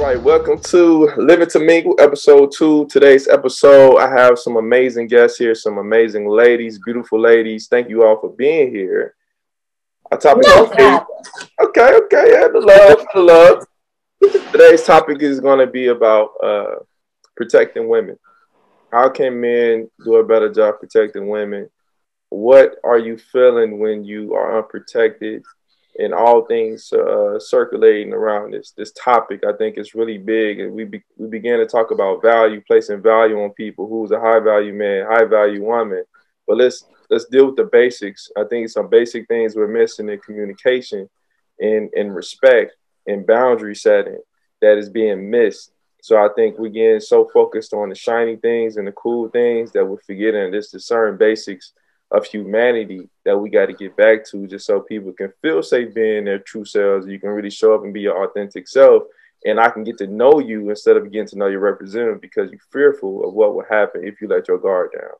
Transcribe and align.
right, 0.00 0.22
welcome 0.22 0.58
to 0.58 1.12
Living 1.18 1.46
to 1.50 1.58
Mingle, 1.58 1.94
episode 1.98 2.50
two. 2.56 2.86
Today's 2.86 3.28
episode, 3.28 3.98
I 3.98 4.08
have 4.08 4.38
some 4.38 4.56
amazing 4.56 5.08
guests 5.08 5.36
here, 5.36 5.54
some 5.54 5.76
amazing 5.76 6.26
ladies, 6.26 6.78
beautiful 6.82 7.20
ladies. 7.20 7.68
Thank 7.68 7.90
you 7.90 8.02
all 8.02 8.18
for 8.18 8.30
being 8.30 8.70
here. 8.70 9.14
Our 10.10 10.16
topic, 10.16 10.46
No 10.46 10.64
okay, 10.64 10.98
okay, 11.60 11.94
okay, 11.96 12.32
yeah, 12.32 12.48
the 12.48 12.60
love, 12.60 13.06
the 13.12 13.20
love. 13.20 13.66
Today's 14.50 14.84
topic 14.84 15.20
is 15.20 15.38
going 15.38 15.58
to 15.58 15.70
be 15.70 15.88
about 15.88 16.30
uh, 16.42 16.76
protecting 17.36 17.86
women. 17.86 18.18
How 18.90 19.10
can 19.10 19.38
men 19.38 19.90
do 20.02 20.14
a 20.14 20.24
better 20.24 20.50
job 20.50 20.76
protecting 20.80 21.28
women? 21.28 21.68
What 22.30 22.76
are 22.84 22.98
you 22.98 23.18
feeling 23.18 23.78
when 23.78 24.04
you 24.04 24.32
are 24.32 24.56
unprotected? 24.56 25.42
And 26.00 26.14
all 26.14 26.46
things 26.46 26.90
uh, 26.94 27.38
circulating 27.38 28.14
around 28.14 28.54
this 28.54 28.72
this 28.72 28.90
topic, 28.92 29.44
I 29.46 29.52
think 29.58 29.76
is 29.76 29.94
really 29.94 30.16
big. 30.16 30.58
And 30.58 30.72
we 30.72 30.84
be, 30.84 31.02
we 31.18 31.28
began 31.28 31.58
to 31.58 31.66
talk 31.66 31.90
about 31.90 32.22
value, 32.22 32.62
placing 32.66 33.02
value 33.02 33.38
on 33.42 33.50
people. 33.50 33.86
Who's 33.86 34.10
a 34.10 34.18
high 34.18 34.40
value 34.40 34.72
man, 34.72 35.06
high 35.06 35.26
value 35.26 35.62
woman? 35.62 36.04
But 36.46 36.56
let's 36.56 36.86
let's 37.10 37.26
deal 37.26 37.46
with 37.46 37.56
the 37.56 37.64
basics. 37.64 38.30
I 38.34 38.44
think 38.44 38.70
some 38.70 38.88
basic 38.88 39.28
things 39.28 39.54
we're 39.54 39.68
missing 39.68 40.08
in 40.08 40.18
communication, 40.20 41.10
and 41.58 41.90
and 41.94 42.14
respect, 42.14 42.72
and 43.06 43.26
boundary 43.26 43.76
setting 43.76 44.20
that 44.62 44.78
is 44.78 44.88
being 44.88 45.30
missed. 45.30 45.70
So 46.02 46.16
I 46.16 46.28
think 46.34 46.58
we're 46.58 46.70
getting 46.70 47.00
so 47.00 47.28
focused 47.32 47.74
on 47.74 47.90
the 47.90 47.94
shiny 47.94 48.36
things 48.36 48.78
and 48.78 48.86
the 48.86 48.92
cool 48.92 49.28
things 49.28 49.72
that 49.72 49.84
we're 49.84 50.00
forgetting 50.00 50.50
this 50.50 50.70
discern 50.70 51.18
basics 51.18 51.74
of 52.10 52.26
humanity 52.26 53.08
that 53.24 53.38
we 53.38 53.50
got 53.50 53.66
to 53.66 53.72
get 53.72 53.96
back 53.96 54.24
to 54.26 54.46
just 54.46 54.66
so 54.66 54.80
people 54.80 55.12
can 55.12 55.32
feel 55.42 55.62
safe 55.62 55.94
being 55.94 56.24
their 56.24 56.40
true 56.40 56.64
selves. 56.64 57.06
You 57.06 57.20
can 57.20 57.30
really 57.30 57.50
show 57.50 57.74
up 57.74 57.84
and 57.84 57.94
be 57.94 58.00
your 58.00 58.24
authentic 58.24 58.66
self. 58.68 59.04
And 59.44 59.58
I 59.58 59.70
can 59.70 59.84
get 59.84 59.96
to 59.98 60.06
know 60.06 60.38
you 60.40 60.68
instead 60.68 60.96
of 60.96 61.10
getting 61.10 61.28
to 61.28 61.38
know 61.38 61.46
your 61.46 61.60
representative 61.60 62.20
because 62.20 62.50
you're 62.50 62.60
fearful 62.72 63.26
of 63.26 63.32
what 63.34 63.54
will 63.54 63.64
happen 63.70 64.06
if 64.06 64.20
you 64.20 64.28
let 64.28 64.48
your 64.48 64.58
guard 64.58 64.90
down. 64.92 65.14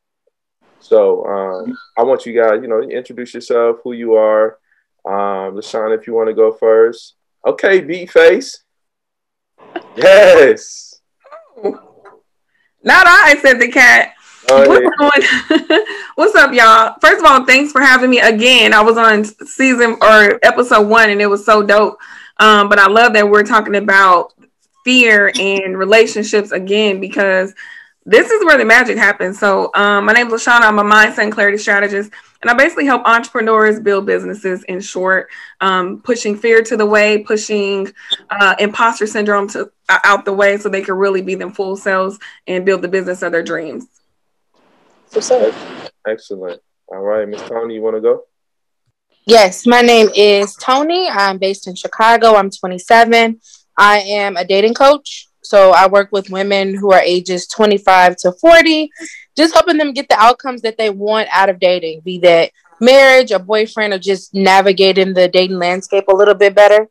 So 0.80 1.24
um, 1.26 1.78
I 1.96 2.02
want 2.02 2.26
you 2.26 2.34
guys, 2.34 2.60
you 2.60 2.68
know, 2.68 2.82
introduce 2.82 3.34
yourself, 3.34 3.78
who 3.84 3.92
you 3.92 4.14
are. 4.14 4.58
Um, 5.06 5.54
LaShawn, 5.54 5.96
if 5.96 6.06
you 6.06 6.14
want 6.14 6.28
to 6.28 6.34
go 6.34 6.52
first. 6.52 7.14
Okay, 7.46 7.80
beat 7.80 8.10
face. 8.10 8.64
Yes. 9.96 11.00
Not 12.82 13.06
I 13.06 13.36
said 13.42 13.60
the 13.60 13.68
cat. 13.68 14.14
Oh, 14.48 14.66
What's 14.66 14.96
going? 14.96 15.84
What's 16.14 16.34
up, 16.34 16.52
y'all? 16.52 16.96
First 17.00 17.24
of 17.24 17.30
all, 17.30 17.44
thanks 17.44 17.72
for 17.72 17.80
having 17.80 18.10
me 18.10 18.20
again. 18.20 18.72
I 18.72 18.80
was 18.80 18.96
on 18.96 19.24
season 19.46 19.96
or 20.00 20.38
episode 20.42 20.88
one, 20.88 21.10
and 21.10 21.20
it 21.20 21.26
was 21.26 21.44
so 21.44 21.62
dope. 21.62 21.98
Um, 22.38 22.68
but 22.68 22.78
I 22.78 22.86
love 22.86 23.12
that 23.12 23.28
we're 23.28 23.42
talking 23.42 23.76
about 23.76 24.32
fear 24.84 25.30
and 25.38 25.76
relationships 25.76 26.52
again 26.52 27.00
because 27.00 27.54
this 28.06 28.30
is 28.30 28.44
where 28.44 28.56
the 28.56 28.64
magic 28.64 28.96
happens. 28.96 29.38
So, 29.38 29.70
um, 29.74 30.06
my 30.06 30.14
name 30.14 30.28
is 30.28 30.32
Lashana. 30.32 30.62
I'm 30.62 30.78
a 30.78 30.84
mindset 30.84 31.24
and 31.24 31.32
clarity 31.32 31.58
strategist, 31.58 32.10
and 32.40 32.50
I 32.50 32.54
basically 32.54 32.86
help 32.86 33.02
entrepreneurs 33.04 33.78
build 33.78 34.06
businesses. 34.06 34.64
In 34.64 34.80
short, 34.80 35.28
um, 35.60 36.00
pushing 36.00 36.34
fear 36.34 36.62
to 36.62 36.78
the 36.78 36.86
way, 36.86 37.18
pushing 37.18 37.92
uh, 38.30 38.56
imposter 38.58 39.06
syndrome 39.06 39.48
to 39.48 39.70
uh, 39.90 39.98
out 40.02 40.24
the 40.24 40.32
way, 40.32 40.56
so 40.56 40.70
they 40.70 40.82
can 40.82 40.94
really 40.94 41.20
be 41.20 41.34
them 41.34 41.52
full 41.52 41.76
selves 41.76 42.18
and 42.46 42.64
build 42.64 42.80
the 42.80 42.88
business 42.88 43.20
of 43.20 43.32
their 43.32 43.42
dreams. 43.42 43.86
What's 45.12 45.28
up? 45.32 45.52
Excellent. 46.06 46.62
All 46.86 47.00
right, 47.00 47.28
Miss 47.28 47.42
Tony, 47.42 47.74
you 47.74 47.82
want 47.82 47.96
to 47.96 48.00
go? 48.00 48.26
Yes, 49.26 49.66
my 49.66 49.80
name 49.80 50.08
is 50.14 50.54
Tony. 50.54 51.08
I'm 51.08 51.36
based 51.36 51.66
in 51.66 51.74
Chicago. 51.74 52.36
I'm 52.36 52.48
27. 52.48 53.40
I 53.76 53.98
am 53.98 54.36
a 54.36 54.44
dating 54.44 54.74
coach. 54.74 55.26
So 55.42 55.72
I 55.72 55.88
work 55.88 56.10
with 56.12 56.30
women 56.30 56.76
who 56.76 56.92
are 56.92 57.00
ages 57.00 57.48
25 57.48 58.18
to 58.18 58.32
40, 58.32 58.88
just 59.36 59.52
helping 59.52 59.78
them 59.78 59.92
get 59.92 60.08
the 60.08 60.16
outcomes 60.16 60.62
that 60.62 60.78
they 60.78 60.90
want 60.90 61.28
out 61.32 61.48
of 61.48 61.58
dating, 61.58 62.02
be 62.02 62.18
that 62.20 62.52
marriage, 62.80 63.32
a 63.32 63.40
boyfriend, 63.40 63.92
or 63.92 63.98
just 63.98 64.32
navigating 64.32 65.12
the 65.12 65.26
dating 65.26 65.58
landscape 65.58 66.04
a 66.06 66.14
little 66.14 66.34
bit 66.34 66.54
better. 66.54 66.88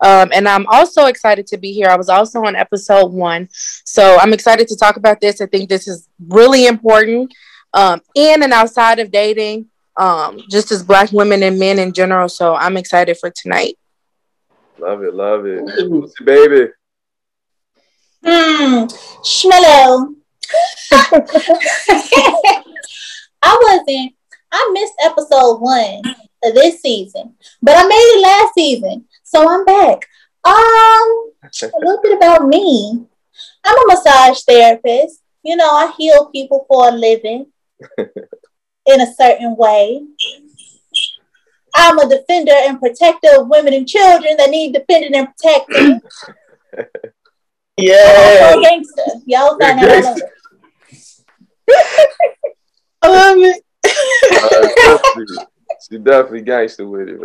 Um, 0.00 0.30
and 0.34 0.48
I'm 0.48 0.66
also 0.66 1.06
excited 1.06 1.46
to 1.46 1.56
be 1.56 1.72
here. 1.72 1.86
I 1.86 1.96
was 1.96 2.08
also 2.08 2.44
on 2.44 2.56
episode 2.56 3.12
one. 3.12 3.48
So 3.52 4.18
I'm 4.18 4.32
excited 4.32 4.66
to 4.68 4.76
talk 4.76 4.96
about 4.96 5.20
this. 5.20 5.40
I 5.40 5.46
think 5.46 5.68
this 5.68 5.86
is 5.86 6.08
really 6.18 6.66
important 6.66 7.32
um, 7.72 8.00
in 8.14 8.42
and 8.42 8.52
outside 8.52 8.98
of 8.98 9.10
dating, 9.10 9.66
um, 9.96 10.40
just 10.50 10.72
as 10.72 10.82
Black 10.82 11.12
women 11.12 11.42
and 11.42 11.58
men 11.58 11.78
in 11.78 11.92
general. 11.92 12.28
So 12.28 12.54
I'm 12.54 12.76
excited 12.76 13.18
for 13.18 13.30
tonight. 13.30 13.78
Love 14.78 15.02
it, 15.02 15.14
love 15.14 15.46
it. 15.46 15.62
Lucy, 15.62 16.24
baby. 16.24 16.68
Hmm, 18.24 18.84
Schmello. 19.22 20.14
I 23.42 23.56
wasn't, 23.62 24.14
I 24.50 24.70
missed 24.72 24.94
episode 25.02 25.58
one 25.60 26.02
of 26.42 26.54
this 26.54 26.80
season, 26.80 27.34
but 27.62 27.76
I 27.76 27.86
made 27.86 27.94
it 27.94 28.22
last 28.22 28.54
season, 28.54 29.04
so 29.22 29.48
I'm 29.48 29.64
back. 29.64 30.06
Um, 30.44 31.30
a 31.44 31.78
little 31.78 32.00
bit 32.02 32.16
about 32.16 32.46
me. 32.46 33.06
I'm 33.64 33.76
a 33.76 33.86
massage 33.86 34.40
therapist. 34.42 35.22
You 35.42 35.56
know, 35.56 35.70
I 35.70 35.92
heal 35.96 36.26
people 36.26 36.66
for 36.68 36.88
a 36.88 36.92
living 36.92 37.46
in 38.86 39.00
a 39.00 39.14
certain 39.14 39.56
way. 39.56 40.02
I'm 41.74 41.98
a 41.98 42.08
defender 42.08 42.52
and 42.54 42.80
protector 42.80 43.28
of 43.38 43.48
women 43.48 43.74
and 43.74 43.86
children 43.88 44.36
that 44.38 44.50
need 44.50 44.72
defending 44.72 45.14
and 45.14 45.28
protecting. 45.36 46.00
Yeah. 47.76 48.50
I'm 48.52 48.58
a 48.58 48.62
gangster. 48.62 49.02
Y'all 49.24 49.56
You're 49.58 49.58
find 49.58 49.78
out. 49.80 49.86
gangster. 49.88 50.30
I 53.02 53.08
love 53.08 53.38
it. 53.38 53.64
Uh, 54.42 54.68
definitely- 54.98 55.46
she 55.88 55.96
definitely 55.98 56.42
gangster 56.42 56.86
with 56.86 57.08
it, 57.08 57.18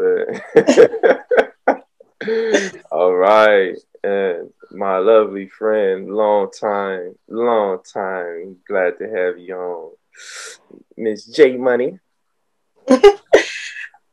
man. 1.67 2.81
All 2.91 3.13
right. 3.13 3.75
And 4.03 4.49
my 4.71 4.97
lovely 4.99 5.49
friend, 5.49 6.09
long 6.09 6.49
time, 6.51 7.15
long 7.27 7.79
time, 7.83 8.57
glad 8.65 8.97
to 8.99 9.09
have 9.09 9.37
you 9.37 9.55
on. 9.55 9.91
Miss 10.97 11.25
J 11.25 11.57
Money. 11.57 11.99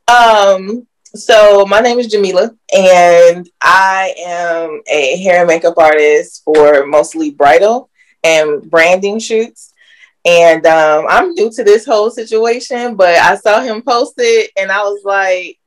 Um, 0.08 0.86
so 1.14 1.64
my 1.66 1.80
name 1.80 1.98
is 1.98 2.08
Jamila, 2.08 2.50
and 2.76 3.48
I 3.62 4.14
am 4.18 4.82
a 4.90 5.16
hair 5.22 5.40
and 5.40 5.48
makeup 5.48 5.74
artist 5.78 6.42
for 6.44 6.84
mostly 6.86 7.30
bridal 7.30 7.88
and 8.22 8.68
branding 8.70 9.18
shoots. 9.18 9.72
And 10.24 10.66
um, 10.66 11.06
I'm 11.08 11.32
new 11.32 11.50
to 11.52 11.64
this 11.64 11.86
whole 11.86 12.10
situation, 12.10 12.94
but 12.96 13.16
I 13.16 13.36
saw 13.36 13.62
him 13.62 13.82
post 13.82 14.14
it, 14.18 14.50
and 14.58 14.70
I 14.70 14.82
was 14.82 15.02
like, 15.04 15.58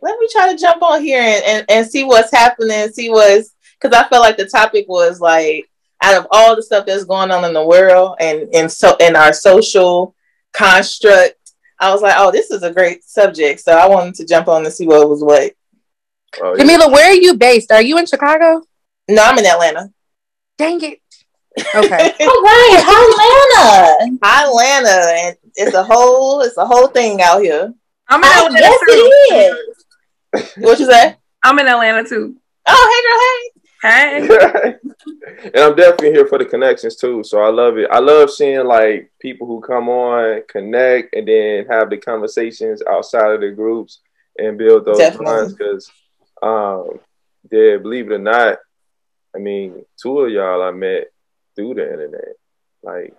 let 0.00 0.18
me 0.18 0.28
try 0.30 0.52
to 0.52 0.58
jump 0.58 0.82
on 0.82 1.02
here 1.02 1.20
and, 1.20 1.44
and, 1.44 1.66
and 1.68 1.86
see 1.86 2.04
what's 2.04 2.32
happening, 2.32 2.88
see 2.88 3.10
what's 3.10 3.54
because 3.80 3.96
I 3.98 4.08
felt 4.08 4.22
like 4.22 4.36
the 4.36 4.46
topic 4.46 4.86
was 4.88 5.20
like 5.20 5.68
out 6.04 6.16
of 6.20 6.26
all 6.30 6.54
the 6.54 6.62
stuff 6.62 6.84
that's 6.86 7.04
going 7.04 7.30
on 7.30 7.44
in 7.44 7.52
the 7.54 7.64
world 7.64 8.16
and 8.20 8.48
and 8.54 8.70
so 8.70 8.94
in 9.00 9.16
our 9.16 9.32
social 9.32 10.14
construct 10.52 11.34
I 11.80 11.92
was 11.92 12.02
like, 12.02 12.14
oh, 12.16 12.30
this 12.30 12.50
is 12.52 12.62
a 12.62 12.72
great 12.72 13.02
subject. 13.04 13.60
So 13.60 13.72
I 13.76 13.86
wanted 13.88 14.14
to 14.16 14.24
jump 14.26 14.46
on 14.46 14.62
to 14.62 14.70
see 14.70 14.86
what 14.86 15.08
was 15.08 15.22
what. 15.24 15.52
Oh, 16.40 16.52
yeah. 16.54 16.58
Jamila, 16.62 16.90
where 16.90 17.10
are 17.10 17.20
you 17.26 17.34
based? 17.36 17.72
Are 17.72 17.82
you 17.82 17.98
in 17.98 18.06
Chicago? 18.06 18.62
No, 19.08 19.22
I'm 19.24 19.36
in 19.38 19.44
Atlanta. 19.44 19.90
Dang 20.56 20.80
it. 20.82 21.00
Okay. 21.74 22.12
All 22.20 22.42
right, 22.42 22.84
Atlanta. 22.96 24.18
Hi, 24.24 24.46
Atlanta. 24.46 25.26
And 25.26 25.36
it's 25.56 25.74
a 25.74 25.82
whole, 25.84 26.40
it's 26.42 26.56
a 26.56 26.64
whole 26.66 26.86
thing 26.86 27.20
out 27.20 27.42
here. 27.42 27.74
I'm 28.08 28.20
in 28.22 28.24
Uh, 28.28 28.46
Atlanta 28.46 28.58
yes, 28.60 28.80
too. 28.80 29.10
it 29.10 29.66
is. 30.36 30.54
What 30.64 30.78
you 30.78 30.86
say? 30.90 31.16
I'm 31.42 31.58
in 31.58 31.66
Atlanta 31.68 32.08
too. 32.08 32.36
Oh, 32.66 32.86
hey 32.92 33.00
girl, 33.06 33.20
Hey, 33.26 33.53
and 33.84 35.56
I'm 35.56 35.76
definitely 35.76 36.12
here 36.12 36.26
for 36.26 36.38
the 36.38 36.46
connections 36.46 36.96
too. 36.96 37.22
So 37.22 37.42
I 37.42 37.50
love 37.50 37.76
it. 37.76 37.90
I 37.90 37.98
love 37.98 38.30
seeing 38.30 38.64
like 38.64 39.12
people 39.20 39.46
who 39.46 39.60
come 39.60 39.90
on, 39.90 40.42
connect, 40.48 41.14
and 41.14 41.28
then 41.28 41.66
have 41.66 41.90
the 41.90 41.98
conversations 41.98 42.82
outside 42.88 43.32
of 43.32 43.40
the 43.42 43.50
groups 43.50 44.00
and 44.38 44.56
build 44.56 44.86
those 44.86 44.96
Definitely. 44.96 45.26
bonds. 45.26 45.52
Because, 45.52 45.90
um, 46.42 46.98
yeah, 47.50 47.76
believe 47.76 48.10
it 48.10 48.14
or 48.14 48.18
not, 48.18 48.58
I 49.36 49.38
mean, 49.38 49.84
two 50.00 50.20
of 50.20 50.30
y'all 50.30 50.62
I 50.62 50.70
met 50.70 51.08
through 51.54 51.74
the 51.74 51.92
internet. 51.92 52.36
Like, 52.82 53.14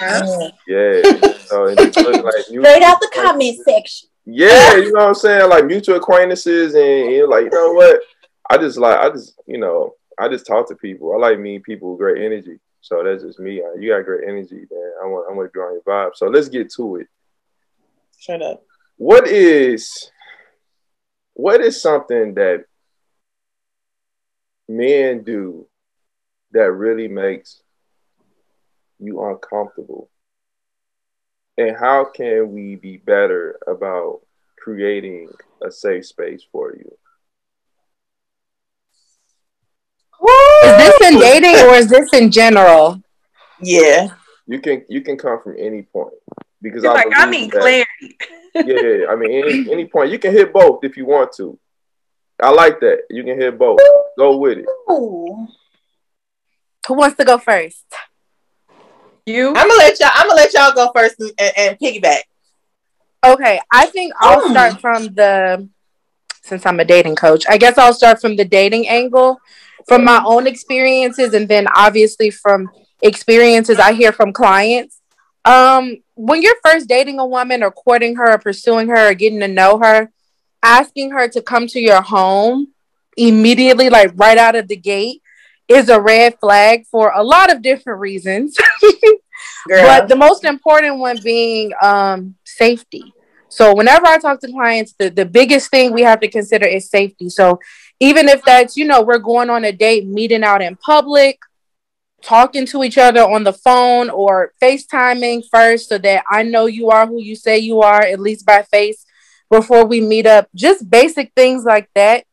hey. 0.00 0.52
yeah. 0.66 1.02
so 1.44 1.66
it 1.66 1.76
just 1.78 1.98
look 1.98 2.24
like 2.24 2.50
mutual- 2.50 2.64
Straight 2.64 2.82
out 2.82 3.00
the 3.00 3.10
comment 3.14 3.60
section. 3.64 4.08
Yeah, 4.24 4.74
you 4.76 4.92
know 4.92 5.02
what 5.02 5.08
I'm 5.08 5.14
saying? 5.14 5.48
Like 5.48 5.66
mutual 5.66 5.96
acquaintances, 5.98 6.74
and 6.74 7.12
you're 7.12 7.28
like, 7.28 7.44
you 7.44 7.50
know 7.50 7.74
what? 7.74 8.00
I 8.50 8.58
just 8.58 8.76
like, 8.76 8.98
I 8.98 9.10
just, 9.10 9.40
you 9.46 9.58
know, 9.58 9.94
I 10.20 10.28
just 10.28 10.46
talk 10.46 10.68
to 10.68 10.74
people. 10.74 11.14
I 11.14 11.16
like 11.16 11.40
meeting 11.40 11.62
people 11.62 11.92
with 11.92 12.00
great 12.00 12.22
energy. 12.22 12.60
So 12.82 13.02
that's 13.02 13.22
just 13.22 13.40
me. 13.40 13.62
You 13.78 13.92
got 13.94 14.04
great 14.04 14.28
energy, 14.28 14.66
man. 14.70 14.92
I 15.02 15.06
want, 15.06 15.30
I 15.30 15.34
want 15.34 15.48
to 15.48 15.52
be 15.52 15.60
on 15.60 15.72
your 15.74 15.82
vibe. 15.82 16.14
So 16.14 16.26
let's 16.26 16.48
get 16.48 16.70
to 16.74 16.96
it. 16.96 17.06
Shut 18.18 18.42
up. 18.42 18.62
What 18.96 19.26
is, 19.26 20.10
what 21.32 21.62
is 21.62 21.80
something 21.80 22.34
that 22.34 22.64
men 24.68 25.22
do 25.22 25.66
that 26.52 26.70
really 26.70 27.08
makes 27.08 27.62
you 28.98 29.22
uncomfortable? 29.24 30.10
And 31.56 31.76
how 31.76 32.04
can 32.04 32.52
we 32.52 32.76
be 32.76 32.98
better 32.98 33.58
about 33.66 34.20
creating 34.58 35.30
a 35.62 35.70
safe 35.70 36.06
space 36.06 36.44
for 36.52 36.74
you? 36.76 36.90
Is 40.22 40.76
this 40.76 41.00
in 41.12 41.18
dating 41.18 41.56
or 41.66 41.74
is 41.74 41.88
this 41.88 42.12
in 42.12 42.30
general? 42.30 43.00
Yeah. 43.60 44.08
You 44.46 44.60
can 44.60 44.84
you 44.88 45.00
can 45.00 45.16
come 45.16 45.40
from 45.42 45.54
any 45.58 45.82
point 45.82 46.14
because 46.60 46.84
I 46.84 46.92
like, 46.92 47.06
I 47.16 47.24
believe 47.26 47.40
need 47.40 47.50
that- 47.52 47.60
clarity. 47.60 48.16
yeah, 48.54 49.06
I 49.10 49.14
mean, 49.16 49.30
any, 49.30 49.72
any 49.72 49.84
point 49.86 50.10
you 50.10 50.18
can 50.18 50.32
hit 50.32 50.52
both 50.52 50.82
if 50.82 50.96
you 50.96 51.06
want 51.06 51.32
to. 51.36 51.58
I 52.42 52.50
like 52.50 52.80
that. 52.80 53.02
You 53.10 53.22
can 53.22 53.38
hit 53.40 53.58
both. 53.58 53.78
Go 54.18 54.36
with 54.38 54.58
it. 54.58 54.66
Ooh. 54.90 55.46
Who 56.88 56.94
wants 56.94 57.16
to 57.18 57.24
go 57.24 57.38
first? 57.38 57.84
You? 59.26 59.48
I'm 59.48 59.54
gonna 59.68 59.74
let 59.74 60.00
y'all. 60.00 60.10
I'm 60.14 60.26
gonna 60.28 60.40
let 60.40 60.52
y'all 60.54 60.72
go 60.72 60.90
first 60.94 61.20
and, 61.20 61.32
and 61.56 61.78
piggyback. 61.78 62.20
Okay, 63.24 63.60
I 63.70 63.86
think 63.86 64.12
I'll 64.18 64.40
Hmm. 64.40 64.50
start 64.50 64.80
from 64.80 65.14
the 65.14 65.68
since 66.42 66.64
I'm 66.66 66.80
a 66.80 66.84
dating 66.84 67.16
coach. 67.16 67.44
I 67.48 67.58
guess 67.58 67.78
I'll 67.78 67.92
start 67.94 68.20
from 68.20 68.34
the 68.34 68.44
dating 68.44 68.88
angle, 68.88 69.38
from 69.86 70.04
my 70.04 70.22
own 70.24 70.46
experiences, 70.46 71.34
and 71.34 71.48
then 71.48 71.66
obviously 71.74 72.30
from 72.30 72.70
experiences 73.02 73.78
I 73.78 73.92
hear 73.92 74.12
from 74.12 74.32
clients. 74.32 75.00
Um, 75.44 75.96
when 76.14 76.42
you're 76.42 76.56
first 76.64 76.88
dating 76.88 77.18
a 77.18 77.26
woman 77.26 77.62
or 77.62 77.70
courting 77.70 78.16
her 78.16 78.32
or 78.32 78.38
pursuing 78.38 78.88
her 78.88 79.10
or 79.10 79.14
getting 79.14 79.40
to 79.40 79.48
know 79.48 79.78
her, 79.78 80.10
asking 80.62 81.12
her 81.12 81.28
to 81.28 81.40
come 81.40 81.66
to 81.68 81.80
your 81.80 82.02
home 82.02 82.68
immediately, 83.16 83.90
like 83.90 84.12
right 84.16 84.38
out 84.38 84.54
of 84.54 84.68
the 84.68 84.76
gate, 84.76 85.22
is 85.68 85.88
a 85.88 86.00
red 86.00 86.38
flag 86.40 86.84
for 86.90 87.12
a 87.12 87.22
lot 87.22 87.52
of 87.52 87.62
different 87.62 88.00
reasons. 88.00 88.56
But 89.68 90.08
the 90.08 90.16
most 90.16 90.44
important 90.44 90.98
one 90.98 91.18
being 91.22 91.72
um, 91.82 92.34
safety. 92.44 93.14
So 93.48 93.74
whenever 93.74 94.06
I 94.06 94.18
talk 94.18 94.40
to 94.40 94.50
clients, 94.50 94.94
the, 94.98 95.10
the 95.10 95.26
biggest 95.26 95.70
thing 95.70 95.92
we 95.92 96.02
have 96.02 96.20
to 96.20 96.28
consider 96.28 96.66
is 96.66 96.88
safety. 96.88 97.28
So 97.28 97.58
even 98.00 98.28
if 98.28 98.42
that's, 98.42 98.76
you 98.76 98.86
know, 98.86 99.02
we're 99.02 99.18
going 99.18 99.50
on 99.50 99.64
a 99.64 99.72
date, 99.72 100.06
meeting 100.06 100.42
out 100.42 100.62
in 100.62 100.74
public, 100.76 101.38
talking 102.22 102.66
to 102.66 102.82
each 102.82 102.98
other 102.98 103.20
on 103.20 103.44
the 103.44 103.52
phone 103.52 104.10
or 104.10 104.52
FaceTiming 104.62 105.44
first 105.50 105.88
so 105.88 105.98
that 105.98 106.24
I 106.30 106.42
know 106.42 106.66
you 106.66 106.90
are 106.90 107.06
who 107.06 107.20
you 107.20 107.36
say 107.36 107.58
you 107.58 107.82
are, 107.82 108.00
at 108.00 108.20
least 108.20 108.46
by 108.46 108.62
face, 108.62 109.04
before 109.50 109.84
we 109.84 110.00
meet 110.00 110.26
up. 110.26 110.48
Just 110.54 110.88
basic 110.88 111.32
things 111.34 111.64
like 111.64 111.88
that. 111.94 112.24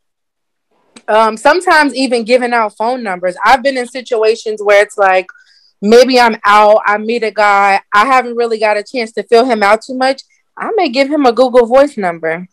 Um, 1.08 1.38
sometimes 1.38 1.96
even 1.96 2.24
giving 2.24 2.54
out 2.54 2.76
phone 2.76 3.04
numbers. 3.04 3.36
I've 3.46 3.64
been 3.64 3.78
in 3.78 3.88
situations 3.88 4.62
where 4.62 4.82
it's 4.82 4.98
like, 4.98 5.28
maybe 5.82 6.20
I'm 6.20 6.38
out, 6.44 6.82
I 6.86 6.98
meet 6.98 7.24
a 7.24 7.32
guy, 7.32 7.82
I 7.94 8.06
haven't 8.06 8.36
really 8.36 8.60
got 8.60 8.78
a 8.78 8.84
chance 8.84 9.12
to 9.14 9.24
fill 9.24 9.46
him 9.46 9.64
out 9.64 9.82
too 9.82 9.96
much. 9.96 10.24
I 10.58 10.72
may 10.76 10.90
give 10.90 11.08
him 11.08 11.26
a 11.26 11.32
Google 11.32 11.66
Voice 11.66 11.98
number. 11.98 12.48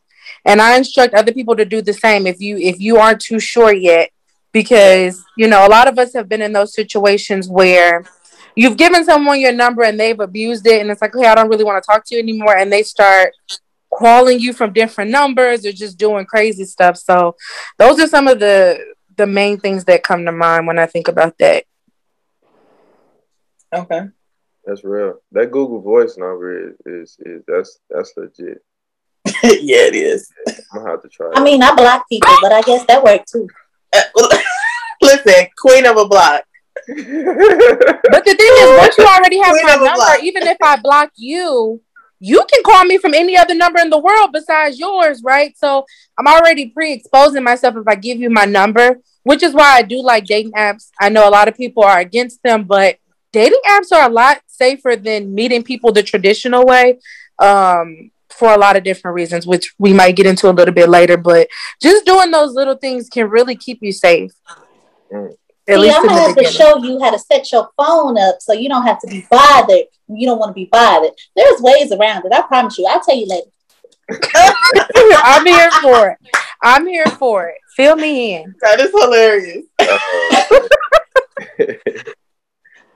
And 0.45 0.61
I 0.61 0.77
instruct 0.77 1.15
other 1.15 1.33
people 1.33 1.57
to 1.57 1.65
do 1.65 1.81
the 1.81 1.93
same 1.93 2.27
if 2.27 2.41
you 2.41 2.57
if 2.59 2.81
you 2.81 2.99
aren't 2.99 3.21
too 3.21 3.41
sure 3.41 3.73
yet 3.73 4.11
because 4.53 5.25
you 5.37 5.49
know 5.49 5.67
a 5.67 5.69
lot 5.69 5.89
of 5.89 5.99
us 5.99 6.13
have 6.15 6.29
been 6.29 6.43
in 6.43 6.53
those 6.53 6.75
situations 6.75 7.49
where 7.49 8.05
you've 8.55 8.77
given 8.77 9.05
someone 9.05 9.41
your 9.41 9.53
number 9.53 9.83
and 9.83 9.99
they've 9.99 10.21
abused 10.21 10.67
it 10.67 10.81
and 10.81 10.91
it's 10.91 11.03
like, 11.03 11.13
"Hey, 11.15 11.27
I 11.27 11.35
don't 11.35 11.49
really 11.49 11.65
want 11.65 11.83
to 11.83 11.87
talk 11.87 12.05
to 12.07 12.15
you 12.15 12.21
anymore." 12.21 12.57
And 12.57 12.73
they 12.73 12.83
start 12.83 13.33
calling 13.93 14.41
you 14.41 14.53
from 14.53 14.73
different 14.73 15.11
numbers 15.11 15.65
or 15.65 15.73
just 15.73 15.99
doing 15.99 16.27
crazy 16.27 16.65
stuff. 16.65 16.97
So, 16.97 17.37
those 17.79 18.01
are 18.01 18.09
some 18.09 18.29
of 18.29 18.39
the 18.39 18.79
the 19.17 19.27
main 19.27 19.59
things 19.59 19.85
that 19.85 20.03
come 20.03 20.25
to 20.25 20.33
mind 20.33 20.67
when 20.67 20.79
I 20.79 20.87
think 20.87 21.09
about 21.09 21.39
that. 21.39 21.65
okay. 23.73 24.09
That's 24.65 24.83
real. 24.83 25.21
That 25.33 25.51
Google 25.51 25.81
Voice 25.81 26.17
number 26.17 26.69
is 26.69 26.75
is, 26.87 27.17
is 27.21 27.43
that's 27.47 27.79
that's 27.91 28.13
legit. 28.17 28.63
yeah, 29.61 29.89
it 29.89 29.95
is. 29.95 30.31
I'm 30.73 30.79
gonna 30.79 30.91
have 30.93 31.03
to 31.03 31.09
try. 31.09 31.31
I 31.35 31.43
mean, 31.43 31.63
I 31.63 31.75
block 31.75 32.09
people, 32.09 32.35
but 32.41 32.53
I 32.53 32.63
guess 32.63 32.85
that 32.87 33.03
worked 33.03 33.31
too. 33.31 33.47
Uh, 33.95 34.01
listen, 35.03 35.47
queen 35.59 35.85
of 35.87 35.97
a 35.97 36.07
block. 36.09 36.45
But 36.87 38.25
the 38.25 38.35
thing 38.35 38.53
is, 38.59 38.79
once 38.79 38.99
you 38.99 39.05
already 39.05 39.39
have 39.39 39.53
Queen 39.53 39.67
my 39.67 39.75
number, 39.75 39.95
block. 39.97 40.23
even 40.23 40.47
if 40.47 40.57
I 40.63 40.77
block 40.77 41.11
you, 41.17 41.81
you 42.21 42.45
can 42.51 42.63
call 42.63 42.85
me 42.85 42.97
from 42.99 43.13
any 43.13 43.37
other 43.37 43.55
number 43.55 43.81
in 43.81 43.91
the 43.91 43.99
world 43.99 44.31
besides 44.33 44.79
yours, 44.79 45.23
right? 45.23 45.57
So 45.59 45.85
I'm 46.19 46.27
already 46.27 46.67
pre-exposing 46.71 47.43
myself 47.43 47.77
if 47.77 47.87
I 47.87 47.97
give 47.97 48.19
you 48.19 48.31
my 48.31 48.45
number, 48.47 49.01
which 49.25 49.43
is 49.43 49.53
why 49.53 49.77
I 49.77 49.83
do 49.83 50.03
like 50.03 50.25
dating 50.25 50.53
apps. 50.53 50.91
I 50.99 51.11
know 51.11 51.29
a 51.29 51.31
lot 51.31 51.49
of 51.49 51.57
people 51.57 51.85
are 51.85 51.99
against 51.99 52.43
them, 52.43 52.65
but 52.65 52.99
dating 53.33 53.61
apps 53.69 53.93
are 53.93 54.09
a 54.09 54.13
lot 54.13 54.41
safer 54.47 54.97
than 54.97 55.35
meeting 55.35 55.63
people 55.63 55.93
the 55.93 56.03
traditional 56.03 56.65
way. 56.65 56.99
Um, 57.39 58.11
for 58.39 58.53
a 58.53 58.59
lot 58.59 58.77
of 58.77 58.85
different 58.85 59.15
reasons, 59.15 59.47
which 59.47 59.75
we 59.79 59.93
might 59.93 60.17
get 60.17 60.27
into 60.27 60.49
a 60.49 60.53
little 60.53 60.75
bit 60.75 60.89
later, 60.89 61.17
but 61.17 61.49
just 61.81 62.05
doing 62.05 62.31
those 62.31 62.53
little 62.55 62.77
things 62.77 63.09
can 63.09 63.29
really 63.29 63.57
keep 63.57 63.79
you 63.81 63.93
safe. 63.93 64.33
Mm. 65.13 65.35
At 65.67 65.77
See, 65.77 65.81
least 65.81 65.97
I'm 65.97 66.07
gonna 66.07 66.15
the 66.15 66.21
have 66.21 66.37
to 66.37 66.45
show 66.45 66.77
you 66.85 67.01
how 67.01 67.11
to 67.11 67.19
set 67.19 67.51
your 67.51 67.71
phone 67.77 68.19
up 68.19 68.37
so 68.41 68.53
you 68.53 68.69
don't 68.69 68.85
have 68.85 69.01
to 69.01 69.07
be 69.07 69.27
bothered. 69.31 69.87
You 70.09 70.27
don't 70.27 70.39
want 70.39 70.51
to 70.51 70.55
be 70.55 70.67
bothered. 70.67 71.13
There's 71.35 71.61
ways 71.61 71.91
around 71.91 72.27
it. 72.27 72.33
I 72.35 72.43
promise 72.43 72.77
you. 72.79 72.87
I'll 72.87 73.01
tell 73.01 73.17
you 73.17 73.27
later. 73.27 73.49
I'm 75.25 75.47
here 75.47 75.71
for 75.81 76.11
it. 76.11 76.19
I'm 76.63 76.87
here 76.87 77.07
for 77.07 77.47
it. 77.49 77.57
Fill 77.75 77.97
me 77.97 78.37
in. 78.37 78.55
That 78.61 78.81
is 78.81 78.91
hilarious. 78.91 79.65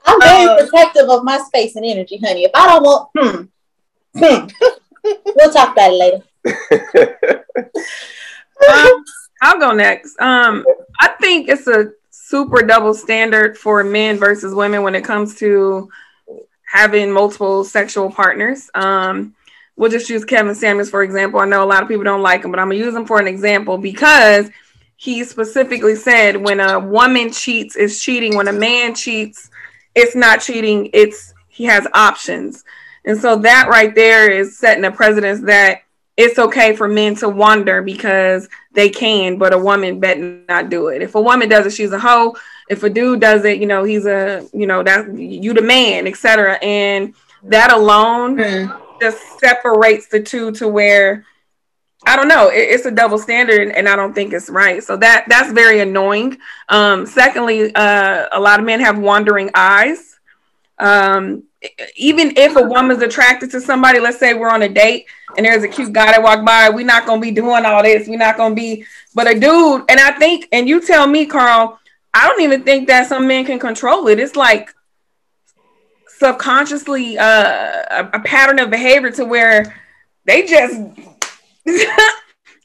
I'm 0.05 0.21
very 0.21 0.47
Um, 0.49 0.57
protective 0.59 1.09
of 1.09 1.23
my 1.23 1.39
space 1.39 1.75
and 1.75 1.85
energy, 1.85 2.19
honey. 2.23 2.43
If 2.43 2.51
I 2.53 2.67
don't 2.67 2.83
want, 2.83 3.09
hmm, 3.17 3.41
hmm. 4.19 4.47
We'll 5.03 5.51
talk 5.51 5.73
about 5.73 5.91
it 5.93 6.23
later. 6.45 7.45
um, 8.69 9.03
I'll 9.41 9.59
go 9.59 9.71
next. 9.71 10.19
Um, 10.19 10.65
I 10.99 11.09
think 11.19 11.49
it's 11.49 11.67
a 11.67 11.91
super 12.09 12.61
double 12.61 12.93
standard 12.93 13.57
for 13.57 13.83
men 13.83 14.17
versus 14.17 14.53
women 14.53 14.83
when 14.83 14.95
it 14.95 15.03
comes 15.03 15.35
to 15.35 15.89
having 16.71 17.11
multiple 17.11 17.63
sexual 17.63 18.11
partners. 18.11 18.69
Um, 18.75 19.35
we'll 19.75 19.89
just 19.89 20.09
use 20.09 20.25
Kevin 20.25 20.53
Samuels 20.55 20.89
for 20.89 21.03
example. 21.03 21.39
I 21.39 21.45
know 21.45 21.63
a 21.63 21.65
lot 21.65 21.81
of 21.81 21.89
people 21.89 22.03
don't 22.03 22.21
like 22.21 22.43
him, 22.43 22.51
but 22.51 22.59
I'm 22.59 22.67
gonna 22.67 22.79
use 22.79 22.93
him 22.93 23.05
for 23.05 23.19
an 23.19 23.27
example 23.27 23.77
because 23.77 24.49
he 24.97 25.23
specifically 25.23 25.95
said 25.95 26.35
when 26.35 26.59
a 26.59 26.77
woman 26.77 27.31
cheats, 27.31 27.75
it's 27.77 28.01
cheating. 28.03 28.35
When 28.35 28.49
a 28.49 28.53
man 28.53 28.93
cheats, 28.93 29.49
it's 29.95 30.15
not 30.15 30.41
cheating. 30.41 30.89
It's 30.93 31.33
he 31.47 31.63
has 31.65 31.87
options, 31.93 32.63
and 33.05 33.17
so 33.17 33.37
that 33.37 33.67
right 33.69 33.93
there 33.95 34.29
is 34.29 34.57
setting 34.57 34.85
a 34.85 34.91
precedence 34.91 35.41
that 35.41 35.81
it's 36.19 36.37
okay 36.37 36.75
for 36.75 36.89
men 36.89 37.15
to 37.15 37.29
wander 37.29 37.81
because 37.81 38.49
they 38.73 38.89
can, 38.89 39.37
but 39.37 39.53
a 39.53 39.57
woman 39.57 40.01
better 40.01 40.41
not 40.49 40.69
do 40.69 40.89
it. 40.89 41.01
If 41.01 41.15
a 41.15 41.21
woman 41.21 41.47
does 41.47 41.65
it, 41.65 41.71
she's 41.71 41.93
a 41.93 41.99
hoe. 41.99 42.35
If 42.69 42.83
a 42.83 42.89
dude 42.89 43.21
does 43.21 43.45
it, 43.45 43.59
you 43.59 43.65
know, 43.65 43.85
he's 43.85 44.05
a, 44.05 44.45
you 44.53 44.67
know, 44.67 44.83
that 44.83 45.17
you 45.17 45.53
the 45.53 45.61
man, 45.61 46.07
etc. 46.07 46.55
And 46.61 47.15
that 47.43 47.71
alone 47.71 48.37
just 48.99 49.39
separates 49.39 50.07
the 50.07 50.21
two 50.21 50.51
to 50.53 50.67
where 50.67 51.25
I 52.05 52.15
don't 52.15 52.27
know, 52.27 52.49
it, 52.49 52.67
it's 52.69 52.85
a 52.85 52.91
double 52.91 53.17
standard 53.17 53.69
and 53.69 53.87
I 53.87 53.95
don't 53.95 54.13
think 54.13 54.33
it's 54.33 54.49
right. 54.49 54.83
So 54.83 54.97
that 54.97 55.25
that's 55.29 55.51
very 55.53 55.79
annoying. 55.79 56.37
Um, 56.67 57.05
secondly, 57.05 57.73
uh, 57.73 58.27
a 58.31 58.39
lot 58.39 58.59
of 58.59 58.65
men 58.65 58.81
have 58.81 58.99
wandering 58.99 59.51
eyes. 59.53 60.19
Um, 60.77 61.43
even 61.95 62.33
if 62.37 62.55
a 62.55 62.63
woman's 62.63 63.01
attracted 63.01 63.51
to 63.51 63.59
somebody, 63.59 63.99
let's 63.99 64.17
say 64.17 64.33
we're 64.33 64.49
on 64.49 64.61
a 64.61 64.69
date 64.69 65.07
and 65.35 65.45
there's 65.45 65.63
a 65.63 65.67
cute 65.67 65.91
guy 65.91 66.11
that 66.11 66.23
walk 66.23 66.45
by, 66.45 66.69
we're 66.69 66.85
not 66.85 67.05
gonna 67.05 67.21
be 67.21 67.31
doing 67.31 67.65
all 67.65 67.83
this. 67.83 68.07
We're 68.07 68.17
not 68.17 68.37
gonna 68.37 68.55
be, 68.55 68.85
but 69.13 69.27
a 69.27 69.37
dude, 69.37 69.83
and 69.89 69.99
I 69.99 70.11
think, 70.17 70.47
and 70.51 70.69
you 70.69 70.79
tell 70.85 71.05
me, 71.05 71.25
Carl, 71.25 71.79
I 72.13 72.27
don't 72.27 72.41
even 72.41 72.63
think 72.63 72.87
that 72.87 73.07
some 73.07 73.27
men 73.27 73.45
can 73.45 73.59
control 73.59 74.07
it. 74.07 74.19
It's 74.19 74.35
like 74.35 74.73
subconsciously 76.07 77.17
uh, 77.17 77.83
a, 77.91 78.09
a 78.13 78.19
pattern 78.21 78.59
of 78.59 78.69
behavior 78.69 79.11
to 79.11 79.25
where 79.25 79.75
they 80.25 80.45
just. 80.45 80.81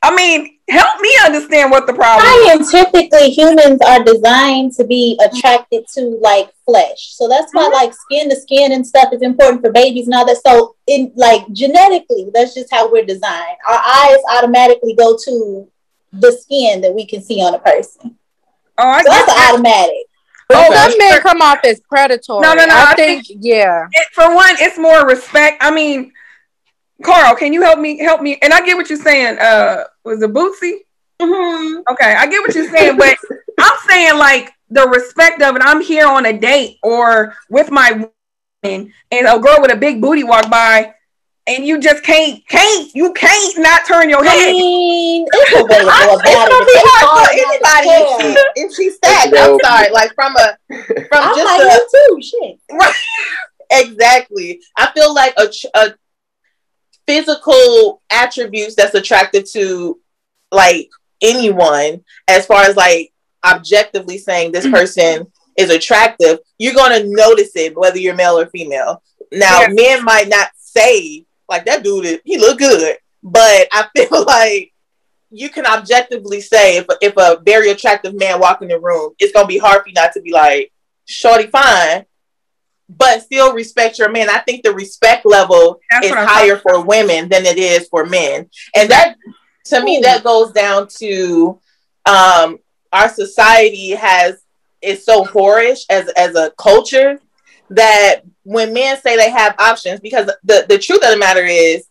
I 0.03 0.15
mean, 0.15 0.54
help 0.69 1.01
me 1.01 1.11
understand 1.25 1.71
what 1.71 1.87
the 1.87 1.93
problem 1.93 2.27
is. 2.27 2.71
Scientifically, 2.71 3.31
humans 3.31 3.81
are 3.87 4.03
designed 4.03 4.73
to 4.73 4.85
be 4.85 5.19
attracted 5.25 5.85
to 5.95 6.19
like 6.23 6.51
flesh. 6.65 7.15
So 7.15 7.29
that's 7.29 7.53
why 7.53 7.65
mm-hmm. 7.65 7.75
like 7.75 7.93
skin 7.95 8.31
to 8.31 8.37
skin 8.37 8.73
and 8.73 8.87
stuff 8.87 9.13
is 9.13 9.23
important 9.23 9.63
for 9.63 9.71
babies 9.73 10.07
and 10.07 10.15
all 10.15 10.27
that. 10.27 10.41
So 10.45 10.77
in 10.87 11.13
like 11.15 11.43
genetically, 11.53 12.31
that's 12.33 12.55
just 12.55 12.73
how 12.73 12.91
we're 12.91 13.05
designed. 13.05 13.57
Our 13.69 13.81
eyes 13.85 14.19
automatically 14.37 14.95
go 14.95 15.19
to 15.25 15.69
the 16.13 16.33
skin 16.33 16.81
that 16.81 16.95
we 16.95 17.07
can 17.07 17.23
see 17.23 17.41
on 17.41 17.55
a 17.55 17.59
person. 17.59 18.17
Oh, 18.79 18.89
I 18.89 19.03
So 19.03 19.11
that's 19.11 19.27
that. 19.27 19.51
automatic. 19.53 20.07
But 20.49 20.67
Okay. 20.67 20.77
some 20.77 20.99
men 20.99 21.21
come 21.21 21.43
off 21.43 21.61
as 21.65 21.81
predatory. 21.81 22.43
No, 22.43 22.53
no, 22.55 22.67
no, 22.67 22.75
I, 22.75 22.91
I 22.91 22.95
think, 22.95 23.25
yeah. 23.29 23.87
it, 23.93 24.07
for 24.13 24.35
one, 24.35 24.55
it's 24.59 24.79
more 24.79 25.07
respect. 25.07 25.63
I 25.63 25.71
mean, 25.71 26.13
Carl, 27.05 27.37
can 27.37 27.53
you 27.53 27.63
help 27.63 27.79
me? 27.79 27.99
Help 27.99 28.23
me? 28.23 28.39
And 28.43 28.53
I 28.53 28.65
get 28.65 28.77
what 28.77 28.89
you're 28.89 28.99
saying. 28.99 29.39
Uh, 29.39 29.85
was 30.05 30.23
it 30.23 30.33
Bootsy? 30.33 30.79
Mhm. 31.21 31.83
Okay, 31.91 32.15
I 32.15 32.27
get 32.27 32.41
what 32.41 32.55
you're 32.55 32.69
saying, 32.71 32.97
but 32.97 33.17
I'm 33.61 33.79
saying 33.89 34.19
like 34.19 34.53
the 34.71 34.89
respect 34.89 35.41
of 35.43 35.55
it. 35.57 35.63
I'm 35.65 35.81
here 35.81 36.07
on 36.07 36.27
a 36.27 36.33
date 36.33 36.79
or 36.83 37.35
with 37.51 37.71
my 37.71 37.93
woman, 37.93 38.93
and 39.13 39.27
a 39.29 39.39
girl 39.39 39.59
with 39.61 39.71
a 39.71 39.77
big 39.77 40.01
booty 40.01 40.25
walk 40.25 40.51
by, 40.51 40.93
and 41.47 41.65
you 41.67 41.79
just 41.79 42.03
can't, 42.03 42.41
can't, 42.49 42.91
you 42.95 43.13
can't 43.13 43.59
not 43.59 43.87
turn 43.87 44.09
your 44.11 44.25
head. 44.25 44.49
I 44.49 44.53
mean, 44.53 45.27
it's 45.31 45.53
a 45.53 45.65
way 45.69 45.79
to 45.79 45.85
go 45.85 46.15
about 46.17 46.21
it's 46.25 46.35
gonna 46.35 46.63
it. 46.63 46.67
be 46.67 46.73
It's 46.73 46.91
hard 46.91 47.07
hard 47.07 47.29
for 47.29 47.35
anybody 47.37 47.89
if 47.95 48.21
she 48.21 48.61
if 48.63 48.75
she's 48.75 48.97
stacked. 48.97 49.35
I'm 49.37 49.59
sorry, 49.63 49.91
like 49.93 50.15
from 50.15 50.35
a 50.37 50.57
from 51.09 51.23
I 51.23 51.35
just 51.37 51.59
like 51.59 51.69
a 51.69 51.81
too. 51.93 52.23
Shit. 52.23 52.59
Right. 52.73 52.95
exactly. 53.71 54.61
I 54.77 54.91
feel 54.93 55.15
like 55.15 55.35
a, 55.37 55.49
a 55.79 55.95
physical 57.07 58.03
attributes 58.11 58.75
that's 58.75 58.95
attractive 58.95 59.51
to 59.53 60.01
like 60.51 60.89
anyone, 61.23 62.03
as 62.29 62.47
far 62.47 62.63
as 62.63 62.77
like 62.77 63.13
objectively 63.45 64.19
saying 64.19 64.53
this 64.53 64.65
mm-hmm. 64.65 64.75
person 64.75 65.27
is 65.57 65.71
attractive, 65.71 66.39
you're 66.59 66.75
gonna 66.75 67.05
notice 67.05 67.53
it 67.57 67.77
whether 67.77 67.99
you're 67.99 68.15
male 68.15 68.39
or 68.39 68.47
female. 68.47 69.03
Now, 69.33 69.63
Yeah. 69.63 69.69
men 69.69 70.05
might 70.05 70.29
not 70.29 70.49
say 70.57 71.27
like 71.49 71.67
that 71.67 71.83
dude, 71.83 72.05
is- 72.07 72.21
he 72.25 72.39
look 72.39 72.59
good, 72.59 72.97
but 73.23 73.69
I 73.73 73.87
feel 73.97 74.25
like 74.25 74.73
you 75.31 75.49
can 75.49 75.67
objectively 75.67 76.41
say 76.41 76.77
if 76.77 76.87
if 77.01 77.17
a 77.17 77.41
very 77.45 77.71
attractive 77.71 78.15
man 78.15 78.41
walk 78.41 78.63
in 78.63 78.69
the 78.69 78.79
room, 78.79 79.15
it's 79.19 79.33
gonna 79.33 79.49
be 79.49 79.59
hard 79.59 79.83
for 79.83 79.89
you 79.89 79.95
not 79.95 80.13
to 80.13 80.21
be 80.21 80.33
like, 80.33 80.73
shorty 81.07 81.47
fine, 81.49 82.05
but 82.89 83.23
still 83.23 83.55
respect 83.55 83.99
your 83.99 84.11
man. 84.11 84.29
I 84.29 84.39
think 84.39 84.63
the 84.63 84.73
respect 84.73 85.25
level 85.25 85.81
That's 85.91 86.07
is 86.07 86.13
higher 86.15 86.57
for 86.59 86.85
women 86.85 87.29
than 87.29 87.47
it 87.47 87.59
is 87.59 87.89
for 87.89 88.05
men. 88.05 88.49
And 88.77 88.91
that 88.91 89.17
to 89.67 89.83
me 89.83 90.01
that 90.03 90.25
goes 90.25 90.53
down 90.53 90.89
to 90.99 91.59
um 92.07 92.59
our 92.93 93.09
society 93.09 93.91
has 93.91 94.43
is 94.83 95.05
so 95.05 95.25
whorish 95.25 95.85
as 95.89 96.09
as 96.11 96.35
a 96.37 96.53
culture 96.59 97.19
that 97.71 98.21
when 98.43 98.75
men 98.75 99.01
say 99.01 99.17
they 99.17 99.31
have 99.31 99.55
options, 99.59 100.01
because 100.01 100.27
the, 100.45 100.67
the 100.69 100.79
truth 100.79 101.03
of 101.03 101.11
the 101.11 101.17
matter 101.17 101.45
is 101.45 101.89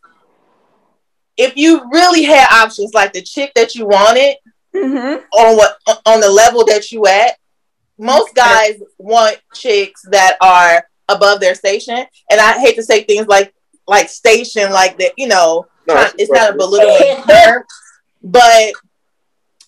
if 1.36 1.58
you 1.58 1.90
really 1.92 2.24
had 2.24 2.48
options 2.52 2.94
like 2.94 3.12
the 3.12 3.22
chick 3.22 3.52
that 3.56 3.74
you 3.76 3.88
wanted 3.88 4.36
Mm-hmm. 4.76 5.24
on 5.38 5.56
what 5.56 5.78
on 6.08 6.20
the 6.20 6.30
level 6.32 6.66
that 6.66 6.92
you 6.92 7.06
at, 7.06 7.38
most 7.98 8.34
guys 8.36 8.82
want 8.98 9.40
chicks 9.54 10.02
that 10.10 10.38
are 10.42 10.84
above 11.10 11.40
their 11.40 11.56
station. 11.56 12.06
And 12.30 12.40
I 12.40 12.60
hate 12.60 12.76
to 12.76 12.84
say 12.84 13.04
things 13.04 13.28
like 13.28 13.54
like 13.88 14.10
station, 14.10 14.72
like 14.72 14.98
that, 15.00 15.12
you 15.18 15.28
know, 15.28 15.68
No, 15.88 15.96
kind- 15.96 16.14
it's 16.18 16.32
not 16.32 16.54
a 16.54 16.58
belittling 16.58 17.24
term, 17.28 17.64
but 18.24 18.74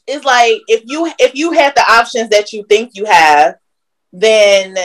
it's 0.08 0.26
like 0.26 0.62
if 0.68 0.84
you 0.86 1.12
if 1.20 1.36
you 1.36 1.52
had 1.52 1.76
the 1.76 1.84
options 1.90 2.30
that 2.30 2.54
you 2.54 2.64
think 2.70 2.92
you 2.94 3.06
have, 3.06 3.56
then 4.14 4.76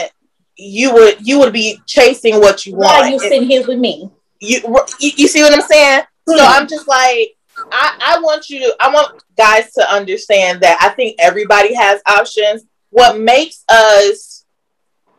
you 0.57 0.93
would 0.93 1.25
you 1.25 1.39
would 1.39 1.53
be 1.53 1.79
chasing 1.85 2.39
what 2.39 2.65
you 2.65 2.75
Why 2.75 3.01
want. 3.01 3.13
you 3.13 3.19
sitting 3.19 3.43
here 3.47 3.65
with 3.65 3.79
me? 3.79 4.11
you, 4.41 4.59
you 4.99 5.11
you 5.15 5.27
see 5.27 5.41
what 5.41 5.53
I'm 5.53 5.61
saying? 5.61 6.01
So 6.27 6.35
hmm. 6.37 6.43
I'm 6.43 6.67
just 6.67 6.87
like, 6.87 7.35
I, 7.71 7.97
I 8.01 8.19
want 8.21 8.49
you 8.49 8.59
to, 8.59 8.75
I 8.79 8.91
want 8.91 9.23
guys 9.37 9.71
to 9.73 9.89
understand 9.89 10.61
that 10.61 10.77
I 10.81 10.89
think 10.89 11.15
everybody 11.19 11.73
has 11.73 12.01
options. 12.07 12.63
What 12.91 13.19
makes 13.19 13.63
us 13.69 14.45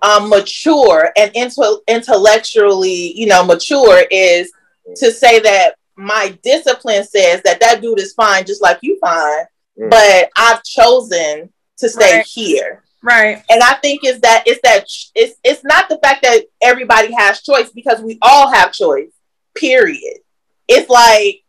um, 0.02 0.28
mature 0.28 1.12
and 1.16 1.30
into, 1.34 1.80
intellectually, 1.88 3.12
you 3.16 3.26
know, 3.26 3.44
mature 3.44 4.04
is 4.10 4.50
to 4.96 5.10
say 5.12 5.40
that 5.40 5.74
my 5.96 6.36
discipline 6.42 7.04
says 7.04 7.42
that 7.42 7.60
that 7.60 7.80
dude 7.82 7.98
is 8.00 8.12
fine, 8.14 8.44
just 8.46 8.62
like 8.62 8.78
you 8.82 8.98
fine, 9.00 9.44
Mm. 9.78 9.88
but 9.90 10.28
I've 10.36 10.62
chosen 10.64 11.50
to 11.78 11.88
stay 11.88 12.16
Right. 12.16 12.26
here 12.26 12.82
Right. 13.02 13.42
and 13.48 13.62
I 13.62 13.74
think 13.76 14.04
is 14.04 14.20
that 14.20 14.42
it's 14.46 14.60
that 14.62 14.84
it's 15.14 15.34
it's 15.42 15.64
not 15.64 15.88
the 15.88 15.98
fact 16.02 16.22
that 16.24 16.44
everybody 16.60 17.10
has 17.14 17.40
choice 17.42 17.70
because 17.70 18.00
we 18.02 18.18
all 18.20 18.52
have 18.52 18.72
choice. 18.72 19.08
Period. 19.56 20.18
It's 20.68 20.90
like 20.90 21.42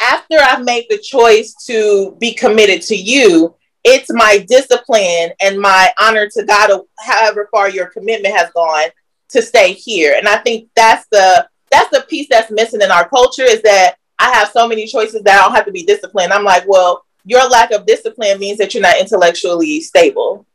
after 0.00 0.36
I've 0.40 0.64
made 0.64 0.86
the 0.88 0.96
choice 0.98 1.54
to 1.66 2.16
be 2.18 2.32
committed 2.32 2.80
to 2.82 2.96
you, 2.96 3.54
it's 3.88 4.12
my 4.12 4.44
discipline 4.48 5.30
and 5.40 5.60
my 5.60 5.92
honor 6.00 6.28
to 6.28 6.44
God, 6.44 6.82
however 6.98 7.48
far 7.52 7.70
your 7.70 7.86
commitment 7.86 8.34
has 8.34 8.50
gone, 8.50 8.88
to 9.28 9.40
stay 9.40 9.72
here. 9.72 10.14
And 10.18 10.26
I 10.28 10.38
think 10.38 10.68
that's 10.74 11.06
the 11.12 11.48
that's 11.70 11.90
the 11.90 12.04
piece 12.08 12.26
that's 12.28 12.50
missing 12.50 12.82
in 12.82 12.90
our 12.90 13.08
culture 13.08 13.44
is 13.44 13.62
that 13.62 13.94
I 14.18 14.32
have 14.32 14.50
so 14.50 14.66
many 14.66 14.86
choices 14.86 15.22
that 15.22 15.38
I 15.38 15.44
don't 15.44 15.54
have 15.54 15.66
to 15.66 15.72
be 15.72 15.84
disciplined. 15.84 16.32
I'm 16.32 16.44
like, 16.44 16.64
well, 16.66 17.04
your 17.24 17.48
lack 17.48 17.70
of 17.70 17.86
discipline 17.86 18.38
means 18.40 18.58
that 18.58 18.74
you're 18.74 18.82
not 18.82 18.98
intellectually 18.98 19.80
stable. 19.80 20.46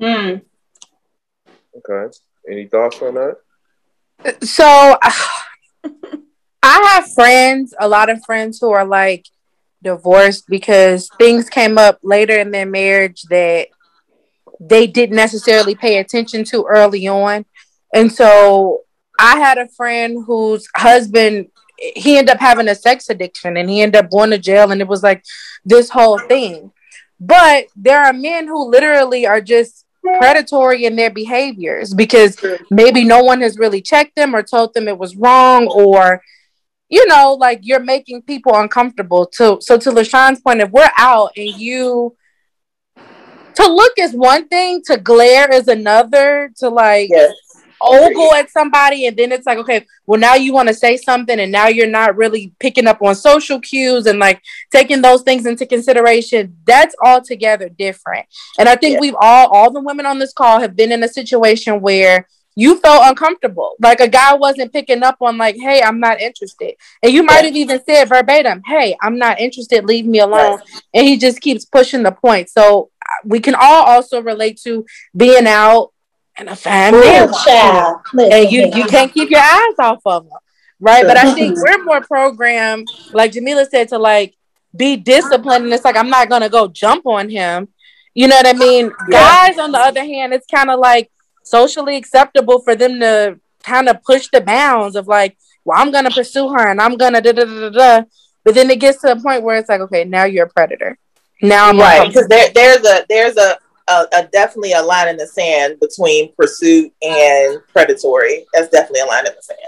Mm. 0.00 0.42
Okay. 1.76 2.16
Any 2.50 2.66
thoughts 2.66 3.00
on 3.00 3.14
that? 3.14 3.36
So 4.42 4.64
I 6.62 6.92
have 6.92 7.12
friends, 7.12 7.74
a 7.78 7.88
lot 7.88 8.10
of 8.10 8.22
friends 8.24 8.58
who 8.60 8.70
are 8.70 8.84
like 8.84 9.26
divorced 9.82 10.44
because 10.48 11.08
things 11.18 11.48
came 11.48 11.78
up 11.78 11.98
later 12.02 12.38
in 12.38 12.50
their 12.50 12.66
marriage 12.66 13.22
that 13.30 13.68
they 14.60 14.86
didn't 14.86 15.16
necessarily 15.16 15.74
pay 15.74 15.98
attention 15.98 16.44
to 16.44 16.66
early 16.68 17.08
on. 17.08 17.44
And 17.94 18.12
so 18.12 18.82
I 19.18 19.38
had 19.38 19.58
a 19.58 19.68
friend 19.68 20.24
whose 20.26 20.68
husband 20.76 21.48
he 21.80 22.18
ended 22.18 22.34
up 22.34 22.40
having 22.40 22.68
a 22.68 22.74
sex 22.74 23.08
addiction 23.08 23.56
and 23.56 23.70
he 23.70 23.80
ended 23.80 24.04
up 24.04 24.10
going 24.10 24.30
to 24.30 24.38
jail 24.38 24.70
and 24.70 24.82
it 24.82 24.88
was 24.88 25.02
like 25.02 25.24
this 25.64 25.88
whole 25.88 26.18
thing. 26.18 26.72
But 27.18 27.66
there 27.74 28.02
are 28.02 28.12
men 28.12 28.46
who 28.46 28.70
literally 28.70 29.26
are 29.26 29.40
just 29.40 29.86
predatory 30.18 30.84
in 30.84 30.96
their 30.96 31.10
behaviors 31.10 31.92
because 31.94 32.42
maybe 32.70 33.04
no 33.04 33.22
one 33.22 33.40
has 33.40 33.58
really 33.58 33.82
checked 33.82 34.16
them 34.16 34.34
or 34.34 34.42
told 34.42 34.74
them 34.74 34.88
it 34.88 34.98
was 34.98 35.16
wrong 35.16 35.66
or 35.68 36.22
you 36.90 37.06
know 37.06 37.34
like 37.34 37.60
you're 37.62 37.80
making 37.80 38.20
people 38.22 38.54
uncomfortable 38.54 39.24
to 39.26 39.58
so 39.60 39.78
to 39.78 39.90
lashawn's 39.90 40.40
point 40.40 40.60
if 40.60 40.70
we're 40.70 40.90
out 40.98 41.30
and 41.36 41.48
you 41.54 42.14
to 43.54 43.66
look 43.66 43.92
is 43.98 44.12
one 44.12 44.46
thing 44.48 44.82
to 44.86 44.96
glare 44.96 45.50
is 45.52 45.68
another 45.68 46.50
to 46.56 46.68
like 46.68 47.10
Yes. 47.10 47.32
ogle 47.82 48.34
at 48.34 48.50
somebody 48.50 49.06
and 49.06 49.16
then 49.16 49.32
it's 49.32 49.46
like 49.46 49.56
okay 49.58 49.86
well 50.06 50.20
now 50.20 50.34
you 50.34 50.52
want 50.52 50.68
to 50.68 50.74
say 50.74 50.96
something 50.98 51.40
and 51.40 51.50
now 51.50 51.66
you're 51.66 51.86
not 51.86 52.14
really 52.16 52.52
picking 52.60 52.86
up 52.86 53.00
on 53.02 53.14
social 53.14 53.58
cues 53.60 54.04
and 54.06 54.18
like 54.18 54.42
taking 54.70 55.00
those 55.00 55.22
things 55.22 55.46
into 55.46 55.64
consideration 55.64 56.54
that's 56.66 56.94
altogether 57.02 57.70
different 57.70 58.26
and 58.58 58.68
i 58.68 58.76
think 58.76 58.94
Yeah. 58.94 59.00
we've 59.00 59.16
all 59.18 59.48
all 59.48 59.70
the 59.72 59.80
women 59.80 60.04
on 60.04 60.18
this 60.18 60.32
call 60.34 60.60
have 60.60 60.76
been 60.76 60.92
in 60.92 61.02
a 61.02 61.08
situation 61.08 61.80
where 61.80 62.26
you 62.60 62.78
felt 62.80 63.02
uncomfortable 63.06 63.74
like 63.80 64.00
a 64.00 64.08
guy 64.08 64.34
wasn't 64.34 64.72
picking 64.72 65.02
up 65.02 65.16
on 65.20 65.38
like 65.38 65.56
hey 65.56 65.82
i'm 65.82 65.98
not 66.00 66.20
interested 66.20 66.74
and 67.02 67.12
you 67.12 67.22
might 67.22 67.44
have 67.44 67.56
even 67.56 67.80
said 67.84 68.08
verbatim 68.08 68.60
hey 68.66 68.96
i'm 69.02 69.18
not 69.18 69.40
interested 69.40 69.84
leave 69.84 70.06
me 70.06 70.18
alone 70.18 70.60
and 70.94 71.06
he 71.06 71.16
just 71.16 71.40
keeps 71.40 71.64
pushing 71.64 72.02
the 72.02 72.12
point 72.12 72.48
so 72.48 72.90
we 73.24 73.40
can 73.40 73.54
all 73.54 73.84
also 73.84 74.22
relate 74.22 74.60
to 74.62 74.84
being 75.16 75.46
out 75.46 75.90
and 76.40 76.48
a 76.48 76.56
family 76.56 77.00
Real 77.00 77.32
child. 77.32 78.00
And 78.14 78.50
you 78.50 78.70
you 78.74 78.84
can't 78.86 79.12
keep 79.12 79.30
your 79.30 79.40
eyes 79.40 79.78
off 79.78 80.00
of 80.04 80.24
them, 80.24 80.38
right? 80.80 81.04
But 81.06 81.16
I 81.16 81.34
think 81.34 81.56
we're 81.56 81.84
more 81.84 82.00
programmed, 82.00 82.88
like 83.12 83.32
Jamila 83.32 83.66
said, 83.70 83.88
to 83.88 83.98
like 83.98 84.34
be 84.74 84.96
disciplined, 84.96 85.64
and 85.64 85.72
it's 85.72 85.84
like 85.84 85.96
I'm 85.96 86.10
not 86.10 86.28
gonna 86.28 86.48
go 86.48 86.68
jump 86.68 87.06
on 87.06 87.28
him. 87.28 87.68
You 88.14 88.26
know 88.26 88.36
what 88.36 88.46
I 88.46 88.58
mean? 88.58 88.90
Yeah. 89.08 89.48
Guys, 89.48 89.58
on 89.58 89.70
the 89.70 89.78
other 89.78 90.02
hand, 90.02 90.32
it's 90.32 90.46
kind 90.46 90.70
of 90.70 90.80
like 90.80 91.10
socially 91.42 91.96
acceptable 91.96 92.60
for 92.60 92.74
them 92.74 93.00
to 93.00 93.38
kind 93.62 93.88
of 93.88 94.02
push 94.02 94.28
the 94.32 94.40
bounds 94.40 94.96
of 94.96 95.08
like, 95.08 95.36
well, 95.64 95.80
I'm 95.80 95.90
gonna 95.90 96.10
pursue 96.10 96.48
her 96.50 96.68
and 96.68 96.80
I'm 96.80 96.96
gonna 96.96 97.20
da 97.20 97.32
da 97.32 97.44
da 97.44 97.70
da. 97.70 98.02
But 98.44 98.54
then 98.54 98.70
it 98.70 98.80
gets 98.80 99.02
to 99.02 99.12
a 99.12 99.20
point 99.20 99.42
where 99.42 99.58
it's 99.58 99.68
like, 99.68 99.80
okay, 99.82 100.04
now 100.04 100.24
you're 100.24 100.46
a 100.46 100.48
predator. 100.48 100.98
Now 101.42 101.68
I'm 101.68 101.78
right 101.78 102.06
because 102.06 102.28
there, 102.28 102.50
there's 102.54 102.84
a 102.84 103.04
there's 103.08 103.36
a, 103.36 103.58
a, 103.88 104.06
a 104.12 104.28
definitely 104.32 104.72
a 104.72 104.82
line 104.82 105.08
in 105.08 105.16
the 105.16 105.26
sand 105.26 105.78
between 105.80 106.32
pursuit 106.34 106.92
and 107.02 107.60
predatory 107.72 108.44
that's 108.52 108.68
definitely 108.68 109.00
a 109.00 109.06
line 109.06 109.26
in 109.26 109.32
the 109.34 109.42
sand 109.42 109.58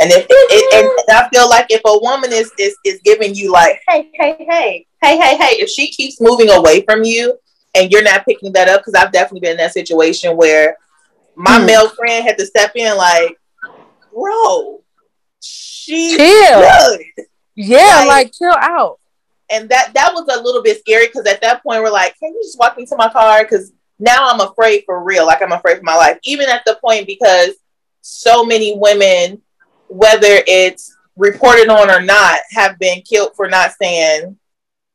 and 0.00 0.10
if 0.10 0.26
it, 0.28 0.74
and, 0.74 0.84
and 0.84 1.16
i 1.16 1.28
feel 1.30 1.48
like 1.48 1.66
if 1.70 1.80
a 1.86 1.98
woman 2.00 2.32
is, 2.32 2.52
is 2.58 2.76
is 2.84 3.00
giving 3.04 3.34
you 3.34 3.50
like 3.50 3.80
hey 3.88 4.10
hey 4.12 4.36
hey 4.38 4.86
hey 5.00 5.16
hey 5.16 5.36
hey 5.36 5.56
if 5.56 5.70
she 5.70 5.90
keeps 5.90 6.20
moving 6.20 6.50
away 6.50 6.82
from 6.82 7.02
you 7.02 7.38
and 7.78 7.90
you're 7.90 8.02
not 8.02 8.24
picking 8.26 8.52
that 8.52 8.68
up 8.68 8.80
because 8.80 8.94
i've 8.94 9.12
definitely 9.12 9.40
been 9.40 9.52
in 9.52 9.56
that 9.56 9.72
situation 9.72 10.36
where 10.36 10.76
my 11.34 11.58
Hmm. 11.60 11.66
male 11.66 11.88
friend 11.88 12.26
had 12.26 12.36
to 12.38 12.44
step 12.46 12.72
in 12.74 12.96
like 12.96 13.38
bro 14.12 14.82
she's 15.40 16.16
Chill. 16.16 16.60
good 16.60 17.00
yeah, 17.54 17.96
Like- 18.00 18.08
like 18.08 18.32
chill 18.32 18.54
out. 18.56 18.98
and 19.50 19.68
that 19.70 19.92
that 19.94 20.12
was 20.14 20.28
a 20.32 20.40
little 20.42 20.62
bit 20.62 20.78
scary 20.80 21.06
because 21.06 21.26
at 21.26 21.40
that 21.40 21.60
point 21.64 21.82
we're 21.82 21.90
like, 21.90 22.16
can 22.18 22.32
you 22.32 22.40
just 22.42 22.56
walk 22.58 22.76
me 22.76 22.86
to 22.86 22.94
my 22.96 23.08
car? 23.08 23.42
Because 23.42 23.72
now 23.98 24.28
I'm 24.28 24.38
afraid 24.40 24.84
for 24.86 25.02
real. 25.02 25.26
Like 25.26 25.42
I'm 25.42 25.50
afraid 25.50 25.78
for 25.78 25.82
my 25.82 25.96
life. 25.96 26.18
Even 26.22 26.48
at 26.48 26.62
the 26.64 26.78
point 26.84 27.08
because 27.08 27.54
so 28.00 28.44
many 28.44 28.76
women, 28.78 29.42
whether 29.88 30.40
it's 30.46 30.96
reported 31.16 31.68
on 31.68 31.90
or 31.90 32.00
not, 32.00 32.38
have 32.52 32.78
been 32.78 33.02
killed 33.02 33.32
for 33.34 33.48
not 33.48 33.72
saying 33.82 34.37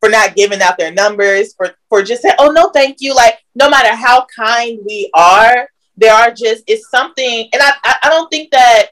for 0.04 0.10
not 0.10 0.36
giving 0.36 0.62
out 0.62 0.78
their 0.78 0.92
numbers, 0.92 1.54
for 1.54 1.72
for 1.88 2.04
just 2.04 2.24
saying, 2.24 2.36
"Oh 2.38 2.52
no, 2.52 2.70
thank 2.72 2.98
you." 3.00 3.16
Like 3.16 3.40
no 3.56 3.70
matter 3.70 3.96
how 3.96 4.26
kind 4.26 4.80
we 4.86 5.10
are, 5.14 5.70
there 5.96 6.14
are 6.14 6.30
just 6.30 6.66
it's 6.68 6.90
something, 6.90 7.48
and 7.54 7.62
I 7.62 7.72
I, 7.86 7.96
I 8.04 8.10
don't 8.10 8.30
think 8.30 8.52
that 8.52 8.88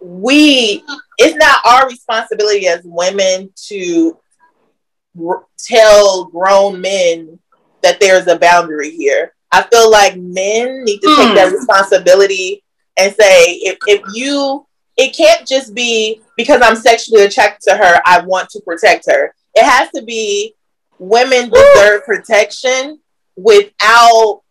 we 0.00 0.84
it's 1.16 1.36
not 1.36 1.64
our 1.64 1.88
responsibility 1.88 2.66
as 2.66 2.82
women 2.84 3.50
to 3.68 4.18
r- 5.18 5.46
tell 5.58 6.26
grown 6.26 6.78
men 6.82 7.38
that 7.82 7.98
there's 7.98 8.26
a 8.26 8.38
boundary 8.38 8.90
here. 8.90 9.32
I 9.50 9.62
feel 9.62 9.90
like 9.90 10.18
men 10.18 10.84
need 10.84 11.00
to 11.00 11.16
take 11.16 11.34
that 11.36 11.48
hmm. 11.48 11.54
responsibility 11.54 12.62
and 12.98 13.14
say 13.14 13.52
if, 13.54 13.78
if 13.86 14.02
you 14.12 14.66
it 14.98 15.16
can't 15.16 15.48
just 15.48 15.74
be 15.74 16.20
because 16.36 16.60
I'm 16.62 16.76
sexually 16.76 17.22
attracted 17.22 17.70
to 17.70 17.78
her, 17.78 18.02
I 18.04 18.20
want 18.20 18.50
to 18.50 18.60
protect 18.60 19.06
her. 19.10 19.32
It 19.58 19.64
has 19.64 19.90
to 19.90 20.02
be 20.02 20.54
women 21.00 21.50
deserve 21.50 22.04
protection 22.04 23.00
without 23.36 24.42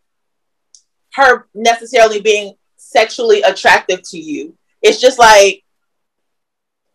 her 1.13 1.47
necessarily 1.55 2.19
being 2.19 2.55
sexually 2.75 3.41
attractive 3.41 4.01
to 4.09 4.19
you. 4.19 4.53
It's 4.81 4.99
just 4.99 5.17
like 5.17 5.63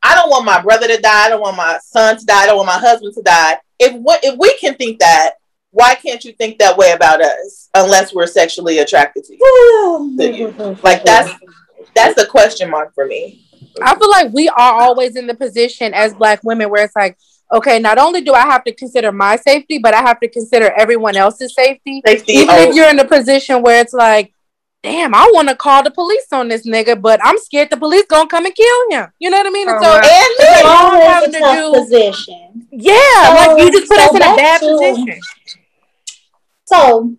I 0.02 0.14
don't 0.14 0.28
want 0.28 0.45
my 0.45 0.61
brother 0.61 0.88
to 0.88 1.00
die. 1.00 1.26
I 1.26 1.28
don't 1.31 1.40
want 1.40 1.57
my 1.57 1.78
son 1.83 2.19
to 2.19 2.26
die. 2.26 2.42
I 2.42 2.47
don't 2.47 2.57
want 2.57 2.66
my 2.66 2.78
husband 2.78 3.14
to 3.14 3.23
die. 3.23 3.59
If 3.78 3.95
what 3.95 4.21
if 4.23 4.38
we 4.38 4.54
can 4.59 4.75
think 4.75 4.99
that, 4.99 5.37
why 5.71 5.95
can't 5.95 6.23
you 6.23 6.33
think 6.33 6.59
that 6.59 6.76
way 6.76 6.92
about 6.92 7.23
us? 7.23 7.71
Unless 7.75 8.12
we're 8.12 8.26
sexually 8.26 8.81
attracted 8.81 9.25
to 9.25 9.33
you. 9.35 10.16
to 10.19 10.37
you. 10.37 10.78
Like 10.83 11.02
that's 11.02 11.33
that's 11.95 12.21
a 12.21 12.26
question 12.26 12.69
mark 12.69 12.95
for 12.95 13.07
me. 13.07 13.47
I 13.81 13.97
feel 13.99 14.11
like 14.11 14.33
we 14.35 14.50
are 14.50 14.83
always 14.83 15.16
in 15.16 15.26
the 15.26 15.35
position 15.35 15.95
as 15.95 16.12
black 16.12 16.40
women 16.45 16.69
where 16.69 16.85
it's 16.85 16.97
like, 16.97 17.16
okay, 17.52 17.78
not 17.78 17.99
only 17.99 18.23
do 18.23 18.32
I 18.32 18.42
have 18.42 18.64
to 18.64 18.73
consider 18.75 19.12
my 19.12 19.37
safety, 19.37 19.78
but 19.78 19.94
I 19.94 20.00
have 20.00 20.18
to 20.21 20.28
consider 20.28 20.71
everyone 20.73 21.16
else's 21.16 21.54
safety. 21.54 22.02
Safety. 22.06 22.32
Even 22.32 22.54
oh, 22.54 22.62
if 22.62 22.75
you're 22.75 22.88
in 22.88 22.99
a 22.99 23.04
position 23.04 23.62
where 23.62 23.80
it's 23.80 23.92
like, 23.92 24.32
damn, 24.82 25.14
I 25.14 25.30
want 25.35 25.49
to 25.49 25.54
call 25.54 25.82
the 25.85 25.90
police 25.90 26.26
on 26.32 26.49
this 26.49 26.66
nigga, 26.66 27.00
but 27.00 27.21
I'm 27.23 27.38
scared 27.38 27.71
the 27.71 27.76
police 27.76 28.04
gonna 28.09 28.28
come 28.28 28.47
and 28.47 28.54
kill 28.54 28.90
him. 28.90 29.06
You 29.18 29.30
know 29.30 29.37
what 29.37 29.47
I 29.47 29.50
mean? 29.50 29.68
And 29.68 29.80
so 29.82 29.88
Alright. 29.90 30.04
and 30.04 30.26
it's 30.30 30.50
like 30.50 30.64
me. 30.64 30.71
all 30.71 30.87
I'm 30.92 31.00
a 31.00 31.04
having 31.04 31.32
to 31.32 31.38
tough 31.38 31.56
do, 31.56 31.73
position. 31.73 32.66
yeah, 32.73 33.26
So- 33.26 33.35
like 33.35 33.59
you 33.62 33.73
just 33.73 33.88
put 33.88 33.99
so 33.99 34.04
us 34.04 34.11
in 34.11 34.16
a 34.16 34.37
bad 34.37 34.61
to- 34.61 34.66
position. 34.68 35.21
So, 36.64 37.16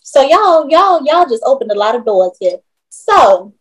so 0.00 0.22
y'all, 0.22 0.70
y'all, 0.70 1.04
y'all 1.04 1.28
just 1.28 1.42
opened 1.44 1.72
a 1.72 1.74
lot 1.74 1.96
of 1.96 2.04
doors 2.04 2.36
here. 2.38 2.58
So, 2.90 3.54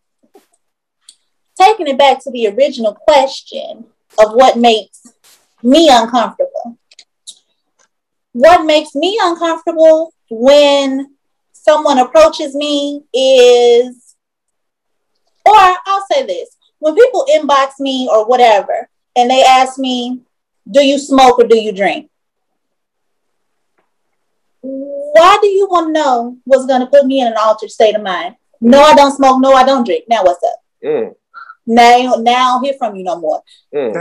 taking 1.59 1.87
it 1.87 1.97
back 1.97 2.23
to 2.23 2.31
the 2.31 2.47
original 2.49 2.93
question 2.93 3.85
of 4.19 4.33
what 4.33 4.57
makes 4.57 5.12
me 5.63 5.89
uncomfortable. 5.91 6.77
What 8.33 8.65
makes 8.65 8.95
me 8.95 9.19
uncomfortable 9.21 10.13
when 10.29 11.15
someone 11.51 11.99
approaches 11.99 12.55
me 12.55 13.03
is, 13.13 14.15
or 15.45 15.55
I'll 15.55 16.05
say 16.11 16.25
this 16.25 16.57
when 16.79 16.95
people 16.95 17.25
inbox 17.33 17.79
me 17.79 18.09
or 18.11 18.25
whatever, 18.27 18.89
and 19.15 19.29
they 19.29 19.43
ask 19.43 19.79
me, 19.79 20.21
Do 20.69 20.85
you 20.85 20.97
smoke 20.97 21.39
or 21.39 21.47
do 21.47 21.57
you 21.57 21.71
drink? 21.71 22.09
Why 24.61 25.37
do 25.41 25.47
you 25.47 25.67
want 25.69 25.87
to 25.87 25.93
know 25.93 26.37
what's 26.45 26.65
going 26.65 26.81
to 26.81 26.87
put 26.87 27.05
me 27.05 27.21
in 27.21 27.27
an 27.27 27.35
altered 27.37 27.69
state 27.69 27.95
of 27.95 28.01
mind? 28.01 28.35
No, 28.61 28.81
I 28.81 28.95
don't 28.95 29.15
smoke. 29.15 29.41
No, 29.41 29.53
I 29.53 29.65
don't 29.65 29.85
drink. 29.85 30.05
Now 30.07 30.23
what's 30.23 30.43
up? 30.43 30.55
Mm, 30.83 31.15
Now, 31.65 32.15
now 32.19 32.31
I 32.33 32.53
don't 32.55 32.63
hear 32.65 32.73
from 32.77 32.95
you 32.95 33.03
no 33.03 33.19
more. 33.19 33.41
mm. 33.73 33.93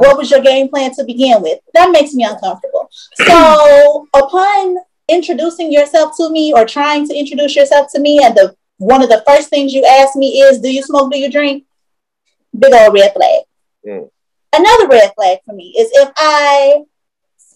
What 0.00 0.16
was 0.16 0.30
your 0.30 0.40
game 0.40 0.68
plan 0.68 0.92
to 0.94 1.04
begin 1.04 1.42
with? 1.42 1.58
That 1.74 1.90
makes 1.90 2.14
me 2.14 2.24
uncomfortable. 2.24 2.88
So, 3.14 4.06
upon 4.14 4.76
introducing 5.08 5.72
yourself 5.72 6.16
to 6.16 6.30
me 6.30 6.52
or 6.52 6.64
trying 6.64 7.06
to 7.08 7.14
introduce 7.14 7.54
yourself 7.56 7.88
to 7.92 8.00
me, 8.00 8.20
and 8.22 8.34
the 8.34 8.54
one 8.78 9.02
of 9.02 9.10
the 9.10 9.22
first 9.26 9.50
things 9.50 9.74
you 9.74 9.84
ask 9.84 10.16
me 10.16 10.40
is, 10.40 10.60
"Do 10.60 10.72
you 10.72 10.82
smoke? 10.82 11.12
Do 11.12 11.18
you 11.18 11.30
drink?" 11.30 11.64
Big 12.58 12.72
old 12.72 12.94
red 12.94 13.12
flag. 13.12 13.40
Mm. 13.86 14.10
Another 14.52 14.88
red 14.88 15.12
flag 15.14 15.38
for 15.44 15.54
me 15.54 15.74
is 15.78 15.90
if 15.92 16.10
I 16.16 16.82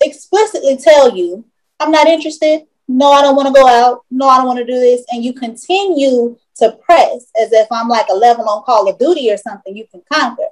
explicitly 0.03 0.77
tell 0.77 1.17
you 1.17 1.45
I'm 1.81 1.91
not 1.91 2.07
interested. 2.07 2.67
No, 2.87 3.13
I 3.13 3.23
don't 3.23 3.37
want 3.37 3.49
to 3.49 3.61
go 3.61 3.67
out. 3.67 4.05
No, 4.11 4.29
I 4.29 4.37
don't 4.37 4.47
want 4.47 4.59
to 4.59 4.65
do 4.67 4.79
this, 4.79 5.05
and 5.11 5.25
you 5.25 5.33
continue 5.33 6.37
to 6.57 6.73
press 6.85 7.31
as 7.41 7.53
if 7.53 7.67
I'm 7.71 7.89
like 7.89 8.07
a 8.09 8.15
level 8.15 8.49
on 8.49 8.65
Call 8.65 8.89
of 8.89 8.99
Duty 8.99 9.31
or 9.31 9.37
something 9.37 9.77
you 9.77 9.87
can 9.87 10.03
conquer. 10.13 10.49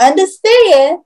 Understand 0.00 1.00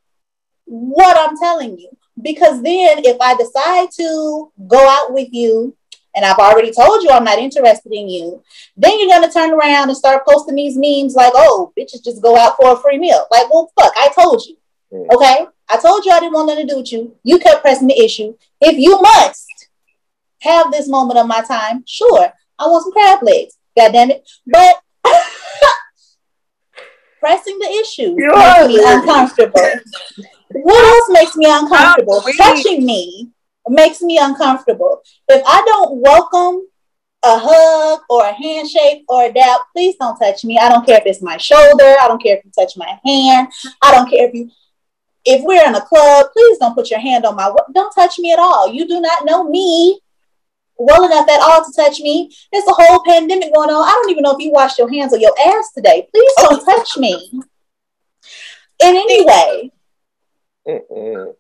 what 0.65 1.17
I'm 1.19 1.37
telling 1.39 1.79
you. 1.79 1.91
Because 2.21 2.63
then 2.63 3.05
if 3.05 3.17
I 3.21 3.35
decide 3.35 3.91
to 3.93 4.53
go 4.67 4.89
out 4.89 5.13
with 5.13 5.29
you 5.33 5.77
and 6.15 6.25
I've 6.25 6.39
already 6.39 6.73
told 6.73 7.03
you 7.03 7.11
I'm 7.11 7.25
not 7.25 7.39
interested 7.39 7.93
in 7.93 8.09
you, 8.09 8.43
then 8.77 8.99
you're 8.99 9.09
gonna 9.09 9.33
turn 9.33 9.53
around 9.53 9.89
and 9.89 9.97
start 9.97 10.27
posting 10.27 10.57
these 10.57 10.77
memes 10.77 11.15
like, 11.15 11.33
oh, 11.35 11.73
bitches 11.79 12.05
just 12.05 12.23
go 12.23 12.37
out 12.37 12.57
for 12.61 12.73
a 12.73 12.77
free 12.77 12.99
meal. 12.99 13.27
Like, 13.31 13.51
well, 13.51 13.71
fuck, 13.79 13.93
I 13.97 14.11
told 14.15 14.45
you. 14.45 14.57
Mm. 14.93 15.09
Okay? 15.15 15.47
I 15.69 15.77
told 15.79 16.05
you 16.05 16.11
I 16.11 16.21
didn't 16.21 16.35
want 16.35 16.49
nothing 16.49 16.67
to 16.67 16.75
do 16.75 16.81
with 16.81 16.93
you. 16.93 17.17
You 17.23 17.39
kept 17.39 17.63
pressing 17.63 17.87
the 17.87 17.99
issue. 17.99 18.37
If 18.61 18.77
you 18.77 19.01
must 19.01 19.69
have 20.41 20.73
this 20.73 20.89
moment 20.89 21.19
of 21.19 21.27
my 21.27 21.43
time, 21.43 21.85
sure, 21.87 22.33
I 22.59 22.67
want 22.67 22.83
some 22.83 22.93
crab 22.93 23.23
legs. 23.23 23.57
God 23.77 23.93
damn 23.93 24.11
it. 24.11 24.29
But 24.47 24.83
pressing 27.21 27.59
the 27.59 27.67
issue 27.67 28.15
You 28.19 28.33
makes 28.35 28.67
me 28.69 28.75
weird. 28.79 28.99
uncomfortable. 28.99 29.69
what 30.53 30.85
else 30.85 31.11
makes 31.11 31.37
me 31.37 31.47
uncomfortable? 31.49 32.23
Touching 32.37 32.85
me 32.85 33.31
makes 33.69 34.01
me 34.03 34.19
uncomfortable. 34.19 35.01
If 35.29 35.43
I 35.47 35.63
don't 35.67 36.01
welcome 36.01 36.67
a 37.23 37.39
hug 37.39 38.01
or 38.09 38.25
a 38.25 38.33
handshake 38.33 39.05
or 39.09 39.25
a 39.25 39.33
dap, 39.33 39.61
please 39.75 39.95
don't 40.01 40.19
touch 40.19 40.45
me. 40.45 40.59
I 40.59 40.69
don't 40.71 40.87
care 40.87 40.99
if 40.99 41.07
it's 41.07 41.23
my 41.23 41.37
shoulder. 41.37 41.95
I 42.01 42.09
don't 42.09 42.23
care 42.23 42.39
if 42.39 42.45
you 42.45 42.51
touch 42.59 42.77
my 42.77 42.99
hand. 43.05 43.49
I 43.83 43.93
don't 43.93 44.09
care 44.11 44.27
if 44.29 44.35
you 44.35 44.51
if 45.27 45.43
we're 45.45 45.67
in 45.67 45.75
a 45.75 45.81
club, 45.83 46.27
please 46.33 46.57
don't 46.59 46.75
put 46.75 46.91
your 46.91 46.99
hand 47.01 47.27
on 47.27 47.37
my 47.37 47.55
don't 47.75 47.93
touch 47.95 48.19
me 48.19 48.33
at 48.33 48.39
all. 48.39 48.73
You 48.73 48.89
do 48.89 49.01
not 49.01 49.27
know 49.27 49.45
me 49.45 50.01
well 50.81 51.05
enough 51.05 51.29
at 51.29 51.41
all 51.41 51.63
to 51.65 51.73
touch 51.77 52.01
me. 52.01 52.35
There's 52.51 52.65
a 52.67 52.73
whole 52.73 53.05
pandemic 53.05 53.55
going 53.55 53.71
on. 53.71 53.87
I 53.87 53.93
don't 53.93 54.11
even 54.11 54.23
know 54.23 54.35
if 54.35 54.41
you 54.41 54.51
washed 54.51 54.79
your 54.79 54.91
hands 54.91 55.13
or 55.13 55.19
your 55.19 55.35
ass 55.47 55.73
today. 55.73 56.09
Please 56.13 56.33
don't 56.39 56.63
oh. 56.63 56.75
touch 56.77 56.97
me. 56.97 57.31
In 58.83 58.97
any 58.97 59.25
way. 59.27 59.73
Mm-mm. 60.67 61.35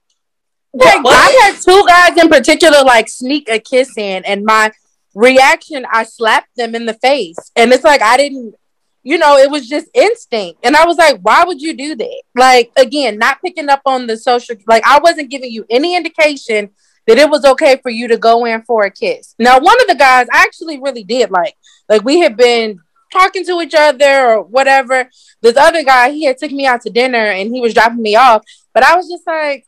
Like, 0.72 1.02
I 1.04 1.40
had 1.42 1.60
two 1.60 1.84
guys 1.86 2.22
in 2.22 2.28
particular 2.28 2.84
like 2.84 3.08
sneak 3.08 3.48
a 3.48 3.58
kiss 3.58 3.96
in, 3.96 4.24
and 4.24 4.44
my 4.44 4.70
reaction, 5.14 5.84
I 5.90 6.04
slapped 6.04 6.54
them 6.56 6.74
in 6.74 6.86
the 6.86 6.94
face, 6.94 7.50
and 7.56 7.72
it's 7.72 7.82
like 7.82 8.02
I 8.02 8.16
didn't, 8.16 8.54
you 9.02 9.18
know, 9.18 9.36
it 9.36 9.50
was 9.50 9.68
just 9.68 9.88
instinct, 9.94 10.60
and 10.62 10.76
I 10.76 10.86
was 10.86 10.96
like, 10.96 11.18
why 11.22 11.44
would 11.44 11.60
you 11.60 11.74
do 11.76 11.96
that? 11.96 12.22
Like 12.36 12.70
again, 12.76 13.18
not 13.18 13.40
picking 13.44 13.68
up 13.68 13.82
on 13.84 14.06
the 14.06 14.16
social, 14.16 14.54
like 14.68 14.84
I 14.86 15.00
wasn't 15.00 15.30
giving 15.30 15.50
you 15.50 15.66
any 15.68 15.96
indication 15.96 16.70
that 17.10 17.18
it 17.18 17.28
was 17.28 17.44
okay 17.44 17.76
for 17.82 17.90
you 17.90 18.06
to 18.06 18.16
go 18.16 18.44
in 18.44 18.62
for 18.62 18.84
a 18.84 18.90
kiss. 18.90 19.34
Now, 19.36 19.58
one 19.58 19.80
of 19.80 19.88
the 19.88 19.96
guys 19.96 20.28
I 20.32 20.42
actually 20.42 20.78
really 20.78 21.02
did 21.02 21.32
like, 21.32 21.56
like 21.88 22.04
we 22.04 22.20
had 22.20 22.36
been 22.36 22.78
talking 23.12 23.44
to 23.46 23.60
each 23.60 23.74
other 23.74 24.28
or 24.28 24.42
whatever. 24.42 25.10
This 25.40 25.56
other 25.56 25.82
guy, 25.82 26.10
he 26.10 26.26
had 26.26 26.38
took 26.38 26.52
me 26.52 26.66
out 26.66 26.82
to 26.82 26.90
dinner 26.90 27.18
and 27.18 27.52
he 27.52 27.60
was 27.60 27.74
dropping 27.74 28.00
me 28.00 28.14
off, 28.14 28.44
but 28.72 28.84
I 28.84 28.94
was 28.94 29.08
just 29.08 29.26
like 29.26 29.66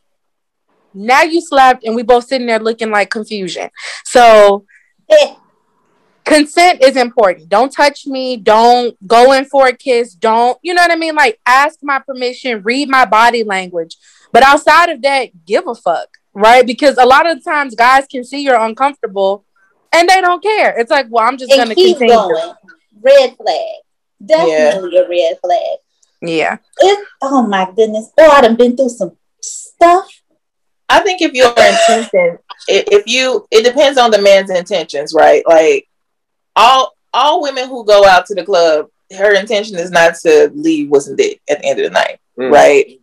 now 0.93 1.23
you 1.23 1.41
slept 1.41 1.83
and 1.83 1.95
we 1.95 2.03
both 2.03 2.27
sitting 2.27 2.47
there 2.47 2.59
looking 2.59 2.91
like 2.91 3.09
confusion. 3.09 3.69
So 4.05 4.63
consent 6.23 6.81
is 6.81 6.95
important. 6.95 7.49
Don't 7.49 7.73
touch 7.73 8.07
me. 8.07 8.37
Don't 8.37 8.95
go 9.05 9.33
in 9.33 9.43
for 9.43 9.67
a 9.67 9.75
kiss. 9.75 10.15
Don't 10.15 10.57
you 10.61 10.73
know 10.73 10.81
what 10.81 10.91
i 10.91 10.95
mean? 10.95 11.15
Like 11.15 11.41
ask 11.45 11.79
my 11.81 11.99
permission 11.99 12.61
read 12.63 12.87
my 12.87 13.03
body 13.03 13.43
language. 13.43 13.97
But 14.31 14.43
outside 14.43 14.87
of 14.91 15.01
that 15.01 15.45
give 15.45 15.67
a 15.67 15.75
fuck 15.75 16.07
right 16.33 16.65
because 16.65 16.97
a 16.97 17.05
lot 17.05 17.29
of 17.29 17.43
times 17.43 17.75
guys 17.75 18.05
can 18.09 18.23
see 18.23 18.41
you're 18.41 18.59
uncomfortable 18.59 19.45
and 19.91 20.07
they 20.09 20.19
don't 20.21 20.41
care 20.41 20.73
it's 20.79 20.91
like 20.91 21.07
well 21.09 21.25
i'm 21.27 21.37
just 21.37 21.51
and 21.51 21.59
gonna 21.59 21.75
keep 21.75 21.97
continue 21.97 22.15
going. 22.15 22.53
Red 23.01 23.35
flag. 23.35 23.75
Definitely 24.25 24.97
a 24.97 25.09
red 25.09 25.37
flag. 25.41 25.77
yeah 26.21 26.57
It, 26.79 27.07
oh 27.21 27.41
my 27.45 27.69
goodness. 27.75 28.09
Oh, 28.17 28.29
I've 28.31 28.57
been 28.57 28.77
through 28.77 28.89
some 28.89 29.17
stuff. 29.41 30.07
I 30.87 30.99
think 31.01 31.21
if 31.21 31.33
your 31.33 31.49
intention, 31.49 32.37
i- 32.69 32.85
if 32.91 33.03
you, 33.07 33.45
it 33.51 33.63
depends 33.63 33.97
on 33.97 34.11
the 34.11 34.21
man's 34.21 34.49
intentions, 34.49 35.13
right? 35.13 35.43
Like 35.47 35.87
all 36.55 36.93
all 37.13 37.41
women 37.41 37.67
who 37.67 37.83
go 37.85 38.05
out 38.05 38.25
to 38.27 38.35
the 38.35 38.45
club, 38.45 38.87
her 39.17 39.33
intention 39.33 39.77
is 39.77 39.91
not 39.91 40.15
to 40.23 40.49
leave 40.55 40.89
wasn't 40.89 41.17
dick 41.17 41.41
at 41.49 41.59
the 41.61 41.65
end 41.65 41.79
of 41.79 41.85
the 41.85 41.91
night, 41.91 42.19
Mm. 42.39 42.51
right? 42.51 42.99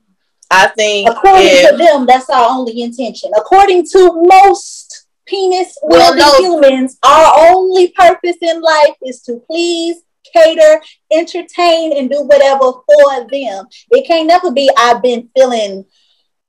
I 0.50 0.68
think 0.68 1.08
According 1.08 1.46
if, 1.46 1.70
to 1.70 1.76
them, 1.76 2.06
that's 2.06 2.28
our 2.28 2.48
only 2.50 2.82
intention. 2.82 3.30
According 3.36 3.86
to 3.92 4.22
most 4.26 5.06
penis 5.26 5.76
Well, 5.82 6.14
no. 6.16 6.34
humans, 6.38 6.98
our 7.04 7.50
only 7.52 7.92
purpose 7.92 8.36
in 8.40 8.60
life 8.60 8.94
is 9.02 9.22
to 9.22 9.40
please, 9.46 10.02
cater, 10.32 10.80
entertain, 11.12 11.96
and 11.96 12.10
do 12.10 12.22
whatever 12.22 12.72
for 12.72 13.28
them. 13.30 13.66
It 13.92 14.06
can't 14.06 14.26
never 14.26 14.50
be 14.50 14.70
I've 14.76 15.02
been 15.02 15.28
feeling 15.36 15.84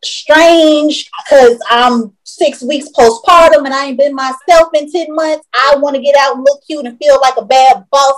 strange 0.04 1.10
because 1.24 1.60
I'm 1.70 2.14
six 2.24 2.64
weeks 2.64 2.88
postpartum 2.98 3.66
and 3.66 3.74
I 3.74 3.86
ain't 3.88 4.00
been 4.00 4.16
myself 4.16 4.70
in 4.74 4.92
10 4.92 5.14
months. 5.14 5.46
I 5.54 5.76
want 5.78 5.96
to 5.96 6.02
get 6.02 6.16
out 6.20 6.36
and 6.36 6.44
look 6.44 6.66
cute 6.66 6.86
and 6.86 6.98
feel 6.98 7.20
like 7.22 7.36
a 7.38 7.46
bad 7.46 7.86
boss 7.92 8.16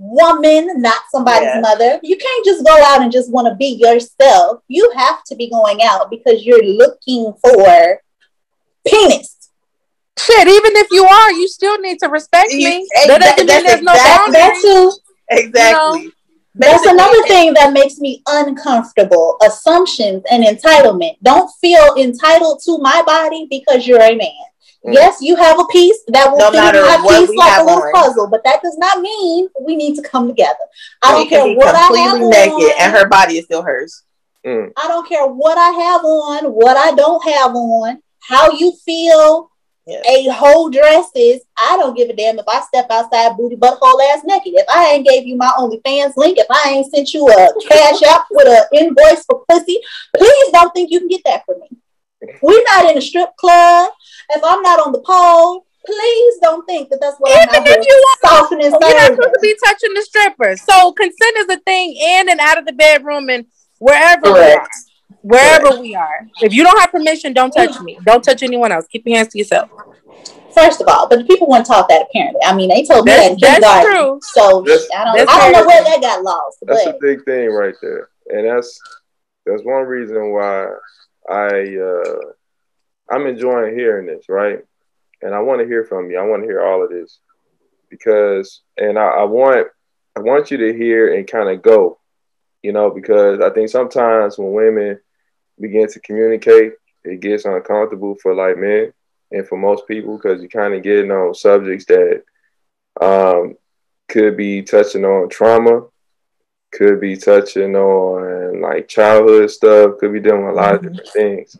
woman, 0.00 0.80
not 0.80 1.02
somebody's 1.12 1.50
yeah. 1.54 1.60
mother. 1.60 2.00
You 2.02 2.16
can't 2.16 2.44
just 2.44 2.64
go 2.64 2.74
out 2.84 3.02
and 3.02 3.12
just 3.12 3.30
want 3.30 3.48
to 3.48 3.54
be 3.54 3.78
yourself. 3.78 4.62
You 4.66 4.90
have 4.96 5.22
to 5.24 5.36
be 5.36 5.50
going 5.50 5.80
out 5.82 6.10
because 6.10 6.44
you're 6.44 6.64
looking 6.64 7.34
for 7.42 8.00
penis. 8.86 9.50
Shit, 10.18 10.48
even 10.48 10.76
if 10.76 10.88
you 10.90 11.04
are, 11.04 11.32
you 11.32 11.48
still 11.48 11.78
need 11.78 11.98
to 12.00 12.08
respect 12.08 12.50
me. 12.52 12.86
That 13.06 13.20
doesn't 13.20 13.46
mean 13.46 13.64
there's 13.64 13.82
no 13.82 13.94
boundaries. 13.94 14.32
That 14.32 14.58
too. 14.60 14.92
Exactly. 15.28 16.00
You 16.00 16.06
know? 16.06 16.12
That's 16.54 16.86
another 16.86 17.22
thing 17.28 17.54
that 17.54 17.72
makes 17.72 17.98
me 17.98 18.22
uncomfortable. 18.26 19.36
Assumptions 19.42 20.24
and 20.30 20.44
entitlement. 20.44 21.16
Don't 21.22 21.50
feel 21.60 21.94
entitled 21.96 22.60
to 22.64 22.78
my 22.78 23.02
body 23.06 23.46
because 23.48 23.86
you're 23.86 24.02
a 24.02 24.16
man. 24.16 24.49
Mm. 24.86 24.94
Yes, 24.94 25.18
you 25.20 25.36
have 25.36 25.58
a 25.60 25.64
piece 25.66 25.98
that 26.08 26.30
will 26.30 26.38
no 26.38 26.50
fit 26.50 26.74
in 26.74 26.82
my 26.82 26.96
piece 27.06 27.36
like 27.36 27.60
a 27.60 27.64
little 27.64 27.82
on. 27.82 27.92
puzzle, 27.92 28.28
but 28.30 28.42
that 28.44 28.62
does 28.62 28.78
not 28.78 29.00
mean 29.00 29.48
we 29.60 29.76
need 29.76 29.94
to 29.96 30.02
come 30.02 30.26
together. 30.26 30.54
I 31.02 31.12
don't 31.12 31.28
care 31.28 31.54
what 31.54 31.74
I 31.74 31.98
have 31.98 32.18
naked 32.18 32.52
on, 32.54 32.72
and 32.80 32.92
her 32.96 33.06
body 33.06 33.38
is 33.38 33.44
still 33.44 33.62
hers. 33.62 34.04
Mm. 34.46 34.72
I 34.78 34.88
don't 34.88 35.06
care 35.06 35.26
what 35.26 35.58
I 35.58 35.70
have 35.70 36.02
on, 36.02 36.44
what 36.52 36.78
I 36.78 36.94
don't 36.94 37.22
have 37.28 37.54
on, 37.54 38.02
how 38.20 38.52
you 38.52 38.72
feel, 38.86 39.50
yeah. 39.86 40.00
a 40.06 40.28
whole 40.28 40.70
dresses. 40.70 41.42
I 41.58 41.76
don't 41.76 41.94
give 41.94 42.08
a 42.08 42.16
damn 42.16 42.38
if 42.38 42.48
I 42.48 42.62
step 42.62 42.86
outside 42.90 43.36
booty 43.36 43.56
butt 43.56 43.78
whole 43.82 44.00
ass 44.00 44.22
naked. 44.24 44.54
If 44.56 44.66
I 44.70 44.92
ain't 44.92 45.06
gave 45.06 45.26
you 45.26 45.36
my 45.36 45.52
OnlyFans 45.58 46.16
link, 46.16 46.38
if 46.38 46.46
I 46.50 46.70
ain't 46.70 46.90
sent 46.90 47.12
you 47.12 47.28
a 47.28 47.52
cash 47.68 48.02
app 48.02 48.26
with 48.30 48.48
an 48.48 48.64
invoice 48.80 49.26
for 49.26 49.44
pussy, 49.46 49.78
please 50.16 50.52
don't 50.52 50.72
think 50.72 50.90
you 50.90 51.00
can 51.00 51.08
get 51.08 51.22
that 51.26 51.44
from 51.44 51.60
me. 51.60 51.68
We're 52.42 52.62
not 52.64 52.90
in 52.90 52.98
a 52.98 53.00
strip 53.00 53.36
club. 53.36 53.92
If 54.30 54.42
I'm 54.44 54.62
not 54.62 54.80
on 54.80 54.92
the 54.92 55.00
pole, 55.00 55.66
please 55.84 56.34
don't 56.42 56.64
think 56.66 56.88
that 56.90 57.00
that's 57.00 57.16
what 57.18 57.30
Even 57.30 57.48
I'm 57.54 57.62
if 57.62 57.86
you 57.86 58.02
want, 58.22 58.50
you're 58.50 58.70
not 58.80 59.06
supposed 59.14 59.34
to 59.34 59.40
be 59.40 59.56
touching 59.64 59.94
the 59.94 60.02
strippers. 60.02 60.62
So 60.62 60.92
consent 60.92 61.36
is 61.38 61.48
a 61.48 61.58
thing 61.60 61.96
in 61.96 62.28
and 62.28 62.40
out 62.40 62.58
of 62.58 62.66
the 62.66 62.72
bedroom 62.72 63.30
and 63.30 63.46
wherever 63.78 64.22
Correct. 64.22 64.68
we 65.22 65.36
are. 65.36 65.40
Wherever 65.40 65.68
Correct. 65.68 65.80
we 65.80 65.94
are. 65.94 66.26
If 66.42 66.52
you 66.54 66.62
don't 66.62 66.78
have 66.78 66.90
permission, 66.90 67.32
don't 67.32 67.50
touch 67.50 67.80
me. 67.80 67.98
Don't 68.04 68.22
touch 68.22 68.42
anyone 68.42 68.72
else. 68.72 68.86
Keep 68.86 69.06
your 69.06 69.16
hands 69.16 69.28
to 69.32 69.38
yourself. 69.38 69.70
First 70.54 70.80
of 70.80 70.88
all, 70.88 71.08
but 71.08 71.18
the 71.20 71.24
people 71.24 71.48
weren't 71.48 71.66
taught 71.66 71.88
that 71.88 72.06
apparently. 72.10 72.40
I 72.44 72.54
mean, 72.54 72.68
they 72.68 72.84
told 72.84 73.06
me 73.06 73.12
that's, 73.12 73.40
that 73.40 73.60
that's 73.60 73.86
true. 73.86 74.18
So 74.22 74.62
that's, 74.66 74.88
I 74.94 75.04
don't, 75.04 75.28
I 75.28 75.38
don't 75.38 75.52
know 75.52 75.66
where 75.66 75.84
that 75.84 76.00
got 76.00 76.22
lost. 76.22 76.58
That's 76.62 76.84
but. 76.84 76.96
a 76.96 76.98
big 77.00 77.24
thing 77.24 77.50
right 77.50 77.74
there, 77.80 78.08
and 78.30 78.46
that's 78.48 78.78
that's 79.46 79.62
one 79.62 79.84
reason 79.84 80.32
why 80.32 80.66
I 81.28 81.76
uh, 81.76 82.30
I'm 83.10 83.26
enjoying 83.26 83.76
hearing 83.76 84.06
this, 84.06 84.28
right? 84.28 84.60
And 85.22 85.34
I 85.34 85.40
want 85.40 85.60
to 85.60 85.66
hear 85.66 85.84
from 85.84 86.10
you. 86.10 86.18
I 86.18 86.26
want 86.26 86.42
to 86.42 86.48
hear 86.48 86.62
all 86.62 86.82
of 86.82 86.90
this 86.90 87.18
because, 87.90 88.62
and 88.78 88.98
I, 88.98 89.06
I 89.06 89.24
want, 89.24 89.66
I 90.16 90.20
want 90.20 90.50
you 90.50 90.56
to 90.58 90.72
hear 90.72 91.14
and 91.14 91.26
kind 91.26 91.48
of 91.48 91.60
go, 91.60 91.98
you 92.62 92.72
know, 92.72 92.90
because 92.90 93.40
I 93.40 93.50
think 93.50 93.68
sometimes 93.68 94.38
when 94.38 94.52
women 94.52 95.00
begin 95.60 95.88
to 95.88 96.00
communicate, 96.00 96.72
it 97.04 97.20
gets 97.20 97.44
uncomfortable 97.44 98.16
for 98.22 98.34
like 98.34 98.56
men 98.56 98.92
and 99.32 99.46
for 99.46 99.58
most 99.58 99.86
people 99.88 100.16
because 100.16 100.40
you're 100.40 100.48
kind 100.48 100.74
of 100.74 100.82
getting 100.82 101.10
on 101.10 101.34
subjects 101.34 101.86
that 101.86 102.22
um, 103.00 103.56
could 104.08 104.36
be 104.36 104.62
touching 104.62 105.04
on 105.04 105.28
trauma, 105.28 105.82
could 106.72 107.00
be 107.00 107.16
touching 107.16 107.74
on 107.74 108.60
like 108.60 108.88
childhood 108.88 109.50
stuff, 109.50 109.98
could 109.98 110.12
be 110.12 110.20
doing 110.20 110.46
a 110.46 110.52
lot 110.52 110.74
mm-hmm. 110.74 110.86
of 110.86 110.92
different 110.92 111.08
things. 111.12 111.56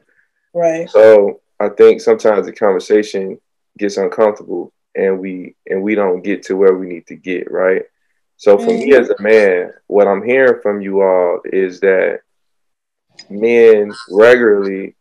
Right. 0.55 0.89
So 0.89 1.41
I 1.59 1.69
think 1.69 2.01
sometimes 2.01 2.47
the 2.47 2.53
conversation 2.53 3.41
gets 3.79 3.97
uncomfortable 3.97 4.73
and 4.95 5.21
we 5.21 5.55
and 5.67 5.83
we 5.83 5.95
don't 5.95 6.23
get 6.23 6.43
to 6.45 6.57
where 6.57 6.75
we 6.75 6.87
need 6.87 7.07
to 7.09 7.17
get, 7.17 7.51
right? 7.51 7.83
So 8.37 8.57
for 8.59 8.67
mm-hmm. 8.67 8.91
me 8.91 8.95
as 8.95 9.11
a 9.11 9.21
man, 9.21 9.73
what 9.87 10.09
I'm 10.09 10.25
hearing 10.25 10.61
from 10.63 10.81
you 10.81 11.03
all 11.03 11.41
is 11.45 11.81
that 11.81 12.21
men 13.29 13.93
regularly 14.11 14.97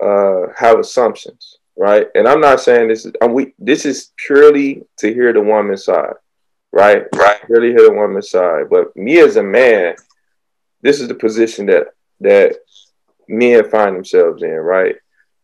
uh, 0.00 0.48
have 0.56 0.78
assumptions, 0.78 1.58
right? 1.76 2.08
And 2.14 2.28
I'm 2.28 2.40
not 2.40 2.60
saying 2.60 2.88
this 2.88 3.06
is 3.06 3.12
I'm 3.22 3.32
we 3.32 3.54
this 3.58 3.86
is 3.86 4.12
purely 4.16 4.82
to 4.98 5.12
hear 5.12 5.32
the 5.32 5.40
woman's 5.40 5.84
side, 5.84 6.14
right? 6.72 7.04
Right. 7.14 7.48
Really 7.48 7.72
hit 7.72 7.90
a 7.90 7.94
woman's 7.94 8.30
side. 8.30 8.68
But 8.70 8.96
me 8.96 9.18
as 9.18 9.36
a 9.36 9.42
man, 9.42 9.96
this 10.82 11.00
is 11.00 11.08
the 11.08 11.14
position 11.14 11.66
that 11.66 11.88
that 12.20 12.56
men 13.28 13.68
find 13.70 13.96
themselves 13.96 14.42
in, 14.42 14.50
right? 14.50 14.96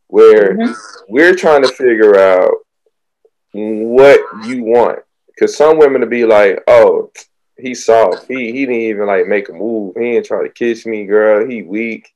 Where 0.08 0.56
mm-hmm. 0.56 0.72
we're 1.08 1.34
trying 1.34 1.62
to 1.62 1.68
figure 1.68 2.18
out 2.18 2.52
what 3.52 4.20
you 4.46 4.62
want. 4.64 5.00
Because 5.28 5.56
some 5.56 5.78
women 5.78 6.00
to 6.00 6.06
be 6.06 6.24
like, 6.24 6.62
oh, 6.66 7.10
he's 7.58 7.84
soft. 7.84 8.26
He 8.28 8.52
he 8.52 8.66
didn't 8.66 8.80
even 8.80 9.06
like 9.06 9.26
make 9.26 9.48
a 9.48 9.52
move. 9.52 9.94
He 9.96 10.16
ain't 10.16 10.26
try 10.26 10.42
to 10.42 10.48
kiss 10.48 10.86
me, 10.86 11.06
girl. 11.06 11.48
He 11.48 11.62
weak. 11.62 12.08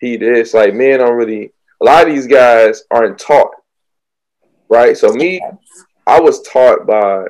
He 0.00 0.16
this. 0.16 0.54
Like 0.54 0.74
men 0.74 0.98
don't 0.98 1.16
really 1.16 1.52
a 1.80 1.84
lot 1.84 2.06
of 2.06 2.14
these 2.14 2.26
guys 2.26 2.82
aren't 2.90 3.18
taught. 3.18 3.50
Right? 4.68 4.96
So 4.96 5.12
me, 5.12 5.40
I 6.06 6.20
was 6.20 6.42
taught 6.42 6.86
by 6.86 7.24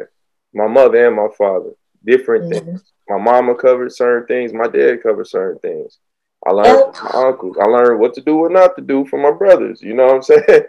my 0.55 0.67
mother 0.67 1.07
and 1.07 1.17
my 1.17 1.29
father 1.37 1.73
different 2.05 2.45
mm-hmm. 2.45 2.67
things. 2.67 2.93
My 3.09 3.19
mama 3.19 3.55
covered 3.55 3.93
certain 3.93 4.27
things, 4.27 4.53
my 4.53 4.69
dad 4.69 5.03
covered 5.03 5.27
certain 5.27 5.59
things. 5.61 5.99
I 6.47 6.51
learned 6.51 6.97
from 6.97 7.09
my 7.13 7.29
uncles. 7.29 7.57
I 7.61 7.65
learned 7.65 8.01
what 8.01 8.15
to 8.15 8.21
do 8.21 8.45
and 8.45 8.55
not 8.55 8.77
to 8.77 8.83
do 8.83 9.05
from 9.07 9.23
my 9.23 9.31
brothers. 9.31 9.81
You 9.81 9.95
know 9.95 10.07
what 10.07 10.15
I'm 10.17 10.23
saying? 10.23 10.65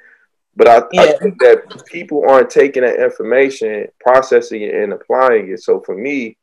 But 0.56 0.68
I, 0.70 0.82
yeah. 0.94 1.02
I, 1.02 1.18
think 1.18 1.38
that 1.40 1.86
people 1.86 2.24
aren't 2.30 2.50
taking 2.50 2.84
that 2.84 3.02
information, 3.04 3.88
processing 4.00 4.62
it, 4.62 4.74
and 4.74 4.94
applying 4.94 5.52
it. 5.52 5.62
So 5.62 5.82
for 5.82 5.96
me, 5.96 6.38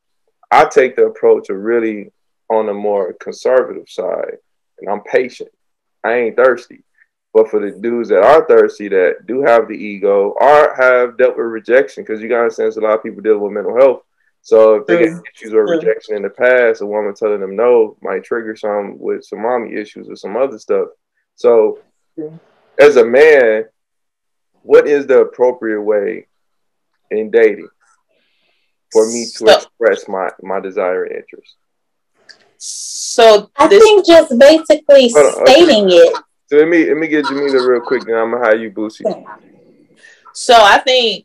I 0.51 0.67
take 0.67 0.97
the 0.97 1.07
approach 1.07 1.49
of 1.49 1.57
really 1.57 2.13
on 2.51 2.67
the 2.67 2.75
more 2.75 3.15
conservative 3.15 3.89
side, 3.89 4.37
and 4.79 4.91
I'm 4.91 5.01
patient. 5.03 5.49
I 6.05 6.13
ain't 6.15 6.37
thirsty. 6.37 6.85
But 7.33 7.51
for 7.51 7.61
the 7.61 7.71
dudes 7.71 8.11
that 8.11 8.23
are 8.23 8.47
thirsty, 8.47 8.89
that 8.89 9.27
do 9.27 9.43
have 9.43 9.69
the 9.69 9.75
ego, 9.75 10.35
or 10.39 10.75
have 10.77 11.17
dealt 11.17 11.37
with 11.37 11.47
rejection, 11.47 12.05
because 12.05 12.21
you 12.21 12.29
got 12.29 12.45
to 12.45 12.51
sense 12.51 12.77
a 12.77 12.81
lot 12.81 12.97
of 12.97 13.03
people 13.03 13.23
deal 13.23 13.39
with 13.39 13.53
mental 13.53 13.77
health 13.77 14.03
so 14.43 14.75
if 14.75 14.87
they 14.87 14.99
get 14.99 15.07
issues 15.07 15.53
with 15.53 15.71
rejection 15.71 16.17
in 16.17 16.23
the 16.23 16.31
past, 16.31 16.83
a 16.83 16.87
woman 16.87 17.15
telling 17.15 17.41
them 17.41 17.55
no 17.55 17.97
might 18.03 18.25
trigger 18.25 18.57
some 18.57 18.99
with 18.99 19.25
some 19.25 19.41
mommy 19.41 19.75
issues 19.75 20.09
or 20.09 20.17
some 20.17 20.37
other 20.37 20.59
stuff. 20.59 20.89
So 21.37 21.79
as 22.79 22.97
a 22.97 23.05
man, 23.05 23.67
what 24.63 24.89
is 24.89 25.07
the 25.07 25.21
appropriate 25.21 25.81
way 25.81 26.27
in 27.13 27.31
dating 27.31 27.69
for 28.93 29.07
me 29.07 29.25
to 29.27 29.31
so, 29.31 29.47
express 29.47 30.09
my 30.09 30.29
my 30.43 30.59
desire 30.59 31.05
and 31.05 31.17
interest? 31.19 31.55
So 32.59 33.49
I 33.57 33.69
think 33.69 34.05
just 34.05 34.37
basically 34.37 35.09
stating 35.09 35.87
okay. 35.87 35.95
it. 35.95 36.17
So 36.53 36.59
let 36.59 36.69
me 36.69 36.87
let 36.87 36.99
me 36.99 37.09
get 37.09 37.25
Jamila 37.25 37.67
real 37.67 37.81
quick, 37.81 38.05
then 38.05 38.15
I'm 38.15 38.31
gonna 38.31 38.45
hire 38.45 38.57
you 38.57 38.71
Boosie. 38.71 39.25
So 40.35 40.55
I 40.55 40.81
think 40.81 41.25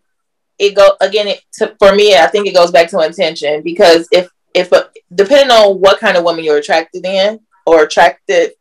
it 0.57 0.73
go 0.73 0.95
again 1.01 1.27
it, 1.27 1.41
to, 1.53 1.75
for 1.79 1.93
me 1.93 2.15
i 2.15 2.25
think 2.27 2.47
it 2.47 2.53
goes 2.53 2.71
back 2.71 2.89
to 2.89 2.99
intention 3.01 3.61
because 3.61 4.07
if 4.11 4.29
if 4.53 4.71
depending 5.13 5.51
on 5.51 5.79
what 5.79 5.99
kind 5.99 6.17
of 6.17 6.23
woman 6.23 6.43
you're 6.43 6.57
attracted 6.57 7.05
in 7.05 7.39
or 7.65 7.83
attracted 7.83 8.51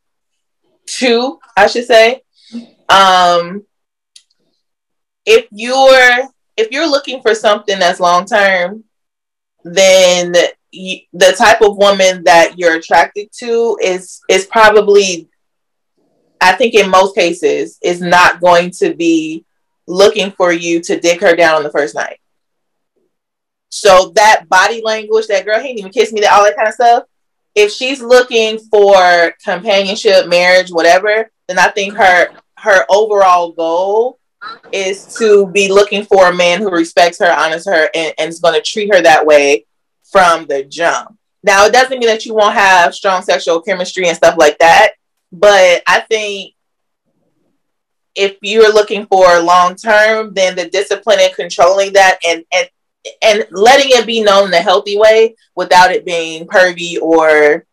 to 0.86 1.38
i 1.56 1.66
should 1.66 1.86
say 1.86 2.20
um 2.88 3.64
if 5.24 5.46
you're 5.52 6.28
if 6.56 6.70
you're 6.70 6.90
looking 6.90 7.22
for 7.22 7.34
something 7.34 7.78
that's 7.78 8.00
long 8.00 8.26
term 8.26 8.84
then 9.64 10.32
the 10.32 11.34
type 11.38 11.62
of 11.62 11.78
woman 11.78 12.22
that 12.24 12.58
you're 12.58 12.76
attracted 12.76 13.28
to 13.32 13.78
is 13.82 14.20
is 14.28 14.44
probably 14.46 15.30
i 16.40 16.52
think 16.52 16.74
in 16.74 16.90
most 16.90 17.14
cases 17.14 17.78
is 17.82 18.00
not 18.00 18.40
going 18.40 18.70
to 18.70 18.94
be 18.94 19.44
looking 19.86 20.30
for 20.30 20.52
you 20.52 20.80
to 20.82 21.00
dick 21.00 21.20
her 21.20 21.36
down 21.36 21.56
on 21.56 21.62
the 21.62 21.70
first 21.70 21.94
night. 21.94 22.18
So 23.68 24.12
that 24.14 24.48
body 24.48 24.82
language, 24.84 25.26
that 25.28 25.44
girl, 25.44 25.60
he 25.60 25.68
didn't 25.68 25.78
even 25.80 25.92
kiss 25.92 26.12
me, 26.12 26.20
that 26.20 26.32
all 26.32 26.44
that 26.44 26.56
kind 26.56 26.68
of 26.68 26.74
stuff. 26.74 27.04
If 27.54 27.72
she's 27.72 28.02
looking 28.02 28.58
for 28.58 29.32
companionship, 29.44 30.28
marriage, 30.28 30.70
whatever, 30.70 31.30
then 31.48 31.58
I 31.58 31.68
think 31.68 31.94
her 31.94 32.28
her 32.58 32.84
overall 32.88 33.52
goal 33.52 34.18
is 34.72 35.14
to 35.18 35.46
be 35.48 35.68
looking 35.70 36.04
for 36.04 36.28
a 36.28 36.34
man 36.34 36.60
who 36.60 36.70
respects 36.70 37.18
her, 37.18 37.30
honors 37.30 37.66
her, 37.66 37.88
and, 37.94 38.14
and 38.18 38.28
is 38.28 38.40
going 38.40 38.54
to 38.54 38.62
treat 38.62 38.92
her 38.94 39.02
that 39.02 39.26
way 39.26 39.66
from 40.10 40.46
the 40.46 40.64
jump. 40.64 41.16
Now, 41.42 41.66
it 41.66 41.72
doesn't 41.72 41.98
mean 41.98 42.08
that 42.08 42.24
you 42.24 42.34
won't 42.34 42.54
have 42.54 42.94
strong 42.94 43.22
sexual 43.22 43.60
chemistry 43.60 44.08
and 44.08 44.16
stuff 44.16 44.36
like 44.38 44.58
that, 44.58 44.92
but 45.32 45.82
I 45.86 46.00
think 46.00 46.54
if 48.16 48.36
you're 48.40 48.72
looking 48.72 49.06
for 49.06 49.40
long 49.40 49.76
term, 49.76 50.32
then 50.34 50.56
the 50.56 50.68
discipline 50.68 51.18
and 51.20 51.34
controlling 51.34 51.92
that 51.92 52.18
and 52.26 52.44
and 52.52 52.68
and 53.22 53.46
letting 53.50 53.90
it 53.90 54.06
be 54.06 54.22
known 54.22 54.48
in 54.48 54.54
a 54.54 54.60
healthy 54.60 54.98
way 54.98 55.36
without 55.54 55.92
it 55.92 56.04
being 56.04 56.46
pervy 56.46 57.00
or 57.00 57.66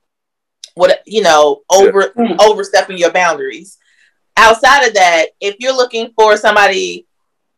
what 0.75 1.01
you 1.05 1.21
know 1.21 1.61
over 1.71 2.13
yeah. 2.15 2.27
Hmm. 2.27 2.39
overstepping 2.39 2.97
your 2.97 3.11
boundaries. 3.11 3.77
Outside 4.35 4.87
of 4.87 4.93
that, 4.95 5.27
if 5.39 5.55
you're 5.59 5.75
looking 5.75 6.11
for 6.15 6.35
somebody, 6.37 7.07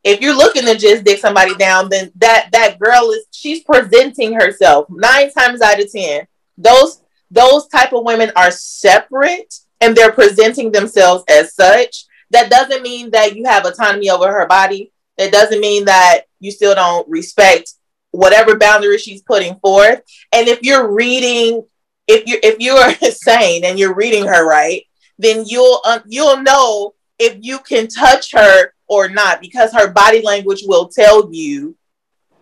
if 0.04 0.22
you're 0.22 0.36
looking 0.36 0.66
to 0.66 0.78
just 0.78 1.04
dig 1.04 1.20
somebody 1.20 1.56
down, 1.56 1.90
then 1.90 2.12
that 2.18 2.50
that 2.52 2.80
girl 2.80 3.12
is 3.12 3.26
she's 3.32 3.64
presenting 3.64 4.34
herself 4.34 4.88
nine 4.90 5.32
times 5.32 5.62
out 5.62 5.82
of 5.82 5.92
ten. 5.92 6.28
Those 6.58 7.02
those 7.32 7.68
type 7.68 7.94
of 7.94 8.06
women 8.06 8.32
are 8.36 8.52
separate 8.52 9.54
and 9.82 9.96
they're 9.96 10.12
presenting 10.12 10.72
themselves 10.72 11.24
as 11.30 11.54
such. 11.54 12.06
That 12.32 12.50
doesn't 12.50 12.82
mean 12.82 13.12
that 13.12 13.36
you 13.36 13.46
have 13.46 13.66
autonomy 13.66 14.10
over 14.10 14.32
her 14.32 14.48
body. 14.48 14.92
That 15.18 15.32
doesn't 15.32 15.62
mean 15.62 15.86
that 15.86 16.22
you 16.40 16.52
still 16.52 16.76
don't 16.76 17.08
respect 17.10 17.74
whatever 18.12 18.58
boundary 18.58 18.98
she's 18.98 19.22
putting 19.22 19.56
forth. 19.60 20.02
And 20.32 20.48
if 20.48 20.62
you're 20.64 20.92
reading, 20.92 21.66
if 22.08 22.28
you 22.28 22.40
if 22.44 22.60
you 22.60 22.74
are 22.74 22.94
sane 23.12 23.64
and 23.66 23.78
you're 23.78 23.96
reading 23.96 24.26
her 24.26 24.48
right, 24.48 24.84
then 25.18 25.46
you'll 25.46 25.82
uh, 25.86 26.00
you'll 26.06 26.42
know 26.42 26.94
if 27.20 27.38
you 27.42 27.60
can 27.60 27.88
touch 27.88 28.32
her 28.34 28.74
or 28.88 29.08
not 29.10 29.42
because 29.42 29.72
her 29.74 29.92
body 29.92 30.22
language 30.22 30.64
will 30.66 30.88
tell 30.88 31.34
you 31.34 31.76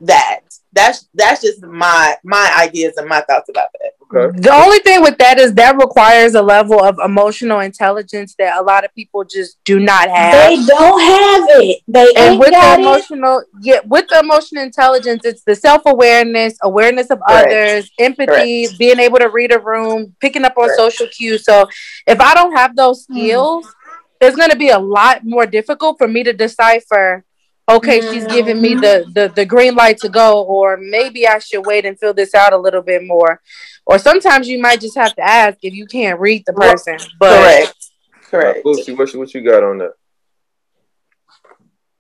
that. 0.03 0.41
That's 0.71 1.07
that's 1.13 1.41
just 1.41 1.63
my 1.63 2.15
my 2.23 2.51
ideas 2.59 2.97
and 2.97 3.07
my 3.07 3.21
thoughts 3.21 3.47
about 3.49 3.67
that. 3.79 3.91
Okay. 4.15 4.39
The 4.39 4.51
only 4.51 4.79
thing 4.79 5.01
with 5.01 5.17
that 5.19 5.39
is 5.39 5.53
that 5.53 5.75
requires 5.75 6.35
a 6.35 6.41
level 6.41 6.83
of 6.83 6.97
emotional 7.03 7.59
intelligence 7.59 8.35
that 8.37 8.59
a 8.59 8.63
lot 8.63 8.83
of 8.83 8.93
people 8.93 9.23
just 9.23 9.63
do 9.65 9.79
not 9.79 10.09
have. 10.09 10.49
They 10.49 10.65
don't 10.65 11.01
have 11.01 11.43
it. 11.61 11.81
They 11.87 12.13
and 12.15 12.39
with 12.39 12.51
the 12.51 12.75
emotional, 12.79 13.39
it. 13.39 13.47
yeah, 13.61 13.79
with 13.85 14.07
the 14.09 14.19
emotional 14.19 14.63
intelligence, 14.63 15.25
it's 15.25 15.43
the 15.43 15.55
self 15.55 15.83
awareness, 15.85 16.57
awareness 16.63 17.09
of 17.11 17.19
Correct. 17.27 17.47
others, 17.47 17.91
empathy, 17.99 18.65
Correct. 18.65 18.79
being 18.79 18.99
able 18.99 19.19
to 19.19 19.29
read 19.29 19.51
a 19.51 19.59
room, 19.59 20.15
picking 20.19 20.43
up 20.43 20.57
on 20.57 20.65
Correct. 20.65 20.77
social 20.77 21.07
cues. 21.07 21.43
So 21.45 21.67
if 22.07 22.19
I 22.19 22.33
don't 22.33 22.55
have 22.55 22.75
those 22.75 23.05
hmm. 23.05 23.13
skills, 23.13 23.65
mm. 23.65 23.71
it's 24.21 24.35
going 24.35 24.51
to 24.51 24.57
be 24.57 24.69
a 24.69 24.79
lot 24.79 25.23
more 25.23 25.45
difficult 25.45 25.97
for 25.97 26.07
me 26.07 26.23
to 26.23 26.33
decipher 26.33 27.25
okay 27.69 27.99
mm-hmm. 27.99 28.13
she's 28.13 28.28
giving 28.28 28.62
me 28.62 28.76
the, 28.76 29.06
the 29.13 29.32
the 29.36 29.45
green 29.45 29.76
light 29.76 29.97
to 29.97 30.10
go 30.10 30.43
or 30.43 30.78
maybe 30.78 31.28
i 31.28 31.39
should 31.39 31.65
wait 31.65 31.86
and 31.86 31.99
fill 31.99 32.13
this 32.13 32.34
out 32.36 32.54
a 32.54 32.58
little 32.58 32.82
bit 32.82 33.04
more 33.04 33.41
or 33.86 33.97
sometimes 33.97 34.47
you 34.47 34.62
might 34.62 34.82
just 34.82 34.97
have 34.97 35.13
to 35.15 35.21
ask 35.21 35.58
if 35.62 35.73
you 35.73 35.86
can't 35.86 36.19
read 36.19 36.43
the 36.45 36.54
person 36.54 36.97
but 37.19 37.38
correct 37.38 37.91
correct 38.30 38.65
Lucy, 38.65 38.93
what, 38.93 39.13
you, 39.13 39.19
what 39.19 39.34
you 39.34 39.41
got 39.41 39.63
on 39.63 39.78
that 39.78 39.93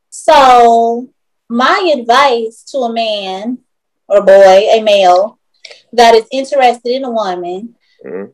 so 0.09 1.09
my 1.49 1.93
advice 1.97 2.63
to 2.63 2.79
a 2.79 2.93
man 2.93 3.59
or 4.07 4.23
boy 4.23 4.67
a 4.71 4.81
male 4.81 5.39
that 5.93 6.13
is 6.13 6.25
interested 6.31 6.91
in 6.91 7.05
a 7.05 7.11
woman 7.11 7.75
mm-hmm. 8.05 8.31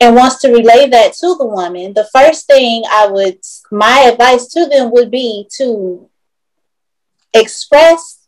and 0.00 0.14
wants 0.14 0.40
to 0.40 0.52
relay 0.52 0.88
that 0.88 1.12
to 1.14 1.34
the 1.36 1.46
woman 1.46 1.92
the 1.94 2.08
first 2.12 2.46
thing 2.46 2.84
i 2.90 3.06
would 3.06 3.38
my 3.72 4.08
advice 4.12 4.46
to 4.46 4.66
them 4.66 4.92
would 4.92 5.10
be 5.10 5.46
to 5.56 6.07
express 7.34 8.26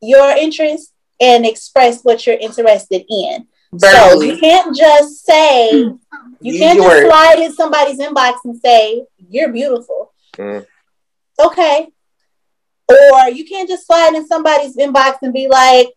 your 0.00 0.30
interest 0.30 0.92
and 1.20 1.46
express 1.46 2.02
what 2.02 2.26
you're 2.26 2.38
interested 2.38 3.04
in. 3.08 3.46
So 3.78 4.22
you 4.22 4.38
can't 4.38 4.76
just 4.76 5.24
say, 5.24 5.70
you 6.40 6.58
can't 6.58 6.78
just 6.80 7.06
slide 7.06 7.38
in 7.38 7.52
somebody's 7.54 7.98
inbox 7.98 8.36
and 8.44 8.58
say, 8.58 9.04
you're 9.28 9.52
beautiful. 9.52 10.12
Mm. 10.34 10.66
Okay. 11.38 11.88
Or 12.88 13.30
you 13.30 13.44
can't 13.44 13.68
just 13.68 13.86
slide 13.86 14.14
in 14.14 14.26
somebody's 14.26 14.76
inbox 14.76 15.16
and 15.22 15.32
be 15.32 15.48
like, 15.48 15.88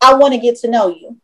I 0.00 0.14
want 0.14 0.34
to 0.34 0.40
get 0.40 0.56
to 0.60 0.70
know 0.70 0.88
you. 0.88 1.18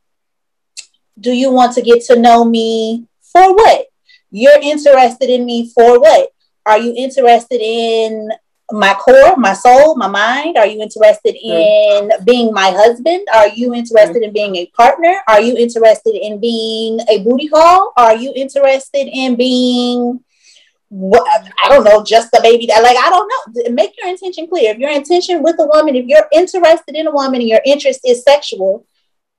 Do 1.18 1.32
you 1.32 1.50
want 1.50 1.74
to 1.74 1.82
get 1.82 2.04
to 2.04 2.18
know 2.18 2.44
me 2.44 3.06
for 3.32 3.54
what? 3.54 3.86
You're 4.30 4.60
interested 4.60 5.30
in 5.30 5.44
me 5.44 5.70
for 5.74 5.98
what? 5.98 6.28
Are 6.66 6.78
you 6.78 6.94
interested 6.96 7.60
in 7.60 8.30
my 8.72 8.94
core, 8.94 9.36
my 9.36 9.52
soul, 9.52 9.96
my 9.96 10.08
mind? 10.08 10.56
Are 10.56 10.66
you 10.66 10.80
interested 10.80 11.36
in 11.36 12.08
mm. 12.08 12.24
being 12.24 12.52
my 12.52 12.70
husband? 12.70 13.26
Are 13.32 13.48
you 13.48 13.74
interested 13.74 14.22
mm. 14.22 14.26
in 14.26 14.32
being 14.32 14.56
a 14.56 14.66
partner? 14.66 15.20
Are 15.28 15.40
you 15.40 15.56
interested 15.56 16.14
in 16.14 16.40
being 16.40 17.00
a 17.08 17.22
booty 17.22 17.48
call? 17.48 17.92
Are 17.96 18.16
you 18.16 18.32
interested 18.34 19.08
in 19.12 19.36
being 19.36 20.20
what 20.88 21.26
I 21.64 21.68
don't 21.68 21.84
know, 21.84 22.04
just 22.04 22.30
the 22.30 22.40
baby 22.42 22.66
that 22.66 22.82
like 22.82 22.96
I 22.96 23.10
don't 23.10 23.28
know. 23.28 23.72
Make 23.72 23.94
your 24.00 24.08
intention 24.08 24.46
clear. 24.46 24.72
If 24.72 24.78
your 24.78 24.90
intention 24.90 25.42
with 25.42 25.56
a 25.58 25.66
woman, 25.66 25.96
if 25.96 26.06
you're 26.06 26.28
interested 26.32 26.94
in 26.94 27.08
a 27.08 27.10
woman 27.10 27.40
and 27.40 27.48
your 27.48 27.60
interest 27.64 28.00
is 28.06 28.22
sexual, 28.22 28.86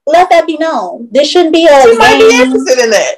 let 0.06 0.30
that 0.30 0.46
be 0.46 0.58
known. 0.58 1.08
This 1.12 1.30
shouldn't 1.30 1.54
be 1.54 1.66
a. 1.66 1.82
She 1.84 1.98
might 1.98 2.20
be 2.20 2.36
interested 2.36 2.84
in 2.84 2.90
that 2.90 3.16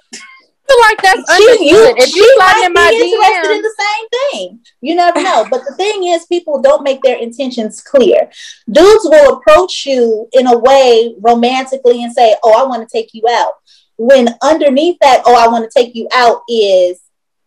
feel 0.69 0.81
like 0.81 1.01
that's 1.01 1.29
understood. 1.29 1.65
You, 1.65 1.93
if 1.97 2.15
you 2.15 2.35
slide 2.35 2.65
in 2.65 2.73
my 2.73 2.89
interested 2.93 3.49
DM, 3.49 3.55
in 3.55 3.61
the 3.61 3.75
same 3.79 4.07
thing. 4.17 4.59
You 4.81 4.95
never 4.95 5.21
know. 5.21 5.45
but 5.49 5.61
the 5.67 5.75
thing 5.75 6.05
is, 6.05 6.25
people 6.25 6.61
don't 6.61 6.83
make 6.83 7.01
their 7.01 7.17
intentions 7.17 7.81
clear. 7.81 8.29
Dudes 8.69 9.05
will 9.05 9.37
approach 9.37 9.85
you 9.85 10.27
in 10.33 10.47
a 10.47 10.57
way 10.57 11.15
romantically 11.19 12.03
and 12.03 12.13
say, 12.13 12.35
"Oh, 12.43 12.53
I 12.53 12.67
want 12.67 12.87
to 12.87 12.97
take 12.97 13.13
you 13.13 13.23
out." 13.29 13.53
When 13.97 14.35
underneath 14.41 14.97
that, 15.01 15.23
"Oh, 15.25 15.35
I 15.35 15.47
want 15.47 15.69
to 15.69 15.79
take 15.79 15.95
you 15.95 16.07
out," 16.13 16.43
is 16.47 16.99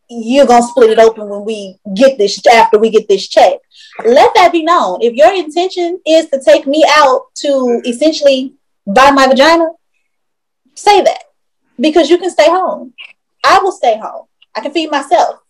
you're 0.09 0.47
gonna 0.47 0.67
split 0.67 0.91
it 0.91 0.99
open 0.99 1.29
when 1.29 1.45
we 1.45 1.79
get 1.95 2.19
this 2.19 2.39
after 2.47 2.79
we 2.79 2.91
get 2.91 3.09
this 3.09 3.29
check. 3.29 3.59
Let 4.05 4.35
that 4.35 4.53
be 4.53 4.63
known. 4.63 5.01
If 5.01 5.15
your 5.15 5.33
intention 5.33 6.01
is 6.07 6.29
to 6.31 6.43
take 6.43 6.67
me 6.67 6.85
out 6.89 7.35
to 7.37 7.81
essentially 7.87 8.55
buy 8.87 9.11
my 9.11 9.27
vagina, 9.27 9.69
say 10.75 11.03
that 11.03 11.25
because 11.81 12.11
you 12.11 12.19
can 12.19 12.31
stay 12.31 12.47
home. 12.47 12.95
I 13.45 13.59
will 13.59 13.73
stay 13.73 13.99
home. 13.99 14.27
I 14.55 14.61
can 14.61 14.73
feed 14.73 14.91
myself. 14.91 15.41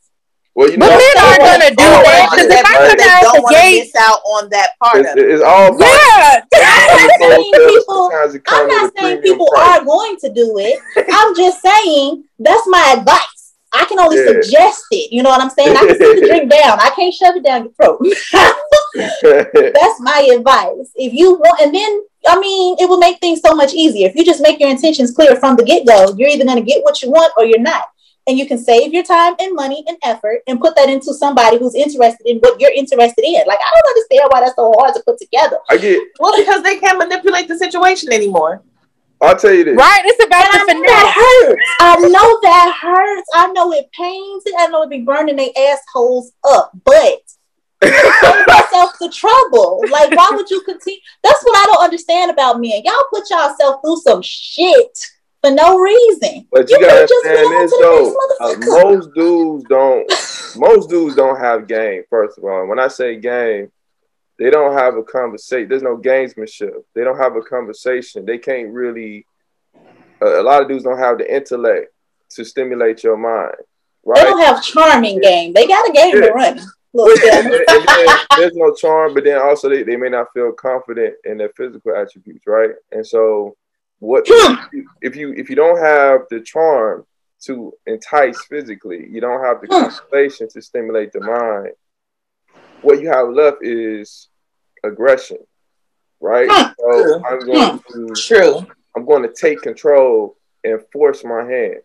Well, 0.54 0.70
you 0.70 0.76
know, 0.76 0.86
but 0.86 0.98
men 0.98 1.24
aren't 1.24 1.40
gonna 1.40 1.70
do 1.70 1.76
that 1.76 2.28
because 2.30 2.50
if 2.52 2.66
I 2.66 2.72
come 2.76 3.00
out 3.08 3.32
the 3.32 3.54
gate, 3.56 3.88
miss 3.88 3.96
out 3.96 4.20
on 4.20 4.50
that 4.50 4.68
part 4.82 5.00
it's, 5.00 5.10
of 5.12 5.16
it. 5.16 5.30
It's 5.30 5.42
all 5.42 5.72
yeah. 5.80 6.44
I'm 6.52 7.08
not 7.08 7.16
saying 7.18 7.52
people. 7.72 8.10
I'm 8.48 8.68
not 8.68 8.92
saying 8.94 9.22
people 9.22 9.48
price. 9.48 9.80
are 9.80 9.84
going 9.84 10.16
to 10.20 10.32
do 10.32 10.58
it. 10.58 10.78
I'm 11.10 11.34
just 11.34 11.62
saying 11.62 12.24
that's 12.38 12.68
my 12.68 12.96
advice. 12.98 13.41
I 13.74 13.84
can 13.86 13.98
only 13.98 14.18
yeah. 14.18 14.40
suggest 14.42 14.84
it. 14.90 15.12
You 15.12 15.22
know 15.22 15.30
what 15.30 15.40
I'm 15.40 15.50
saying? 15.50 15.76
I 15.76 15.80
can 15.80 15.96
sit 15.98 16.20
the 16.20 16.26
drink 16.26 16.50
down. 16.62 16.78
I 16.80 16.90
can't 16.94 17.14
shove 17.14 17.36
it 17.36 17.44
down 17.44 17.64
your 17.64 17.72
throat. 17.72 18.00
that's 19.74 20.00
my 20.00 20.28
advice. 20.34 20.90
If 20.94 21.12
you 21.14 21.34
want, 21.34 21.60
and 21.60 21.74
then 21.74 22.02
I 22.26 22.38
mean, 22.38 22.76
it 22.78 22.88
will 22.88 22.98
make 22.98 23.18
things 23.18 23.40
so 23.44 23.54
much 23.54 23.74
easier. 23.74 24.08
If 24.08 24.14
you 24.14 24.24
just 24.24 24.42
make 24.42 24.60
your 24.60 24.70
intentions 24.70 25.12
clear 25.12 25.36
from 25.36 25.56
the 25.56 25.64
get 25.64 25.86
go, 25.86 26.14
you're 26.16 26.28
either 26.28 26.44
going 26.44 26.58
to 26.58 26.64
get 26.64 26.82
what 26.84 27.02
you 27.02 27.10
want 27.10 27.32
or 27.36 27.44
you're 27.44 27.60
not. 27.60 27.86
And 28.28 28.38
you 28.38 28.46
can 28.46 28.58
save 28.58 28.92
your 28.92 29.02
time 29.02 29.34
and 29.40 29.56
money 29.56 29.82
and 29.88 29.96
effort 30.04 30.42
and 30.46 30.60
put 30.60 30.76
that 30.76 30.88
into 30.88 31.12
somebody 31.12 31.58
who's 31.58 31.74
interested 31.74 32.24
in 32.24 32.38
what 32.38 32.60
you're 32.60 32.70
interested 32.70 33.24
in. 33.24 33.42
Like, 33.48 33.58
I 33.58 33.72
don't 33.74 33.88
understand 33.88 34.22
why 34.28 34.40
that's 34.40 34.54
so 34.54 34.72
hard 34.78 34.94
to 34.94 35.02
put 35.04 35.18
together. 35.18 35.58
I 35.68 35.76
get 35.76 36.00
Well, 36.20 36.38
because 36.38 36.62
they 36.62 36.78
can't 36.78 36.98
manipulate 36.98 37.48
the 37.48 37.58
situation 37.58 38.12
anymore. 38.12 38.62
I'll 39.22 39.36
tell 39.36 39.52
you 39.52 39.64
this. 39.64 39.76
Right? 39.76 40.02
It's 40.04 40.24
about 40.24 40.68
and 40.68 40.68
the 40.68 40.84
That 40.84 41.46
hurts. 41.46 41.70
I 41.80 41.96
know 42.08 42.40
that 42.42 42.78
hurts. 42.80 43.28
I 43.34 43.52
know 43.52 43.72
it 43.72 43.90
pains 43.92 44.42
it. 44.46 44.54
I 44.58 44.66
know 44.66 44.82
it 44.82 44.90
be 44.90 45.02
burning 45.02 45.36
their 45.36 45.50
assholes 45.56 46.32
up. 46.44 46.72
But 46.84 47.20
save 47.84 47.92
yourself 47.92 48.98
the 49.00 49.12
trouble. 49.14 49.84
Like, 49.90 50.10
why 50.10 50.30
would 50.32 50.50
you 50.50 50.60
continue? 50.62 51.00
That's 51.22 51.42
what 51.44 51.56
I 51.56 51.64
don't 51.66 51.84
understand 51.84 52.32
about 52.32 52.60
men. 52.60 52.82
Y'all 52.84 52.94
put 53.12 53.30
yourself 53.30 53.80
through 53.84 53.98
some 53.98 54.22
shit 54.22 54.98
for 55.40 55.50
no 55.52 55.78
reason. 55.78 56.46
But 56.50 56.68
you, 56.68 56.78
you 56.78 56.86
gotta 56.86 57.02
understand 57.02 57.52
this 57.52 57.72
though. 57.80 58.16
Uh, 58.40 58.54
most 58.58 59.08
dudes 59.14 59.64
don't. 59.68 60.10
Most 60.56 60.90
dudes 60.90 61.14
don't 61.14 61.38
have 61.38 61.66
game. 61.66 62.02
First 62.10 62.38
of 62.38 62.44
all, 62.44 62.66
when 62.66 62.78
I 62.78 62.88
say 62.88 63.16
game, 63.16 63.70
they 64.42 64.50
don't 64.50 64.76
have 64.76 64.96
a 64.96 65.04
conversation. 65.04 65.68
There's 65.68 65.82
no 65.82 65.96
gamesmanship. 65.96 66.82
They 66.94 67.04
don't 67.04 67.18
have 67.18 67.36
a 67.36 67.42
conversation. 67.42 68.24
They 68.24 68.38
can't 68.38 68.72
really. 68.72 69.24
Uh, 70.20 70.40
a 70.40 70.42
lot 70.42 70.62
of 70.62 70.68
dudes 70.68 70.84
don't 70.84 70.98
have 70.98 71.18
the 71.18 71.32
intellect 71.32 71.92
to 72.30 72.44
stimulate 72.44 73.04
your 73.04 73.16
mind. 73.16 73.54
Right? 74.04 74.18
They 74.18 74.24
don't 74.24 74.44
have 74.44 74.64
charming 74.64 75.20
game. 75.20 75.52
They 75.52 75.68
got 75.68 75.88
a 75.88 75.92
game 75.92 76.16
yeah. 76.16 76.26
to 76.26 76.32
run. 76.32 76.60
there's 78.36 78.54
no 78.54 78.74
charm, 78.74 79.14
but 79.14 79.24
then 79.24 79.40
also 79.40 79.68
they, 79.68 79.82
they 79.82 79.96
may 79.96 80.10
not 80.10 80.26
feel 80.34 80.52
confident 80.52 81.14
in 81.24 81.38
their 81.38 81.48
physical 81.56 81.96
attributes, 81.96 82.46
right? 82.46 82.70
And 82.90 83.06
so 83.06 83.56
what 84.00 84.24
if 85.00 85.16
you 85.16 85.32
if 85.32 85.48
you 85.48 85.56
don't 85.56 85.78
have 85.78 86.22
the 86.30 86.40
charm 86.40 87.06
to 87.44 87.72
entice 87.86 88.44
physically, 88.44 89.06
you 89.08 89.20
don't 89.20 89.42
have 89.42 89.60
the 89.60 89.68
conversation 89.68 90.48
to 90.50 90.60
stimulate 90.60 91.12
the 91.12 91.20
mind, 91.20 91.72
what 92.82 93.00
you 93.00 93.08
have 93.08 93.28
left 93.28 93.58
is 93.62 94.28
aggression. 94.84 95.38
Right? 96.20 96.48
So 96.78 97.22
I'm 97.24 97.40
going 97.40 97.80
to 97.92 98.08
True. 98.14 98.66
I'm 98.96 99.04
going 99.04 99.22
to 99.22 99.32
take 99.32 99.62
control 99.62 100.36
and 100.64 100.80
force 100.92 101.24
my 101.24 101.44
hand 101.44 101.78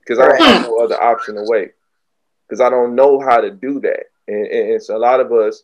because 0.00 0.18
I 0.18 0.28
don't 0.28 0.42
have 0.42 0.62
no 0.62 0.78
other 0.78 1.02
option 1.02 1.38
away 1.38 1.70
because 2.46 2.60
I 2.60 2.68
don't 2.68 2.94
know 2.94 3.20
how 3.20 3.40
to 3.40 3.50
do 3.50 3.80
that 3.80 4.04
and, 4.28 4.46
and 4.46 4.82
so 4.82 4.96
a 4.96 4.98
lot 4.98 5.20
of 5.20 5.32
us 5.32 5.62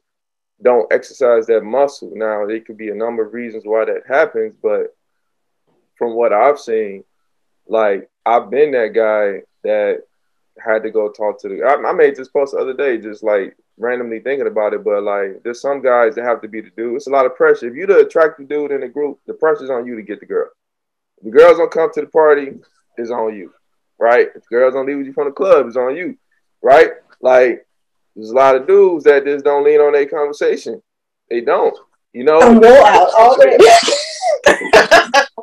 don't 0.62 0.92
exercise 0.92 1.46
that 1.46 1.62
muscle. 1.62 2.12
Now, 2.14 2.46
there 2.46 2.61
could 2.61 2.76
be 2.76 2.90
a 2.90 2.94
number 2.94 3.24
of 3.24 3.33
reasons 3.33 3.64
why 3.64 3.85
that 3.85 4.02
happens, 4.09 4.54
but 4.62 4.96
from 5.96 6.14
what 6.14 6.33
I've 6.33 6.59
seen, 6.59 7.04
like 7.66 8.09
I've 8.26 8.50
been 8.50 8.72
that 8.72 8.92
guy 8.94 9.42
that 9.62 10.02
had 10.59 10.83
to 10.83 10.90
go 10.90 11.11
talk 11.11 11.40
to 11.42 11.48
the. 11.48 11.62
I, 11.62 11.88
I 11.88 11.92
made 11.92 12.16
this 12.16 12.28
post 12.28 12.52
the 12.52 12.59
other 12.59 12.74
day, 12.74 12.98
just 12.98 13.22
like 13.22 13.57
randomly 13.78 14.20
thinking 14.20 14.46
about 14.46 14.74
it. 14.74 14.84
But 14.84 15.02
like, 15.02 15.42
there's 15.42 15.60
some 15.60 15.80
guys 15.80 16.14
that 16.14 16.24
have 16.24 16.42
to 16.42 16.48
be 16.48 16.60
the 16.60 16.70
dude. 16.76 16.96
It's 16.96 17.06
a 17.06 17.10
lot 17.10 17.26
of 17.26 17.36
pressure. 17.36 17.68
If 17.68 17.74
you're 17.74 17.86
the 17.86 17.98
attractive 17.98 18.48
dude 18.48 18.72
in 18.72 18.80
the 18.80 18.88
group, 18.88 19.20
the 19.26 19.34
pressure's 19.34 19.70
on 19.70 19.86
you 19.86 19.96
to 19.96 20.02
get 20.02 20.20
the 20.20 20.26
girl. 20.26 20.48
If 21.18 21.24
the 21.24 21.30
girls 21.30 21.58
don't 21.58 21.70
come 21.70 21.90
to 21.92 22.00
the 22.02 22.06
party, 22.08 22.58
it's 22.96 23.10
on 23.10 23.34
you, 23.34 23.52
right? 23.98 24.28
If 24.34 24.42
the 24.42 24.48
girls 24.50 24.74
don't 24.74 24.86
leave 24.86 24.98
with 24.98 25.06
you 25.06 25.12
from 25.12 25.26
the 25.26 25.32
club, 25.32 25.66
it's 25.66 25.76
on 25.76 25.96
you, 25.96 26.16
right? 26.62 26.90
Like, 27.20 27.66
there's 28.14 28.30
a 28.30 28.34
lot 28.34 28.56
of 28.56 28.66
dudes 28.66 29.04
that 29.04 29.24
just 29.24 29.44
don't 29.44 29.64
lean 29.64 29.80
on 29.80 29.92
their 29.92 30.06
conversation. 30.06 30.82
They 31.30 31.40
don't, 31.40 31.76
you 32.12 32.24
know. 32.24 32.40
I'm 32.40 32.60
roll 32.60 32.84
out 32.84 33.10
already. 33.14 33.56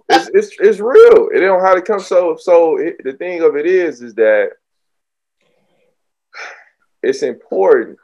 it's, 0.10 0.30
it's 0.34 0.56
it's 0.60 0.80
real. 0.80 1.30
It 1.34 1.40
don't 1.40 1.62
how 1.62 1.76
to 1.76 1.82
come. 1.82 2.00
So 2.00 2.38
so 2.40 2.78
it, 2.78 2.98
the 3.04 3.14
thing 3.14 3.44
of 3.44 3.56
it 3.56 3.66
is 3.66 4.02
is 4.02 4.16
that 4.16 4.52
it's 7.04 7.22
important 7.22 8.00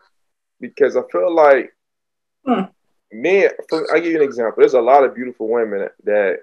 because 0.61 0.95
I 0.95 1.01
feel 1.11 1.33
like 1.33 1.73
Hmm. 2.45 2.61
men. 3.11 3.49
For, 3.69 3.93
I 3.93 3.99
give 3.99 4.11
you 4.13 4.17
an 4.17 4.23
example. 4.23 4.55
There's 4.61 4.73
a 4.73 4.81
lot 4.81 5.03
of 5.03 5.13
beautiful 5.13 5.47
women 5.49 5.89
that 6.05 6.39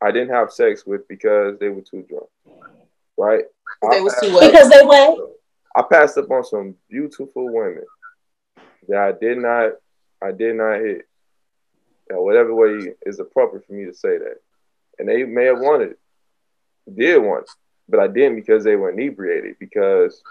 I 0.00 0.10
didn't 0.12 0.30
have 0.34 0.52
sex 0.52 0.86
with 0.86 1.06
because 1.08 1.58
they 1.58 1.68
were 1.68 1.82
too 1.82 2.06
drunk. 2.08 2.28
Right? 3.18 3.44
Because 3.80 3.90
they 3.94 3.98
I 3.98 4.02
was 4.02 4.14
too 4.14 4.26
passed- 4.28 4.32
what? 4.34 4.50
because 4.52 4.70
they 4.70 4.86
went. 4.86 5.20
I 5.74 5.82
passed 5.82 6.18
up 6.18 6.30
on 6.30 6.44
some 6.44 6.74
beautiful 6.88 7.52
women 7.52 7.84
that 8.88 8.98
I 8.98 9.12
did 9.12 9.38
not, 9.38 9.72
I 10.22 10.32
did 10.32 10.56
not 10.56 10.80
hit. 10.80 11.06
You 12.10 12.16
know, 12.16 12.22
whatever 12.22 12.54
way 12.54 12.94
is 13.06 13.20
appropriate 13.20 13.66
for 13.66 13.72
me 13.72 13.84
to 13.86 13.94
say 13.94 14.18
that, 14.18 14.36
and 14.98 15.08
they 15.08 15.24
may 15.24 15.46
have 15.46 15.60
wanted 15.60 15.92
it, 15.92 15.98
did 16.94 17.18
want, 17.18 17.44
it, 17.44 17.50
but 17.88 18.00
I 18.00 18.06
didn't 18.08 18.36
because 18.36 18.64
they 18.64 18.76
were 18.76 18.90
inebriated 18.90 19.58
because 19.58 20.22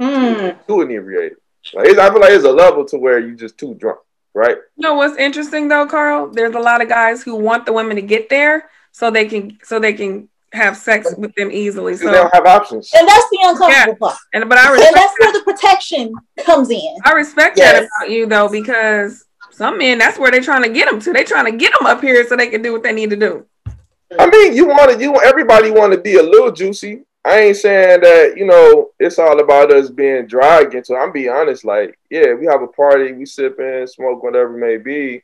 Mm. 0.00 0.66
too 0.66 0.80
inebriated. 0.82 1.38
Like 1.72 1.88
it's, 1.88 1.98
I 1.98 2.10
feel 2.10 2.20
like 2.20 2.30
it's 2.32 2.44
a 2.44 2.52
level 2.52 2.84
to 2.86 2.98
where 2.98 3.18
you 3.18 3.34
just 3.36 3.56
too 3.56 3.74
drunk, 3.74 3.98
right? 4.34 4.56
You 4.76 4.82
know 4.82 4.94
what's 4.94 5.16
interesting 5.16 5.68
though, 5.68 5.86
Carl? 5.86 6.28
There's 6.28 6.54
a 6.54 6.58
lot 6.60 6.82
of 6.82 6.88
guys 6.88 7.22
who 7.22 7.36
want 7.36 7.64
the 7.66 7.72
women 7.72 7.96
to 7.96 8.02
get 8.02 8.28
there 8.28 8.68
so 8.92 9.10
they 9.10 9.24
can 9.26 9.58
so 9.62 9.78
they 9.78 9.94
can 9.94 10.28
have 10.52 10.76
sex 10.76 11.12
with 11.16 11.34
them 11.34 11.50
easily. 11.50 11.96
So 11.96 12.06
they 12.06 12.12
don't 12.12 12.32
have 12.34 12.46
options. 12.46 12.92
And 12.96 13.08
that's 13.08 13.28
the 13.30 13.38
uncomfortable 13.42 13.96
part. 14.08 14.18
and 14.34 14.48
but 14.48 14.58
I 14.58 14.64
And 14.66 14.72
respect 14.74 14.94
that's 14.94 15.14
where 15.18 15.32
the 15.32 15.42
protection 15.42 16.12
comes 16.44 16.70
in. 16.70 16.96
I 17.04 17.12
respect 17.12 17.56
Yes. 17.56 17.72
that 17.80 17.88
about 18.04 18.12
you 18.12 18.26
though 18.26 18.48
because 18.48 19.24
some 19.50 19.78
men 19.78 19.98
that's 19.98 20.18
where 20.18 20.30
they're 20.30 20.40
trying 20.42 20.62
to 20.64 20.68
get 20.68 20.90
them 20.90 21.00
to. 21.00 21.12
They're 21.12 21.24
trying 21.24 21.50
to 21.50 21.56
get 21.56 21.72
them 21.78 21.86
up 21.86 22.00
here 22.02 22.26
so 22.28 22.36
they 22.36 22.48
can 22.48 22.60
do 22.62 22.72
what 22.72 22.82
they 22.82 22.92
need 22.92 23.10
to 23.10 23.16
do. 23.16 23.46
I 24.16 24.28
mean, 24.30 24.54
you 24.54 24.66
want 24.66 24.92
to, 24.92 24.98
you 25.02 25.12
everybody 25.22 25.70
want 25.72 25.92
to 25.92 25.98
be 25.98 26.16
a 26.16 26.22
little 26.22 26.52
juicy. 26.52 27.02
I 27.26 27.40
ain't 27.40 27.56
saying 27.56 28.00
that 28.00 28.34
you 28.36 28.46
know 28.46 28.90
it's 28.98 29.18
all 29.18 29.40
about 29.40 29.72
us 29.72 29.88
being 29.90 30.26
dry. 30.26 30.66
So 30.82 30.96
I'm 30.96 31.12
being 31.12 31.30
honest, 31.30 31.64
like 31.64 31.98
yeah, 32.10 32.34
we 32.34 32.46
have 32.46 32.62
a 32.62 32.66
party, 32.66 33.12
we 33.12 33.24
sipping, 33.26 33.86
smoke, 33.86 34.22
whatever 34.22 34.56
it 34.56 34.60
may 34.60 34.76
be. 34.76 35.22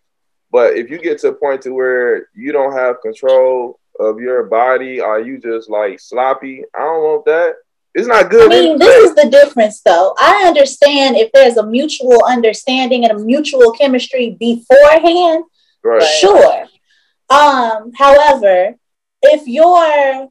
But 0.51 0.77
if 0.77 0.91
you 0.91 0.99
get 0.99 1.19
to 1.21 1.29
a 1.29 1.33
point 1.33 1.63
to 1.63 1.71
where 1.73 2.29
you 2.35 2.53
don't 2.53 2.73
have 2.73 3.03
control 3.03 3.79
of 3.99 4.19
your 4.19 4.45
body, 4.45 5.01
or 5.01 5.21
you 5.21 5.39
just 5.39 5.69
like 5.69 6.01
sloppy, 6.01 6.65
I 6.75 6.79
don't 6.79 7.03
want 7.03 7.25
that. 7.27 7.55
It's 7.95 8.07
not 8.07 8.31
good. 8.31 8.53
I 8.53 8.61
mean, 8.61 8.79
this 8.79 9.11
is 9.11 9.15
the 9.17 9.29
difference, 9.29 9.81
though. 9.81 10.15
I 10.19 10.45
understand 10.47 11.17
if 11.17 11.31
there's 11.33 11.57
a 11.57 11.67
mutual 11.67 12.25
understanding 12.25 13.05
and 13.05 13.19
a 13.19 13.23
mutual 13.23 13.73
chemistry 13.73 14.37
beforehand, 14.39 15.45
right. 15.83 16.03
sure. 16.21 16.67
Um, 17.29 17.93
however, 17.93 18.77
if 19.23 19.47
your 19.47 20.29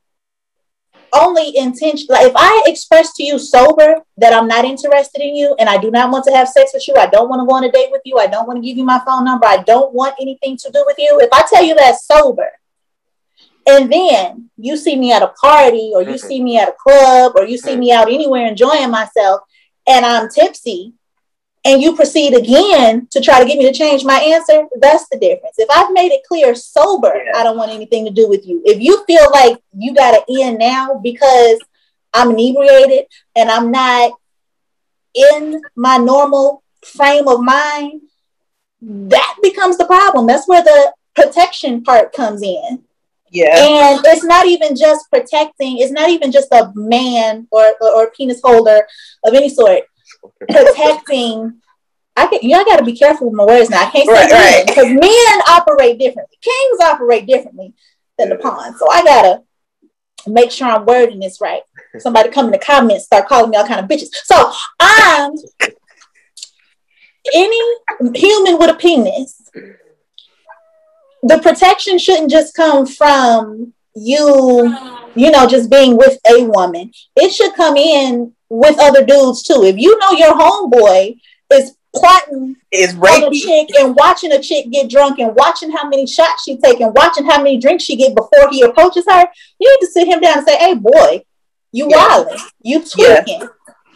only 1.14 1.56
intention, 1.58 2.08
like 2.10 2.28
if 2.28 2.34
I 2.36 2.64
express 2.66 3.14
to 3.16 3.24
you 3.24 3.40
sober 3.40 3.96
that 4.18 4.34
I'm 4.34 4.48
not 4.48 4.66
interested 4.66 5.22
in 5.22 5.36
you 5.36 5.56
and 5.60 5.70
I 5.70 5.78
do 5.78 5.92
not 5.92 6.12
want 6.12 6.26
to 6.26 6.32
have 6.32 6.48
sex 6.48 6.72
with 6.74 6.88
you, 6.88 6.96
I 6.96 7.08
don't 7.08 7.30
want 7.30 7.42
to 7.42 7.46
go 7.46 7.56
on 7.56 7.64
a 7.64 7.72
date 7.72 7.92
with 7.92 8.02
you, 8.06 8.18
I 8.18 8.28
don't 8.28 8.48
want 8.48 8.58
to 8.58 8.68
give 8.68 8.78
you 8.78 8.84
my 8.84 9.02
phone 9.06 9.26
number, 9.26 9.46
I 9.46 9.64
don't 9.64 9.94
want 9.94 10.16
anything 10.20 10.58
to 10.58 10.72
do 10.72 10.84
with 10.88 10.98
you. 10.98 11.20
If 11.22 11.30
I 11.32 11.44
tell 11.50 11.64
you 11.64 11.76
that 11.76 12.00
sober, 12.00 12.50
and 13.68 13.92
then 13.92 14.50
you 14.58 14.78
see 14.78 14.96
me 14.96 15.12
at 15.12 15.22
a 15.22 15.34
party 15.42 15.92
or 15.94 16.02
you 16.02 16.16
Mhm. 16.16 16.28
see 16.28 16.42
me 16.42 16.58
at 16.58 16.70
a 16.70 16.74
club 16.74 17.34
or 17.36 17.46
you 17.46 17.58
see 17.58 17.76
me 17.76 17.92
out 17.92 18.12
anywhere 18.12 18.48
enjoying 18.48 18.90
myself 18.90 19.42
and 19.86 20.06
I'm 20.06 20.30
tipsy 20.30 20.94
and 21.66 21.82
you 21.82 21.96
proceed 21.96 22.36
again 22.36 23.08
to 23.12 23.20
try 23.20 23.40
to 23.40 23.46
get 23.46 23.58
me 23.58 23.66
to 23.66 23.78
change 23.78 24.06
my 24.06 24.20
answer, 24.20 24.66
that's 24.80 25.08
the 25.10 25.20
difference. 25.20 25.56
If 25.58 25.70
I've 25.70 25.92
made 25.92 26.12
it 26.12 26.22
clear 26.28 26.56
sober, 26.56 27.14
Yeah. 27.14 27.34
I 27.36 27.44
don't 27.44 27.58
want 27.58 27.72
anything 27.72 28.06
to 28.06 28.12
do 28.12 28.30
with 28.30 28.48
you. 28.48 28.62
If 28.66 28.80
you 28.80 29.04
feel 29.06 29.30
like 29.32 29.62
you 29.74 29.94
got 29.94 30.12
to 30.12 30.42
end 30.42 30.60
now 30.60 31.00
because 31.04 31.60
I'm 32.14 32.32
inebriated 32.32 33.06
and 33.36 33.52
I'm 33.52 33.72
not 33.72 34.14
in 35.14 35.62
my 35.76 35.98
normal 35.98 36.64
frame 36.86 37.28
of 37.28 37.42
mind, 37.42 38.02
that 38.82 39.36
becomes 39.44 39.78
the 39.78 39.86
problem. 39.86 40.28
That's 40.28 40.48
where 40.48 40.64
the 40.64 40.94
protection 41.16 41.84
part 41.84 42.14
comes 42.14 42.42
in. 42.42 42.84
Yeah. 43.32 43.54
And 43.54 44.02
it's 44.06 44.24
not 44.24 44.48
even 44.48 44.76
just 44.76 45.10
protecting, 45.12 45.80
it's 45.80 45.92
not 45.92 46.10
even 46.10 46.32
just 46.32 46.52
a 46.52 46.72
man 46.74 47.48
or, 47.52 47.66
or, 47.82 47.92
or 47.92 48.12
penis 48.12 48.42
holder 48.44 48.88
of 49.24 49.34
any 49.34 49.50
sort. 49.50 49.84
Protecting, 50.50 51.62
I 52.16 52.28
can, 52.28 52.40
you 52.42 52.50
know, 52.50 52.62
I 52.62 52.66
got 52.66 52.78
to 52.78 52.86
be 52.86 52.98
careful 52.98 53.30
with 53.30 53.36
my 53.36 53.46
words 53.46 53.70
now. 53.70 53.82
I 53.86 53.90
can't 53.90 54.08
say 54.08 54.14
Right, 54.14 54.30
men 54.30 54.56
right. 54.56 54.68
because 54.68 54.88
men 54.88 55.42
operate 55.50 56.00
differently. 56.00 56.38
Kings 56.42 56.80
operate 56.84 57.28
differently 57.28 57.74
than 58.18 58.30
the 58.30 58.36
pawn. 58.36 58.78
So 58.78 58.90
I 58.90 59.04
got 59.04 59.22
to 59.22 60.30
make 60.30 60.52
sure 60.52 60.68
I'm 60.68 60.86
wording 60.86 61.20
this 61.20 61.40
right. 61.42 61.62
Somebody 62.00 62.30
come 62.30 62.48
in 62.48 62.52
the 62.52 62.60
comments, 62.60 63.06
start 63.06 63.28
calling 63.28 63.50
me 63.50 63.58
all 63.58 63.68
kind 63.68 63.80
of 63.80 63.86
bitches. 63.88 64.10
So 64.26 64.52
I'm 64.80 65.32
any 67.34 67.62
human 68.16 68.58
with 68.58 68.72
a 68.72 68.76
penis 68.76 69.40
the 71.24 71.40
protection 71.40 71.98
shouldn't 71.98 72.32
just 72.32 72.56
come 72.56 72.86
from 72.86 73.74
you, 73.96 74.76
you 75.16 75.32
know, 75.32 75.48
just 75.48 75.70
being 75.70 75.98
with 75.98 76.18
a 76.30 76.44
woman. 76.46 76.92
It 77.16 77.32
should 77.34 77.54
come 77.56 77.76
in 77.76 78.34
with 78.50 78.78
other 78.80 79.06
dudes 79.06 79.44
too. 79.44 79.64
If 79.64 79.78
you 79.78 79.98
know 80.00 80.12
your 80.12 80.34
homeboy 80.34 81.20
is 81.54 81.76
plotting 81.96 82.56
Is 82.72 82.96
on 82.96 83.24
a 83.24 83.32
chick 83.32 83.70
and 83.80 83.96
watching 83.96 84.32
a 84.32 84.42
chick 84.42 84.70
get 84.72 84.90
drunk 84.90 85.20
and 85.20 85.36
watching 85.36 85.72
how 85.72 85.88
many 85.90 86.06
shots 86.06 86.44
she 86.44 86.58
take 86.58 86.80
and 86.82 86.94
watching 86.96 87.26
how 87.26 87.38
many 87.38 87.58
drinks 87.58 87.84
she 87.84 87.96
get 87.96 88.16
before 88.16 88.50
he 88.52 88.62
approaches 88.62 89.06
her, 89.10 89.26
you 89.60 89.70
need 89.72 89.86
to 89.86 89.92
sit 89.92 90.08
him 90.08 90.20
down 90.20 90.38
and 90.40 90.48
say, 90.48 90.58
"Hey, 90.58 90.76
boy, 90.76 91.24
you 91.72 91.88
Yeah. 91.90 91.98
wilding, 92.08 92.40
you 92.62 92.84
tweaking." 92.84 93.48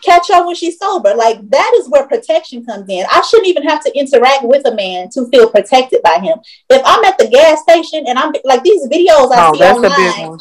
Catch 0.04 0.28
her 0.34 0.46
when 0.46 0.54
she's 0.56 0.78
sober. 0.78 1.14
Like 1.16 1.50
that 1.50 1.74
is 1.80 1.88
where 1.88 2.06
protection 2.06 2.66
comes 2.66 2.90
in. 2.90 3.06
I 3.10 3.22
shouldn't 3.22 3.48
even 3.48 3.64
have 3.64 3.82
to 3.86 3.98
interact 3.98 4.44
with 4.44 4.68
a 4.68 4.76
man 4.76 5.08
to 5.12 5.28
feel 5.30 5.50
protected 5.50 6.02
by 6.04 6.20
him. 6.20 6.40
If 6.70 6.82
I'm 6.84 7.06
at 7.06 7.18
the 7.18 7.28
gas 7.30 7.62
station 7.62 8.06
and 8.06 8.20
I'm 8.20 8.34
like 8.44 8.64
these 8.64 8.86
videos 8.90 9.32
I 9.32 9.48
Oh, 9.50 9.54
see 9.54 9.64
online. 9.64 10.40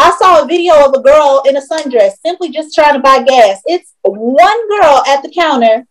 I 0.00 0.16
saw 0.18 0.42
a 0.42 0.46
video 0.46 0.86
of 0.86 0.94
a 0.94 1.02
girl 1.02 1.42
in 1.46 1.58
a 1.58 1.60
sundress 1.60 2.12
simply 2.24 2.50
just 2.50 2.74
trying 2.74 2.94
to 2.94 3.00
buy 3.00 3.22
gas. 3.22 3.60
It's 3.66 3.92
one 4.02 4.68
girl 4.68 5.02
at 5.06 5.22
the 5.22 5.30
counter 5.30 5.86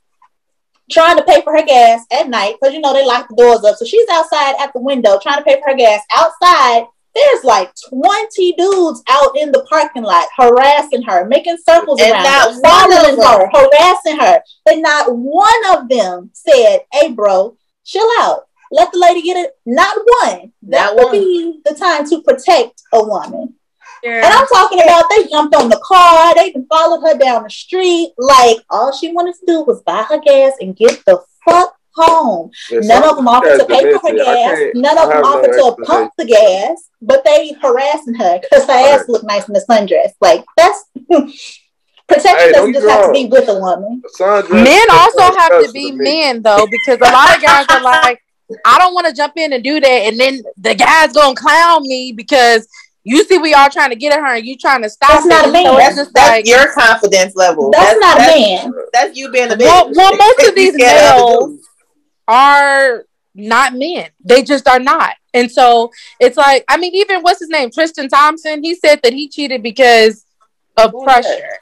trying 0.89 1.15
to 1.17 1.23
pay 1.23 1.43
for 1.43 1.55
her 1.55 1.63
gas 1.63 2.03
at 2.11 2.27
night 2.27 2.55
because 2.59 2.73
you 2.73 2.81
know 2.81 2.91
they 2.91 3.05
lock 3.05 3.27
the 3.29 3.35
doors 3.35 3.63
up. 3.63 3.75
So 3.75 3.85
she's 3.85 4.09
outside 4.11 4.55
at 4.59 4.73
the 4.73 4.79
window 4.81 5.19
trying 5.21 5.37
to 5.37 5.43
pay 5.43 5.61
for 5.61 5.69
her 5.69 5.77
gas. 5.77 6.01
Outside, 6.11 6.87
there's 7.13 7.43
like 7.43 7.71
20 7.93 8.53
dudes 8.53 9.03
out 9.09 9.37
in 9.37 9.51
the 9.51 9.63
parking 9.69 10.01
lot 10.01 10.25
harassing 10.35 11.03
her, 11.03 11.25
making 11.27 11.57
circles 11.63 12.01
And 12.01 12.11
around 12.11 12.23
not 12.23 12.53
her, 12.55 12.61
one 12.61 13.19
of 13.19 13.23
her, 13.23 13.49
harassing 13.53 14.17
her. 14.17 14.41
And 14.71 14.81
not 14.81 15.15
one 15.15 15.65
of 15.77 15.87
them 15.87 16.31
said, 16.33 16.79
Hey, 16.91 17.11
bro, 17.11 17.55
chill 17.85 18.09
out. 18.21 18.47
Let 18.71 18.91
the 18.91 18.97
lady 18.97 19.21
get 19.21 19.37
it. 19.37 19.51
Not 19.67 19.97
one. 20.23 20.51
That 20.63 20.95
Not 20.95 20.95
would 20.95 21.03
one. 21.05 21.11
be 21.11 21.61
the 21.63 21.75
time 21.75 22.09
to 22.09 22.23
protect 22.23 22.81
a 22.93 23.03
woman. 23.03 23.55
And 24.03 24.25
I'm 24.25 24.47
talking 24.47 24.81
about 24.81 25.05
they 25.09 25.27
jumped 25.27 25.55
on 25.55 25.69
the 25.69 25.79
car, 25.83 26.33
they 26.35 26.47
even 26.47 26.65
followed 26.67 27.01
her 27.01 27.17
down 27.17 27.43
the 27.43 27.49
street. 27.49 28.11
Like 28.17 28.57
all 28.69 28.91
she 28.95 29.11
wanted 29.13 29.35
to 29.35 29.45
do 29.45 29.61
was 29.63 29.81
buy 29.83 30.03
her 30.03 30.19
gas 30.19 30.53
and 30.61 30.75
get 30.75 31.03
the 31.05 31.21
fuck 31.45 31.75
home. 31.95 32.51
Yeah, 32.69 32.79
None 32.83 33.03
of 33.09 33.15
them 33.17 33.27
offered 33.27 33.57
to 33.59 33.65
pay 33.65 33.91
for 33.91 33.99
her 34.07 34.15
gas. 34.15 34.71
None 34.75 34.97
of 34.97 35.09
them 35.09 35.11
have 35.11 35.23
no 35.23 35.29
offered 35.29 35.53
to 35.77 35.83
pump 35.85 36.13
the 36.17 36.25
gas, 36.25 36.89
but 37.01 37.23
they 37.25 37.53
harassing 37.61 38.13
her 38.15 38.39
because 38.39 38.65
her 38.65 38.71
ass 38.73 38.99
Right. 38.99 39.09
looked 39.09 39.25
nice 39.25 39.47
in 39.47 39.53
the 39.53 39.65
sundress. 39.69 40.11
Like 40.21 40.45
that's 40.55 40.83
protection 42.07 42.37
Hey, 42.39 42.51
doesn't 42.51 42.73
just 42.73 42.87
have 42.87 43.05
to 43.07 43.11
be 43.11 43.25
with 43.27 43.49
a 43.49 43.59
woman. 43.59 44.01
Sundress 44.19 44.63
Men 44.63 44.87
also 44.91 45.23
have 45.37 45.65
to 45.65 45.71
be 45.73 45.91
me. 45.91 46.03
men 46.03 46.41
though, 46.41 46.65
because 46.71 46.97
a 47.01 47.11
lot 47.11 47.35
of 47.35 47.41
guys 47.41 47.65
are 47.69 47.81
like, 47.81 48.21
I 48.65 48.77
don't 48.79 48.93
want 48.93 49.07
to 49.07 49.13
jump 49.13 49.33
in 49.37 49.53
and 49.53 49.63
do 49.63 49.79
that, 49.79 49.87
and 49.87 50.19
then 50.19 50.41
the 50.57 50.73
guy's 50.75 51.13
gonna 51.13 51.35
clown 51.35 51.83
me 51.83 52.13
because 52.15 52.67
you 53.03 53.23
see 53.23 53.37
we 53.37 53.53
all 53.53 53.69
trying 53.69 53.89
to 53.89 53.95
get 53.95 54.13
at 54.13 54.19
her 54.19 54.35
and 54.35 54.45
you 54.45 54.57
trying 54.57 54.81
to 54.83 54.89
stop 54.89 55.09
That's 55.09 55.25
not 55.25 55.49
a 55.49 55.51
man. 55.51 55.65
So 55.65 55.77
That's, 55.77 55.95
just 55.95 56.13
that's 56.13 56.29
like, 56.29 56.47
your 56.47 56.73
confidence 56.73 57.35
level. 57.35 57.71
That's, 57.71 57.99
not 57.99 58.17
a 58.17 58.19
man. 58.19 58.73
That's 58.93 59.17
you 59.17 59.31
being 59.31 59.51
a 59.51 59.57
man. 59.57 59.59
Well- 59.59 59.91
well, 59.93 60.15
most 60.15 60.47
of 60.47 60.55
these 60.55 60.73
scared 60.73 61.17
males- 61.17 61.61
are 62.27 63.05
not 63.33 63.73
men. 63.73 64.09
They 64.23 64.43
just 64.43 64.67
are 64.67 64.79
not. 64.79 65.15
And 65.33 65.51
so 65.51 65.91
it's 66.19 66.37
like, 66.37 66.65
I 66.67 66.77
mean, 66.77 66.93
even 66.95 67.21
what's 67.21 67.39
his 67.39 67.49
name? 67.49 67.71
Tristan 67.71 68.09
Thompson, 68.09 68.63
he 68.63 68.75
said 68.75 68.99
that 69.03 69.13
he 69.13 69.29
cheated 69.29 69.63
because 69.63 70.25
of 70.77 70.93
pressure. 71.03 71.59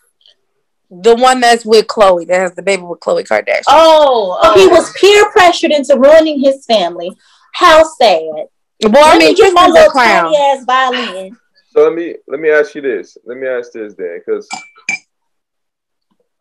The 0.89 1.15
one 1.15 1.41
that's 1.41 1.65
with 1.65 1.87
Khloé, 1.87 2.27
that 2.27 2.39
has 2.39 2.55
the 2.55 2.61
baby 2.61 2.83
with 2.83 3.01
Khloé 3.01 3.27
Kardashian. 3.27 3.63
Oh, 3.67 4.39
oh. 4.41 4.53
he 4.57 4.67
was 4.67 4.91
peer 4.93 5.29
pressured 5.31 5.71
into 5.71 5.97
ruining 5.97 6.39
his 6.39 6.65
family. 6.65 7.11
How 7.53 7.83
sad. 7.83 8.47
Well, 8.83 9.15
I 9.15 9.17
mean, 9.17 9.35
Tristan's 9.35 9.75
a 9.75 9.89
clown. 9.89 10.33
Ass 10.35 10.65
violin. 10.65 11.37
So 11.71 11.83
let 11.83 11.93
me 11.93 12.15
let 12.27 12.39
me 12.39 12.49
ask 12.49 12.75
you 12.75 12.81
this. 12.81 13.17
Let 13.25 13.37
me 13.37 13.47
ask 13.47 13.71
this 13.71 13.95
then, 13.95 14.19
because 14.25 14.47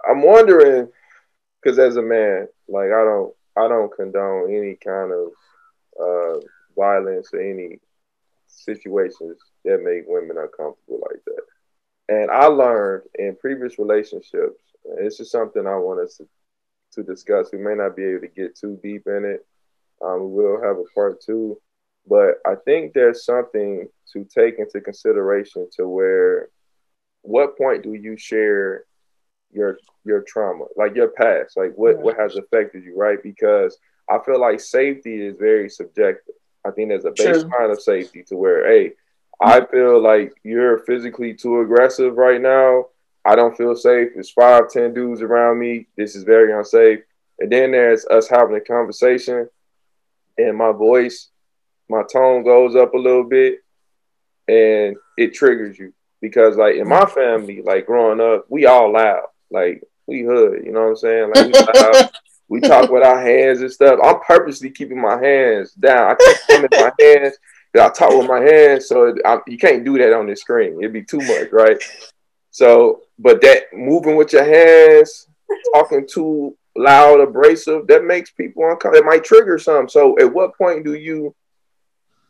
I'm 0.08 0.22
wondering, 0.22 0.88
because 1.62 1.78
as 1.78 1.96
a 1.96 2.02
man, 2.02 2.48
like 2.68 2.86
I 2.86 3.04
don't 3.04 3.34
I 3.56 3.68
don't 3.68 3.94
condone 3.94 4.54
any 4.54 4.76
kind 4.76 5.12
of 5.12 5.28
uh, 6.00 6.40
violence 6.76 7.30
or 7.32 7.40
any 7.40 7.80
situations 8.46 9.38
that 9.64 9.82
make 9.82 10.04
women 10.06 10.36
uncomfortable 10.38 11.00
like 11.10 11.22
that. 11.26 11.42
And 12.08 12.30
I 12.30 12.46
learned 12.46 13.02
in 13.18 13.36
previous 13.36 13.78
relationships, 13.78 14.60
this 14.98 15.20
is 15.20 15.30
something 15.30 15.66
I 15.66 15.76
want 15.76 16.00
us 16.00 16.18
to, 16.18 16.28
to 16.92 17.02
discuss. 17.02 17.50
We 17.52 17.58
may 17.58 17.74
not 17.74 17.96
be 17.96 18.04
able 18.04 18.20
to 18.20 18.28
get 18.28 18.56
too 18.56 18.78
deep 18.82 19.06
in 19.06 19.24
it. 19.24 19.44
Um, 20.00 20.32
we 20.32 20.44
will 20.44 20.62
have 20.62 20.76
a 20.76 20.84
part 20.94 21.20
two, 21.20 21.60
but 22.06 22.40
I 22.46 22.54
think 22.64 22.92
there's 22.92 23.24
something 23.24 23.88
to 24.12 24.24
take 24.24 24.58
into 24.58 24.80
consideration 24.80 25.68
to 25.76 25.88
where, 25.88 26.48
what 27.22 27.58
point 27.58 27.82
do 27.82 27.94
you 27.94 28.16
share 28.16 28.84
your 29.52 29.78
your 30.04 30.22
trauma, 30.22 30.66
like 30.76 30.94
your 30.94 31.08
past, 31.08 31.56
like 31.56 31.72
what 31.76 31.98
what 31.98 32.18
has 32.18 32.36
affected 32.36 32.84
you, 32.84 32.96
right? 32.96 33.22
Because 33.22 33.78
I 34.08 34.18
feel 34.24 34.40
like 34.40 34.60
safety 34.60 35.26
is 35.26 35.36
very 35.38 35.68
subjective. 35.68 36.34
I 36.64 36.70
think 36.70 36.88
there's 36.88 37.04
a 37.04 37.10
baseline 37.10 37.72
of 37.72 37.80
safety 37.80 38.22
to 38.24 38.36
where, 38.36 38.66
hey, 38.66 38.92
I 39.40 39.64
feel 39.64 40.00
like 40.00 40.34
you're 40.42 40.78
physically 40.80 41.34
too 41.34 41.60
aggressive 41.60 42.16
right 42.16 42.40
now. 42.40 42.86
I 43.24 43.34
don't 43.34 43.56
feel 43.56 43.74
safe. 43.74 44.10
There's 44.14 44.30
five, 44.30 44.70
ten 44.70 44.94
dudes 44.94 45.22
around 45.22 45.58
me. 45.58 45.86
This 45.96 46.14
is 46.14 46.22
very 46.22 46.52
unsafe. 46.52 47.00
And 47.38 47.50
then 47.50 47.72
there's 47.72 48.06
us 48.06 48.28
having 48.28 48.56
a 48.56 48.60
conversation, 48.60 49.48
and 50.38 50.56
my 50.56 50.72
voice, 50.72 51.28
my 51.88 52.02
tone 52.10 52.44
goes 52.44 52.76
up 52.76 52.94
a 52.94 52.98
little 52.98 53.24
bit, 53.24 53.58
and 54.48 54.96
it 55.16 55.34
triggers 55.34 55.78
you 55.78 55.92
because, 56.20 56.56
like 56.56 56.76
in 56.76 56.88
my 56.88 57.06
family, 57.06 57.62
like 57.62 57.86
growing 57.86 58.20
up, 58.20 58.46
we 58.48 58.66
all 58.66 58.92
loud. 58.92 59.26
Like 59.50 59.82
we 60.06 60.22
hood, 60.22 60.64
you 60.64 60.72
know 60.72 60.82
what 60.82 60.88
I'm 60.88 60.96
saying? 60.96 61.32
Like 61.34 61.46
we, 61.46 62.08
we 62.60 62.60
talk 62.60 62.90
with 62.90 63.02
our 63.02 63.20
hands 63.20 63.60
and 63.60 63.72
stuff. 63.72 63.98
I'm 64.02 64.20
purposely 64.20 64.70
keeping 64.70 65.00
my 65.00 65.20
hands 65.20 65.72
down. 65.72 66.10
I 66.10 66.14
keep 66.14 66.46
them 66.48 66.68
in 66.70 66.80
my 66.80 66.92
hands. 67.00 67.36
I 67.74 67.88
talk 67.90 68.10
with 68.10 68.28
my 68.28 68.40
hands, 68.40 68.88
so 68.88 69.04
it, 69.04 69.18
I, 69.24 69.38
you 69.46 69.58
can't 69.58 69.84
do 69.84 69.98
that 69.98 70.12
on 70.12 70.26
the 70.26 70.36
screen. 70.36 70.78
It'd 70.80 70.92
be 70.92 71.04
too 71.04 71.18
much, 71.18 71.50
right? 71.52 71.76
So, 72.50 73.02
but 73.18 73.42
that 73.42 73.64
moving 73.74 74.16
with 74.16 74.32
your 74.32 74.44
hands, 74.44 75.28
talking 75.74 76.06
too 76.08 76.56
loud, 76.74 77.20
abrasive, 77.20 77.86
that 77.88 78.04
makes 78.04 78.30
people 78.30 78.64
uncomfortable. 78.64 78.96
It 78.96 79.04
might 79.04 79.24
trigger 79.24 79.58
some. 79.58 79.88
So, 79.88 80.18
at 80.18 80.32
what 80.32 80.56
point 80.56 80.84
do 80.84 80.94
you, 80.94 81.34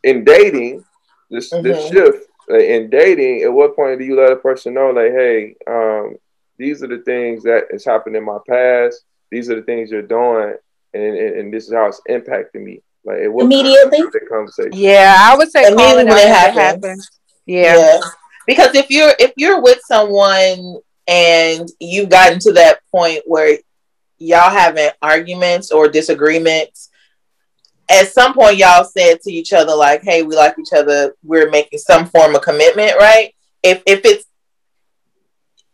in 0.03 0.23
dating, 0.23 0.83
this 1.29 1.51
mm-hmm. 1.51 1.63
this 1.63 1.89
shift 1.89 2.27
in 2.49 2.89
dating, 2.89 3.43
at 3.43 3.51
what 3.51 3.75
point 3.75 3.99
do 3.99 4.05
you 4.05 4.15
let 4.15 4.31
a 4.31 4.37
person 4.37 4.73
know, 4.73 4.91
like, 4.91 5.11
hey, 5.11 5.55
um, 5.67 6.15
these 6.57 6.81
are 6.81 6.87
the 6.87 6.99
things 6.99 7.43
that 7.43 7.65
has 7.71 7.85
happened 7.85 8.15
in 8.15 8.23
my 8.23 8.37
past. 8.47 9.03
These 9.29 9.49
are 9.49 9.55
the 9.55 9.63
things 9.63 9.91
you're 9.91 10.01
doing, 10.01 10.55
and, 10.93 11.03
and, 11.03 11.39
and 11.39 11.53
this 11.53 11.67
is 11.67 11.73
how 11.73 11.87
it's 11.87 12.01
impacting 12.09 12.63
me. 12.63 12.81
Like 13.03 13.19
it 13.19 13.29
immediately. 13.29 13.99
Conversation. 14.29 14.71
Yeah, 14.73 15.15
I 15.17 15.35
would 15.35 15.51
say 15.51 15.67
immediately 15.67 16.05
when 16.05 16.17
it 16.17 16.27
happens. 16.27 16.57
happens. 16.57 17.09
Yeah. 17.45 17.77
yeah. 17.77 17.99
Because 18.45 18.75
if 18.75 18.89
you're 18.89 19.13
if 19.19 19.33
you're 19.37 19.61
with 19.61 19.79
someone 19.85 20.77
and 21.07 21.69
you've 21.79 22.09
gotten 22.09 22.39
to 22.39 22.53
that 22.53 22.81
point 22.91 23.21
where 23.25 23.57
y'all 24.17 24.49
having 24.49 24.89
arguments 25.01 25.71
or 25.71 25.87
disagreements, 25.87 26.89
at 27.89 28.11
some 28.11 28.33
point 28.33 28.57
y'all 28.57 28.83
said 28.83 29.21
to 29.21 29.31
each 29.31 29.53
other 29.53 29.75
like, 29.75 30.03
"Hey, 30.03 30.23
we 30.23 30.35
like 30.35 30.55
each 30.59 30.73
other. 30.73 31.15
We're 31.23 31.49
making 31.49 31.79
some 31.79 32.05
form 32.05 32.35
of 32.35 32.41
commitment, 32.41 32.97
right?" 32.99 33.33
If 33.63 33.81
if 33.85 34.01
it's 34.05 34.25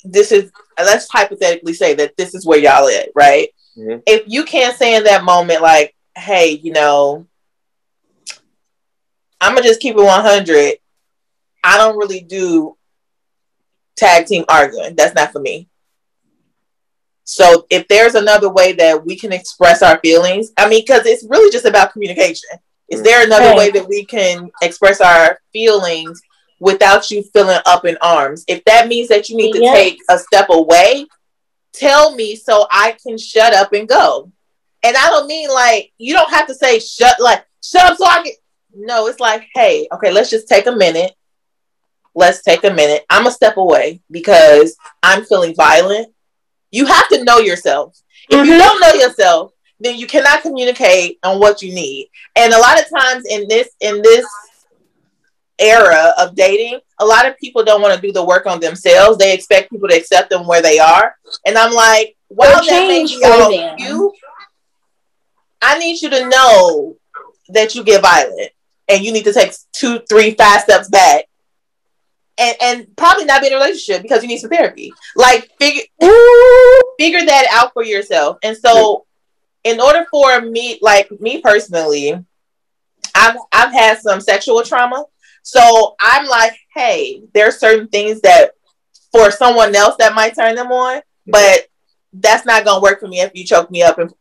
this 0.03 0.31
is 0.31 0.51
let's 0.77 1.07
hypothetically 1.09 1.73
say 1.73 1.93
that 1.95 2.15
this 2.17 2.35
is 2.35 2.45
where 2.45 2.59
y'all 2.59 2.87
at, 2.87 3.09
right? 3.15 3.49
Mm-hmm. 3.77 3.99
If 4.05 4.23
you 4.27 4.43
can't 4.43 4.77
say 4.77 4.95
in 4.95 5.03
that 5.05 5.23
moment, 5.23 5.61
like, 5.61 5.95
hey, 6.15 6.51
you 6.51 6.73
know, 6.73 7.25
I'm 9.41 9.55
gonna 9.55 9.67
just 9.67 9.81
keep 9.81 9.95
it 9.95 10.03
100. 10.03 10.75
I 11.63 11.77
don't 11.77 11.97
really 11.97 12.21
do 12.21 12.77
tag 13.95 14.25
team 14.25 14.45
arguing. 14.49 14.95
That's 14.95 15.15
not 15.15 15.31
for 15.31 15.39
me. 15.39 15.67
So 17.23 17.65
if 17.69 17.87
there's 17.87 18.15
another 18.15 18.49
way 18.49 18.73
that 18.73 19.05
we 19.05 19.17
can 19.17 19.31
express 19.31 19.81
our 19.81 19.99
feelings, 19.99 20.51
I 20.57 20.67
mean, 20.67 20.81
because 20.81 21.05
it's 21.05 21.25
really 21.29 21.51
just 21.51 21.65
about 21.65 21.93
communication. 21.93 22.49
Is 22.89 23.01
there 23.01 23.21
mm. 23.21 23.27
another 23.27 23.55
way 23.55 23.71
that 23.71 23.87
we 23.87 24.05
can 24.05 24.51
express 24.61 24.99
our 24.99 25.39
feelings 25.53 26.21
without 26.63 27.11
you 27.11 27.21
feeling 27.33 27.59
up 27.65 27.85
in 27.85 27.97
arms. 28.01 28.45
If 28.47 28.63
that 28.65 28.87
means 28.87 29.09
that 29.09 29.27
you 29.29 29.35
need 29.35 29.51
to 29.51 29.61
yes. 29.61 29.75
take 29.75 29.99
a 30.09 30.17
step 30.17 30.47
away, 30.49 31.05
tell 31.73 32.15
me 32.15 32.37
so 32.37 32.65
I 32.71 32.95
can 33.05 33.17
shut 33.17 33.53
up 33.53 33.73
and 33.73 33.87
go. 33.87 34.31
And 34.81 34.95
I 34.95 35.07
don't 35.07 35.27
mean 35.27 35.49
like 35.49 35.91
you 35.97 36.13
don't 36.13 36.29
have 36.29 36.47
to 36.47 36.53
say 36.53 36.79
shut 36.79 37.19
like 37.19 37.45
shut 37.61 37.83
up 37.83 37.97
so 37.97 38.05
I 38.05 38.23
can 38.23 38.33
no, 38.75 39.07
it's 39.07 39.19
like, 39.19 39.47
hey, 39.53 39.87
okay, 39.93 40.11
let's 40.11 40.29
just 40.29 40.47
take 40.47 40.65
a 40.65 40.71
minute. 40.71 41.11
Let's 42.15 42.41
take 42.41 42.63
a 42.63 42.73
minute. 42.73 43.05
I'm 43.09 43.27
a 43.27 43.31
step 43.31 43.57
away 43.57 44.01
because 44.09 44.75
I'm 45.03 45.25
feeling 45.25 45.53
violent. 45.53 46.12
You 46.73 46.87
have 46.87 47.07
to 47.09 47.23
know 47.23 47.37
yourself. 47.37 48.01
If 48.29 48.39
mm-hmm. 48.39 48.51
you 48.51 48.57
don't 48.57 48.81
know 48.81 48.93
yourself, 48.99 49.51
then 49.79 49.95
you 49.95 50.07
cannot 50.07 50.41
communicate 50.41 51.19
on 51.23 51.39
what 51.39 51.61
you 51.61 51.73
need. 51.73 52.09
And 52.35 52.51
a 52.51 52.59
lot 52.59 52.81
of 52.81 52.89
times 52.89 53.25
in 53.29 53.47
this 53.47 53.69
in 53.79 54.01
this 54.01 54.25
era 55.59 56.13
of 56.17 56.35
dating, 56.35 56.79
a 56.99 57.05
lot 57.05 57.27
of 57.27 57.37
people 57.37 57.63
don't 57.63 57.81
want 57.81 57.93
to 57.93 58.01
do 58.01 58.11
the 58.11 58.25
work 58.25 58.47
on 58.47 58.59
themselves. 58.59 59.19
They 59.19 59.35
expect 59.35 59.69
people 59.69 59.87
to 59.87 59.95
accept 59.95 60.31
them 60.31 60.47
where 60.47 60.63
they 60.63 60.79
are. 60.79 61.15
And 61.45 61.57
I'm 61.59 61.73
like, 61.73 62.17
while 62.27 62.49
that 62.49 62.63
all 63.23 63.51
you, 63.77 64.13
I 65.61 65.77
need 65.77 66.01
you 66.01 66.09
to 66.09 66.27
know 66.27 66.97
that 67.49 67.75
you 67.75 67.83
get 67.83 68.01
violent 68.01 68.49
and 68.87 69.03
you 69.03 69.11
need 69.13 69.25
to 69.25 69.33
take 69.33 69.53
two, 69.73 69.99
three, 70.09 70.31
five 70.31 70.61
steps 70.61 70.89
back. 70.89 71.25
And, 72.37 72.55
and 72.61 72.95
probably 72.95 73.25
not 73.25 73.41
be 73.41 73.47
in 73.47 73.53
a 73.53 73.57
relationship 73.57 74.01
because 74.01 74.23
you 74.23 74.27
need 74.27 74.39
some 74.39 74.49
therapy. 74.49 74.91
Like 75.15 75.51
figure 75.59 75.83
figure 76.97 77.25
that 77.25 77.45
out 77.51 77.73
for 77.73 77.83
yourself. 77.83 78.37
And 78.43 78.57
so 78.57 79.05
in 79.63 79.79
order 79.79 80.05
for 80.09 80.41
me, 80.41 80.79
like 80.81 81.11
me 81.21 81.41
personally, 81.41 82.13
I've 83.13 83.35
I've 83.51 83.71
had 83.71 83.99
some 83.99 84.19
sexual 84.19 84.63
trauma 84.63 85.05
so 85.43 85.95
I'm 85.99 86.25
like, 86.25 86.57
hey, 86.73 87.21
there 87.33 87.47
are 87.47 87.51
certain 87.51 87.87
things 87.89 88.21
that 88.21 88.51
for 89.11 89.29
someone 89.29 89.75
else 89.75 89.95
that 89.99 90.15
might 90.15 90.35
turn 90.35 90.55
them 90.55 90.71
on, 90.71 91.01
but 91.27 91.67
that's 92.13 92.45
not 92.45 92.65
gonna 92.65 92.81
work 92.81 93.01
for 93.01 93.07
me 93.07 93.19
if 93.19 93.31
you 93.35 93.43
choke 93.43 93.69
me 93.69 93.83
up 93.83 93.99
and 93.99 94.11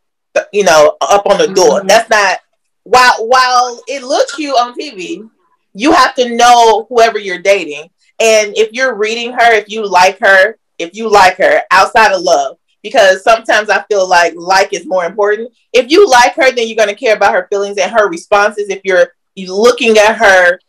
you 0.51 0.63
know 0.63 0.97
up 1.01 1.25
on 1.25 1.37
the 1.37 1.47
door. 1.47 1.79
Mm-hmm. 1.79 1.87
That's 1.87 2.09
not 2.09 2.39
while 2.83 3.27
while 3.27 3.81
it 3.87 4.03
looks 4.03 4.35
cute 4.35 4.55
on 4.55 4.77
TV, 4.77 5.27
you 5.73 5.93
have 5.93 6.13
to 6.15 6.35
know 6.35 6.85
whoever 6.89 7.17
you're 7.17 7.41
dating. 7.41 7.89
And 8.23 8.57
if 8.57 8.71
you're 8.71 8.95
reading 8.95 9.33
her, 9.33 9.53
if 9.53 9.69
you 9.69 9.85
like 9.85 10.17
her, 10.19 10.57
if 10.79 10.95
you 10.95 11.09
like 11.09 11.37
her 11.37 11.61
outside 11.71 12.13
of 12.13 12.21
love, 12.21 12.57
because 12.81 13.23
sometimes 13.23 13.69
I 13.69 13.83
feel 13.83 14.07
like 14.07 14.33
like 14.35 14.73
is 14.73 14.85
more 14.85 15.05
important. 15.05 15.53
If 15.73 15.91
you 15.91 16.09
like 16.09 16.33
her, 16.35 16.51
then 16.51 16.67
you're 16.67 16.77
gonna 16.77 16.95
care 16.95 17.15
about 17.15 17.33
her 17.33 17.47
feelings 17.49 17.77
and 17.77 17.91
her 17.91 18.09
responses. 18.09 18.69
If 18.69 18.81
you're 18.83 19.13
looking 19.35 19.97
at 19.97 20.15
her 20.15 20.59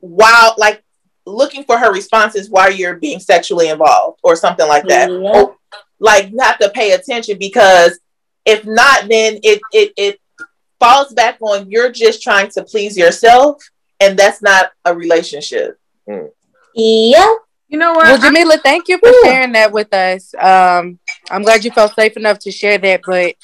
while 0.00 0.54
like 0.56 0.82
looking 1.26 1.64
for 1.64 1.78
her 1.78 1.92
responses 1.92 2.50
while 2.50 2.70
you're 2.70 2.96
being 2.96 3.18
sexually 3.18 3.68
involved 3.68 4.20
or 4.22 4.36
something 4.36 4.68
like 4.68 4.86
that. 4.86 5.10
Yeah. 5.10 5.16
Or, 5.16 5.56
like 5.98 6.30
you 6.30 6.38
have 6.40 6.58
to 6.58 6.70
pay 6.70 6.92
attention 6.92 7.38
because 7.38 7.98
if 8.44 8.64
not, 8.64 9.08
then 9.08 9.38
it 9.42 9.60
it 9.72 9.92
it 9.96 10.20
falls 10.78 11.12
back 11.14 11.38
on 11.40 11.70
you're 11.70 11.90
just 11.90 12.22
trying 12.22 12.50
to 12.50 12.62
please 12.62 12.96
yourself, 12.96 13.62
and 14.00 14.18
that's 14.18 14.42
not 14.42 14.70
a 14.84 14.94
relationship. 14.94 15.78
Mm. 16.08 16.30
Yeah. 16.74 17.34
You 17.68 17.78
know 17.78 17.92
what? 17.92 18.04
Well, 18.04 18.18
Jamila, 18.18 18.58
thank 18.62 18.88
you 18.88 18.98
for 18.98 19.12
sharing 19.24 19.52
that 19.52 19.72
with 19.72 19.92
us. 19.92 20.34
Um, 20.34 20.98
I'm 21.30 21.42
glad 21.42 21.64
you 21.64 21.70
felt 21.70 21.94
safe 21.94 22.16
enough 22.16 22.38
to 22.40 22.50
share 22.50 22.78
that, 22.78 23.00
but 23.04 23.34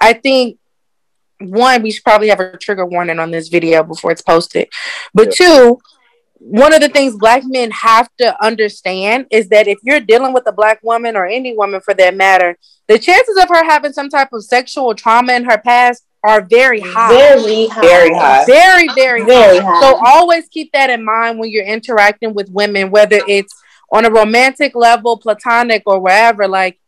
I 0.00 0.12
think 0.12 0.58
one, 1.40 1.82
we 1.82 1.90
should 1.90 2.04
probably 2.04 2.28
have 2.28 2.40
a 2.40 2.56
trigger 2.56 2.84
warning 2.84 3.18
on 3.18 3.30
this 3.30 3.48
video 3.48 3.82
before 3.82 4.10
it's 4.10 4.22
posted. 4.22 4.68
But 5.14 5.28
yeah. 5.28 5.46
two, 5.46 5.78
one 6.38 6.74
of 6.74 6.80
the 6.80 6.88
things 6.88 7.16
black 7.16 7.42
men 7.44 7.70
have 7.70 8.08
to 8.18 8.44
understand 8.44 9.26
is 9.30 9.48
that 9.48 9.68
if 9.68 9.78
you're 9.82 10.00
dealing 10.00 10.32
with 10.32 10.46
a 10.46 10.52
black 10.52 10.82
woman 10.82 11.16
or 11.16 11.26
any 11.26 11.56
woman 11.56 11.80
for 11.80 11.94
that 11.94 12.16
matter, 12.16 12.56
the 12.86 12.98
chances 12.98 13.36
of 13.36 13.48
her 13.48 13.64
having 13.64 13.92
some 13.92 14.08
type 14.08 14.32
of 14.32 14.44
sexual 14.44 14.94
trauma 14.94 15.34
in 15.34 15.44
her 15.44 15.58
past 15.58 16.04
are 16.24 16.42
very 16.42 16.80
high. 16.80 17.08
Very 17.08 17.68
high. 17.68 17.80
Very 17.80 18.14
high. 18.14 18.44
Very, 18.44 18.88
very, 18.94 19.24
Very 19.24 19.58
high. 19.58 19.64
high. 19.64 19.80
So 19.80 20.00
always 20.04 20.48
keep 20.48 20.72
that 20.72 20.90
in 20.90 21.04
mind 21.04 21.38
when 21.38 21.50
you're 21.50 21.64
interacting 21.64 22.34
with 22.34 22.50
women, 22.50 22.90
whether 22.90 23.20
it's 23.28 23.54
on 23.92 24.04
a 24.04 24.10
romantic 24.10 24.74
level, 24.74 25.16
platonic, 25.18 25.82
or 25.86 26.00
wherever. 26.00 26.48
Like 26.48 26.78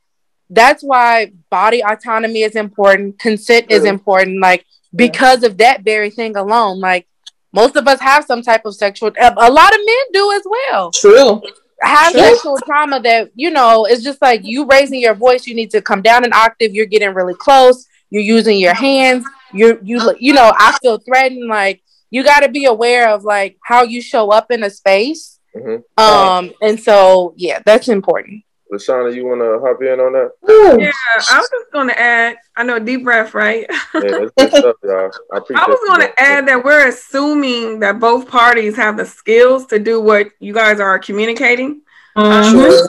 that's 0.49 0.83
why 0.83 1.33
body 1.49 1.83
autonomy 1.83 2.43
is 2.43 2.57
important, 2.57 3.18
consent 3.18 3.70
is 3.70 3.85
important, 3.85 4.41
like 4.41 4.66
because 4.95 5.45
of 5.45 5.59
that 5.59 5.83
very 5.83 6.11
thing 6.11 6.37
alone. 6.37 6.81
Like 6.81 7.07
most 7.53 7.76
of 7.76 7.87
us 7.87 8.01
have 8.01 8.24
some 8.24 8.43
type 8.43 8.64
of 8.64 8.74
sexual 8.74 9.12
a 9.20 9.33
a 9.37 9.51
lot 9.51 9.72
of 9.72 9.81
men 9.85 10.05
do 10.12 10.33
as 10.33 10.43
well. 10.45 10.91
True. 10.91 11.43
Have 11.83 12.12
True. 12.12 12.20
sexual 12.20 12.59
trauma 12.66 13.01
that, 13.01 13.31
you 13.35 13.51
know, 13.51 13.87
it's 13.87 14.03
just 14.03 14.20
like 14.20 14.43
you 14.45 14.66
raising 14.66 15.01
your 15.01 15.14
voice, 15.14 15.47
you 15.47 15.55
need 15.55 15.70
to 15.70 15.81
come 15.81 16.03
down 16.03 16.24
an 16.24 16.33
octave, 16.35 16.74
you're 16.74 16.85
getting 16.85 17.14
really 17.14 17.33
close, 17.33 17.87
you're 18.11 18.22
using 18.22 18.58
your 18.58 18.74
hands, 18.74 19.24
you're 19.52 19.78
you 19.82 20.14
you 20.18 20.32
know, 20.32 20.52
I 20.58 20.76
feel 20.82 20.98
threatened, 20.98 21.48
like 21.48 21.82
you 22.11 22.22
gotta 22.24 22.48
be 22.48 22.64
aware 22.66 23.08
of 23.11 23.24
like 23.24 23.56
how 23.64 23.82
you 23.82 24.02
show 24.02 24.30
up 24.30 24.50
in 24.50 24.62
a 24.62 24.70
space. 24.70 25.38
Mhm. 25.56 25.82
Um 25.98 26.52
and 26.62 26.78
so 26.78 27.34
yeah, 27.36 27.61
that's 27.64 27.88
important. 27.88 28.44
Lashana, 28.72 29.12
you 29.12 29.26
want 29.26 29.40
to 29.40 29.58
hop 29.66 29.82
in 29.82 29.98
on 29.98 30.12
that? 30.12 30.30
Ooh. 30.48 30.80
Yeah, 30.80 30.92
I 31.28 31.38
was 31.38 31.50
just 31.50 31.72
going 31.72 31.88
to 31.88 31.98
add. 31.98 32.36
I 32.56 32.62
know 32.62 32.78
deep 32.78 33.02
breath, 33.02 33.34
right? 33.34 33.66
Yeah, 33.68 34.00
that's 34.00 34.30
good 34.38 34.50
stuff, 34.52 34.76
y'all. 34.84 35.11
I 35.32 35.38
appreciate 35.38 35.66
I 35.66 35.68
was 35.68 35.80
going 35.88 36.00
to 36.02 36.20
add 36.20 36.46
that 36.46 36.64
we're 36.64 36.86
assuming 36.86 37.80
that 37.80 37.98
both 37.98 38.28
parties 38.28 38.76
have 38.76 38.96
the 38.96 39.04
skills 39.04 39.66
to 39.66 39.80
do 39.80 40.00
what 40.00 40.28
you 40.38 40.54
guys 40.54 40.78
are 40.78 41.00
communicating. 41.00 41.82
Mhm. 42.16 42.52
True. 42.52 42.86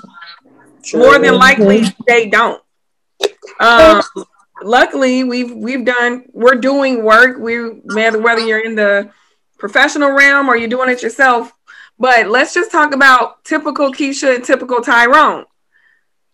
True. 0.83 0.99
More 0.99 1.17
than 1.19 1.35
likely, 1.35 1.83
they 2.05 2.27
don't. 2.27 2.61
Um, 3.59 4.01
luckily, 4.63 5.23
we've 5.23 5.51
we've 5.51 5.85
done 5.85 6.25
we're 6.33 6.55
doing 6.55 7.03
work. 7.03 7.37
We 7.39 7.57
whether 7.93 8.21
whether 8.21 8.41
you're 8.41 8.63
in 8.63 8.75
the 8.75 9.11
professional 9.57 10.11
realm 10.11 10.49
or 10.49 10.55
you're 10.55 10.69
doing 10.69 10.89
it 10.89 11.03
yourself. 11.03 11.51
But 11.99 12.27
let's 12.27 12.53
just 12.53 12.71
talk 12.71 12.93
about 12.93 13.43
typical 13.43 13.93
Keisha 13.93 14.35
and 14.35 14.43
typical 14.43 14.81
Tyrone. 14.81 15.45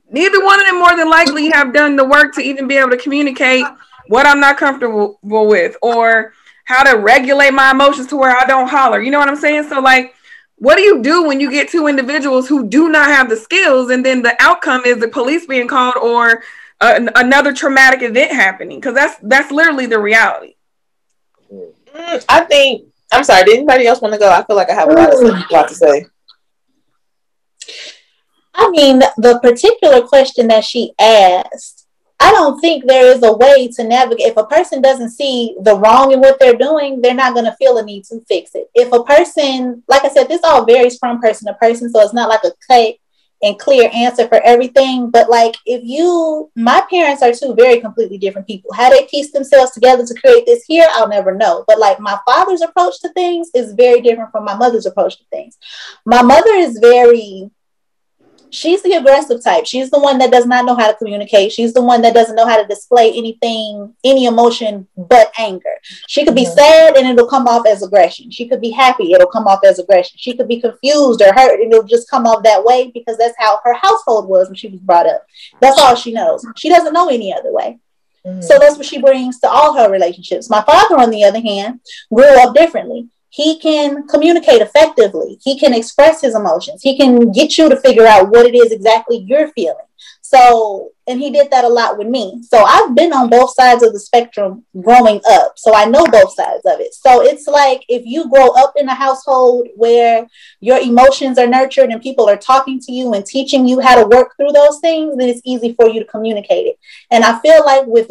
Neither 0.09 0.43
one 0.43 0.61
of 0.61 0.65
them 0.65 0.80
more 0.80 0.95
than 0.95 1.09
likely 1.09 1.49
have 1.49 1.73
done 1.73 1.97
the 1.97 2.05
work 2.05 2.34
to 2.36 2.41
even 2.41 2.67
be 2.67 2.78
able 2.78 2.91
to 2.91 2.97
communicate 2.97 3.65
what 4.07 4.25
I'm 4.25 4.39
not 4.39 4.57
comfortable 4.57 5.19
with 5.21 5.75
or 5.82 6.34
how 6.63 6.84
to 6.84 6.97
regulate 6.97 7.51
my 7.51 7.71
emotions 7.71 8.07
to 8.07 8.15
where 8.15 8.36
I 8.36 8.45
don't 8.45 8.69
holler. 8.69 9.01
You 9.01 9.11
know 9.11 9.19
what 9.19 9.28
I'm 9.28 9.36
saying? 9.36 9.67
So 9.67 9.82
like 9.82 10.13
what 10.59 10.78
do 10.78 10.82
you 10.82 11.03
do 11.03 11.23
when 11.23 11.39
you 11.39 11.51
get 11.51 11.69
two 11.69 11.88
individuals 11.88 12.47
who 12.47 12.67
do 12.67 12.89
not 12.89 13.07
have 13.07 13.30
the 13.30 13.38
skills 13.38 13.91
and 13.91 14.03
then 14.03 14.23
the 14.23 14.36
outcome 14.39 14.84
is 14.86 14.97
the 14.97 15.07
police 15.07 15.45
being 15.45 15.67
called 15.67 15.95
or 15.97 16.43
uh, 16.80 16.99
another 17.15 17.53
traumatic 17.53 18.01
event 18.01 18.32
happening 18.32 18.80
because 18.80 18.93
that's 18.93 19.17
that's 19.23 19.51
literally 19.51 19.86
the 19.86 19.99
reality 19.99 20.53
Mm, 21.51 22.25
I 22.30 22.41
think. 22.41 22.88
I'm 23.11 23.23
sorry. 23.23 23.45
Did 23.45 23.57
anybody 23.57 23.88
else 23.88 24.01
want 24.01 24.13
to 24.13 24.19
go? 24.19 24.30
I 24.30 24.43
feel 24.43 24.55
like 24.55 24.69
I 24.69 24.73
have 24.73 24.89
a 24.89 24.93
lot 24.93 25.13
of 25.13 25.17
stuff 25.17 25.51
lot 25.51 25.67
to 25.69 25.75
say. 25.75 26.05
I 28.53 28.69
mean, 28.71 28.99
the 29.17 29.39
particular 29.41 30.05
question 30.05 30.47
that 30.47 30.65
she 30.65 30.91
asked, 30.99 31.88
I 32.19 32.32
don't 32.32 32.59
think 32.59 32.86
there 32.86 33.15
is 33.15 33.23
a 33.23 33.32
way 33.32 33.69
to 33.69 33.84
navigate. 33.84 34.28
If 34.28 34.38
a 34.38 34.45
person 34.45 34.82
doesn't 34.82 35.11
see 35.11 35.55
the 35.61 35.75
wrong 35.75 36.11
in 36.11 36.19
what 36.19 36.39
they're 36.39 36.57
doing, 36.57 36.99
they're 36.99 37.13
not 37.13 37.34
going 37.34 37.45
to 37.45 37.55
feel 37.55 37.78
a 37.78 37.86
need 37.86 38.03
to 38.05 38.19
fix 38.28 38.55
it. 38.55 38.69
If 38.73 38.91
a 38.91 39.03
person, 39.03 39.84
like 39.88 40.03
I 40.03 40.09
said, 40.09 40.28
this 40.28 40.43
all 40.43 40.65
varies 40.65 40.97
from 40.97 41.21
person 41.21 41.47
to 41.47 41.53
person, 41.53 41.89
so 41.89 42.01
it's 42.01 42.13
not 42.13 42.30
like 42.30 42.43
a 42.43 42.51
cut 42.67 42.95
and 43.43 43.59
clear 43.59 43.89
answer 43.93 44.27
for 44.27 44.41
everything. 44.43 45.09
But 45.09 45.29
like, 45.29 45.55
if 45.65 45.81
you, 45.83 46.51
my 46.55 46.85
parents 46.89 47.21
are 47.21 47.31
two 47.31 47.53
very 47.53 47.79
completely 47.79 48.17
different 48.17 48.47
people. 48.47 48.73
How 48.73 48.89
they 48.89 49.05
piece 49.05 49.31
themselves 49.31 49.71
together 49.71 50.05
to 50.05 50.19
create 50.19 50.45
this 50.45 50.63
here, 50.65 50.88
I'll 50.91 51.07
never 51.07 51.35
know. 51.35 51.63
But 51.67 51.79
like, 51.79 51.99
my 51.99 52.17
father's 52.25 52.61
approach 52.61 52.99
to 53.01 53.09
things 53.09 53.49
is 53.53 53.73
very 53.73 54.01
different 54.01 54.31
from 54.31 54.45
my 54.45 54.55
mother's 54.55 54.85
approach 54.85 55.17
to 55.17 55.23
things. 55.31 55.57
My 56.05 56.21
mother 56.21 56.51
is 56.51 56.79
very 56.79 57.49
she's 58.52 58.82
the 58.84 58.93
aggressive 58.93 59.43
type. 59.43 59.66
She's 59.66 59.89
the 59.89 60.00
one 60.00 60.18
that 60.20 60.32
does 60.32 60.45
not 60.45 60.66
know 60.66 60.76
how 60.76 60.88
to 60.91 60.98
communicate. 60.98 61.52
She's 61.52 61.74
the 61.74 61.82
one 61.82 62.02
that 62.02 62.14
doesn't 62.14 62.36
know 62.36 62.45
how 62.45 62.62
to 62.62 62.68
display 62.68 63.12
anything, 63.14 63.93
any 64.04 64.26
emotion 64.26 64.88
but 64.95 65.32
anger. 65.38 65.76
She 66.08 66.26
could 66.26 66.36
be 66.36 66.45
Mhm. 66.45 66.56
sad 66.56 66.98
and 66.98 67.08
it'll 67.08 67.28
come 67.28 67.48
off 67.48 67.66
as 67.68 67.84
aggression. 67.84 68.32
She 68.32 68.48
could 68.48 68.62
be 68.62 68.72
happy, 68.72 69.14
it'll 69.14 69.28
come 69.28 69.48
off 69.48 69.60
as 69.64 69.80
aggression. 69.80 70.18
She 70.18 70.34
could 70.34 70.48
be 70.48 70.62
confused 70.62 71.22
or 71.22 71.34
hurt 71.34 71.60
and 71.60 71.72
it'll 71.72 71.84
just 71.84 72.10
come 72.10 72.26
off 72.26 72.43
that 72.43 72.64
way 72.64 72.91
because 72.93 73.18
that's 73.18 73.36
how 73.38 73.60
her 73.64 73.74
household 73.74 74.28
was 74.28 74.48
when 74.48 74.56
she 74.56 74.68
was 74.68 74.80
brought 74.80 75.08
up. 75.08 75.24
That's 75.62 75.80
all 75.80 75.95
she 75.95 76.12
knows. 76.12 76.45
She 76.56 76.70
doesn't 76.70 76.93
know 76.93 77.10
any 77.10 77.34
other 77.34 77.52
way. 77.52 77.80
Mm. 78.26 78.43
So 78.43 78.58
that's 78.60 78.78
what 78.78 78.86
she 78.86 79.00
brings 79.00 79.39
to 79.39 79.50
all 79.50 79.74
her 79.74 79.89
relationships. 79.89 80.50
My 80.50 80.62
father, 80.62 80.98
on 81.00 81.12
the 81.12 81.24
other 81.24 81.39
hand, 81.39 81.80
grew 82.14 82.39
up 82.41 82.54
differently. 82.54 83.08
He 83.38 83.59
can 83.59 84.07
communicate 84.07 84.63
effectively. 84.63 85.38
He 85.43 85.59
can 85.59 85.71
express 85.71 86.21
his 86.21 86.33
emotions. 86.33 86.81
He 86.81 86.97
can 86.97 87.31
get 87.31 87.55
you 87.55 87.69
to 87.69 87.77
figure 87.77 88.07
out 88.07 88.29
what 88.31 88.47
it 88.47 88.55
is 88.55 88.71
exactly 88.71 89.17
you're 89.27 89.49
feeling. 89.49 89.85
So, 90.21 90.89
and 91.05 91.21
he 91.21 91.29
did 91.29 91.51
that 91.51 91.63
a 91.63 91.69
lot 91.69 91.99
with 91.99 92.07
me. 92.07 92.41
So 92.41 92.63
I've 92.63 92.95
been 92.95 93.13
on 93.13 93.29
both 93.29 93.53
sides 93.53 93.83
of 93.83 93.93
the 93.93 93.99
spectrum 93.99 94.65
growing 94.81 95.21
up. 95.29 95.53
So 95.55 95.75
I 95.75 95.85
know 95.85 96.03
both 96.07 96.33
sides 96.33 96.63
of 96.65 96.79
it. 96.79 96.95
So 96.95 97.21
it's 97.21 97.45
like 97.45 97.85
if 97.88 98.07
you 98.07 98.27
grow 98.27 98.49
up 98.55 98.73
in 98.75 98.89
a 98.89 98.95
household 98.95 99.67
where 99.75 100.25
your 100.59 100.79
emotions 100.79 101.38
are 101.38 101.47
nurtured 101.47 101.91
and 101.91 102.01
people 102.01 102.27
are 102.27 102.38
talking 102.38 102.79
to 102.81 102.91
you 102.91 103.13
and 103.13 103.23
teaching 103.23 103.67
you 103.67 103.79
how 103.79 104.01
to 104.01 104.07
work 104.07 104.35
through 104.35 104.51
those 104.51 104.79
things, 104.79 105.15
then 105.15 105.29
it's 105.29 105.41
easy 105.45 105.75
for 105.75 105.88
you 105.88 105.99
to 105.99 106.09
communicate 106.09 106.65
it. 106.65 106.79
And 107.11 107.23
I 107.23 107.39
feel 107.39 107.63
like 107.63 107.85
with 107.85 108.09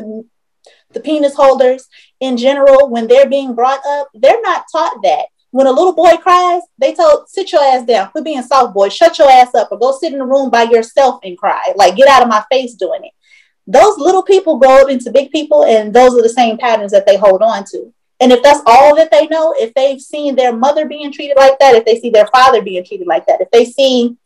the 0.97 1.03
penis 1.03 1.35
holders 1.35 1.89
in 2.21 2.39
general, 2.39 2.89
when 2.89 3.07
they're 3.07 3.29
being 3.29 3.55
brought 3.55 3.85
up, 3.87 4.09
they're 4.15 4.41
not 4.41 4.65
taught 4.73 4.99
that. 5.03 5.27
When 5.51 5.67
a 5.67 5.73
little 5.73 5.95
boy 5.95 6.17
cries, 6.17 6.63
they 6.79 6.95
told, 6.95 7.29
sit 7.29 7.53
your 7.53 7.63
ass 7.63 7.87
down, 7.87 8.11
quit 8.11 8.25
being 8.25 8.43
soft 8.43 8.73
boy, 8.75 8.89
shut 8.89 9.19
your 9.19 9.31
ass 9.31 9.55
up, 9.55 9.69
or 9.71 9.79
go 9.79 9.97
sit 9.97 10.13
in 10.13 10.19
the 10.19 10.25
room 10.25 10.51
by 10.51 10.63
yourself 10.63 11.21
and 11.23 11.37
cry. 11.37 11.73
Like, 11.77 11.97
get 11.97 12.09
out 12.09 12.23
of 12.23 12.29
my 12.29 12.43
face 12.51 12.75
doing 12.75 13.05
it. 13.05 13.13
Those 13.67 13.99
little 13.99 14.23
people 14.23 14.59
grow 14.59 14.83
up 14.83 14.91
into 14.91 15.11
big 15.11 15.31
people, 15.31 15.65
and 15.65 15.93
those 15.93 16.15
are 16.15 16.23
the 16.23 16.29
same 16.29 16.57
patterns 16.57 16.93
that 16.93 17.07
they 17.07 17.17
hold 17.17 17.43
on 17.43 17.65
to. 17.73 17.93
And 18.21 18.33
if 18.33 18.43
that's 18.43 18.63
all 18.65 18.97
that 18.97 19.11
they 19.11 19.27
know, 19.27 19.55
if 19.59 19.75
they've 19.75 20.01
seen 20.01 20.35
their 20.35 20.57
mother 20.57 20.87
being 20.87 21.13
treated 21.13 21.37
like 21.37 21.59
that, 21.59 21.75
if 21.75 21.85
they 21.85 22.01
see 22.01 22.11
their 22.11 22.29
father 22.29 22.63
being 22.63 22.85
treated 22.85 23.07
like 23.07 23.27
that, 23.27 23.43
if 23.43 23.51
they 23.51 23.67
see 23.67 24.17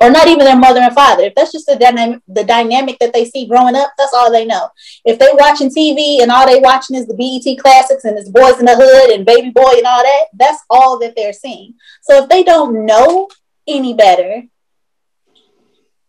or 0.00 0.10
not 0.10 0.28
even 0.28 0.46
their 0.46 0.56
mother 0.56 0.80
and 0.80 0.94
father. 0.94 1.24
If 1.24 1.34
that's 1.34 1.52
just 1.52 1.66
the 1.66 1.76
dynamic, 1.76 2.22
the 2.26 2.44
dynamic 2.44 2.98
that 3.00 3.12
they 3.12 3.26
see 3.26 3.46
growing 3.46 3.76
up, 3.76 3.92
that's 3.98 4.14
all 4.14 4.32
they 4.32 4.46
know. 4.46 4.70
If 5.04 5.18
they 5.18 5.28
watching 5.34 5.68
TV 5.68 6.22
and 6.22 6.30
all 6.30 6.46
they 6.46 6.58
watching 6.58 6.96
is 6.96 7.06
the 7.06 7.14
BET 7.14 7.58
classics 7.58 8.04
and 8.04 8.18
it's 8.18 8.30
Boyz 8.30 8.58
n 8.58 8.64
the 8.64 8.76
Hood 8.76 9.10
and 9.10 9.26
Baby 9.26 9.50
Boy 9.50 9.74
and 9.76 9.86
all 9.86 10.02
that, 10.02 10.24
that's 10.34 10.62
all 10.70 10.98
that 11.00 11.14
they're 11.16 11.34
seeing. 11.34 11.74
So 12.02 12.22
if 12.22 12.30
they 12.30 12.42
don't 12.42 12.86
know 12.86 13.28
any 13.68 13.92
better, 13.92 14.44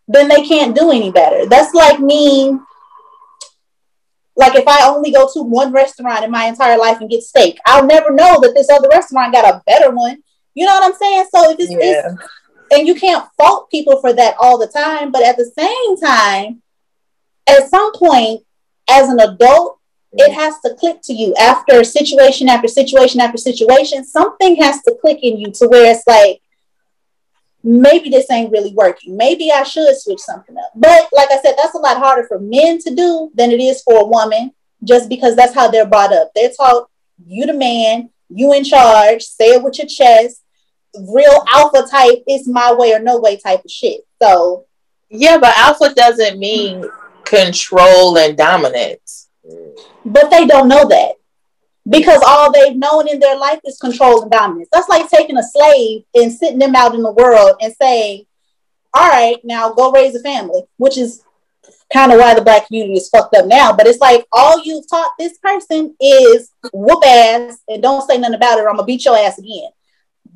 then 0.08 0.30
they 0.30 0.44
can't 0.44 0.76
do 0.76 0.92
any 0.92 1.12
better. 1.12 1.46
That's 1.48 1.74
like 1.74 2.00
me. 2.00 2.58
Like 4.38 4.56
if 4.56 4.68
I 4.68 4.88
only 4.88 5.12
go 5.12 5.30
to 5.34 5.42
one 5.44 5.74
restaurant 5.74 6.24
in 6.24 6.32
my 6.32 6.46
entire 6.46 6.78
life 6.78 7.02
and 7.02 7.10
get 7.10 7.24
steak, 7.24 7.60
I'll 7.66 7.86
never 7.86 8.12
know 8.12 8.40
that 8.40 8.54
this 8.56 8.70
other 8.70 8.88
restaurant 8.90 9.34
got 9.34 9.54
a 9.54 9.62
better 9.68 9.92
one. 9.92 10.24
You 10.54 10.66
know 10.66 10.74
what 10.76 10.86
I'm 10.86 10.98
saying? 10.98 11.26
So 11.34 11.52
if 11.52 11.60
it's, 11.60 11.72
it's 11.72 12.20
Yeah. 12.20 12.26
And 12.72 12.88
you 12.88 12.96
can't 12.96 13.28
fault 13.38 13.70
people 13.70 14.00
for 14.00 14.14
that 14.14 14.36
all 14.40 14.58
the 14.58 14.68
time 14.68 15.12
but 15.12 15.24
at 15.24 15.38
the 15.38 15.52
same 15.58 15.98
time 15.98 16.62
at 17.48 17.70
some 17.70 17.94
point 17.94 18.42
as 18.90 19.10
an 19.10 19.20
adult 19.20 19.80
it 20.14 20.30
mm-hmm. 20.30 20.40
has 20.40 20.60
to 20.62 20.76
click 20.76 21.02
to 21.04 21.14
you. 21.14 21.34
After 21.36 21.84
situation 21.84 22.50
after 22.50 22.68
situation 22.68 23.22
after 23.22 23.38
situation 23.38 24.04
something 24.04 24.56
has 24.58 24.82
to 24.84 24.96
click 25.00 25.20
in 25.24 25.38
you 25.38 25.52
to 25.52 25.68
where 25.68 25.92
it's 25.92 26.06
like 26.06 26.42
maybe 27.64 28.10
this 28.10 28.30
ain't 28.30 28.52
really 28.52 28.74
working. 28.74 29.16
Maybe 29.16 29.52
i 29.52 29.64
should 29.64 29.96
switch 29.98 30.20
something 30.20 30.58
up. 30.58 30.72
But 30.76 31.08
like 31.14 31.32
i 31.32 31.40
said 31.42 31.56
that's 31.58 31.76
a 31.76 31.80
lot 31.80 31.98
harder 31.98 32.28
for 32.28 32.40
men 32.40 32.80
to 32.80 32.94
do 32.94 33.32
than 33.36 33.52
it 33.52 33.62
is 33.62 33.82
for 33.84 34.02
a 34.02 34.06
woman 34.06 34.52
just 34.84 35.10
because 35.10 35.36
that's 35.36 35.54
how 35.54 35.70
they're 35.70 35.86
brought 35.86 36.14
up. 36.14 36.32
They're 36.36 36.52
taught 36.52 36.90
you 37.26 37.46
the 37.46 37.54
man 37.54 38.10
you 38.34 38.54
in 38.54 38.64
charge 38.64 39.22
say 39.24 39.50
it 39.52 39.64
with 39.64 39.78
your 39.78 39.88
chest 39.88 40.41
real 40.96 41.44
alpha 41.52 41.88
type 41.90 42.24
It's 42.28 42.48
my 42.48 42.74
way 42.74 42.94
or 42.94 43.00
no 43.00 43.20
way 43.20 43.38
type 43.38 43.64
of 43.64 43.72
shit. 43.72 44.02
So 44.22 44.66
Yeah, 45.10 45.38
but 45.38 45.58
alpha 45.58 45.94
doesn't 45.94 46.40
mean 46.40 46.90
control 47.26 48.18
and 48.18 48.38
dominance. 48.38 49.30
But 50.06 50.30
they 50.30 50.46
don't 50.46 50.68
know 50.68 50.88
that. 50.88 51.14
Because 51.90 52.22
all 52.26 52.52
they've 52.52 52.76
known 52.76 53.08
in 53.08 53.20
their 53.20 53.38
life 53.38 53.60
is 53.66 53.80
control 53.80 54.22
and 54.22 54.32
dominance. 54.32 54.70
That's 54.72 54.90
like 54.90 55.10
taking 55.10 55.38
a 55.38 55.44
slave 55.44 56.04
and 56.14 56.32
sitting 56.32 56.60
them 56.60 56.76
out 56.76 56.94
in 56.94 57.02
the 57.02 57.12
world 57.12 57.56
and 57.60 57.74
saying, 57.82 58.26
All 58.94 59.10
right, 59.10 59.38
now 59.44 59.74
go 59.74 59.92
raise 59.92 60.16
a 60.16 60.22
family, 60.22 60.62
which 60.78 60.98
is 60.98 61.24
kind 61.92 62.12
of 62.12 62.20
why 62.20 62.34
the 62.34 62.42
black 62.42 62.68
community 62.68 62.94
is 62.94 63.10
fucked 63.10 63.36
up 63.36 63.48
now. 63.48 63.74
But 63.74 63.88
it's 63.88 64.00
like 64.00 64.26
all 64.32 64.64
you've 64.64 64.88
taught 64.90 65.12
this 65.18 65.38
person 65.40 65.96
is 66.00 66.52
whoop 66.72 67.04
ass 67.06 67.60
and 67.68 67.82
don't 67.82 68.08
say 68.08 68.18
nothing 68.18 68.36
about 68.36 68.60
it 68.60 68.62
or 68.62 68.70
I'm 68.70 68.76
gonna 68.76 68.86
beat 68.86 69.06
your 69.06 69.18
ass 69.18 69.38
again. 69.38 69.72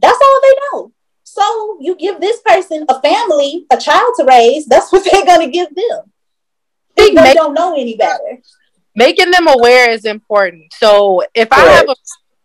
That's 0.02 0.20
all 0.22 0.42
they 0.42 0.54
know. 0.72 0.92
So 1.24 1.78
you 1.82 1.96
give 1.96 2.22
this 2.22 2.40
person 2.46 2.86
a 2.90 3.02
family, 3.02 3.66
a 3.72 3.78
child 3.78 4.14
to 4.18 4.26
raise, 4.26 4.66
that's 4.66 4.92
what 4.92 5.04
they're 5.10 5.26
gonna 5.26 5.50
give 5.50 5.74
them. 5.76 6.12
They 6.96 7.12
Make- 7.12 7.36
don't 7.36 7.54
know 7.54 7.74
any 7.74 7.96
better. 7.98 8.40
making 8.96 9.32
them 9.32 9.48
aware 9.48 9.90
is 9.92 10.06
important. 10.06 10.72
So 10.74 11.24
if 11.34 11.50
I 11.52 11.60
have 11.60 11.90
a 11.90 11.96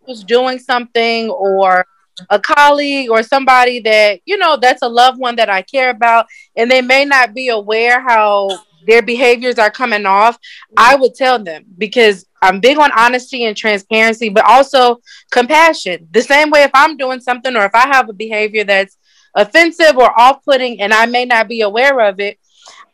who's 0.07 0.25
doing 0.25 0.59
something 0.59 1.31
or 1.31 1.87
a 2.29 2.39
colleague 2.41 3.09
or 3.11 3.23
somebody 3.23 3.81
that 3.81 4.21
you 4.25 4.37
know 4.37 4.57
that's 4.57 4.83
a 4.83 4.89
loved 4.89 5.19
one 5.19 5.37
that 5.37 5.49
I 5.49 5.63
care 5.63 5.91
about 5.91 6.27
and 6.57 6.71
they 6.71 6.83
may 6.83 7.05
not 7.05 7.33
be 7.33 7.49
aware 7.49 8.01
how 8.01 8.49
their 8.87 9.03
behaviors 9.03 9.59
are 9.59 9.71
coming 9.71 10.07
off, 10.07 10.39
I 10.77 10.97
would 10.97 11.15
tell 11.15 11.39
them 11.43 11.65
because 11.79 12.27
I'm 12.43 12.61
big 12.61 12.79
on 12.79 12.91
honesty 12.97 13.45
and 13.45 13.57
transparency, 13.57 14.29
but 14.29 14.45
also 14.45 15.01
compassion. 15.31 16.09
The 16.11 16.23
same 16.23 16.51
way 16.51 16.63
if 16.63 16.71
I'm 16.75 16.97
doing 16.97 17.21
something 17.21 17.55
or 17.55 17.65
if 17.65 17.75
I 17.75 17.87
have 17.89 18.09
a 18.09 18.15
behavior 18.15 18.65
that's 18.65 18.97
offensive 19.35 19.97
or 19.97 20.19
off 20.19 20.45
putting 20.45 20.81
and 20.81 20.93
I 20.93 21.07
may 21.07 21.25
not 21.25 21.49
be 21.49 21.61
aware 21.61 22.01
of 22.01 22.19
it, 22.19 22.39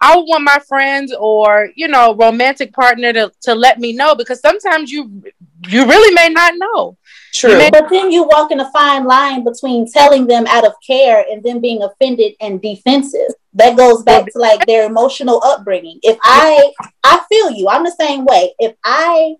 I 0.00 0.16
want 0.16 0.44
my 0.44 0.58
friends 0.66 1.14
or 1.18 1.70
you 1.76 1.88
know 1.88 2.14
romantic 2.14 2.72
partner 2.72 3.12
to, 3.12 3.32
to 3.42 3.54
let 3.54 3.78
me 3.78 3.92
know 3.92 4.14
because 4.14 4.40
sometimes 4.40 4.90
you 4.90 5.22
you 5.68 5.86
really 5.86 6.14
may 6.14 6.28
not 6.28 6.54
know. 6.56 6.96
True. 7.32 7.58
May- 7.58 7.70
but 7.70 7.88
then 7.90 8.10
you 8.10 8.24
walk 8.24 8.50
in 8.50 8.60
a 8.60 8.70
fine 8.70 9.04
line 9.04 9.44
between 9.44 9.90
telling 9.90 10.26
them 10.26 10.46
out 10.46 10.66
of 10.66 10.72
care 10.86 11.24
and 11.30 11.42
then 11.42 11.60
being 11.60 11.82
offended 11.82 12.34
and 12.40 12.60
defensive. 12.60 13.28
That 13.54 13.76
goes 13.76 14.02
back 14.02 14.26
to 14.26 14.38
like 14.38 14.66
their 14.66 14.84
emotional 14.84 15.42
upbringing. 15.42 15.98
If 16.02 16.18
I 16.22 16.72
I 17.02 17.22
feel 17.28 17.50
you, 17.50 17.68
I'm 17.68 17.84
the 17.84 17.96
same 17.98 18.24
way. 18.26 18.54
If 18.58 18.74
I 18.84 19.36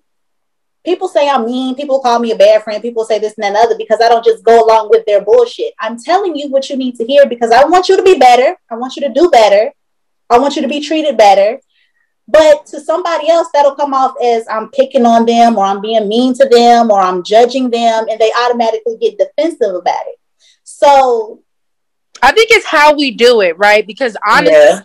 people 0.87 1.09
say 1.09 1.29
I'm 1.29 1.45
mean, 1.45 1.75
people 1.75 2.01
call 2.01 2.19
me 2.21 2.31
a 2.31 2.37
bad 2.37 2.63
friend, 2.63 2.81
people 2.81 3.05
say 3.05 3.19
this 3.19 3.35
and 3.37 3.43
that 3.43 3.49
and 3.49 3.57
other 3.57 3.77
because 3.77 4.01
I 4.01 4.09
don't 4.09 4.25
just 4.25 4.45
go 4.45 4.65
along 4.65 4.89
with 4.89 5.05
their 5.05 5.21
bullshit. 5.21 5.75
I'm 5.81 6.03
telling 6.03 6.37
you 6.37 6.49
what 6.49 6.71
you 6.71 6.77
need 6.77 6.95
to 6.97 7.05
hear 7.05 7.27
because 7.27 7.51
I 7.51 7.65
want 7.65 7.89
you 7.89 7.97
to 7.97 8.03
be 8.03 8.19
better. 8.19 8.57
I 8.71 8.77
want 8.77 8.97
you 8.97 9.03
to 9.03 9.13
do 9.13 9.29
better. 9.29 9.73
I 10.31 10.39
want 10.39 10.57
you 10.57 10.63
to 10.63 10.69
be 10.69 10.81
treated 10.81 11.17
better. 11.17 11.61
But 12.29 12.67
to 12.67 12.81
somebody 12.81 13.29
else, 13.31 13.49
that'll 13.55 13.77
come 13.77 13.95
off 13.95 14.15
as 14.23 14.47
I'm 14.51 14.69
picking 14.71 15.07
on 15.07 15.27
them 15.27 15.57
or 15.57 15.65
I'm 15.65 15.81
being 15.81 16.09
mean 16.09 16.35
to 16.35 16.49
them 16.49 16.91
or 16.91 17.01
I'm 17.01 17.23
judging 17.23 17.71
them, 17.71 18.07
and 18.11 18.21
they 18.21 18.33
automatically 18.33 18.97
get 19.01 19.17
defensive 19.17 19.75
about 19.75 20.07
it. 20.07 20.19
So 20.65 21.43
I 22.23 22.33
think 22.33 22.51
it's 22.51 22.67
how 22.67 22.95
we 22.95 23.13
do 23.13 23.43
it, 23.43 23.57
right? 23.59 23.87
Because 23.87 24.17
honestly, 24.27 24.53
yeah. 24.53 24.81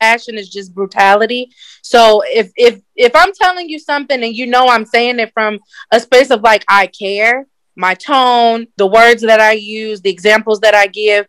action 0.00 0.38
is 0.38 0.48
just 0.48 0.74
brutality. 0.74 1.50
So 1.82 2.22
if 2.26 2.50
if 2.56 2.80
if 2.96 3.14
I'm 3.14 3.32
telling 3.34 3.68
you 3.68 3.78
something 3.78 4.22
and 4.22 4.34
you 4.34 4.46
know 4.46 4.68
I'm 4.68 4.86
saying 4.86 5.18
it 5.18 5.32
from 5.34 5.60
a 5.92 6.00
space 6.00 6.30
of 6.30 6.40
like 6.40 6.64
I 6.68 6.86
care, 6.86 7.46
my 7.76 7.94
tone, 7.94 8.68
the 8.76 8.86
words 8.86 9.22
that 9.22 9.40
I 9.40 9.52
use, 9.52 10.00
the 10.00 10.10
examples 10.10 10.60
that 10.60 10.74
I 10.74 10.86
give, 10.86 11.26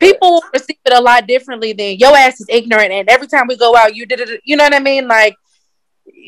people 0.00 0.42
perceive 0.52 0.78
it 0.84 0.92
a 0.92 1.00
lot 1.00 1.28
differently 1.28 1.72
than 1.72 1.96
your 1.96 2.16
ass 2.16 2.40
is 2.40 2.46
ignorant 2.48 2.90
and 2.90 3.08
every 3.08 3.28
time 3.28 3.46
we 3.46 3.56
go 3.56 3.76
out 3.76 3.94
you 3.94 4.06
did 4.06 4.20
it 4.20 4.40
you 4.44 4.56
know 4.56 4.64
what 4.64 4.74
i 4.74 4.80
mean? 4.80 5.06
Like 5.06 5.36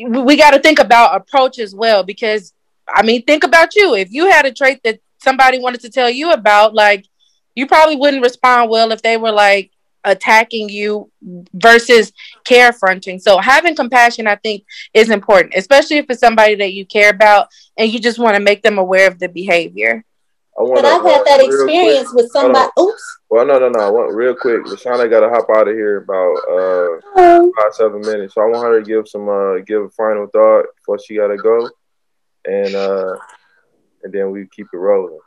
we 0.08 0.36
got 0.36 0.52
to 0.52 0.60
think 0.60 0.78
about 0.78 1.16
approach 1.16 1.58
as 1.58 1.74
well 1.74 2.04
because 2.04 2.52
i 2.88 3.02
mean 3.02 3.22
think 3.22 3.44
about 3.44 3.74
you. 3.74 3.94
If 3.94 4.12
you 4.12 4.30
had 4.30 4.46
a 4.46 4.52
trait 4.52 4.80
that 4.84 5.00
somebody 5.22 5.58
wanted 5.58 5.80
to 5.80 5.90
tell 5.90 6.10
you 6.10 6.32
about 6.32 6.74
like 6.74 7.06
you 7.54 7.66
probably 7.66 7.96
wouldn't 7.96 8.22
respond 8.22 8.70
well 8.70 8.92
if 8.92 9.02
they 9.02 9.16
were 9.16 9.32
like 9.32 9.70
attacking 10.04 10.68
you 10.68 11.10
versus 11.54 12.12
care 12.44 12.72
fronting 12.72 13.20
so 13.20 13.38
having 13.38 13.76
compassion 13.76 14.26
i 14.26 14.34
think 14.34 14.64
is 14.94 15.10
important 15.10 15.54
especially 15.56 15.96
if 15.98 16.06
it's 16.08 16.18
somebody 16.18 16.56
that 16.56 16.72
you 16.72 16.84
care 16.84 17.10
about 17.10 17.46
and 17.78 17.92
you 17.92 18.00
just 18.00 18.18
want 18.18 18.34
to 18.34 18.42
make 18.42 18.62
them 18.62 18.78
aware 18.78 19.06
of 19.06 19.20
the 19.20 19.28
behavior 19.28 20.04
but 20.56 20.84
I've 20.84 21.02
had 21.02 21.24
that 21.24 21.40
experience 21.40 22.10
quick, 22.10 22.24
with 22.24 22.32
somebody. 22.32 22.70
Oops. 22.78 23.18
Well, 23.30 23.46
no, 23.46 23.58
no, 23.58 23.68
no. 23.68 23.80
I 23.80 23.90
want 23.90 24.14
real 24.14 24.34
quick. 24.34 24.64
Lashana 24.64 25.08
got 25.08 25.20
to 25.20 25.30
hop 25.30 25.48
out 25.54 25.68
of 25.68 25.74
here 25.74 25.98
about 25.98 26.36
uh 26.50 27.20
um, 27.20 27.52
five 27.60 27.74
seven 27.74 28.00
minutes. 28.00 28.34
So 28.34 28.42
I 28.42 28.46
want 28.46 28.64
her 28.64 28.80
to 28.80 28.86
give 28.86 29.08
some 29.08 29.28
uh 29.28 29.58
give 29.66 29.82
a 29.82 29.90
final 29.90 30.26
thought 30.26 30.66
before 30.76 30.98
she 30.98 31.16
got 31.16 31.28
to 31.28 31.36
go, 31.36 31.70
and 32.44 32.74
uh 32.74 33.14
and 34.02 34.12
then 34.12 34.30
we 34.30 34.46
keep 34.54 34.66
it 34.72 34.76
rolling. 34.76 35.18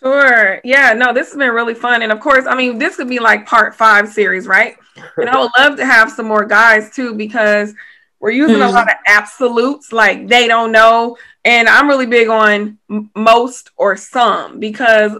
Sure. 0.00 0.60
Yeah. 0.62 0.92
No, 0.92 1.12
this 1.12 1.28
has 1.28 1.36
been 1.36 1.52
really 1.52 1.74
fun, 1.74 2.02
and 2.02 2.12
of 2.12 2.20
course, 2.20 2.46
I 2.46 2.54
mean, 2.54 2.78
this 2.78 2.96
could 2.96 3.08
be 3.08 3.18
like 3.18 3.46
part 3.46 3.74
five 3.74 4.08
series, 4.08 4.46
right? 4.46 4.76
And 5.16 5.28
I 5.28 5.38
would 5.38 5.50
love 5.56 5.76
to 5.76 5.86
have 5.86 6.10
some 6.10 6.26
more 6.26 6.44
guys 6.44 6.90
too 6.90 7.14
because 7.14 7.72
we're 8.20 8.30
using 8.30 8.56
mm-hmm. 8.56 8.68
a 8.68 8.72
lot 8.72 8.88
of 8.88 8.96
absolutes, 9.06 9.92
like 9.92 10.26
they 10.26 10.48
don't 10.48 10.72
know. 10.72 11.16
And 11.48 11.66
I'm 11.66 11.88
really 11.88 12.04
big 12.04 12.28
on 12.28 12.78
most 13.16 13.70
or 13.76 13.96
some 13.96 14.60
because, 14.60 15.12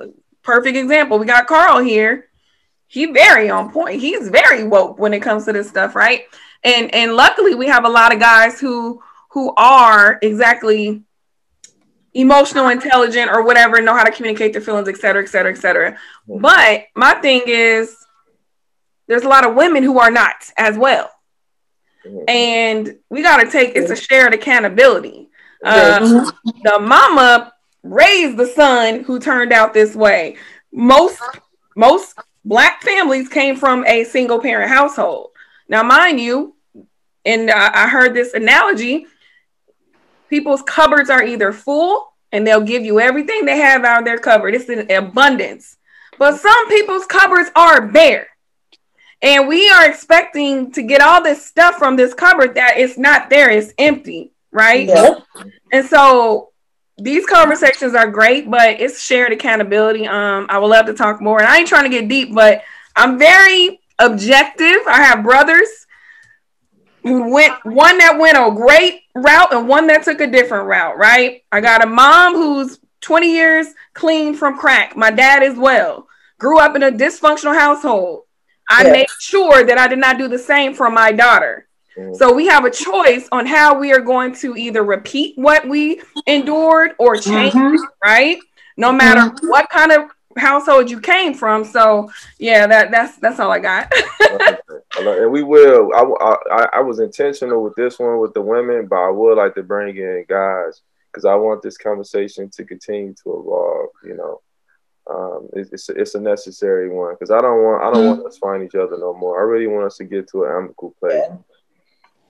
perfect 0.43 0.76
example, 0.76 1.18
we 1.18 1.24
got 1.24 1.47
Carl 1.47 1.79
here. 1.79 2.29
He 2.87 3.07
very 3.07 3.49
on 3.49 3.72
point. 3.72 4.03
He's 4.03 4.29
very 4.29 4.64
woke 4.64 4.99
when 4.99 5.14
it 5.14 5.20
comes 5.20 5.47
to 5.47 5.55
this 5.55 5.70
stuff, 5.70 5.95
right? 5.95 6.24
And 6.62 6.95
and 6.95 7.14
luckily 7.14 7.55
we 7.55 7.66
have 7.68 7.87
a 7.87 7.89
lot 7.89 8.12
of 8.12 8.20
guys 8.20 8.61
who 8.61 9.03
who 9.31 9.55
are 9.57 10.18
exactly 10.20 11.03
emotional, 12.12 12.68
intelligent, 12.68 13.31
or 13.31 13.43
whatever, 13.43 13.81
know 13.81 13.97
how 13.97 14.05
to 14.05 14.11
communicate 14.11 14.53
their 14.53 14.61
feelings, 14.61 14.89
et 14.89 14.99
cetera, 14.99 15.22
et 15.22 15.29
cetera, 15.29 15.53
et 15.53 15.59
cetera. 15.59 15.97
But 16.26 16.89
my 16.95 17.14
thing 17.14 17.43
is, 17.47 17.97
there's 19.07 19.22
a 19.22 19.29
lot 19.29 19.47
of 19.47 19.55
women 19.55 19.83
who 19.83 19.99
are 19.99 20.11
not 20.11 20.37
as 20.59 20.76
well. 20.76 21.11
Mm-hmm. 22.07 22.29
And 22.29 22.99
we 23.09 23.22
got 23.22 23.39
to 23.43 23.51
take 23.51 23.76
it's 23.76 23.91
a 23.91 23.97
shared 23.97 24.35
accountability. 24.35 25.28
Uh, 25.65 26.31
the 26.63 26.79
mama 26.81 27.53
raised 27.83 28.37
the 28.37 28.47
son 28.47 29.03
who 29.05 29.19
turned 29.19 29.53
out 29.53 29.75
this 29.75 29.95
way. 29.95 30.37
Most 30.73 31.21
most 31.77 32.19
black 32.45 32.83
families 32.83 33.29
came 33.29 33.57
from 33.57 33.85
a 33.87 34.05
single 34.05 34.41
parent 34.41 34.71
household. 34.71 35.31
Now, 35.69 35.83
mind 35.83 36.21
you, 36.21 36.55
and 37.25 37.51
I 37.51 37.89
heard 37.89 38.15
this 38.15 38.35
analogy: 38.35 39.07
people's 40.29 40.63
cupboards 40.63 41.11
are 41.11 41.23
either 41.23 41.53
full 41.53 42.13
and 42.33 42.47
they'll 42.47 42.61
give 42.61 42.85
you 42.85 43.01
everything 43.01 43.45
they 43.45 43.59
have 43.59 43.85
out 43.85 44.01
of 44.01 44.05
their 44.05 44.19
cupboard. 44.19 44.55
It's 44.55 44.69
in 44.69 44.91
abundance. 44.91 45.77
But 46.19 46.39
some 46.39 46.69
people's 46.69 47.07
cupboards 47.07 47.51
are 47.57 47.87
bare. 47.87 48.29
And 49.23 49.49
we 49.49 49.69
are 49.71 49.89
expecting 49.89 50.71
to 50.73 50.83
get 50.83 51.01
all 51.01 51.23
this 51.23 51.45
stuff 51.45 51.77
from 51.77 51.97
this 51.97 52.15
cupboard 52.15 52.55
that 52.55 52.75
it's 52.77 52.99
not 52.99 53.31
there, 53.31 53.51
it's 53.51 53.73
empty, 53.79 54.33
right? 54.53 54.89
And 55.73 55.87
so 55.87 56.51
these 56.99 57.27
conversations 57.27 57.95
are 57.95 58.11
great, 58.11 58.51
but 58.51 58.81
it's 58.81 59.01
shared 59.01 59.33
accountability. 59.33 60.07
Um, 60.07 60.47
I 60.49 60.59
would 60.59 60.69
love 60.69 60.87
to 60.87 60.95
talk 60.95 61.21
more. 61.21 61.39
And 61.39 61.49
I 61.49 61.59
ain't 61.59 61.69
trying 61.69 61.91
to 61.91 61.97
get 61.97 62.09
deep, 62.09 62.35
but 62.35 62.63
I'm 62.97 63.19
very 63.19 63.81
objective. 63.99 64.79
I 64.87 65.03
have 65.05 65.23
brothers 65.23 65.69
who 67.03 67.33
went 67.33 67.55
one 67.65 67.99
that 67.99 68.19
went 68.19 68.37
a 68.37 68.51
great 68.55 69.03
route 69.15 69.53
and 69.53 69.69
one 69.69 69.87
that 69.87 70.03
took 70.03 70.21
a 70.21 70.27
different 70.27 70.67
route, 70.67 70.99
right? 70.99 71.43
I 71.53 71.61
got 71.61 71.85
a 71.85 71.87
mom 71.87 72.35
who's 72.35 72.81
20 73.01 73.33
years 73.33 73.69
clean 73.95 74.35
from 74.35 74.59
crack. 74.59 74.97
My 74.97 75.11
dad 75.11 75.43
as 75.43 75.57
well. 75.57 76.09
Grew 76.39 76.59
up 76.59 76.77
in 76.77 76.83
a 76.83 76.93
dysfunctional 76.93 77.55
household. 77.55 78.23
I 78.69 78.83
yes. 78.83 78.93
made 78.93 79.09
sure 79.21 79.65
that 79.65 79.79
I 79.79 79.89
did 79.89 79.99
not 79.99 80.19
do 80.19 80.29
the 80.29 80.39
same 80.39 80.75
for 80.75 80.91
my 80.91 81.13
daughter. 81.13 81.68
Mm-hmm. 81.99 82.15
So 82.15 82.33
we 82.33 82.47
have 82.47 82.65
a 82.65 82.71
choice 82.71 83.29
on 83.33 83.47
how 83.47 83.79
we 83.79 83.93
are 83.93 84.01
going 84.01 84.35
to 84.37 84.57
either 84.57 84.85
repeat 84.85 85.37
what 85.37 85.69
we 85.69 86.01
endured 86.27 86.93
or 86.99 87.17
change, 87.17 87.55
mm-hmm. 87.55 87.85
right? 88.05 88.39
No 88.77 88.93
matter 88.93 89.33
mm-hmm. 89.33 89.49
what 89.49 89.69
kind 89.71 89.93
of 89.93 90.11
household 90.39 90.91
you 90.91 91.01
came 91.01 91.35
from. 91.35 91.65
So 91.65 92.11
yeah, 92.39 92.67
that 92.67 92.91
that's 92.91 93.17
that's 93.19 93.41
all 93.41 93.51
I 93.51 93.59
got. 93.59 93.93
and 94.99 95.31
we 95.31 95.43
will. 95.43 95.91
I, 95.95 96.35
I 96.51 96.69
I 96.75 96.81
was 96.81 97.01
intentional 97.01 97.63
with 97.63 97.75
this 97.75 97.99
one 97.99 98.19
with 98.21 98.35
the 98.35 98.43
women, 98.43 98.87
but 98.87 98.97
I 98.97 99.11
would 99.11 99.37
like 99.37 99.55
to 99.57 99.63
bring 99.63 99.97
in 99.97 100.25
guys 100.29 100.83
because 101.13 101.25
I 101.25 101.35
want 101.35 101.63
this 101.63 101.77
conversation 101.77 102.49
to 102.51 102.65
continue 102.65 103.15
to 103.25 103.41
evolve. 103.41 103.91
You 104.05 104.17
know, 104.17 104.41
um, 105.11 105.49
it's 105.55 105.89
it's 105.89 106.15
a 106.15 106.21
necessary 106.21 106.89
one 106.89 107.15
because 107.15 107.31
I 107.31 107.41
don't 107.41 107.63
want 107.63 107.83
I 107.83 107.93
don't 107.93 108.03
mm-hmm. 108.03 108.21
want 108.21 108.27
us 108.27 108.35
to 108.35 108.41
find 108.41 108.63
each 108.63 108.75
other 108.75 108.99
no 108.99 109.15
more. 109.15 109.41
I 109.41 109.45
really 109.45 109.67
want 109.67 109.87
us 109.87 109.97
to 109.99 110.05
get 110.05 110.29
to 110.31 110.45
an 110.45 110.53
amicable 110.53 110.95
place, 111.01 111.23
yeah. 111.29 111.37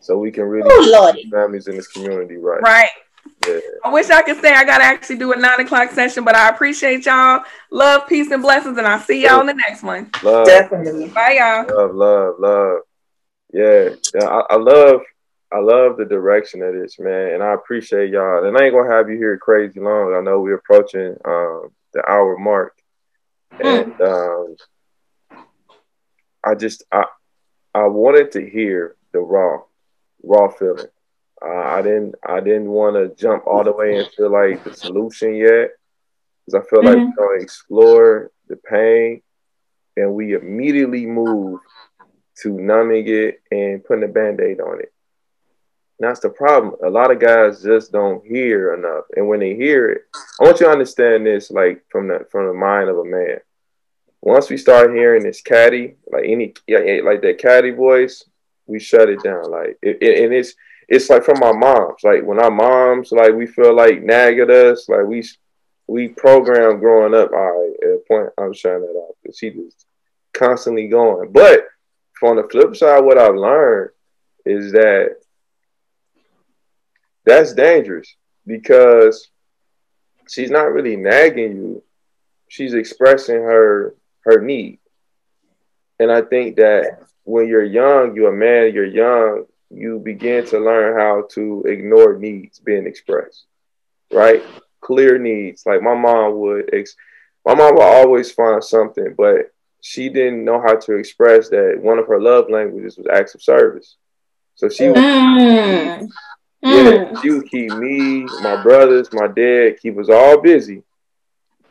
So 0.01 0.19
we 0.19 0.31
can 0.31 0.45
really 0.45 0.69
oh, 0.71 1.15
families 1.31 1.67
in 1.69 1.77
this 1.77 1.89
community 1.89 2.37
right. 2.37 2.63
Right. 2.63 2.89
Yeah. 3.47 3.59
I 3.85 3.93
wish 3.93 4.11
I 4.11 4.23
could 4.23 4.41
say 4.41 4.53
I 4.53 4.65
gotta 4.65 4.85
actually 4.85 5.17
do 5.17 5.33
a 5.33 5.37
nine 5.37 5.61
o'clock 5.61 5.91
session, 5.91 6.25
but 6.25 6.35
I 6.35 6.49
appreciate 6.49 7.07
y'all. 7.07 7.43
Love, 7.71 8.09
peace, 8.09 8.31
and 8.31 8.43
blessings, 8.43 8.79
and 8.79 8.87
I'll 8.87 9.01
see 9.01 9.25
y'all 9.25 9.41
in 9.41 9.47
the 9.47 9.55
next 9.55 9.83
one. 9.83 10.11
Love. 10.23 10.47
Definitely. 10.47 11.09
Bye, 11.09 11.39
y'all. 11.39 11.67
Love, 11.77 11.95
love, 11.95 12.35
love. 12.39 12.79
Yeah, 13.53 13.91
yeah 14.15 14.29
I, 14.29 14.55
I 14.55 14.57
love 14.57 15.01
I 15.51 15.61
love 15.61 15.97
the 15.97 16.05
direction 16.05 16.63
of 16.63 16.75
this, 16.75 16.99
man, 16.99 17.35
and 17.35 17.43
I 17.43 17.55
appreciate 17.55 18.11
y'all. 18.11 18.47
And 18.47 18.57
I 18.57 18.65
ain't 18.65 18.75
gonna 18.75 18.93
have 18.93 19.09
you 19.09 19.17
here 19.17 19.39
crazy 19.39 19.81
long. 19.81 20.15
I 20.15 20.21
know 20.21 20.41
we're 20.41 20.57
approaching 20.57 21.17
um, 21.25 21.71
the 21.95 22.03
hour 22.07 22.37
mark, 22.39 22.75
mm. 23.55 23.85
and 23.85 24.01
um, 24.01 24.57
I 26.45 26.55
just 26.55 26.85
I 26.93 27.05
I 27.75 27.87
wanted 27.87 28.33
to 28.33 28.49
hear 28.49 28.97
the 29.13 29.21
raw 29.21 29.63
raw 30.23 30.49
feeling. 30.49 30.87
Uh, 31.41 31.49
I 31.49 31.83
didn't 31.83 32.15
I 32.27 32.41
didn't 32.41 32.69
want 32.69 32.97
to 32.97 33.15
jump 33.15 33.47
all 33.47 33.63
the 33.63 33.73
way 33.73 33.99
and 33.99 34.09
feel 34.09 34.31
like 34.31 34.65
the 34.65 34.75
solution 34.75 35.35
yet, 35.35 35.71
because 36.45 36.55
I 36.55 36.69
feel 36.69 36.81
mm-hmm. 36.81 36.89
like 36.89 37.17
we're 37.17 37.27
gonna 37.27 37.43
explore 37.43 38.33
the 38.49 38.57
pain, 38.57 39.23
and 39.97 40.15
we 40.15 40.35
immediately 40.35 41.07
move 41.07 41.61
to 42.43 42.51
numbing 42.51 43.05
it 43.09 43.41
and 43.51 43.85
putting 43.85 44.05
a 44.05 44.09
band-aid 44.09 44.61
on 44.61 44.81
it. 44.81 44.93
And 45.99 46.09
that's 46.09 46.21
the 46.21 46.31
problem. 46.31 46.77
A 46.85 46.91
lot 46.91 47.11
of 47.11 47.19
guys 47.19 47.63
just 47.63 47.91
don't 47.91 48.25
hear 48.25 48.75
enough. 48.75 49.05
And 49.17 49.27
when 49.27 49.41
they 49.41 49.57
hear 49.57 49.91
it, 49.91 50.03
I 50.41 50.45
want 50.45 50.61
you 50.61 50.67
to 50.67 50.73
understand 50.73 51.27
this 51.27 51.51
like 51.51 51.85
from 51.91 52.09
the 52.09 52.27
from 52.31 52.47
the 52.47 52.55
mind 52.55 52.89
of 52.89 52.99
a 52.99 53.05
man. 53.05 53.39
Once 54.21 54.51
we 54.51 54.57
start 54.57 54.95
hearing 54.95 55.23
this 55.23 55.41
caddy, 55.41 55.97
like 56.13 56.25
any 56.25 56.55
like 57.03 57.23
that 57.23 57.39
caddy 57.39 57.71
voice, 57.71 58.25
we 58.69 58.79
shut 58.79 59.09
it 59.09 59.23
down. 59.23 59.51
Like 59.51 59.79
it, 59.83 59.99
it, 60.01 60.25
and 60.25 60.33
it's 60.33 60.55
it's 60.89 61.11
like 61.11 61.25
from 61.25 61.43
our 61.43 61.55
moms. 61.55 62.03
Like 62.05 62.23
when 62.23 62.39
our 62.39 62.51
moms 62.51 63.11
like 63.11 63.33
we 63.35 63.47
feel 63.47 63.75
like 63.75 64.03
nag 64.03 64.39
at 64.39 64.51
us, 64.51 64.89
like 64.89 65.07
we 65.07 65.25
we 65.87 66.09
programmed 66.09 66.81
growing 66.81 67.15
up. 67.15 67.33
All 67.33 67.39
right, 67.39 67.75
at 67.83 68.07
point 68.07 68.31
I'm 68.39 68.53
shutting 68.53 68.83
that 68.83 68.89
off 68.89 69.17
because 69.23 69.39
she 69.39 69.51
just 69.51 69.87
constantly 70.33 70.87
going. 70.89 71.33
But 71.33 71.65
from 72.13 72.37
the 72.37 72.49
flip 72.49 72.77
side, 72.77 73.05
what 73.05 73.19
I've 73.19 73.35
learned 73.35 73.91
is 74.45 74.73
that 74.73 75.17
that's 77.25 77.53
dangerous 77.53 78.15
because 78.47 79.29
she's 80.29 80.51
not 80.51 80.73
really 80.73 80.97
nagging 80.97 81.57
you. 81.57 81.83
She's 82.49 82.75
expressing 82.75 83.37
her 83.37 83.95
her 84.21 84.41
need. 84.41 84.79
And 86.01 86.13
I 86.13 86.23
think 86.23 86.57
that 86.57 87.03
when 87.29 87.47
you're 87.47 87.63
young, 87.63 88.17
you're 88.17 88.33
a 88.33 88.37
man, 88.37 88.73
you're 88.73 88.87
young, 88.87 89.45
you 89.69 89.99
begin 89.99 90.47
to 90.47 90.59
learn 90.59 90.99
how 90.99 91.29
to 91.33 91.63
ignore 91.67 92.17
needs 92.17 92.59
being 92.59 92.87
expressed. 92.87 93.45
Right? 94.11 94.43
Clear 94.81 95.19
needs. 95.19 95.67
Like 95.67 95.83
my 95.83 95.95
mom 95.95 96.39
would 96.39 96.71
ex- 96.73 96.97
my 97.45 97.55
mom 97.55 97.75
would 97.75 97.83
always 97.83 98.33
find 98.33 98.65
something, 98.65 99.15
but 99.17 99.53
she 99.83 100.09
didn't 100.09 100.43
know 100.43 100.59
how 100.61 100.77
to 100.77 100.95
express 100.95 101.51
that 101.51 101.79
one 101.81 101.99
of 101.99 102.07
her 102.07 102.19
love 102.21 102.49
languages 102.49 102.97
was 102.97 103.07
acts 103.13 103.35
of 103.35 103.43
service. 103.43 103.97
So 104.55 104.71
she 104.71 104.89
would, 104.89 104.97
mm. 104.97 106.09
Yeah, 106.63 107.05
mm. 107.05 107.23
she 107.23 107.31
would 107.31 107.51
keep 107.51 107.73
me, 107.73 108.25
my 108.43 108.63
brothers, 108.63 109.13
my 109.13 109.29
dad, 109.29 109.79
keep 109.81 109.99
us 109.99 110.09
all 110.09 110.41
busy 110.41 110.83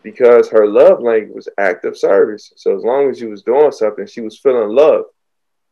because 0.04 0.50
her 0.50 0.68
love 0.68 1.02
language 1.02 1.36
was 1.36 1.50
acts 1.58 1.84
of 1.84 1.98
service. 1.98 2.54
So 2.56 2.78
as 2.78 2.84
long 2.84 3.10
as 3.10 3.20
you 3.20 3.30
was 3.30 3.42
doing 3.42 3.72
something, 3.72 4.06
she 4.06 4.22
was 4.22 4.38
feeling 4.38 4.70
love. 4.70 5.06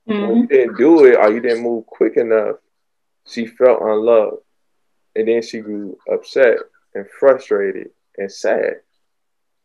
Mm-hmm. 0.08 0.28
When 0.28 0.38
you 0.38 0.48
didn't 0.48 0.78
do 0.78 1.06
it 1.06 1.16
or 1.18 1.32
you 1.32 1.40
didn't 1.40 1.64
move 1.64 1.86
quick 1.86 2.18
enough, 2.18 2.58
she 3.26 3.48
felt 3.48 3.82
unloved. 3.82 4.38
And 5.16 5.28
then 5.28 5.42
she 5.42 5.60
grew 5.60 5.98
upset 6.12 6.58
and 6.94 7.06
frustrated 7.20 7.90
and 8.18 8.32
sad. 8.32 8.82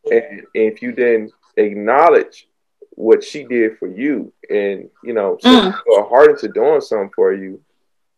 And, 0.09 0.43
if 0.53 0.81
you 0.81 0.91
didn't 0.93 1.31
acknowledge 1.57 2.47
what 2.91 3.23
she 3.23 3.43
did 3.43 3.77
for 3.77 3.87
you 3.87 4.33
and, 4.49 4.89
you 5.03 5.13
know, 5.13 5.37
so 5.39 5.49
mm. 5.49 6.09
hard 6.09 6.31
into 6.31 6.47
doing 6.47 6.81
something 6.81 7.11
for 7.15 7.33
you, 7.33 7.61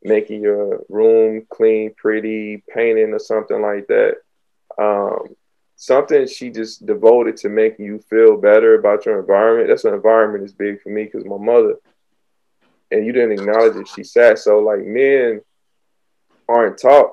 making 0.04 0.42
your 0.42 0.82
room 0.90 1.46
clean, 1.50 1.94
pretty, 1.96 2.64
painting 2.74 3.14
or 3.14 3.20
something 3.20 3.62
like 3.62 3.88
that. 3.88 4.16
Um, 4.78 5.36
something 5.76 6.28
she 6.28 6.50
just 6.50 6.86
devoted 6.86 7.38
to 7.38 7.50
making 7.50 7.86
you 7.86 8.00
feel 8.10 8.38
better 8.38 8.76
about 8.76 9.06
your 9.06 9.20
environment. 9.20 9.70
That's 9.70 9.86
an 9.86 9.94
environment 9.94 10.44
is 10.44 10.54
big 10.54 10.82
for 10.82 10.90
me 10.90 11.06
because 11.06 11.26
my 11.26 11.38
mother, 11.38 11.76
and 12.94 13.06
you 13.06 13.12
didn't 13.12 13.40
acknowledge 13.40 13.76
it. 13.76 13.88
She 13.88 14.04
sat 14.04 14.40
so 14.40 14.60
like 14.60 14.80
men 14.80 15.42
aren't 16.48 16.78
taught 16.78 17.12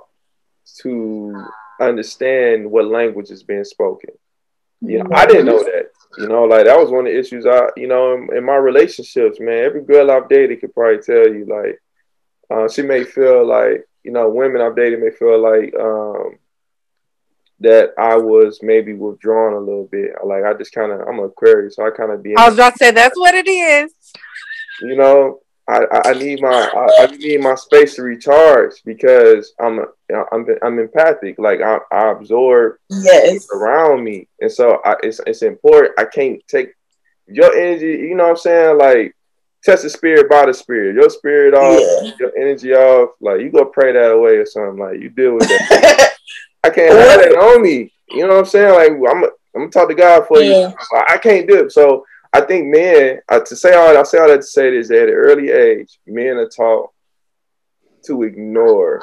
to 0.82 1.44
understand 1.80 2.70
what 2.70 2.86
language 2.86 3.30
is 3.30 3.42
being 3.42 3.64
spoken. 3.64 4.10
You 4.80 5.02
know, 5.02 5.10
I 5.12 5.26
didn't 5.26 5.46
know 5.46 5.62
that. 5.62 5.90
You 6.18 6.28
know, 6.28 6.44
like 6.44 6.66
that 6.66 6.78
was 6.78 6.90
one 6.90 7.06
of 7.06 7.12
the 7.12 7.18
issues 7.18 7.46
I, 7.46 7.68
you 7.76 7.86
know, 7.86 8.14
in, 8.14 8.36
in 8.36 8.44
my 8.44 8.56
relationships, 8.56 9.38
man. 9.38 9.64
Every 9.64 9.82
girl 9.82 10.10
I've 10.10 10.28
dated 10.28 10.60
could 10.60 10.74
probably 10.74 11.02
tell 11.02 11.32
you, 11.32 11.46
like, 11.46 11.80
uh, 12.50 12.68
she 12.68 12.82
may 12.82 13.04
feel 13.04 13.46
like 13.46 13.86
you 14.02 14.10
know 14.10 14.28
women 14.28 14.60
I've 14.60 14.76
dated 14.76 15.00
may 15.00 15.10
feel 15.10 15.40
like 15.40 15.74
um, 15.78 16.38
that 17.60 17.90
I 17.98 18.16
was 18.16 18.60
maybe 18.62 18.94
withdrawn 18.94 19.52
a 19.52 19.58
little 19.58 19.86
bit. 19.86 20.12
Like 20.24 20.44
I 20.44 20.54
just 20.54 20.72
kind 20.72 20.90
of 20.90 21.00
I'm 21.06 21.18
a 21.20 21.24
Aquarius, 21.24 21.76
so 21.76 21.86
I 21.86 21.90
kind 21.90 22.10
of 22.10 22.22
be. 22.22 22.36
I 22.36 22.48
was 22.48 22.54
about 22.54 22.72
to 22.72 22.78
say 22.78 22.90
that's 22.90 23.18
what 23.18 23.34
it 23.34 23.48
is. 23.48 23.94
You 24.80 24.96
know, 24.96 25.40
I, 25.70 26.10
I 26.10 26.12
need 26.14 26.40
my 26.40 26.48
I, 26.48 27.04
I, 27.04 27.06
need 27.16 27.40
my 27.40 27.54
space 27.54 27.94
to 27.94 28.02
recharge 28.02 28.82
because 28.84 29.52
I'm 29.60 29.80
I'm 30.32 30.46
I'm 30.62 30.78
empathic. 30.78 31.38
Like 31.38 31.60
I, 31.60 31.78
I 31.92 32.10
absorb 32.10 32.76
yes 32.88 33.46
around 33.54 34.02
me, 34.02 34.26
and 34.40 34.50
so 34.50 34.80
I, 34.84 34.96
it's 35.02 35.20
it's 35.26 35.42
important. 35.42 35.94
I 35.98 36.04
can't 36.04 36.42
take 36.48 36.74
your 37.26 37.54
energy. 37.54 37.86
You 38.08 38.14
know 38.16 38.24
what 38.24 38.30
I'm 38.30 38.36
saying? 38.36 38.78
Like 38.78 39.16
test 39.62 39.82
the 39.84 39.90
spirit 39.90 40.28
by 40.28 40.46
the 40.46 40.54
spirit. 40.54 40.94
Your 40.94 41.10
spirit 41.10 41.54
off, 41.54 41.80
yeah. 42.02 42.12
your 42.18 42.36
energy 42.36 42.72
off. 42.72 43.10
Like 43.20 43.40
you 43.40 43.50
go 43.50 43.64
pray 43.64 43.92
that 43.92 44.12
away 44.12 44.36
or 44.36 44.46
something. 44.46 44.78
Like 44.78 45.00
you 45.00 45.10
deal 45.10 45.34
with 45.34 45.48
that. 45.48 46.16
I 46.64 46.70
can't 46.70 46.98
have 46.98 47.20
that 47.20 47.38
on 47.38 47.62
me. 47.62 47.92
You 48.10 48.26
know 48.26 48.34
what 48.34 48.38
I'm 48.40 48.44
saying? 48.46 48.74
Like 48.74 49.10
I'm, 49.10 49.24
I'm 49.24 49.30
gonna 49.54 49.70
talk 49.70 49.88
to 49.88 49.94
God 49.94 50.26
for 50.26 50.40
yeah. 50.40 50.68
you. 50.68 50.74
I 51.08 51.18
can't 51.18 51.48
do 51.48 51.64
it. 51.64 51.72
So 51.72 52.04
I 52.32 52.40
think 52.42 52.68
men, 52.68 53.20
uh, 53.28 53.40
to 53.40 53.56
say 53.56 53.74
all, 53.74 53.96
I 53.96 54.02
say 54.04 54.18
all 54.18 54.28
that 54.28 54.36
to 54.36 54.42
say 54.42 54.70
this 54.70 54.90
at 54.90 55.08
an 55.08 55.14
early 55.14 55.50
age, 55.50 55.98
men 56.06 56.36
are 56.36 56.48
taught 56.48 56.90
to 58.04 58.22
ignore 58.22 59.02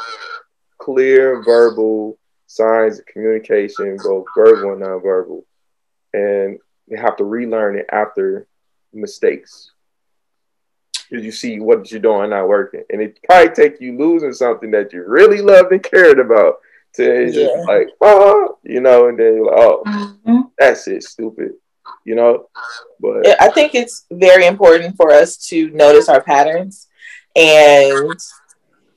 clear 0.78 1.44
verbal 1.44 2.18
signs 2.48 3.00
of 3.00 3.06
communication, 3.06 3.98
both 4.02 4.26
verbal 4.36 4.74
and 4.74 4.82
nonverbal, 4.82 5.44
and 6.14 6.60
they 6.88 6.98
have 6.98 7.18
to 7.18 7.26
relearn 7.26 7.78
it 7.78 7.88
after 7.92 8.48
mistakes 8.94 9.72
because 11.10 11.24
you 11.24 11.32
see 11.32 11.60
what 11.60 11.90
you're 11.92 12.00
doing 12.00 12.30
not 12.30 12.48
working, 12.48 12.84
and 12.90 13.02
it 13.02 13.20
probably 13.24 13.54
take 13.54 13.80
you 13.82 13.98
losing 13.98 14.34
something 14.34 14.72
that 14.72 14.92
you 14.92 15.04
really 15.06 15.42
loved 15.42 15.72
and 15.72 15.84
cared 15.84 16.20
about 16.20 16.56
to 16.94 17.26
yeah. 17.26 17.32
just 17.32 17.68
like, 17.68 17.90
oh, 18.02 18.58
you 18.64 18.82
know, 18.82 19.08
and 19.08 19.20
then 19.20 19.36
you're 19.36 19.46
like, 19.46 19.58
oh, 19.58 19.84
mm-hmm. 19.86 20.42
that's 20.58 20.88
it, 20.88 21.04
stupid, 21.04 21.54
you 22.08 22.16
know. 22.16 22.47
But 22.99 23.39
I 23.39 23.49
think 23.49 23.76
it's 23.76 24.05
very 24.10 24.45
important 24.47 24.95
for 24.95 25.12
us 25.12 25.38
to 25.49 25.70
notice 25.72 26.08
our 26.08 26.22
patterns, 26.22 26.88
and 27.36 28.18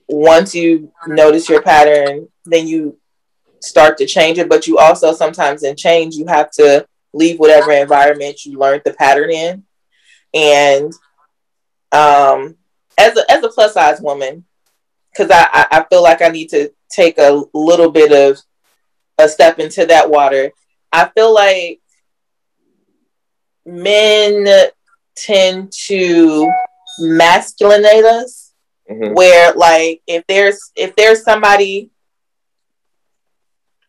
once 0.08 0.54
you 0.54 0.92
notice 1.06 1.48
your 1.48 1.60
pattern, 1.60 2.28
then 2.46 2.66
you 2.68 2.96
start 3.60 3.98
to 3.98 4.06
change 4.06 4.38
it. 4.38 4.48
But 4.48 4.66
you 4.66 4.78
also 4.78 5.12
sometimes 5.12 5.64
in 5.64 5.76
change, 5.76 6.14
you 6.14 6.26
have 6.28 6.50
to 6.52 6.86
leave 7.12 7.38
whatever 7.40 7.72
environment 7.72 8.46
you 8.46 8.56
learned 8.56 8.82
the 8.84 8.94
pattern 8.94 9.30
in, 9.30 9.64
and 10.32 10.92
um, 11.90 12.56
as 12.96 13.16
a 13.16 13.30
as 13.30 13.42
a 13.42 13.48
plus 13.48 13.74
size 13.74 14.00
woman, 14.00 14.44
because 15.12 15.30
I, 15.32 15.66
I 15.70 15.84
feel 15.90 16.02
like 16.02 16.22
I 16.22 16.28
need 16.28 16.48
to 16.50 16.70
take 16.88 17.18
a 17.18 17.42
little 17.52 17.90
bit 17.90 18.12
of 18.12 18.40
a 19.18 19.28
step 19.28 19.58
into 19.58 19.84
that 19.86 20.08
water. 20.08 20.52
I 20.92 21.08
feel 21.08 21.34
like 21.34 21.80
men 23.70 24.68
tend 25.16 25.72
to 25.72 26.50
masculinate 27.00 28.04
us 28.04 28.52
mm-hmm. 28.90 29.14
where 29.14 29.52
like 29.54 30.02
if 30.06 30.26
there's 30.26 30.72
if 30.76 30.94
there's 30.96 31.22
somebody 31.22 31.90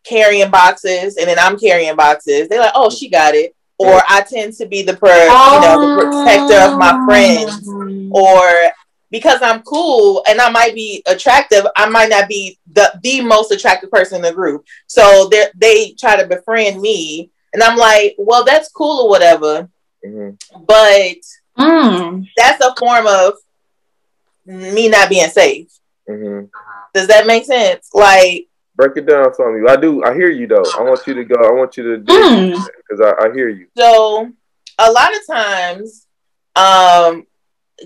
carrying 0.04 0.50
boxes 0.50 1.16
and 1.16 1.28
then 1.28 1.38
I'm 1.38 1.58
carrying 1.58 1.96
boxes, 1.96 2.48
they're 2.48 2.60
like, 2.60 2.72
oh, 2.74 2.90
she 2.90 3.08
got 3.08 3.34
it. 3.34 3.54
Or 3.78 4.00
I 4.08 4.22
tend 4.22 4.52
to 4.54 4.66
be 4.66 4.82
the 4.82 4.96
per, 4.96 5.08
you 5.08 5.60
know, 5.60 5.96
the 5.96 6.02
protector 6.02 6.72
of 6.72 6.78
my 6.78 7.04
friends, 7.04 7.68
or 8.12 8.72
because 9.10 9.42
I'm 9.42 9.62
cool 9.62 10.22
and 10.28 10.40
I 10.40 10.50
might 10.50 10.74
be 10.74 11.02
attractive, 11.06 11.66
I 11.76 11.88
might 11.88 12.08
not 12.08 12.28
be 12.28 12.58
the 12.72 12.92
the 13.02 13.22
most 13.22 13.50
attractive 13.50 13.90
person 13.90 14.16
in 14.16 14.22
the 14.22 14.32
group. 14.32 14.64
So 14.86 15.28
they 15.30 15.46
they 15.56 15.92
try 15.98 16.16
to 16.16 16.28
befriend 16.28 16.80
me, 16.80 17.30
and 17.52 17.62
I'm 17.62 17.76
like, 17.76 18.14
well, 18.18 18.44
that's 18.44 18.70
cool 18.70 19.06
or 19.06 19.08
whatever, 19.08 19.68
mm-hmm. 20.04 20.64
but 20.64 21.16
mm. 21.58 22.28
that's 22.36 22.64
a 22.64 22.74
form 22.78 23.06
of 23.06 23.34
me 24.46 24.88
not 24.88 25.08
being 25.08 25.28
safe. 25.28 25.68
Mm-hmm. 26.08 26.46
Does 26.94 27.08
that 27.08 27.26
make 27.26 27.44
sense? 27.44 27.90
Like 27.94 28.48
Break 28.74 28.96
it 28.96 29.06
down 29.06 29.32
for 29.34 29.52
me. 29.52 29.68
I 29.68 29.76
do. 29.76 30.02
I 30.02 30.14
hear 30.14 30.30
you 30.30 30.46
though. 30.46 30.64
I 30.78 30.82
want 30.82 31.06
you 31.06 31.14
to 31.14 31.24
go. 31.24 31.34
I 31.34 31.52
want 31.52 31.76
you 31.76 31.82
to 31.84 31.98
do 31.98 32.50
because 32.50 33.00
mm. 33.00 33.14
I, 33.20 33.28
I 33.28 33.32
hear 33.34 33.48
you. 33.50 33.66
So 33.76 34.32
a 34.78 34.90
lot 34.90 35.10
of 35.14 35.26
times, 35.26 36.06
um, 36.56 37.26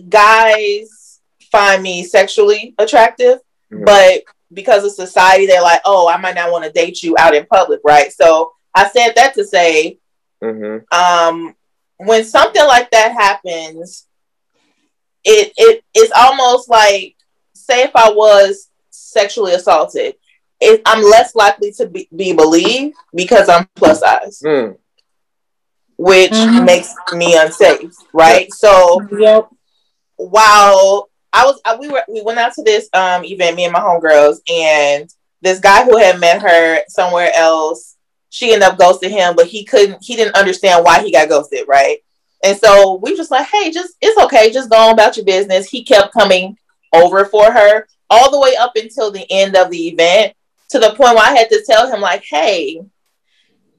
guys 0.08 1.20
find 1.50 1.82
me 1.82 2.04
sexually 2.04 2.74
attractive, 2.78 3.38
mm-hmm. 3.72 3.84
but 3.84 4.22
because 4.52 4.84
of 4.84 4.92
society, 4.92 5.46
they're 5.46 5.62
like, 5.62 5.80
"Oh, 5.84 6.08
I 6.08 6.18
might 6.18 6.36
not 6.36 6.52
want 6.52 6.64
to 6.64 6.70
date 6.70 7.02
you 7.02 7.16
out 7.18 7.34
in 7.34 7.46
public," 7.46 7.80
right? 7.84 8.12
So 8.12 8.52
I 8.72 8.88
said 8.88 9.12
that 9.16 9.34
to 9.34 9.44
say, 9.44 9.98
mm-hmm. 10.42 10.84
um, 10.96 11.54
when 11.98 12.24
something 12.24 12.64
like 12.66 12.90
that 12.90 13.12
happens, 13.12 14.06
it 15.24 15.52
it 15.56 15.84
is 15.94 16.12
almost 16.14 16.68
like, 16.68 17.16
say, 17.54 17.82
if 17.82 17.94
I 17.94 18.10
was 18.10 18.68
sexually 18.90 19.54
assaulted, 19.54 20.14
it, 20.60 20.82
I'm 20.86 21.02
less 21.02 21.34
likely 21.34 21.72
to 21.72 21.86
be, 21.86 22.08
be, 22.14 22.32
believed 22.32 22.96
because 23.14 23.48
I'm 23.48 23.68
plus 23.74 24.00
size, 24.00 24.40
mm. 24.44 24.76
which 25.96 26.30
mm-hmm. 26.30 26.64
makes 26.64 26.94
me 27.12 27.36
unsafe, 27.36 27.92
right? 28.12 28.52
So, 28.52 29.00
yep. 29.18 29.48
while 30.16 31.10
I 31.32 31.44
was 31.44 31.60
I, 31.64 31.76
we 31.76 31.88
were 31.88 32.02
we 32.08 32.22
went 32.22 32.38
out 32.38 32.54
to 32.54 32.62
this 32.62 32.88
um 32.92 33.24
event, 33.24 33.56
me 33.56 33.64
and 33.64 33.72
my 33.72 33.80
homegirls, 33.80 34.38
and 34.48 35.10
this 35.42 35.60
guy 35.60 35.84
who 35.84 35.98
had 35.98 36.20
met 36.20 36.42
her 36.42 36.80
somewhere 36.88 37.30
else, 37.34 37.95
she 38.36 38.52
ended 38.52 38.68
up 38.68 38.78
ghosting 38.78 39.08
him, 39.08 39.34
but 39.34 39.46
he 39.46 39.64
couldn't 39.64 40.04
he 40.04 40.14
didn't 40.14 40.36
understand 40.36 40.84
why 40.84 41.02
he 41.02 41.10
got 41.10 41.30
ghosted, 41.30 41.66
right? 41.66 41.98
And 42.44 42.56
so 42.58 42.96
we 43.02 43.16
just 43.16 43.30
like, 43.30 43.46
hey, 43.46 43.70
just 43.70 43.94
it's 44.02 44.18
okay, 44.24 44.52
just 44.52 44.68
go 44.68 44.76
on 44.76 44.92
about 44.92 45.16
your 45.16 45.24
business. 45.24 45.70
He 45.70 45.82
kept 45.82 46.12
coming 46.12 46.58
over 46.92 47.24
for 47.24 47.50
her 47.50 47.88
all 48.10 48.30
the 48.30 48.38
way 48.38 48.54
up 48.56 48.72
until 48.76 49.10
the 49.10 49.26
end 49.30 49.56
of 49.56 49.70
the 49.70 49.88
event, 49.88 50.34
to 50.68 50.78
the 50.78 50.90
point 50.90 51.16
where 51.16 51.26
I 51.26 51.34
had 51.34 51.48
to 51.48 51.64
tell 51.66 51.90
him, 51.90 52.02
like, 52.02 52.24
hey, 52.28 52.82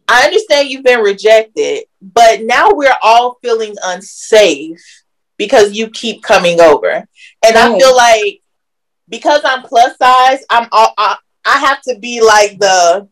I 0.07 0.23
understand 0.23 0.69
you've 0.69 0.83
been 0.83 1.01
rejected, 1.01 1.83
but 2.01 2.41
now 2.41 2.71
we're 2.71 2.97
all 3.03 3.37
feeling 3.43 3.75
unsafe 3.83 4.81
because 5.37 5.77
you 5.77 5.89
keep 5.91 6.23
coming 6.23 6.59
over. 6.59 7.07
And 7.45 7.55
right. 7.55 7.57
I 7.57 7.77
feel 7.77 7.95
like 7.95 8.41
because 9.07 9.41
I'm 9.45 9.61
plus 9.61 9.95
size, 9.97 10.43
I'm 10.49 10.67
all, 10.71 10.93
I, 10.97 11.17
I 11.45 11.59
have 11.59 11.81
to 11.83 11.99
be 11.99 12.21
like 12.21 12.57
the 12.57 13.07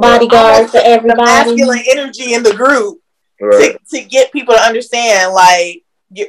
bodyguard 0.00 0.70
for 0.70 0.80
everybody. 0.82 1.22
masculine 1.22 1.82
energy 1.90 2.34
in 2.34 2.42
the 2.42 2.54
group 2.54 3.00
right. 3.40 3.78
to, 3.90 3.98
to 3.98 4.04
get 4.04 4.32
people 4.32 4.54
to 4.54 4.60
understand 4.60 5.32
like 5.32 5.82
you're, 6.10 6.28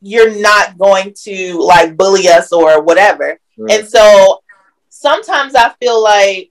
you're 0.00 0.40
not 0.40 0.78
going 0.78 1.14
to 1.22 1.58
like 1.58 1.96
bully 1.96 2.28
us 2.28 2.52
or 2.52 2.82
whatever. 2.82 3.38
Right. 3.58 3.78
And 3.78 3.88
so 3.88 4.42
sometimes 4.88 5.54
I 5.54 5.72
feel 5.80 6.02
like 6.02 6.50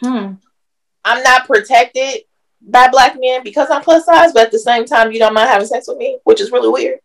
hmm, 0.00 0.34
I'm 1.04 1.22
not 1.22 1.46
protected 1.46 2.22
by 2.60 2.88
black 2.88 3.16
men 3.18 3.42
because 3.42 3.68
I'm 3.70 3.82
plus 3.82 4.04
size, 4.04 4.32
but 4.32 4.46
at 4.46 4.52
the 4.52 4.58
same 4.58 4.84
time, 4.84 5.12
you 5.12 5.18
don't 5.18 5.34
mind 5.34 5.48
having 5.48 5.66
sex 5.66 5.88
with 5.88 5.98
me, 5.98 6.18
which 6.24 6.40
is 6.40 6.52
really 6.52 6.68
weird. 6.68 7.00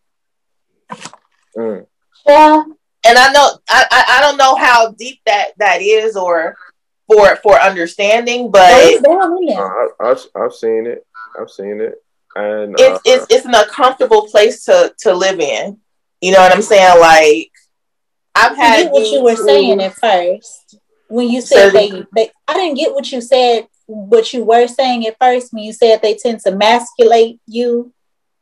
Mm. 1.56 1.86
Yeah, 2.28 2.64
and 3.08 3.18
I 3.18 3.32
know 3.32 3.58
I, 3.70 3.86
I, 3.90 4.18
I 4.18 4.22
don't 4.22 4.38
know 4.38 4.56
how 4.56 4.92
deep 4.92 5.22
that 5.26 5.52
that 5.58 5.82
is 5.82 6.16
or 6.16 6.58
for 7.08 7.36
for 7.38 7.60
understanding, 7.60 8.52
but 8.52 9.06
uh, 9.06 9.70
I've 10.00 10.26
I've 10.36 10.54
seen 10.54 10.86
it. 10.88 11.06
I've 11.40 11.50
seen 11.50 11.82
it, 11.82 11.96
and 12.36 12.76
it's 12.78 12.82
uh, 12.82 13.00
it's 13.06 13.26
it's 13.30 13.46
an 13.46 13.56
uncomfortable 13.56 14.28
place 14.28 14.66
to 14.66 14.94
to 15.00 15.14
live 15.14 15.40
in. 15.40 15.78
You 16.22 16.34
know 16.34 16.40
what 16.40 16.52
I'm 16.52 16.62
saying? 16.62 17.00
Like 17.00 17.52
I've 18.36 18.58
had 18.58 18.90
what 18.92 19.12
you 19.12 19.24
were 19.24 19.36
saying 19.36 19.82
at 19.82 19.96
first 19.96 20.78
when 21.08 21.30
you 21.30 21.42
said 21.42 21.72
they, 21.72 22.06
they. 22.16 22.32
I 22.48 22.54
didn't 22.54 22.78
get 22.78 22.94
what 22.94 23.12
you 23.12 23.22
said 23.22 23.68
what 23.88 24.34
you 24.34 24.44
were 24.44 24.68
saying 24.68 25.08
at 25.08 25.18
first 25.20 25.54
when 25.54 25.64
you 25.64 25.72
said 25.72 26.02
they 26.02 26.16
tend 26.16 26.42
to 26.42 26.52
masculate 26.56 27.40
you 27.48 27.94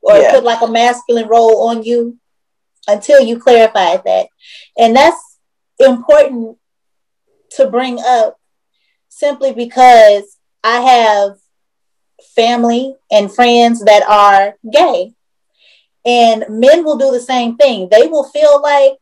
or 0.01 0.17
yeah. 0.17 0.31
put 0.31 0.43
like 0.43 0.61
a 0.61 0.67
masculine 0.67 1.27
role 1.27 1.67
on 1.67 1.83
you 1.83 2.17
until 2.87 3.21
you 3.21 3.39
clarified 3.39 4.03
that. 4.05 4.27
And 4.77 4.95
that's 4.95 5.37
important 5.79 6.57
to 7.51 7.69
bring 7.69 7.99
up 7.99 8.39
simply 9.15 9.53
because 9.53 10.37
I 10.61 10.81
have 10.81 11.37
family 12.35 12.95
and 13.09 13.33
friends 13.33 13.83
that 13.85 14.03
are 14.03 14.55
gay. 14.69 15.13
And 16.05 16.45
men 16.49 16.83
will 16.83 16.97
do 16.97 17.11
the 17.11 17.21
same 17.21 17.55
thing. 17.55 17.87
They 17.89 18.07
will 18.07 18.25
feel 18.25 18.61
like 18.61 18.97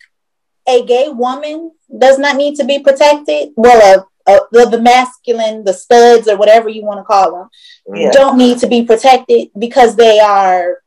a 0.67 0.85
gay 0.85 1.09
woman 1.09 1.71
does 1.97 2.19
not 2.19 2.37
need 2.37 2.55
to 2.57 2.63
be 2.63 2.79
protected. 2.79 3.49
Well, 3.55 4.07
uh, 4.27 4.39
the, 4.51 4.69
the 4.69 4.81
masculine, 4.81 5.65
the 5.65 5.73
studs, 5.73 6.27
or 6.27 6.37
whatever 6.37 6.69
you 6.69 6.83
want 6.83 6.99
to 6.99 7.03
call 7.03 7.35
them, 7.35 7.49
yeah. 7.93 8.11
don't 8.11 8.37
need 8.37 8.59
to 8.59 8.67
be 8.67 8.85
protected 8.85 9.49
because 9.57 9.95
they 9.95 10.19
are 10.19 10.82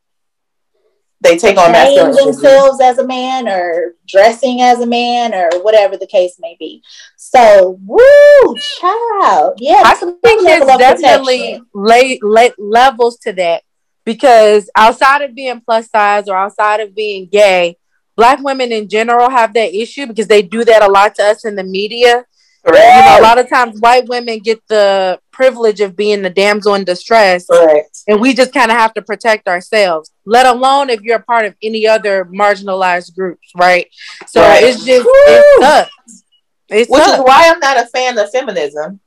they 1.26 1.36
take 1.36 1.58
on 1.58 1.72
themselves 1.72 2.80
as 2.80 2.98
a 2.98 3.06
man 3.06 3.48
or 3.48 3.94
dressing 4.06 4.60
as 4.60 4.80
a 4.80 4.86
man 4.86 5.34
or 5.34 5.50
whatever 5.62 5.96
the 5.96 6.06
case 6.06 6.36
may 6.38 6.56
be. 6.58 6.82
So, 7.16 7.78
woo, 7.84 8.56
child, 8.80 9.58
yeah, 9.58 9.82
I 9.84 9.94
think 9.94 10.42
there's 10.42 10.66
definitely 10.78 11.60
late, 11.74 12.22
late 12.22 12.54
levels 12.58 13.18
to 13.18 13.32
that 13.34 13.62
because 14.04 14.70
outside 14.76 15.22
of 15.22 15.34
being 15.34 15.60
plus 15.60 15.90
size 15.90 16.28
or 16.28 16.36
outside 16.36 16.80
of 16.80 16.94
being 16.94 17.26
gay, 17.26 17.76
black 18.16 18.42
women 18.42 18.72
in 18.72 18.88
general 18.88 19.28
have 19.28 19.52
that 19.54 19.74
issue 19.74 20.06
because 20.06 20.28
they 20.28 20.42
do 20.42 20.64
that 20.64 20.82
a 20.82 20.90
lot 20.90 21.14
to 21.16 21.22
us 21.22 21.44
in 21.44 21.56
the 21.56 21.64
media 21.64 22.24
Right. 22.66 22.96
You 22.96 23.02
know, 23.02 23.20
a 23.20 23.22
lot 23.22 23.38
of 23.38 23.48
times 23.48 23.80
white 23.80 24.08
women 24.08 24.40
get 24.40 24.60
the 24.66 25.20
privilege 25.30 25.80
of 25.80 25.94
being 25.94 26.22
the 26.22 26.30
damsel 26.30 26.74
in 26.74 26.84
distress, 26.84 27.46
right. 27.48 27.84
and 28.08 28.20
we 28.20 28.34
just 28.34 28.52
kind 28.52 28.72
of 28.72 28.76
have 28.76 28.92
to 28.94 29.02
protect 29.02 29.46
ourselves. 29.46 30.10
Let 30.24 30.46
alone 30.46 30.90
if 30.90 31.00
you're 31.02 31.18
a 31.18 31.22
part 31.22 31.44
of 31.46 31.54
any 31.62 31.86
other 31.86 32.24
marginalized 32.24 33.14
groups, 33.14 33.52
right? 33.56 33.88
So 34.26 34.40
right. 34.40 34.64
it's 34.64 34.84
just 34.84 35.04
Woo! 35.04 35.12
it 35.14 35.62
sucks. 35.62 36.24
It 36.68 36.88
Which 36.90 37.02
sucks. 37.04 37.18
is 37.18 37.24
why 37.24 37.52
I'm 37.52 37.60
not 37.60 37.80
a 37.80 37.86
fan 37.86 38.18
of 38.18 38.30
feminism. 38.30 38.98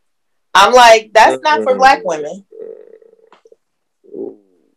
I'm 0.54 0.74
like, 0.74 1.12
that's 1.14 1.42
not 1.42 1.64
for 1.64 1.76
black 1.76 2.00
women. 2.06 2.46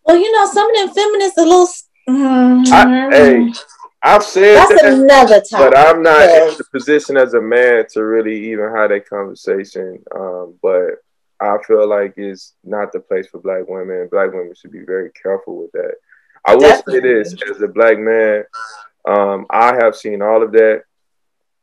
Well, 0.04 0.16
you 0.16 0.32
know, 0.32 0.46
some 0.46 0.68
of 0.68 0.76
them 0.76 0.94
feminists 0.94 1.38
are 1.38 1.44
a 1.44 1.48
little. 1.48 1.68
Mm-hmm. 2.08 2.72
I, 2.72 3.16
hey, 3.16 3.52
I've 4.02 4.24
said 4.24 4.56
That's 4.56 4.82
that, 4.82 4.92
another 4.94 5.40
topic. 5.40 5.70
but 5.70 5.78
I'm 5.78 6.02
not 6.02 6.22
in 6.22 6.58
the 6.58 6.64
position 6.72 7.16
as 7.16 7.34
a 7.34 7.40
man 7.40 7.84
to 7.92 8.02
really 8.02 8.50
even 8.50 8.74
have 8.74 8.90
that 8.90 9.08
conversation. 9.08 10.02
Um, 10.14 10.54
but 10.60 10.96
I 11.40 11.56
feel 11.66 11.88
like 11.88 12.14
it's 12.16 12.54
not 12.64 12.92
the 12.92 13.00
place 13.00 13.28
for 13.28 13.40
black 13.40 13.68
women. 13.68 14.08
Black 14.10 14.32
women 14.32 14.54
should 14.54 14.72
be 14.72 14.84
very 14.84 15.10
careful 15.10 15.56
with 15.56 15.72
that. 15.72 15.94
I 16.44 16.54
will 16.54 16.62
Definitely. 16.62 16.94
say 16.94 17.34
this: 17.34 17.50
as 17.50 17.62
a 17.62 17.68
black 17.68 17.98
man, 17.98 18.44
um, 19.06 19.46
I 19.50 19.74
have 19.76 19.94
seen 19.94 20.20
all 20.20 20.42
of 20.42 20.50
that, 20.52 20.82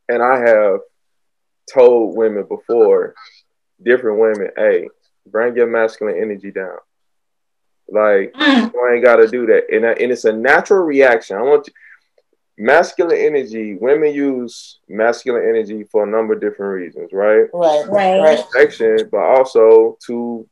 and 0.08 0.22
I 0.22 0.38
have 0.38 0.80
told 1.72 2.16
women 2.16 2.44
before, 2.44 3.14
different 3.82 4.18
women, 4.18 4.50
"Hey, 4.56 4.88
bring 5.26 5.56
your 5.56 5.66
masculine 5.66 6.16
energy 6.16 6.50
down." 6.50 6.78
Like 7.86 8.32
mm. 8.32 8.72
you 8.72 8.88
ain't 8.94 9.04
got 9.04 9.16
to 9.16 9.28
do 9.28 9.44
that, 9.46 9.64
and, 9.70 9.84
and 9.84 10.10
it's 10.10 10.24
a 10.24 10.32
natural 10.32 10.84
reaction. 10.84 11.36
I 11.36 11.42
want 11.42 11.66
you 11.66 11.74
masculine 12.60 13.16
energy, 13.16 13.74
women 13.80 14.12
use 14.12 14.80
masculine 14.86 15.48
energy 15.48 15.82
for 15.84 16.04
a 16.04 16.10
number 16.10 16.34
of 16.34 16.42
different 16.42 16.74
reasons, 16.74 17.10
right? 17.10 17.46
Right, 17.54 17.88
right, 17.88 18.20
right. 18.20 18.44
Protection, 18.50 19.08
but 19.10 19.22
also 19.22 19.96
to 20.06 20.46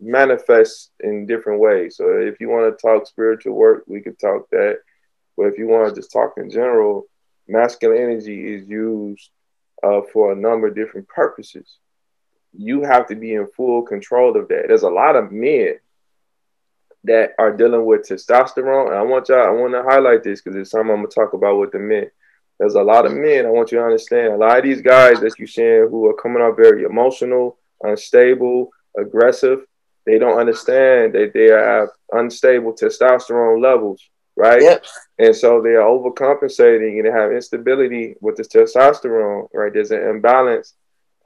manifest 0.00 0.90
in 0.98 1.26
different 1.26 1.60
ways. 1.60 1.96
So 1.96 2.08
if 2.08 2.40
you 2.40 2.48
want 2.48 2.76
to 2.76 2.82
talk 2.82 3.06
spiritual 3.06 3.54
work, 3.54 3.84
we 3.86 4.00
could 4.00 4.18
talk 4.18 4.50
that. 4.50 4.78
But 5.36 5.44
if 5.44 5.56
you 5.56 5.68
want 5.68 5.88
to 5.88 6.00
just 6.00 6.10
talk 6.12 6.34
in 6.38 6.50
general, 6.50 7.06
masculine 7.46 8.02
energy 8.02 8.54
is 8.54 8.68
used 8.68 9.30
uh, 9.84 10.00
for 10.12 10.32
a 10.32 10.36
number 10.36 10.66
of 10.66 10.74
different 10.74 11.06
purposes. 11.06 11.78
You 12.52 12.82
have 12.82 13.06
to 13.08 13.14
be 13.14 13.34
in 13.34 13.46
full 13.56 13.82
control 13.82 14.36
of 14.36 14.48
that. 14.48 14.64
There's 14.66 14.82
a 14.82 14.88
lot 14.88 15.14
of 15.14 15.30
men 15.30 15.74
that 17.04 17.32
are 17.38 17.52
dealing 17.52 17.84
with 17.84 18.08
testosterone. 18.08 18.88
And 18.88 18.96
I 18.96 19.02
want 19.02 19.28
y'all, 19.28 19.46
I 19.46 19.50
want 19.50 19.74
to 19.74 19.82
highlight 19.82 20.24
this 20.24 20.40
because 20.40 20.58
it's 20.58 20.70
something 20.70 20.90
I'm 20.90 21.02
gonna 21.02 21.08
talk 21.08 21.34
about 21.34 21.58
with 21.58 21.72
the 21.72 21.78
men. 21.78 22.10
There's 22.58 22.74
a 22.74 22.82
lot 22.82 23.06
of 23.06 23.12
men. 23.12 23.46
I 23.46 23.50
want 23.50 23.72
you 23.72 23.78
to 23.78 23.84
understand. 23.84 24.32
A 24.32 24.36
lot 24.36 24.58
of 24.58 24.64
these 24.64 24.80
guys 24.80 25.20
that 25.20 25.38
you're 25.38 25.48
seeing 25.48 25.88
who 25.90 26.06
are 26.06 26.14
coming 26.14 26.42
out 26.42 26.56
very 26.56 26.84
emotional, 26.84 27.58
unstable, 27.82 28.70
aggressive. 28.98 29.60
They 30.06 30.18
don't 30.18 30.38
understand 30.38 31.14
that 31.14 31.32
they 31.34 31.46
have 31.46 31.88
unstable 32.12 32.72
testosterone 32.72 33.60
levels, 33.60 34.02
right? 34.36 34.62
Yep. 34.62 34.84
And 35.18 35.34
so 35.34 35.62
they 35.62 35.70
are 35.70 35.88
overcompensating 35.88 36.98
and 36.98 37.06
they 37.06 37.10
have 37.10 37.32
instability 37.32 38.14
with 38.20 38.36
this 38.36 38.48
testosterone, 38.48 39.48
right? 39.52 39.72
There's 39.72 39.90
an 39.90 40.06
imbalance, 40.06 40.74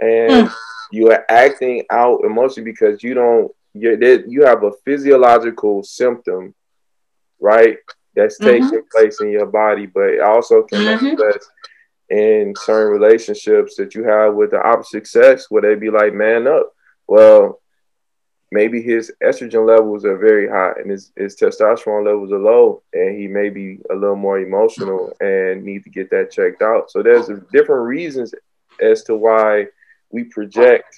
and 0.00 0.48
mm. 0.48 0.54
you 0.92 1.10
are 1.10 1.24
acting 1.28 1.84
out 1.90 2.24
emotionally 2.24 2.70
because 2.70 3.02
you 3.02 3.14
don't 3.14 3.52
you 3.80 4.24
you 4.28 4.44
have 4.44 4.64
a 4.64 4.72
physiological 4.84 5.82
symptom, 5.82 6.54
right? 7.40 7.78
That's 8.14 8.38
mm-hmm. 8.38 8.64
taking 8.64 8.82
place 8.94 9.20
in 9.20 9.30
your 9.30 9.46
body, 9.46 9.86
but 9.86 10.10
it 10.10 10.20
also 10.20 10.62
can 10.62 10.80
mm-hmm. 10.80 11.04
manifest 11.04 11.50
in 12.08 12.54
certain 12.56 12.92
relationships 12.92 13.76
that 13.76 13.94
you 13.94 14.04
have 14.04 14.34
with 14.34 14.50
the 14.50 14.62
opposite 14.62 15.06
sex, 15.06 15.50
where 15.50 15.62
they 15.62 15.74
be 15.74 15.90
like, 15.90 16.14
"Man 16.14 16.46
up." 16.46 16.72
Well, 17.06 17.60
maybe 18.50 18.82
his 18.82 19.12
estrogen 19.22 19.66
levels 19.66 20.04
are 20.04 20.16
very 20.16 20.48
high 20.48 20.72
and 20.78 20.90
his, 20.90 21.12
his 21.16 21.36
testosterone 21.36 22.04
levels 22.04 22.32
are 22.32 22.38
low, 22.38 22.82
and 22.92 23.18
he 23.18 23.26
may 23.26 23.50
be 23.50 23.80
a 23.90 23.94
little 23.94 24.16
more 24.16 24.38
emotional 24.38 25.12
and 25.20 25.64
need 25.64 25.84
to 25.84 25.90
get 25.90 26.10
that 26.10 26.30
checked 26.30 26.62
out. 26.62 26.90
So 26.90 27.02
there's 27.02 27.28
different 27.52 27.86
reasons 27.86 28.34
as 28.80 29.02
to 29.04 29.16
why 29.16 29.66
we 30.10 30.24
project 30.24 30.96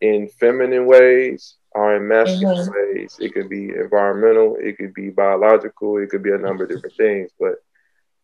in 0.00 0.28
feminine 0.28 0.86
ways 0.86 1.54
are 1.74 1.96
in 1.96 2.08
masculine 2.08 2.56
mm-hmm. 2.56 2.98
ways. 2.98 3.16
It 3.20 3.34
could 3.34 3.48
be 3.48 3.70
environmental, 3.70 4.56
it 4.60 4.78
could 4.78 4.94
be 4.94 5.10
biological, 5.10 5.98
it 5.98 6.08
could 6.08 6.22
be 6.22 6.32
a 6.32 6.38
number 6.38 6.64
of 6.64 6.70
different 6.70 6.96
things. 6.96 7.30
But 7.38 7.54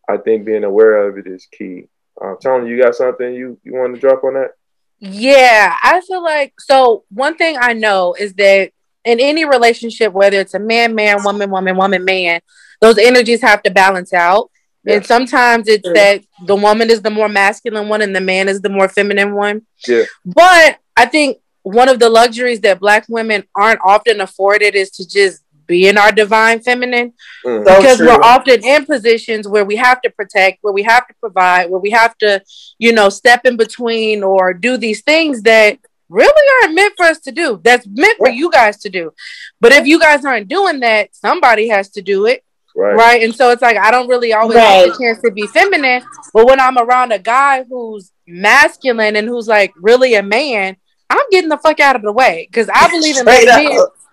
I 0.09 0.17
think 0.19 0.45
being 0.45 0.65
aware 0.65 1.09
of 1.09 1.19
it 1.19 1.27
is 1.27 1.47
key. 1.47 1.89
Um, 2.23 2.37
Tony, 2.43 2.71
you 2.71 2.81
got 2.81 2.95
something 2.95 3.35
you, 3.35 3.59
you 3.65 3.75
want 3.75 3.95
to 3.95 4.01
drop 4.01 4.25
on 4.25 4.35
that? 4.35 4.51
Yeah, 4.99 5.75
I 5.83 6.01
feel 6.03 6.23
like 6.23 6.61
so. 6.61 7.05
One 7.09 7.37
thing 7.37 7.57
I 7.59 7.73
know 7.73 8.15
is 8.19 8.35
that 8.35 8.73
in 9.05 9.19
any 9.19 9.47
relationship, 9.47 10.13
whether 10.13 10.39
it's 10.39 10.53
a 10.53 10.59
man, 10.59 10.95
man, 10.95 11.25
woman, 11.25 11.51
woman, 11.51 11.77
woman, 11.77 12.05
man, 12.05 12.41
those 12.81 12.99
energies 12.99 13.41
have 13.41 13.63
to 13.63 13.71
balance 13.71 14.13
out. 14.13 14.51
Yeah. 14.85 14.97
And 14.97 15.07
sometimes 15.07 15.69
it's 15.69 15.87
yeah. 15.87 15.93
that 15.93 16.25
the 16.47 16.57
woman 16.57 16.91
is 16.91 17.03
the 17.03 17.11
more 17.11 17.29
masculine 17.29 17.89
one 17.89 18.03
and 18.03 18.15
the 18.15 18.21
man 18.21 18.49
is 18.49 18.61
the 18.61 18.69
more 18.69 18.89
feminine 18.89 19.35
one. 19.35 19.63
Yeah. 19.87 20.05
But 20.25 20.79
I 20.97 21.07
think 21.07 21.39
one 21.63 21.89
of 21.89 21.99
the 21.99 22.09
luxuries 22.09 22.61
that 22.61 22.81
black 22.81 23.07
women 23.09 23.45
aren't 23.55 23.81
often 23.85 24.21
afforded 24.21 24.75
is 24.75 24.91
to 24.93 25.09
just 25.09 25.43
be 25.67 25.87
in 25.87 25.97
our 25.97 26.11
divine 26.11 26.61
feminine 26.61 27.13
mm. 27.45 27.65
because 27.65 28.01
we're 28.01 28.21
often 28.23 28.63
in 28.65 28.85
positions 28.85 29.47
where 29.47 29.65
we 29.65 29.77
have 29.77 30.03
to 30.03 30.11
protect, 30.11 30.59
where 30.63 30.73
we 30.73 30.83
have 30.83 31.07
to 31.07 31.15
provide, 31.21 31.71
where 31.71 31.81
we 31.81 31.91
have 31.91 32.19
to, 32.19 32.43
you 32.79 32.93
know, 32.93 33.09
step 33.09 33.47
in 33.47 33.57
between 33.57 34.25
or 34.25 34.53
do 34.53 34.77
these 34.77 35.03
things 35.03 35.43
that 35.43 35.79
really 36.09 36.47
aren't 36.61 36.75
meant 36.75 36.95
for 36.97 37.07
us 37.07 37.21
to 37.21 37.31
do. 37.31 37.61
That's 37.63 37.87
meant 37.87 38.19
for 38.19 38.29
you 38.29 38.51
guys 38.51 38.79
to 38.79 38.91
do. 38.91 39.13
But 39.61 39.73
if 39.73 39.87
you 39.87 40.01
guys 40.01 40.25
aren't 40.25 40.49
doing 40.49 40.81
that, 40.81 41.15
somebody 41.15 41.69
has 41.69 41.89
to 41.91 42.03
do 42.03 42.27
it. 42.27 42.45
Right. 42.75 42.95
right. 42.95 43.23
And 43.23 43.35
so 43.35 43.51
it's 43.51 43.63
like 43.63 43.77
I 43.77 43.91
don't 43.91 44.09
really 44.09 44.33
always 44.33 44.57
right. 44.57 44.87
get 44.87 44.95
a 44.95 44.99
chance 44.99 45.21
to 45.23 45.31
be 45.31 45.47
feminine. 45.47 46.03
But 46.35 46.47
when 46.47 46.61
I'm 46.61 46.79
around 46.79 47.13
a 47.13 47.19
guy 47.19 47.65
who's 47.65 48.13
masculine 48.27 49.17
and 49.17 49.29
who's 49.29 49.49
like 49.49 49.73
really 49.77 50.15
a 50.15 50.23
man, 50.23 50.77
I'm 51.11 51.27
getting 51.31 51.51
the 51.51 51.59
fuck 51.59 51.81
out 51.81 51.97
of 51.97 52.03
the 52.03 52.13
way 52.13 52.49
because 52.51 52.69
I 52.73 52.89
believe 52.89 53.19
in 53.19 53.25
men 53.25 53.47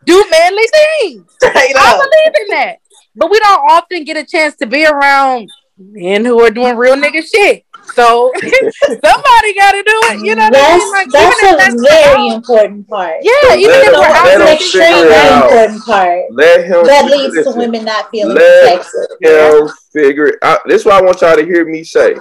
do 0.03 0.25
manly 0.31 0.63
things. 0.71 1.31
Straight 1.37 1.75
I 1.75 1.91
up. 1.91 1.97
believe 1.97 2.41
in 2.41 2.47
that. 2.55 2.79
But 3.15 3.29
we 3.29 3.39
don't 3.39 3.71
often 3.71 4.03
get 4.03 4.17
a 4.17 4.25
chance 4.25 4.55
to 4.57 4.65
be 4.65 4.85
around 4.85 5.49
men 5.77 6.25
who 6.25 6.41
are 6.41 6.49
doing 6.49 6.75
real 6.75 6.95
nigga 6.95 7.23
shit. 7.23 7.65
So 7.93 8.31
somebody 8.41 9.53
got 9.55 9.71
to 9.71 9.83
do 9.83 9.99
it. 10.09 10.25
You 10.25 10.35
know 10.35 10.49
that's, 10.51 10.55
I 10.55 10.77
mean? 10.77 10.91
like, 10.91 11.09
that's 11.09 11.43
a 11.43 11.55
that's 11.55 11.81
very 11.81 12.27
important 12.27 12.87
part. 12.87 13.15
Yeah, 13.21 13.55
even 13.55 13.75
if 13.75 13.93
we're 13.93 14.05
out, 14.05 14.41
an 14.41 14.53
extremely 14.53 15.41
important 15.41 15.85
part. 15.85 16.23
Let 16.31 16.65
him 16.65 16.85
that 16.85 17.05
leads 17.05 17.35
listen, 17.35 17.53
to 17.53 17.59
women 17.59 17.85
not 17.85 18.09
feeling 18.11 18.35
let 18.35 18.81
protected. 18.83 19.17
him 19.21 19.69
figure 19.93 20.27
it 20.27 20.39
out. 20.41 20.59
This 20.65 20.81
is 20.81 20.85
what 20.85 20.95
I 20.95 21.05
want 21.05 21.21
y'all 21.21 21.35
to 21.35 21.45
hear 21.45 21.65
me 21.65 21.83
say. 21.83 22.15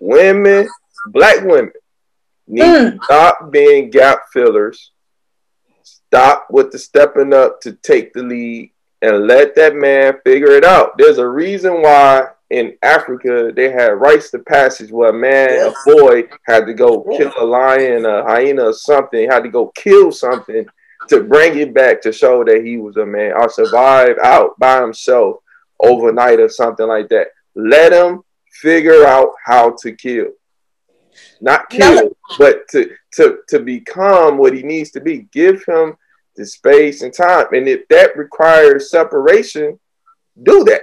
Women, 0.00 0.68
black 1.12 1.42
women, 1.42 1.72
need 2.46 2.62
mm. 2.62 2.98
to 2.98 3.04
stop 3.04 3.50
being 3.50 3.90
gap 3.90 4.20
fillers. 4.32 4.92
Stop 5.82 6.46
with 6.50 6.70
the 6.72 6.78
stepping 6.78 7.34
up 7.34 7.60
to 7.62 7.72
take 7.72 8.12
the 8.12 8.22
lead 8.22 8.70
and 9.02 9.26
let 9.26 9.54
that 9.56 9.74
man 9.74 10.14
figure 10.24 10.52
it 10.52 10.64
out. 10.64 10.96
There's 10.96 11.18
a 11.18 11.28
reason 11.28 11.82
why 11.82 12.28
in 12.50 12.76
Africa 12.82 13.52
they 13.54 13.70
had 13.70 14.00
rites 14.00 14.32
of 14.32 14.44
passage 14.46 14.90
where 14.90 15.10
a 15.10 15.12
man, 15.12 15.48
yes. 15.50 15.74
a 15.86 15.90
boy, 15.90 16.22
had 16.46 16.66
to 16.66 16.74
go 16.74 17.02
kill 17.16 17.32
a 17.38 17.44
lion, 17.44 18.06
a 18.06 18.22
hyena, 18.22 18.66
or 18.66 18.72
something, 18.72 19.28
had 19.28 19.42
to 19.42 19.48
go 19.48 19.72
kill 19.74 20.12
something 20.12 20.66
to 21.08 21.22
bring 21.22 21.58
it 21.58 21.74
back 21.74 22.00
to 22.02 22.12
show 22.12 22.44
that 22.44 22.64
he 22.64 22.78
was 22.78 22.96
a 22.96 23.06
man 23.06 23.32
or 23.32 23.48
survive 23.48 24.16
out 24.22 24.58
by 24.58 24.80
himself 24.80 25.36
overnight 25.80 26.40
or 26.40 26.48
something 26.48 26.86
like 26.86 27.08
that. 27.08 27.28
Let 27.54 27.92
him 27.92 28.22
figure 28.60 29.04
out 29.04 29.30
how 29.44 29.76
to 29.82 29.92
kill. 29.92 30.28
Not 31.40 31.68
kill, 31.70 31.94
no. 31.94 32.16
but 32.38 32.68
to 32.68 32.90
to 33.14 33.38
to 33.48 33.60
become 33.60 34.38
what 34.38 34.54
he 34.54 34.62
needs 34.62 34.90
to 34.92 35.00
be. 35.00 35.28
Give 35.32 35.62
him 35.64 35.96
the 36.36 36.46
space 36.46 37.02
and 37.02 37.12
time. 37.12 37.46
And 37.52 37.68
if 37.68 37.86
that 37.88 38.16
requires 38.16 38.90
separation, 38.90 39.78
do 40.42 40.64
that. 40.64 40.82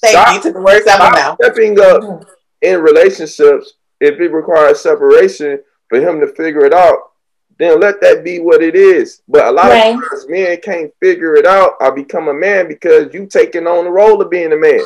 Thank 0.00 0.12
stop, 0.12 0.34
you. 0.34 0.42
Took 0.42 0.54
the 0.54 0.60
words 0.60 0.86
out 0.86 1.00
of 1.00 1.12
my 1.12 1.20
mouth. 1.20 1.38
Stepping 1.42 1.78
up 1.80 2.02
mm-hmm. 2.02 2.22
in 2.62 2.80
relationships, 2.80 3.74
if 4.00 4.18
it 4.18 4.32
requires 4.32 4.80
separation 4.80 5.60
for 5.88 6.00
him 6.00 6.20
to 6.20 6.28
figure 6.28 6.64
it 6.64 6.72
out, 6.72 6.98
then 7.58 7.78
let 7.78 8.00
that 8.00 8.24
be 8.24 8.40
what 8.40 8.62
it 8.62 8.74
is. 8.74 9.20
But 9.28 9.46
a 9.46 9.52
lot 9.52 9.68
right. 9.68 9.94
of 9.94 10.00
times 10.00 10.26
men 10.28 10.58
can't 10.62 10.90
figure 11.00 11.34
it 11.34 11.46
out 11.46 11.74
I 11.80 11.90
become 11.90 12.28
a 12.28 12.34
man 12.34 12.68
because 12.68 13.12
you 13.12 13.26
taking 13.26 13.66
on 13.66 13.84
the 13.84 13.90
role 13.90 14.20
of 14.22 14.30
being 14.30 14.52
a 14.52 14.56
man. 14.56 14.80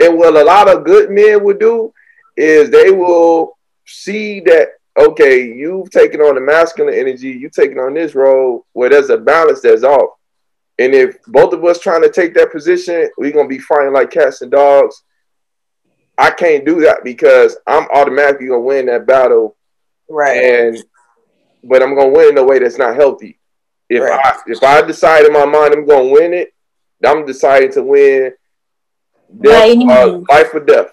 And 0.00 0.16
what 0.16 0.36
a 0.36 0.42
lot 0.42 0.68
of 0.68 0.84
good 0.84 1.10
men 1.10 1.44
will 1.44 1.58
do 1.58 1.92
is 2.36 2.70
they 2.70 2.90
will 2.90 3.53
see 3.86 4.40
that 4.40 4.68
okay, 4.96 5.52
you've 5.52 5.90
taken 5.90 6.20
on 6.20 6.36
the 6.36 6.40
masculine 6.40 6.94
energy, 6.94 7.30
you 7.30 7.50
taking 7.50 7.78
on 7.78 7.94
this 7.94 8.14
role 8.14 8.64
where 8.72 8.90
there's 8.90 9.10
a 9.10 9.18
balance 9.18 9.60
that's 9.60 9.82
off. 9.82 10.10
And 10.78 10.94
if 10.94 11.22
both 11.26 11.52
of 11.52 11.64
us 11.64 11.78
trying 11.78 12.02
to 12.02 12.10
take 12.10 12.34
that 12.34 12.52
position, 12.52 13.08
we're 13.18 13.32
gonna 13.32 13.48
be 13.48 13.58
fighting 13.58 13.92
like 13.92 14.10
cats 14.10 14.42
and 14.42 14.50
dogs. 14.50 15.02
I 16.16 16.30
can't 16.30 16.64
do 16.64 16.80
that 16.82 17.04
because 17.04 17.56
I'm 17.66 17.88
automatically 17.92 18.46
gonna 18.46 18.60
win 18.60 18.86
that 18.86 19.06
battle. 19.06 19.56
Right. 20.08 20.36
And 20.36 20.84
but 21.62 21.82
I'm 21.82 21.94
gonna 21.94 22.10
win 22.10 22.30
in 22.30 22.38
a 22.38 22.44
way 22.44 22.58
that's 22.58 22.78
not 22.78 22.96
healthy. 22.96 23.38
If 23.88 24.02
right. 24.02 24.20
I 24.24 24.38
if 24.46 24.62
I 24.62 24.82
decide 24.82 25.24
in 25.24 25.32
my 25.32 25.44
mind 25.44 25.74
I'm 25.74 25.86
gonna 25.86 26.10
win 26.10 26.34
it, 26.34 26.52
I'm 27.04 27.24
deciding 27.24 27.72
to 27.72 27.82
win 27.82 28.32
death, 29.40 29.76
right. 29.76 29.98
uh, 29.98 30.22
life 30.28 30.54
or 30.54 30.60
death. 30.60 30.90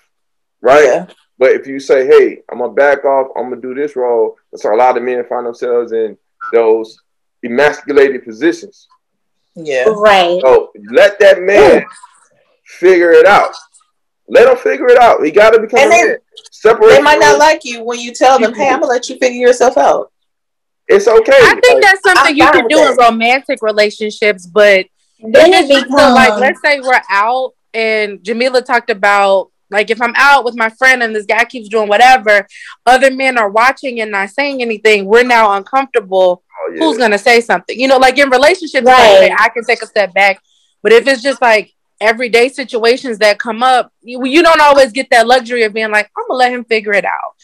Right? 0.62 0.86
Yeah. 0.86 1.08
But 1.42 1.54
if 1.54 1.66
you 1.66 1.80
say, 1.80 2.06
hey, 2.06 2.44
I'm 2.52 2.60
gonna 2.60 2.72
back 2.72 3.04
off, 3.04 3.30
I'm 3.36 3.50
gonna 3.50 3.60
do 3.60 3.74
this 3.74 3.96
role, 3.96 4.38
so 4.56 4.76
a 4.76 4.78
lot 4.78 4.96
of 4.96 5.02
men 5.02 5.26
find 5.26 5.48
themselves 5.48 5.92
in 5.92 6.16
those 6.54 7.00
emasculated 7.44 8.24
positions. 8.24 8.88
Yeah. 9.56 9.86
Right. 9.88 10.40
So 10.40 10.72
let 10.92 11.18
that 11.18 11.42
man 11.42 11.84
figure 12.64 13.10
it 13.10 13.26
out. 13.26 13.56
Let 14.28 14.50
him 14.50 14.58
figure 14.58 14.88
it 14.90 15.00
out. 15.00 15.26
He 15.26 15.32
got 15.32 15.50
to 15.50 15.60
become 15.60 15.80
and 15.80 15.92
a 15.92 15.96
man. 15.96 16.18
Separate. 16.52 16.90
They 16.90 17.02
might 17.02 17.20
not 17.20 17.40
like 17.40 17.66
you 17.66 17.84
when 17.84 18.00
you 18.00 18.14
tell 18.14 18.38
them, 18.38 18.54
"Hey, 18.54 18.70
I'm 18.70 18.80
gonna 18.80 18.94
let 18.94 19.10
you 19.10 19.18
figure 19.18 19.48
yourself 19.48 19.78
out." 19.78 20.12
It's 20.88 21.08
okay. 21.08 21.34
I 21.34 21.60
think 21.60 21.74
like, 21.74 21.82
that's 21.82 22.04
something 22.04 22.34
I'm 22.34 22.36
you 22.36 22.52
can 22.52 22.68
do 22.68 22.76
that. 22.76 22.92
in 22.92 22.98
romantic 22.98 23.64
relationships, 23.64 24.46
but 24.46 24.86
then 25.20 25.54
it 25.54 25.68
becomes 25.68 26.14
like, 26.14 26.40
let's 26.40 26.62
say 26.62 26.82
we're 26.82 27.02
out, 27.10 27.54
and 27.74 28.24
Jamila 28.24 28.62
talked 28.62 28.92
about 28.92 29.51
like 29.72 29.90
if 29.90 30.02
I'm 30.02 30.14
out 30.16 30.44
with 30.44 30.56
my 30.56 30.70
friend 30.70 31.02
and 31.02 31.16
this 31.16 31.26
guy 31.26 31.46
keeps 31.46 31.70
doing 31.70 31.88
whatever, 31.88 32.46
other 32.86 33.10
men 33.10 33.38
are 33.38 33.50
watching 33.50 34.02
and 34.02 34.12
not 34.12 34.30
saying 34.30 34.62
anything. 34.62 35.06
We're 35.06 35.24
now 35.24 35.54
uncomfortable. 35.54 36.44
Oh, 36.52 36.72
yeah. 36.74 36.80
Who's 36.80 36.98
gonna 36.98 37.18
say 37.18 37.42
something? 37.42 37.80
You 37.80 37.88
know, 37.88 37.98
like 37.98 38.18
in 38.18 38.30
relationships, 38.30 38.86
right. 38.86 39.30
like, 39.30 39.40
I 39.40 39.50
can 39.50 39.64
take 39.64 39.82
a 39.82 39.88
step 39.88 40.14
back. 40.14 40.42
But 40.84 40.92
if 40.92 41.08
it's 41.08 41.22
just 41.24 41.42
like 41.42 41.74
everyday 42.00 42.50
situations 42.50 43.20
that 43.20 43.40
come 43.40 43.64
up, 43.64 43.94
you, 44.02 44.26
you 44.26 44.44
don't 44.44 44.62
always 44.62 44.92
get 44.92 45.10
that 45.12 45.28
luxury 45.28 45.64
of 45.64 45.74
being 45.74 45.92
like, 45.92 46.10
I'm 46.18 46.26
gonna 46.28 46.38
let 46.38 46.52
him 46.52 46.66
figure 46.66 46.94
it 46.94 47.06
out. 47.06 47.36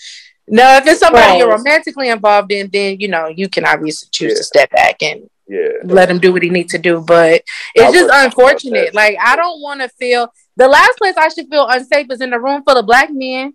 No, 0.48 0.78
if 0.78 0.88
it's 0.88 1.00
somebody 1.00 1.26
right. 1.26 1.38
you're 1.38 1.50
romantically 1.50 2.10
involved 2.10 2.52
in, 2.52 2.70
then 2.72 3.00
you 3.00 3.08
know 3.08 3.28
you 3.28 3.50
can 3.50 3.66
obviously 3.66 4.10
choose 4.12 4.34
yeah. 4.34 4.38
to 4.38 4.44
step 4.44 4.72
back 4.72 5.04
and 5.04 5.30
yeah. 5.48 5.70
let 5.84 6.10
him 6.10 6.20
do 6.20 6.32
what 6.34 6.44
he 6.44 6.50
needs 6.50 6.72
to 6.72 6.78
do. 6.78 7.02
But 7.02 7.44
it's 7.76 7.94
just 7.94 8.10
unfortunate. 8.14 8.94
Like 8.94 9.18
I 9.22 9.36
don't 9.36 9.62
want 9.62 9.82
to 9.82 9.90
feel 9.90 10.32
the 10.58 10.68
last 10.68 10.98
place 10.98 11.16
I 11.16 11.30
should 11.30 11.48
feel 11.50 11.68
unsafe 11.68 12.08
is 12.12 12.20
in 12.20 12.34
a 12.34 12.40
room 12.40 12.64
full 12.64 12.78
of 12.78 12.86
black 12.86 13.10
men. 13.12 13.54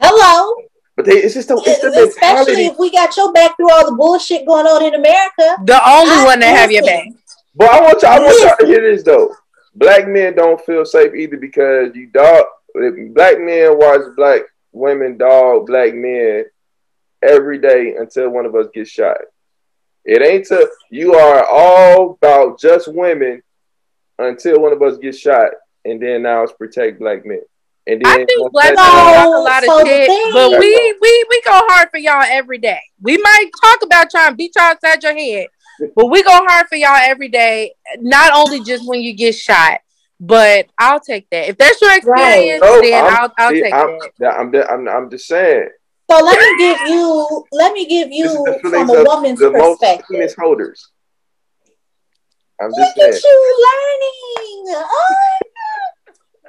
Hello. 0.00 0.54
But 0.96 1.06
they, 1.06 1.12
it's 1.12 1.34
just 1.34 1.48
the, 1.48 1.60
it's 1.66 1.82
the 1.82 2.08
especially 2.08 2.66
if 2.66 2.78
we 2.78 2.90
got 2.90 3.14
your 3.16 3.32
back 3.32 3.56
through 3.56 3.70
all 3.70 3.90
the 3.90 3.96
bullshit 3.96 4.46
going 4.46 4.64
on 4.66 4.84
in 4.84 4.94
America. 4.94 5.62
The 5.64 5.80
only 5.86 6.14
I 6.14 6.24
one 6.24 6.40
that 6.40 6.56
have 6.56 6.70
your 6.70 6.84
back. 6.84 7.08
But 7.54 7.70
I 7.70 7.80
want 7.82 8.02
y'all, 8.02 8.12
I 8.12 8.18
want 8.20 8.42
y'all 8.42 8.56
to 8.60 8.66
hear 8.66 8.80
this 8.80 9.02
though. 9.02 9.34
Black 9.74 10.08
men 10.08 10.36
don't 10.36 10.60
feel 10.64 10.84
safe 10.84 11.14
either 11.14 11.36
because 11.36 11.94
you 11.94 12.06
dog. 12.06 12.44
Black 12.74 13.40
men 13.40 13.76
watch 13.76 14.02
black 14.16 14.42
women 14.72 15.16
dog 15.16 15.66
black 15.66 15.94
men 15.94 16.44
every 17.22 17.58
day 17.58 17.96
until 17.96 18.30
one 18.30 18.46
of 18.46 18.54
us 18.54 18.66
gets 18.72 18.90
shot. 18.90 19.16
It 20.04 20.22
ain't 20.22 20.46
to 20.46 20.70
you 20.90 21.14
are 21.14 21.44
all 21.44 22.12
about 22.12 22.60
just 22.60 22.88
women 22.88 23.42
until 24.18 24.60
one 24.60 24.72
of 24.72 24.82
us 24.82 24.98
gets 24.98 25.18
shot, 25.18 25.50
and 25.84 26.00
then 26.00 26.22
now 26.22 26.42
it's 26.42 26.52
protect 26.52 26.98
black 26.98 27.24
men. 27.24 27.42
And 27.88 28.02
then 28.04 28.20
I 28.20 28.24
think 28.24 28.52
black 28.52 28.74
men 28.74 28.76
oh, 28.78 29.14
talk 29.14 29.26
a 29.26 29.30
lot 29.38 29.62
of 29.62 29.68
so 29.68 29.84
shit, 29.84 30.32
but 30.32 30.58
we 30.58 30.96
we 31.00 31.26
we 31.28 31.42
go 31.42 31.60
hard 31.68 31.88
for 31.90 31.98
y'all 31.98 32.24
every 32.26 32.58
day. 32.58 32.80
We 33.00 33.16
might 33.16 33.50
talk 33.62 33.82
about 33.82 34.10
trying 34.10 34.30
to 34.30 34.36
beat 34.36 34.52
y'all 34.56 34.64
outside 34.64 35.02
your 35.02 35.16
head, 35.16 35.46
but 35.94 36.06
we 36.06 36.22
go 36.24 36.32
hard 36.32 36.66
for 36.68 36.74
y'all 36.76 36.96
every 36.96 37.28
day. 37.28 37.74
Not 38.00 38.32
only 38.34 38.64
just 38.64 38.88
when 38.88 39.02
you 39.02 39.14
get 39.14 39.36
shot, 39.36 39.80
but 40.18 40.66
I'll 40.78 40.98
take 40.98 41.30
that. 41.30 41.48
If 41.48 41.58
that's 41.58 41.80
your 41.80 41.96
experience, 41.96 42.60
right. 42.60 42.80
then 42.82 43.04
I'm, 43.04 43.14
I'll 43.14 43.32
I'll 43.38 43.52
take 43.52 43.72
I'm, 43.72 43.98
that. 44.18 44.70
I'm, 44.70 44.88
I'm 44.88 44.88
I'm 44.88 45.10
just 45.10 45.26
saying. 45.26 45.68
So 46.10 46.24
let 46.24 46.40
me 46.40 46.58
give 46.58 46.88
you 46.88 47.44
let 47.52 47.72
me 47.72 47.86
give 47.86 48.10
you 48.10 48.58
from 48.62 48.90
a 48.90 49.04
woman's 49.04 49.38
the 49.38 49.50
perspective. 49.50 50.18
Most 50.18 50.36
holders. 50.38 50.90
I'm 52.60 52.70
just 52.70 52.96
Look 52.96 52.96
saying. 52.96 53.14
at 53.14 53.24
you 53.24 53.66
learning. 53.66 54.74
Oh, 54.78 55.14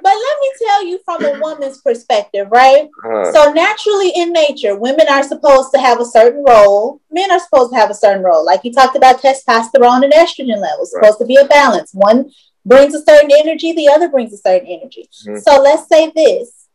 but 0.02 0.12
let 0.12 0.40
me 0.40 0.50
tell 0.58 0.86
you 0.86 1.00
from 1.04 1.24
a 1.24 1.40
woman's 1.40 1.80
perspective, 1.80 2.48
right? 2.50 2.88
Uh-huh. 3.04 3.32
So 3.32 3.52
naturally 3.52 4.12
in 4.14 4.32
nature, 4.32 4.76
women 4.76 5.06
are 5.08 5.22
supposed 5.22 5.72
to 5.74 5.80
have 5.80 6.00
a 6.00 6.04
certain 6.04 6.44
role. 6.44 7.00
Men 7.10 7.30
are 7.30 7.40
supposed 7.40 7.72
to 7.72 7.78
have 7.78 7.90
a 7.90 7.94
certain 7.94 8.22
role. 8.22 8.44
Like 8.44 8.60
you 8.64 8.72
talked 8.72 8.96
about 8.96 9.20
testosterone 9.20 10.04
and 10.04 10.12
estrogen 10.12 10.60
levels. 10.60 10.94
Right. 10.94 11.04
Supposed 11.04 11.18
to 11.18 11.26
be 11.26 11.36
a 11.36 11.46
balance. 11.46 11.92
One 11.92 12.30
brings 12.64 12.94
a 12.94 13.02
certain 13.02 13.30
energy, 13.32 13.72
the 13.72 13.88
other 13.88 14.08
brings 14.08 14.32
a 14.32 14.38
certain 14.38 14.68
energy. 14.68 15.08
Mm-hmm. 15.26 15.38
So 15.38 15.60
let's 15.60 15.88
say 15.88 16.12
this. 16.14 16.68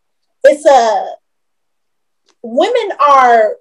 It's 0.44 0.66
a 0.66 1.16
women 2.42 2.98
are 3.00 3.56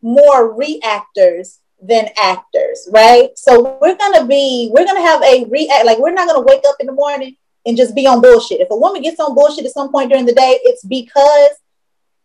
more 0.00 0.54
reactors 0.54 1.58
than 1.80 2.08
actors, 2.20 2.88
right? 2.92 3.30
So 3.36 3.78
we're 3.80 3.96
gonna 3.96 4.26
be, 4.26 4.70
we're 4.72 4.84
gonna 4.84 5.00
have 5.00 5.22
a 5.22 5.44
react, 5.48 5.86
like 5.86 5.98
we're 5.98 6.12
not 6.12 6.26
gonna 6.26 6.44
wake 6.46 6.64
up 6.68 6.76
in 6.80 6.86
the 6.86 6.92
morning 6.92 7.36
and 7.66 7.76
just 7.76 7.94
be 7.94 8.06
on 8.06 8.20
bullshit. 8.20 8.60
If 8.60 8.70
a 8.70 8.76
woman 8.76 9.02
gets 9.02 9.20
on 9.20 9.34
bullshit 9.34 9.64
at 9.64 9.72
some 9.72 9.90
point 9.90 10.10
during 10.10 10.26
the 10.26 10.34
day, 10.34 10.58
it's 10.64 10.84
because 10.84 11.52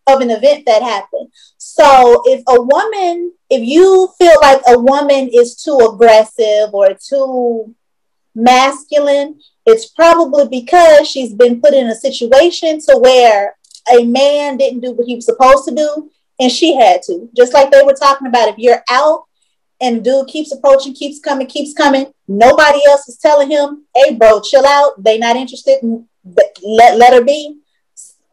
of 0.08 0.22
an 0.22 0.32
event 0.32 0.66
that 0.66 0.82
happened. 0.82 1.30
So 1.58 2.22
if 2.26 2.44
a 2.48 2.62
woman, 2.62 3.34
if 3.50 3.64
you 3.64 4.10
feel 4.18 4.36
like 4.42 4.62
a 4.68 4.78
woman 4.78 5.30
is 5.34 5.56
too 5.56 5.78
aggressive 5.78 6.74
or 6.74 6.94
too 6.94 7.74
masculine, 8.36 9.40
it's 9.66 9.90
probably 9.90 10.48
because 10.48 11.08
she's 11.08 11.34
been 11.34 11.62
put 11.62 11.74
in 11.74 11.88
a 11.88 11.96
situation 11.96 12.80
to 12.80 12.98
where 12.98 13.56
a 13.94 14.04
man 14.04 14.58
didn't 14.58 14.82
do 14.82 14.92
what 14.92 15.08
he 15.08 15.16
was 15.16 15.26
supposed 15.26 15.66
to 15.66 15.76
do 15.76 16.10
and 16.40 16.52
she 16.52 16.76
had 16.76 17.02
to. 17.04 17.30
Just 17.36 17.54
like 17.54 17.72
they 17.72 17.84
were 17.84 17.94
talking 17.94 18.28
about, 18.28 18.50
if 18.50 18.58
you're 18.58 18.84
out 18.90 19.26
and 19.84 20.04
dude 20.04 20.28
keeps 20.28 20.54
approaching, 20.54 20.94
keeps 20.94 21.20
coming, 21.20 21.46
keeps 21.46 21.74
coming, 21.74 22.06
nobody 22.28 22.80
else 22.88 23.08
is 23.10 23.18
telling 23.18 23.52
him, 23.52 23.86
hey, 23.94 24.16
bro, 24.16 24.40
chill 24.40 24.66
out. 24.66 25.04
They 25.04 25.18
not 25.18 25.36
interested. 25.36 25.80
In, 25.84 26.08
let, 26.64 26.98
let 26.98 27.14
her 27.14 27.24
be. 27.24 27.60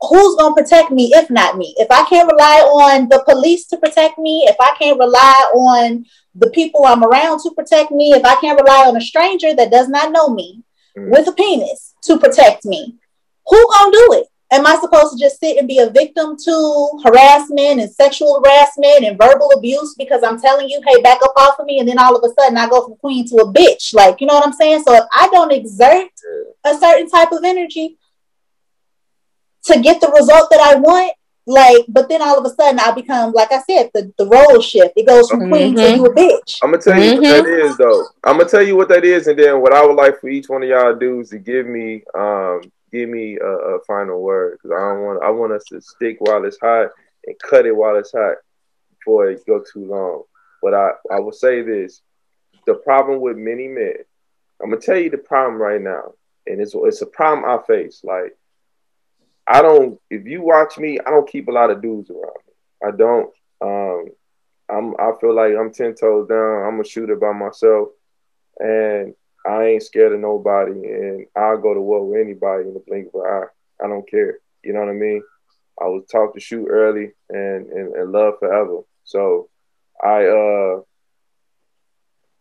Who's 0.01 0.37
going 0.37 0.55
to 0.55 0.63
protect 0.63 0.93
me 0.93 1.11
if 1.13 1.29
not 1.29 1.59
me? 1.59 1.75
If 1.77 1.89
I 1.91 2.05
can't 2.05 2.31
rely 2.31 2.61
on 2.61 3.09
the 3.09 3.23
police 3.29 3.67
to 3.67 3.77
protect 3.77 4.17
me, 4.19 4.45
if 4.49 4.57
I 4.61 4.75
can't 4.79 4.99
rely 4.99 5.51
on 5.55 6.07
the 6.37 6.49
people 6.51 6.87
I'm 6.87 7.05
around 7.05 7.41
to 7.41 7.51
protect 7.51 7.91
me, 7.91 8.13
if 8.13 8.25
I 8.25 8.37
can't 8.41 8.59
rely 8.59 8.87
on 8.87 8.97
a 8.97 9.01
stranger 9.01 9.53
that 9.55 9.73
does 9.73 9.89
not 9.89 10.13
know 10.13 10.29
me 10.29 10.63
mm. 10.97 11.11
with 11.11 11.29
a 11.29 11.33
penis 11.33 11.95
to 12.05 12.19
protect 12.19 12.65
me, 12.65 12.97
who 13.47 13.57
going 13.57 13.93
to 13.93 13.99
do 13.99 14.21
it? 14.21 14.27
Am 14.53 14.67
I 14.67 14.77
supposed 14.81 15.13
to 15.13 15.19
just 15.19 15.39
sit 15.39 15.59
and 15.59 15.69
be 15.69 15.79
a 15.79 15.91
victim 15.91 16.37
to 16.37 17.01
harassment 17.05 17.81
and 17.81 17.91
sexual 17.91 18.43
harassment 18.43 19.05
and 19.05 19.19
verbal 19.19 19.51
abuse 19.57 19.95
because 19.97 20.23
I'm 20.23 20.41
telling 20.41 20.69
you, 20.69 20.81
hey, 20.87 21.01
back 21.03 21.19
up 21.23 21.33
off 21.37 21.59
of 21.59 21.67
me, 21.67 21.79
and 21.79 21.89
then 21.89 21.99
all 21.99 22.17
of 22.17 22.29
a 22.29 22.35
sudden 22.35 22.59
I 22.59 22.69
go 22.69 22.85
from 22.87 22.97
queen 22.97 23.29
to 23.29 23.37
a 23.37 23.53
bitch? 23.53 23.95
Like, 23.95 24.21
you 24.21 24.27
know 24.27 24.35
what 24.35 24.47
I'm 24.47 24.53
saying? 24.53 24.83
So 24.83 24.95
if 24.95 25.05
I 25.13 25.29
don't 25.29 25.53
exert 25.53 26.11
a 26.65 26.77
certain 26.77 27.09
type 27.09 27.33
of 27.33 27.45
energy 27.45 27.97
to 29.65 29.81
get 29.81 30.01
the 30.01 30.09
result 30.09 30.51
that 30.51 30.61
I 30.61 30.77
want, 30.77 31.13
like, 31.47 31.85
but 31.89 32.09
then 32.09 32.23
all 32.23 32.39
of 32.39 32.45
a 32.45 32.55
sudden 32.55 32.79
I 32.79 32.93
become, 32.93 33.33
like 33.33 33.51
I 33.51 33.61
said, 33.63 33.91
the, 33.95 34.13
the 34.19 34.27
role 34.27 34.61
shift. 34.61 34.93
It 34.97 35.07
goes 35.07 35.29
from 35.29 35.41
mm-hmm. 35.41 35.51
queen 35.51 35.77
to 35.77 35.97
you 35.97 36.07
a 36.07 36.15
bitch. 36.15 36.59
I'm 36.63 36.71
gonna 36.71 36.83
tell 36.83 37.03
you 37.03 37.13
mm-hmm. 37.13 37.23
what 37.23 37.45
that 37.45 37.45
mm-hmm. 37.45 37.83
though. 37.83 38.07
I'm 38.25 38.39
gonna 38.39 38.49
tell 38.49 38.63
you 38.63 38.77
what 38.77 38.89
that 38.89 39.05
is, 39.05 39.27
and 39.27 39.39
then 39.39 39.61
what 39.61 39.73
I 39.73 39.85
would 39.85 39.97
like 39.97 40.21
for 40.21 40.29
each 40.29 40.49
one 40.49 40.63
of 40.63 40.69
y'all 40.69 40.93
to 40.93 40.99
do 40.99 41.21
is 41.21 41.31
to 41.31 41.39
give 41.39 41.67
me 41.67 42.03
um 42.15 42.71
give 42.93 43.09
me 43.09 43.39
a, 43.39 43.47
a 43.47 43.85
final 43.85 44.21
word 44.21 44.59
because 44.59 44.77
I 44.77 44.81
don't 44.81 45.05
want 45.05 45.23
I 45.23 45.31
want 45.31 45.53
us 45.53 45.65
to 45.71 45.81
stick 45.81 46.17
while 46.21 46.45
it's 46.45 46.59
hot 46.61 46.89
and 47.27 47.37
cut 47.39 47.67
it 47.67 47.77
while 47.77 47.97
it's 47.97 48.13
hot 48.13 48.37
before 48.99 49.31
it 49.31 49.47
go 49.47 49.61
too 49.61 49.87
long. 49.87 50.23
But 50.63 50.75
I 50.75 50.91
I 51.13 51.21
will 51.21 51.33
say 51.33 51.63
this: 51.63 52.03
the 52.67 52.75
problem 52.75 53.21
with 53.21 53.37
many 53.37 53.69
men. 53.69 53.95
I'm 54.63 54.71
gonna 54.71 54.81
tell 54.81 54.99
you 54.99 55.11
the 55.11 55.19
problem 55.19 55.61
right 55.61 55.81
now, 55.81 56.13
and 56.47 56.61
it's 56.61 56.75
it's 56.75 57.03
a 57.03 57.07
problem 57.07 57.49
I 57.49 57.65
face. 57.67 58.03
Like 58.05 58.37
I 59.47 59.63
don't. 59.63 59.99
If 60.11 60.27
you 60.27 60.43
watch 60.43 60.79
me, 60.79 60.99
I 61.05 61.11
don't 61.11 61.29
keep 61.29 61.49
a 61.49 61.53
lot 61.53 61.71
of 61.71 61.83
dudes 61.83 62.11
around 62.11 62.37
me. 62.47 62.55
I 62.87 62.91
don't. 62.97 63.31
Um, 63.61 64.09
I'm. 64.71 64.95
I 64.99 65.13
feel 65.21 65.35
like 65.35 65.55
I'm 65.59 65.73
ten 65.73 65.95
toes 65.95 66.29
down. 66.29 66.67
I'm 66.67 66.81
a 66.81 66.85
shooter 66.85 67.17
by 67.17 67.33
myself, 67.33 67.89
and 68.59 69.15
I 69.47 69.65
ain't 69.65 69.83
scared 69.83 70.13
of 70.13 70.21
nobody, 70.21 70.73
and 70.73 71.27
I'll 71.37 71.59
go 71.59 71.75
to 71.75 71.81
war 71.81 72.07
with 72.07 72.21
anybody 72.21 72.69
in 72.69 72.75
the 72.75 72.83
blink 72.87 73.09
of 73.15 73.21
an 73.21 73.27
eye. 73.27 73.85
I 73.85 73.89
don't 73.89 74.09
care. 74.09 74.39
You 74.63 74.73
know 74.73 74.81
what 74.81 74.91
I 74.91 74.93
mean? 74.93 75.23
I 75.81 75.85
was 75.87 76.05
taught 76.11 76.35
to 76.35 76.41
shoot 76.41 76.67
early 76.69 77.13
and, 77.31 77.67
and, 77.69 77.95
and 77.95 78.13
love 78.13 78.35
forever. 78.39 78.81
So 79.05 79.49
I 80.03 80.27
uh 80.27 80.81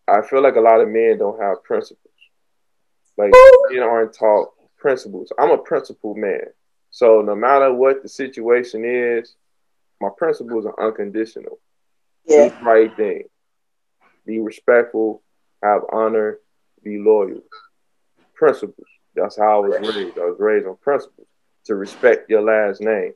I 0.09 0.21
feel 0.27 0.41
like 0.41 0.55
a 0.55 0.61
lot 0.61 0.81
of 0.81 0.89
men 0.89 1.17
don't 1.19 1.41
have 1.41 1.63
principles. 1.63 2.13
Like 3.17 3.31
men 3.69 3.83
aren't 3.83 4.13
taught 4.13 4.49
principles. 4.77 5.31
I'm 5.37 5.51
a 5.51 5.57
principled 5.57 6.17
man. 6.17 6.47
So 6.91 7.21
no 7.21 7.35
matter 7.35 7.73
what 7.73 8.01
the 8.01 8.09
situation 8.09 8.83
is, 8.83 9.35
my 10.01 10.09
principles 10.17 10.65
are 10.65 10.87
unconditional. 10.87 11.59
Yeah. 12.25 12.49
Do 12.49 12.55
the 12.59 12.65
right 12.65 12.95
thing. 12.95 13.23
Be 14.25 14.39
respectful, 14.39 15.21
have 15.63 15.81
honor, 15.91 16.39
be 16.83 16.97
loyal. 16.97 17.41
Principles. 18.35 18.87
That's 19.15 19.37
how 19.37 19.63
I 19.63 19.67
was 19.67 19.95
raised. 19.95 20.17
I 20.17 20.25
was 20.25 20.39
raised 20.39 20.67
on 20.67 20.77
principles. 20.77 21.27
To 21.65 21.75
respect 21.75 22.29
your 22.29 22.41
last 22.41 22.81
name. 22.81 23.13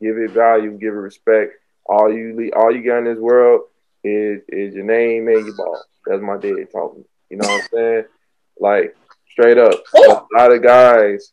Give 0.00 0.16
it 0.16 0.30
value, 0.32 0.72
give 0.72 0.94
it 0.94 0.96
respect. 0.96 1.52
All 1.86 2.12
you 2.12 2.50
all 2.56 2.74
you 2.74 2.82
got 2.84 2.98
in 2.98 3.04
this 3.04 3.18
world 3.18 3.62
is 4.02 4.42
is 4.48 4.74
your 4.74 4.84
name 4.84 5.28
and 5.28 5.46
your 5.46 5.54
boss. 5.54 5.84
That's 6.06 6.22
my 6.22 6.36
dad 6.36 6.72
talking. 6.72 7.04
You 7.30 7.36
know 7.36 7.48
what 7.48 7.62
I'm 7.62 7.68
saying? 7.72 8.04
Like 8.58 8.96
straight 9.30 9.58
up. 9.58 9.84
A 9.94 10.22
lot 10.36 10.52
of 10.52 10.62
guys 10.62 11.32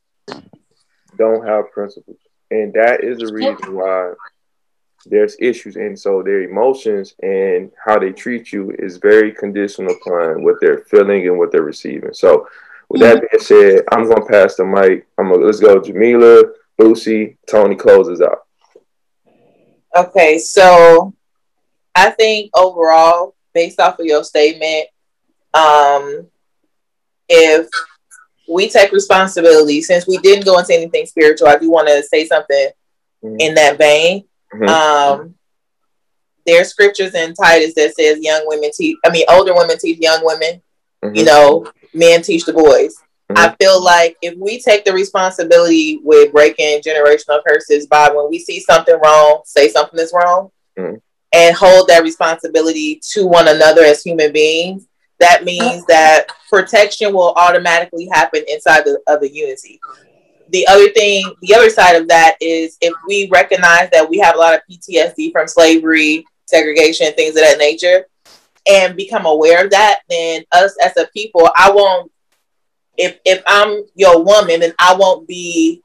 don't 1.18 1.46
have 1.48 1.72
principles. 1.72 2.18
And 2.52 2.74
that 2.74 3.04
is 3.04 3.20
the 3.20 3.34
reason 3.34 3.76
why 3.76 4.14
there's 5.06 5.36
issues 5.40 5.76
and 5.76 5.98
so 5.98 6.22
their 6.22 6.44
emotions 6.44 7.16
and 7.24 7.72
how 7.84 7.98
they 7.98 8.12
treat 8.12 8.52
you 8.52 8.72
is 8.80 8.98
very 8.98 9.32
conditional 9.32 9.94
upon 9.94 10.44
what 10.44 10.56
they're 10.60 10.80
feeling 10.80 11.28
and 11.28 11.38
what 11.38 11.52
they're 11.52 11.64
receiving. 11.64 12.14
So 12.14 12.48
with 12.90 13.02
that 13.02 13.22
being 13.22 13.42
said 13.42 13.84
i'm 13.92 14.06
going 14.06 14.22
to 14.22 14.28
pass 14.28 14.56
the 14.56 14.66
mic. 14.66 15.08
I'm 15.18 15.30
gonna 15.32 15.46
let's 15.46 15.60
go. 15.60 15.80
Jamila 15.80 16.44
lucy 16.78 17.38
tony 17.50 17.76
closes 17.76 18.22
out. 18.22 18.46
Okay 19.96 20.38
so 20.38 21.14
i 21.96 22.10
think 22.10 22.52
overall 22.54 23.36
based 23.54 23.80
off 23.80 24.00
of 24.00 24.06
your 24.06 24.24
statement 24.24 24.88
um 25.54 26.28
if 27.28 27.68
we 28.48 28.70
take 28.70 28.92
responsibility 28.92 29.82
since 29.82 30.08
we 30.08 30.18
didn't 30.20 30.46
go 30.46 30.58
into 30.58 30.74
anything 30.74 31.06
spiritual 31.06 31.48
i 31.48 31.58
do 31.58 31.70
want 31.70 31.88
to 31.88 32.04
say 32.04 32.26
something 32.26 32.70
mm-hmm. 33.24 33.36
in 33.40 33.56
that 33.56 33.78
vein 33.78 34.24
Mm-hmm. 34.54 34.68
Um, 34.68 35.36
there's 36.46 36.70
scriptures 36.70 37.14
in 37.14 37.34
Titus 37.34 37.76
that 37.76 37.96
says 37.96 38.20
young 38.22 38.42
women 38.46 38.72
teach. 38.76 38.98
I 39.06 39.10
mean, 39.10 39.26
older 39.30 39.54
women 39.54 39.78
teach 39.78 40.00
young 40.00 40.22
women. 40.24 40.62
Mm-hmm. 41.04 41.16
You 41.16 41.26
know, 41.26 41.72
men 41.94 42.22
teach 42.22 42.46
the 42.46 42.54
boys. 42.54 42.96
Mm-hmm. 43.32 43.38
I 43.38 43.56
feel 43.62 43.82
like 43.82 44.18
if 44.22 44.36
we 44.38 44.60
take 44.60 44.86
the 44.86 44.94
responsibility 44.94 46.00
with 46.04 46.32
breaking 46.32 46.82
generational 46.82 47.42
curses 47.48 47.88
by 47.88 48.10
when 48.10 48.30
we 48.30 48.40
see 48.40 48.60
something 48.60 49.00
wrong, 49.04 49.42
say 49.46 49.70
something 49.70 50.00
is 50.00 50.14
wrong, 50.14 50.50
mm-hmm. 50.78 50.96
and 51.34 51.56
hold 51.56 51.88
that 51.88 52.04
responsibility 52.04 53.00
to 53.12 53.28
one 53.28 53.48
another 53.48 53.84
as 53.84 54.04
human 54.04 54.34
beings, 54.34 54.88
that 55.20 55.44
means 55.44 55.86
that 55.86 56.28
protection 56.50 57.14
will 57.14 57.34
automatically 57.36 58.10
happen 58.12 58.44
inside 58.48 58.86
the, 58.86 59.00
of 59.08 59.20
the 59.20 59.32
unity 59.32 59.80
the 60.52 60.68
other 60.68 60.90
thing, 60.90 61.32
the 61.42 61.56
other 61.56 61.70
side 61.70 61.96
of 61.96 62.08
that 62.08 62.36
is 62.42 62.78
if 62.82 62.94
we 63.08 63.30
recognize 63.32 63.90
that 63.92 64.08
we 64.10 64.18
have 64.20 64.36
a 64.36 64.38
lot 64.38 64.54
of 64.54 64.62
PTSD 64.70 65.32
from 65.32 65.48
slavery, 65.48 66.26
segregation, 66.46 67.14
things 67.14 67.36
of 67.36 67.44
that 67.44 67.58
nature, 67.58 68.06
and 68.70 68.96
become 68.96 69.26
aware 69.26 69.64
of 69.64 69.72
that, 69.72 70.00
then 70.10 70.44
us 70.52 70.76
as 70.84 70.96
a 70.98 71.08
people, 71.14 71.50
I 71.56 71.72
won't. 71.72 72.12
If 72.98 73.20
if 73.26 73.42
I'm 73.48 73.86
your 73.96 74.24
woman, 74.24 74.60
then 74.60 74.74
I 74.78 74.96
won't 74.96 75.28
be 75.28 75.82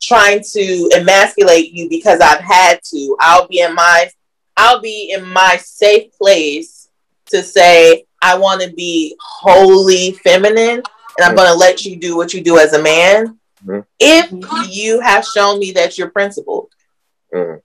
trying 0.00 0.42
to 0.52 0.90
emasculate 0.94 1.72
you 1.72 1.88
because 1.88 2.20
I've 2.20 2.40
had 2.40 2.80
to. 2.84 3.16
I'll 3.20 3.48
be 3.48 3.60
in 3.60 3.74
my 3.74 4.10
I'll 4.56 4.80
be 4.80 5.12
in 5.12 5.26
my 5.28 5.56
safe 5.56 6.12
place 6.16 6.88
to 7.26 7.42
say 7.42 8.04
I 8.20 8.36
want 8.38 8.62
to 8.62 8.72
be 8.72 9.16
wholly 9.20 10.12
feminine 10.24 10.82
and 11.18 11.24
I'm 11.24 11.34
going 11.34 11.48
to 11.48 11.54
let 11.54 11.84
you 11.84 11.96
do 11.96 12.16
what 12.16 12.34
you 12.34 12.42
do 12.42 12.58
as 12.58 12.72
a 12.74 12.82
man 12.82 13.38
mm-hmm. 13.64 13.80
if 13.98 14.30
you 14.70 15.00
have 15.00 15.24
shown 15.24 15.58
me 15.58 15.72
that 15.72 15.98
you're 15.98 16.10
principled. 16.10 16.70
Mm-hmm. 17.34 17.58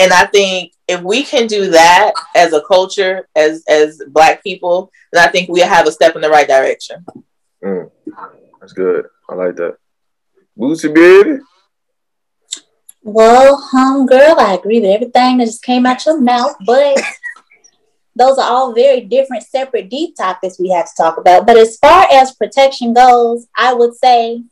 And 0.00 0.12
I 0.12 0.26
think 0.26 0.72
if 0.86 1.02
we 1.02 1.24
can 1.24 1.48
do 1.48 1.70
that 1.70 2.12
as 2.36 2.52
a 2.52 2.62
culture, 2.62 3.28
as 3.34 3.64
as 3.68 4.00
black 4.08 4.44
people, 4.44 4.92
then 5.12 5.26
I 5.26 5.30
think 5.30 5.48
we 5.48 5.60
have 5.60 5.88
a 5.88 5.92
step 5.92 6.14
in 6.14 6.22
the 6.22 6.30
right 6.30 6.46
direction. 6.46 7.04
Mm. 7.62 7.90
That's 8.60 8.72
good. 8.72 9.06
I 9.28 9.34
like 9.34 9.56
that. 9.56 9.76
Lucy 10.56 10.88
baby. 10.88 11.38
Well, 13.02 13.56
home 13.72 14.06
girl, 14.06 14.36
I 14.38 14.54
agree 14.54 14.80
with 14.80 14.90
everything 14.90 15.38
that 15.38 15.46
just 15.46 15.62
came 15.62 15.86
out 15.86 16.04
your 16.04 16.20
mouth, 16.20 16.56
but 16.66 17.00
those 18.14 18.38
are 18.38 18.50
all 18.50 18.74
very 18.74 19.00
different, 19.00 19.44
separate, 19.44 19.88
deep 19.88 20.16
topics 20.16 20.58
we 20.58 20.70
have 20.70 20.86
to 20.86 21.02
talk 21.02 21.16
about. 21.16 21.46
But 21.46 21.56
as 21.56 21.76
far 21.78 22.06
as 22.12 22.34
protection 22.34 22.92
goes, 22.92 23.46
I 23.56 23.72
would 23.72 23.94
say 23.94 24.42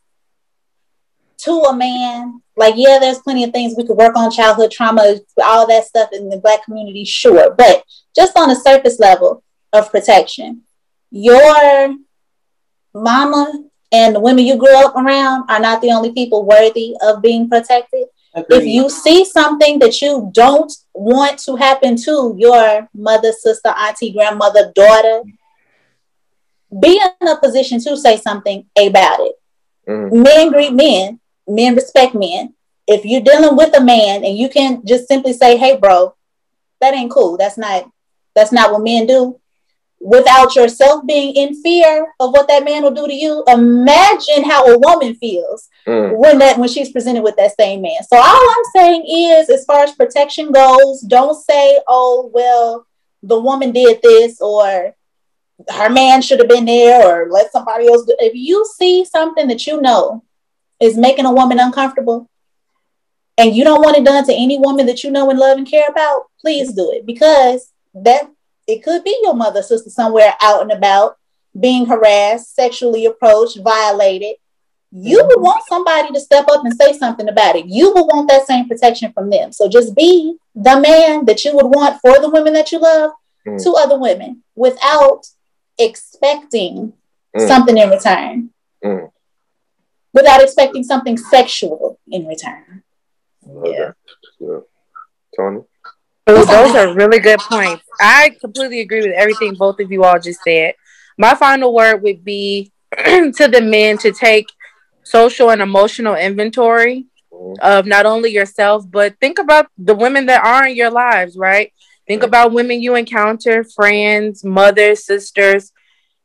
to 1.47 1.53
a 1.53 1.77
man, 1.77 2.43
like, 2.57 2.75
yeah, 2.77 2.99
there's 3.01 3.19
plenty 3.19 3.45
of 3.45 3.53
things 3.53 3.75
we 3.77 3.87
could 3.87 3.97
work 3.97 4.17
on 4.17 4.31
childhood 4.31 4.71
trauma, 4.71 5.17
all 5.43 5.67
that 5.67 5.85
stuff 5.85 6.11
in 6.13 6.29
the 6.29 6.39
black 6.39 6.65
community, 6.65 7.05
sure. 7.05 7.55
But 7.55 7.83
just 8.15 8.37
on 8.37 8.51
a 8.51 8.57
surface 8.57 8.99
level 8.99 9.43
of 9.73 9.91
protection, 9.91 10.63
your 11.11 11.95
mama 12.95 13.65
and 13.93 14.15
the 14.15 14.21
women 14.21 14.45
you 14.45 14.57
grew 14.57 14.77
up 14.77 14.97
around 14.97 15.49
are 15.49 15.61
not 15.61 15.81
the 15.81 15.91
only 15.91 16.13
people 16.13 16.45
worthy 16.45 16.95
of 17.03 17.23
being 17.23 17.49
protected. 17.49 18.07
Agreed. 18.35 18.57
If 18.59 18.67
you 18.67 18.91
see 18.91 19.25
something 19.25 19.79
that 19.79 20.03
you 20.03 20.31
don't 20.35 20.73
want 20.93 21.39
to 21.41 21.57
happen 21.57 21.97
to 22.03 22.35
your 22.37 22.89
mother, 22.95 23.33
sister, 23.33 23.69
auntie, 23.69 24.13
grandmother, 24.13 24.73
daughter, 24.75 25.23
be 26.81 27.01
in 27.21 27.29
a 27.29 27.39
position 27.39 27.81
to 27.81 27.97
say 27.97 28.19
something 28.19 28.67
about 28.77 29.21
it 29.21 29.37
Mm-hmm. 29.89 30.23
Men 30.23 30.51
greet 30.51 30.73
men. 30.73 31.21
Men 31.47 31.75
respect 31.75 32.15
men. 32.15 32.55
If 32.87 33.05
you're 33.05 33.21
dealing 33.21 33.57
with 33.57 33.77
a 33.77 33.83
man 33.83 34.25
and 34.25 34.37
you 34.37 34.49
can 34.49 34.85
just 34.87 35.09
simply 35.09 35.33
say, 35.33 35.57
"Hey, 35.57 35.77
bro, 35.77 36.15
that 36.81 36.95
ain't 36.95 37.11
cool. 37.11 37.37
That's 37.37 37.59
not 37.59 37.91
that's 38.35 38.53
not 38.53 38.73
what 38.73 38.83
men 38.83 39.07
do." 39.07 39.41
Without 39.99 40.55
yourself 40.55 41.07
being 41.07 41.35
in 41.35 41.61
fear 41.63 42.13
of 42.21 42.31
what 42.31 42.47
that 42.49 42.65
man 42.65 42.83
will 42.83 42.91
do 42.91 43.07
to 43.07 43.15
you, 43.15 43.43
imagine 43.49 44.45
how 44.45 44.67
a 44.67 44.79
woman 44.79 45.15
feels 45.15 45.69
mm. 45.87 46.17
when 46.17 46.39
that 46.39 46.59
when 46.59 46.69
she's 46.69 46.93
presented 46.93 47.23
with 47.23 47.35
that 47.37 47.57
same 47.57 47.81
man. 47.81 48.03
So 48.03 48.17
all 48.17 48.51
I'm 48.51 48.65
saying 48.75 49.05
is, 49.09 49.49
as 49.49 49.65
far 49.65 49.83
as 49.83 49.93
protection 49.93 50.53
goes, 50.53 51.01
don't 51.01 51.35
say, 51.35 51.81
"Oh, 51.89 52.31
well, 52.33 52.87
the 53.23 53.41
woman 53.41 53.73
did 53.73 54.01
this," 54.03 54.41
or 54.41 54.95
her 55.71 55.91
man 55.91 56.23
should 56.23 56.39
have 56.39 56.49
been 56.49 56.67
there 56.67 57.03
or 57.07 57.31
let 57.31 57.53
somebody 57.53 57.89
else 57.89 58.05
do. 58.05 58.15
If 58.19 58.35
you 58.35 58.67
see 58.79 59.05
something 59.05 59.49
that 59.49 59.67
you 59.67 59.81
know 59.81 60.23
is 60.81 60.97
making 60.97 61.27
a 61.27 61.33
woman 61.33 61.59
uncomfortable 61.59 62.29
and 63.39 63.55
you 63.55 63.65
don't 63.65 63.83
want 63.83 63.97
it 63.97 64.05
done 64.05 64.25
to 64.27 64.33
any 64.33 64.59
woman 64.59 64.87
that 64.87 65.05
you 65.05 65.11
know 65.11 65.29
and 65.29 65.39
love 65.39 65.59
and 65.59 65.69
care 65.69 65.89
about, 65.89 66.27
please 66.41 66.73
do 66.73 66.91
it 66.93 67.05
because 67.05 67.73
that 67.95 68.31
it 68.67 68.83
could 68.83 69.05
be 69.05 69.17
your 69.23 69.35
mother, 69.35 69.63
sister 69.63 69.91
somewhere 69.91 70.35
out 70.41 70.63
and 70.63 70.73
about 70.73 71.19
being 71.59 71.87
harassed, 71.87 72.55
sexually 72.55 73.07
approached, 73.07 73.59
violated. 73.63 74.37
You 74.91 75.23
would 75.27 75.41
want 75.41 75.65
somebody 75.69 76.13
to 76.13 76.21
step 76.21 76.47
up 76.49 76.65
and 76.65 76.75
say 76.75 76.93
something 76.95 77.29
about 77.29 77.57
it. 77.57 77.67
You 77.67 77.93
would 77.93 78.05
want 78.05 78.29
that 78.31 78.47
same 78.47 78.69
protection 78.69 79.13
from 79.13 79.31
them. 79.31 79.53
So 79.53 79.69
just 79.69 79.95
be 79.95 80.37
the 80.55 80.81
man 80.81 81.27
that 81.27 81.45
you 81.45 81.55
would 81.55 81.67
want 81.67 82.01
for 82.01 82.19
the 82.19 82.31
women 82.31 82.55
that 82.55 82.73
you 82.73 82.79
love 82.79 83.13
mm. 83.47 83.63
to 83.63 83.75
other 83.79 83.99
women 83.99 84.43
without 84.55 85.27
expecting 85.79 86.95
mm. 87.37 87.47
something 87.47 87.77
in 87.77 87.91
return 87.91 88.51
mm. 88.83 89.11
Without 90.17 90.43
expecting 90.43 90.83
something 90.83 91.17
sexual 91.19 92.01
in 92.09 92.27
return. 92.27 92.83
Yeah. 93.65 93.93
yeah. 94.41 94.61
Tony? 95.37 95.61
those 96.27 96.75
are 96.75 96.93
really 96.95 97.21
good 97.21 97.39
points. 97.39 97.85
I 98.01 98.37
completely 98.41 98.81
agree 98.81 99.03
with 99.03 99.15
everything 99.15 99.55
both 99.55 99.79
of 99.79 99.93
you 99.93 100.03
all 100.03 100.19
just 100.19 100.41
said. 100.43 100.75
My 101.17 101.35
final 101.35 101.73
word 101.73 102.03
would 102.03 102.25
be 102.25 102.73
to 102.97 103.49
the 103.49 103.61
men 103.61 103.99
to 103.99 104.11
take 104.11 104.47
social 105.05 105.51
and 105.51 105.63
emotional 105.63 106.17
inventory 106.17 107.07
mm. 107.33 107.59
of 107.61 107.87
not 107.87 108.07
only 108.07 108.31
yourself, 108.31 108.91
but 108.91 109.21
think 109.21 109.39
about 109.39 109.69
the 109.79 109.95
women 109.95 110.27
that 110.27 110.45
are 110.45 110.67
in 110.67 110.75
your 110.75 110.91
lives, 110.91 111.37
right? 111.37 111.73
Think 112.09 112.23
about 112.23 112.53
women 112.53 112.81
you 112.81 112.97
encounter, 112.97 113.63
friends, 113.63 114.45
mothers, 114.45 115.05
sisters, 115.05 115.73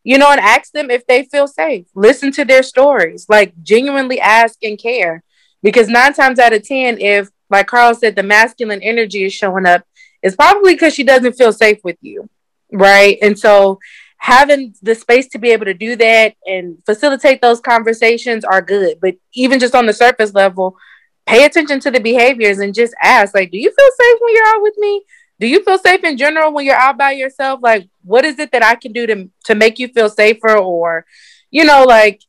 you 0.04 0.18
know, 0.18 0.32
and 0.32 0.40
ask 0.40 0.72
them 0.72 0.90
if 0.90 1.06
they 1.06 1.24
feel 1.26 1.48
safe. 1.48 1.86
Listen 1.96 2.32
to 2.34 2.46
their 2.46 2.64
stories, 2.64 3.28
like 3.30 3.54
genuinely 3.62 4.20
ask 4.20 4.64
and 4.64 4.80
care. 4.80 5.24
Because 5.64 5.88
nine 5.88 6.14
times 6.14 6.40
out 6.40 6.54
of 6.54 6.64
10, 6.68 7.00
if, 7.00 7.30
like 7.50 7.68
Carl 7.68 7.94
said, 7.94 8.16
the 8.16 8.24
masculine 8.24 8.82
energy 8.82 9.24
is 9.24 9.34
showing 9.34 9.68
up, 9.68 9.86
it's 10.24 10.36
probably 10.36 10.74
because 10.74 10.94
she 10.94 11.04
doesn't 11.04 11.34
feel 11.34 11.54
safe 11.54 11.80
with 11.84 11.98
you. 12.02 12.30
Right. 12.72 13.18
And 13.22 13.38
so 13.38 13.80
having 14.18 14.74
the 14.82 14.96
space 14.96 15.28
to 15.28 15.40
be 15.40 15.50
able 15.50 15.66
to 15.66 15.74
do 15.74 15.96
that 15.96 16.36
and 16.46 16.78
facilitate 16.86 17.42
those 17.42 17.60
conversations 17.60 18.46
are 18.46 18.62
good. 18.62 19.00
But 19.02 19.16
even 19.34 19.60
just 19.60 19.76
on 19.76 19.86
the 19.86 19.94
surface 19.94 20.34
level, 20.34 20.78
pay 21.26 21.46
attention 21.46 21.80
to 21.82 21.92
the 21.92 22.00
behaviors 22.00 22.60
and 22.60 22.74
just 22.74 22.94
ask, 23.02 23.36
like, 23.36 23.52
do 23.52 23.58
you 23.58 23.72
feel 23.72 23.90
safe 24.00 24.18
when 24.20 24.36
you're 24.36 24.48
out 24.48 24.62
with 24.62 24.76
me? 24.78 25.04
Do 25.42 25.48
you 25.48 25.64
feel 25.64 25.80
safe 25.80 26.04
in 26.04 26.18
general 26.18 26.54
when 26.54 26.66
you're 26.66 26.76
out 26.76 27.00
by 27.00 27.14
yourself? 27.14 27.62
Like 27.64 27.90
what 28.04 28.24
is 28.24 28.38
it 28.38 28.52
that 28.52 28.64
i 28.64 28.76
can 28.76 28.94
do 28.94 29.08
to 29.08 29.30
to 29.46 29.56
make 29.56 29.80
you 29.80 29.88
feel 29.88 30.08
safer? 30.08 30.56
Or 30.56 31.06
you 31.50 31.66
know 31.66 31.84
like 31.84 32.22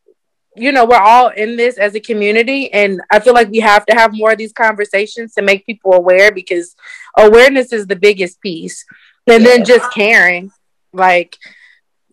you 0.57 0.73
know 0.73 0.87
we're 0.87 0.97
all 0.97 1.29
in 1.29 1.57
this 1.57 1.77
as 1.79 1.95
a 1.95 2.01
community 2.01 2.71
and 2.75 3.01
i 3.11 3.19
feel 3.19 3.33
like 3.33 3.49
we 3.49 3.61
have 3.61 3.87
to 3.87 3.95
have 3.95 4.13
more 4.13 4.33
of 4.33 4.39
these 4.39 4.53
conversations 4.53 5.33
to 5.33 5.41
make 5.41 5.65
people 5.65 5.95
aware 5.95 6.31
because 6.31 6.77
awareness 7.17 7.73
is 7.73 7.87
the 7.87 7.97
biggest 7.97 8.41
piece. 8.41 8.85
And 9.27 9.43
yeah. 9.43 9.51
then 9.51 9.65
just 9.65 9.93
caring. 9.93 10.51
Like 10.95 11.37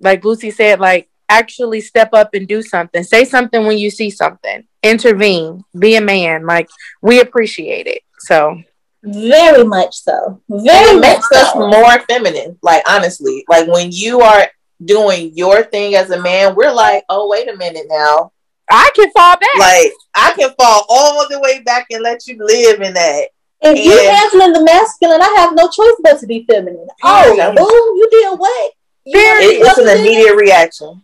like 0.01 0.23
lucy 0.25 0.51
said 0.51 0.79
like 0.79 1.09
actually 1.29 1.79
step 1.79 2.09
up 2.13 2.33
and 2.33 2.45
do 2.45 2.61
something. 2.61 3.03
Say 3.03 3.23
something 3.23 3.65
when 3.65 3.77
you 3.77 3.89
see 3.89 4.09
something. 4.09 4.65
Intervene. 4.83 5.63
Be 5.77 5.95
a 5.95 6.01
man. 6.01 6.45
Like 6.45 6.67
we 7.01 7.21
appreciate 7.21 7.87
it. 7.87 8.01
So 8.19 8.61
very 9.03 9.63
much 9.63 9.95
so. 9.95 10.41
Very 10.49 10.97
it 10.97 11.01
makes 11.01 11.27
so. 11.29 11.39
us 11.39 11.55
more 11.55 11.99
feminine. 12.07 12.57
Like 12.61 12.83
honestly, 12.89 13.45
like 13.47 13.67
when 13.67 13.91
you 13.91 14.21
are 14.21 14.47
doing 14.83 15.31
your 15.35 15.63
thing 15.63 15.95
as 15.95 16.09
a 16.11 16.21
man, 16.21 16.55
we're 16.55 16.73
like, 16.73 17.03
oh 17.09 17.29
wait 17.29 17.49
a 17.49 17.55
minute 17.55 17.85
now. 17.89 18.31
I 18.69 18.89
can 18.95 19.11
fall 19.11 19.35
back. 19.35 19.57
Like 19.57 19.91
I 20.15 20.33
can 20.37 20.53
fall 20.59 20.85
all 20.89 21.27
the 21.29 21.39
way 21.39 21.61
back 21.61 21.87
and 21.91 22.03
let 22.03 22.27
you 22.27 22.37
live 22.39 22.81
in 22.81 22.93
that. 22.93 23.29
If 23.61 23.75
and, 23.75 23.77
you're 23.77 24.11
handling 24.11 24.53
the 24.53 24.63
masculine, 24.63 25.21
I 25.21 25.35
have 25.39 25.53
no 25.53 25.67
choice 25.67 25.95
but 26.01 26.19
to 26.19 26.27
be 26.27 26.45
feminine. 26.49 26.87
Oh, 27.03 27.33
yeah. 27.35 27.51
boom, 27.51 27.65
you 27.65 28.07
did 28.09 28.39
what? 28.39 28.71
You 29.05 29.19
it, 29.19 29.67
it's 29.67 29.77
an 29.77 29.99
immediate 29.99 30.35
reaction. 30.35 31.03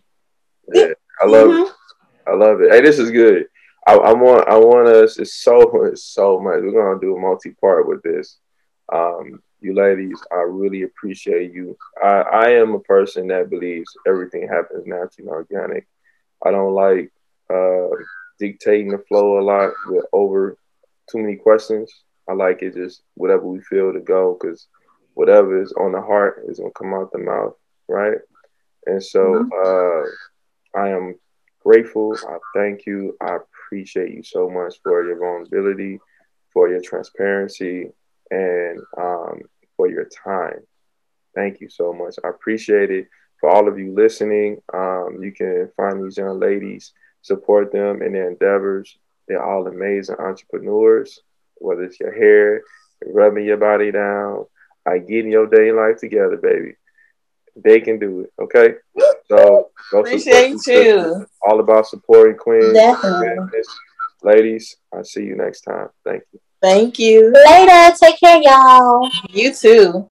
Yeah, 0.72 0.92
I 1.20 1.26
love 1.26 1.48
mm-hmm. 1.48 1.62
it. 1.64 1.72
I 2.26 2.34
love 2.34 2.60
it. 2.62 2.72
Hey, 2.72 2.80
this 2.80 2.98
is 2.98 3.10
good. 3.10 3.46
I, 3.86 3.94
I, 3.94 4.12
want 4.12 4.48
I 4.48 4.58
want 4.58 4.88
us. 4.88 5.18
It's 5.18 5.34
so 5.34 5.84
it's 5.84 6.04
so 6.04 6.40
much. 6.40 6.60
We're 6.60 6.72
gonna 6.72 7.00
do 7.00 7.16
a 7.16 7.20
multi 7.20 7.50
part 7.52 7.86
with 7.86 8.02
this. 8.02 8.38
Um, 8.92 9.42
you 9.60 9.74
ladies, 9.74 10.20
I 10.30 10.42
really 10.42 10.82
appreciate 10.82 11.52
you. 11.52 11.76
I, 12.02 12.20
I 12.20 12.48
am 12.50 12.74
a 12.74 12.80
person 12.80 13.28
that 13.28 13.50
believes 13.50 13.96
everything 14.06 14.48
happens 14.48 14.86
naturally 14.86 15.28
and 15.28 15.28
organic. 15.28 15.86
I 16.44 16.50
don't 16.50 16.74
like 16.74 17.12
uh, 17.48 17.88
dictating 18.38 18.90
the 18.90 18.98
flow 19.08 19.38
a 19.38 19.42
lot 19.42 19.72
with 19.86 20.04
over 20.12 20.58
too 21.10 21.18
many 21.18 21.36
questions. 21.36 21.90
I 22.28 22.34
like 22.34 22.62
it 22.62 22.74
just 22.74 23.02
whatever 23.14 23.46
we 23.46 23.60
feel 23.60 23.92
to 23.92 24.00
go 24.00 24.36
because 24.38 24.66
whatever 25.14 25.62
is 25.62 25.72
on 25.72 25.92
the 25.92 26.00
heart 26.00 26.44
is 26.48 26.58
gonna 26.58 26.72
come 26.72 26.92
out 26.92 27.12
the 27.12 27.18
mouth, 27.18 27.54
right? 27.88 28.18
And 28.86 29.02
so 29.02 29.20
mm-hmm. 29.20 30.78
uh, 30.78 30.80
I 30.80 30.90
am 30.90 31.14
grateful. 31.64 32.16
I 32.28 32.38
thank 32.54 32.84
you. 32.84 33.16
I 33.20 33.38
appreciate 33.66 34.14
you 34.14 34.22
so 34.22 34.48
much 34.48 34.76
for 34.82 35.04
your 35.04 35.18
vulnerability, 35.18 35.98
for 36.52 36.68
your 36.68 36.80
transparency, 36.80 37.90
and 38.30 38.80
um, 38.96 39.40
for 39.76 39.88
your 39.88 40.08
time. 40.24 40.60
Thank 41.34 41.60
you 41.60 41.68
so 41.68 41.92
much. 41.92 42.16
I 42.24 42.28
appreciate 42.28 42.90
it. 42.90 43.08
For 43.40 43.50
all 43.50 43.68
of 43.68 43.78
you 43.78 43.92
listening, 43.94 44.62
um, 44.72 45.18
you 45.20 45.32
can 45.32 45.70
find 45.76 46.02
these 46.02 46.16
young 46.16 46.40
ladies, 46.40 46.92
support 47.20 47.70
them 47.72 48.02
in 48.02 48.12
their 48.12 48.30
endeavors. 48.30 48.96
They're 49.28 49.44
all 49.44 49.66
amazing 49.66 50.16
entrepreneurs, 50.18 51.20
whether 51.56 51.82
it's 51.84 52.00
your 52.00 52.14
hair, 52.14 52.62
rubbing 53.04 53.44
your 53.44 53.58
body 53.58 53.90
down, 53.90 54.46
I 54.86 54.98
getting 54.98 55.32
your 55.32 55.46
day 55.46 55.72
life 55.72 55.98
together, 55.98 56.36
baby. 56.36 56.76
They 57.56 57.80
can 57.80 57.98
do 57.98 58.20
it. 58.20 58.32
Okay. 58.40 58.74
So 59.28 59.70
appreciate 59.92 60.66
you. 60.66 61.26
All 61.46 61.60
about 61.60 61.86
supporting 61.86 62.36
Queen. 62.36 62.74
Definitely. 62.74 63.60
Ladies, 64.22 64.76
I'll 64.92 65.04
see 65.04 65.22
you 65.22 65.36
next 65.36 65.60
time. 65.62 65.88
Thank 66.04 66.22
you. 66.32 66.40
Thank 66.60 66.98
you. 66.98 67.32
Later. 67.32 67.96
Take 67.96 68.18
care, 68.18 68.40
y'all. 68.42 69.08
You 69.30 69.54
too. 69.54 70.04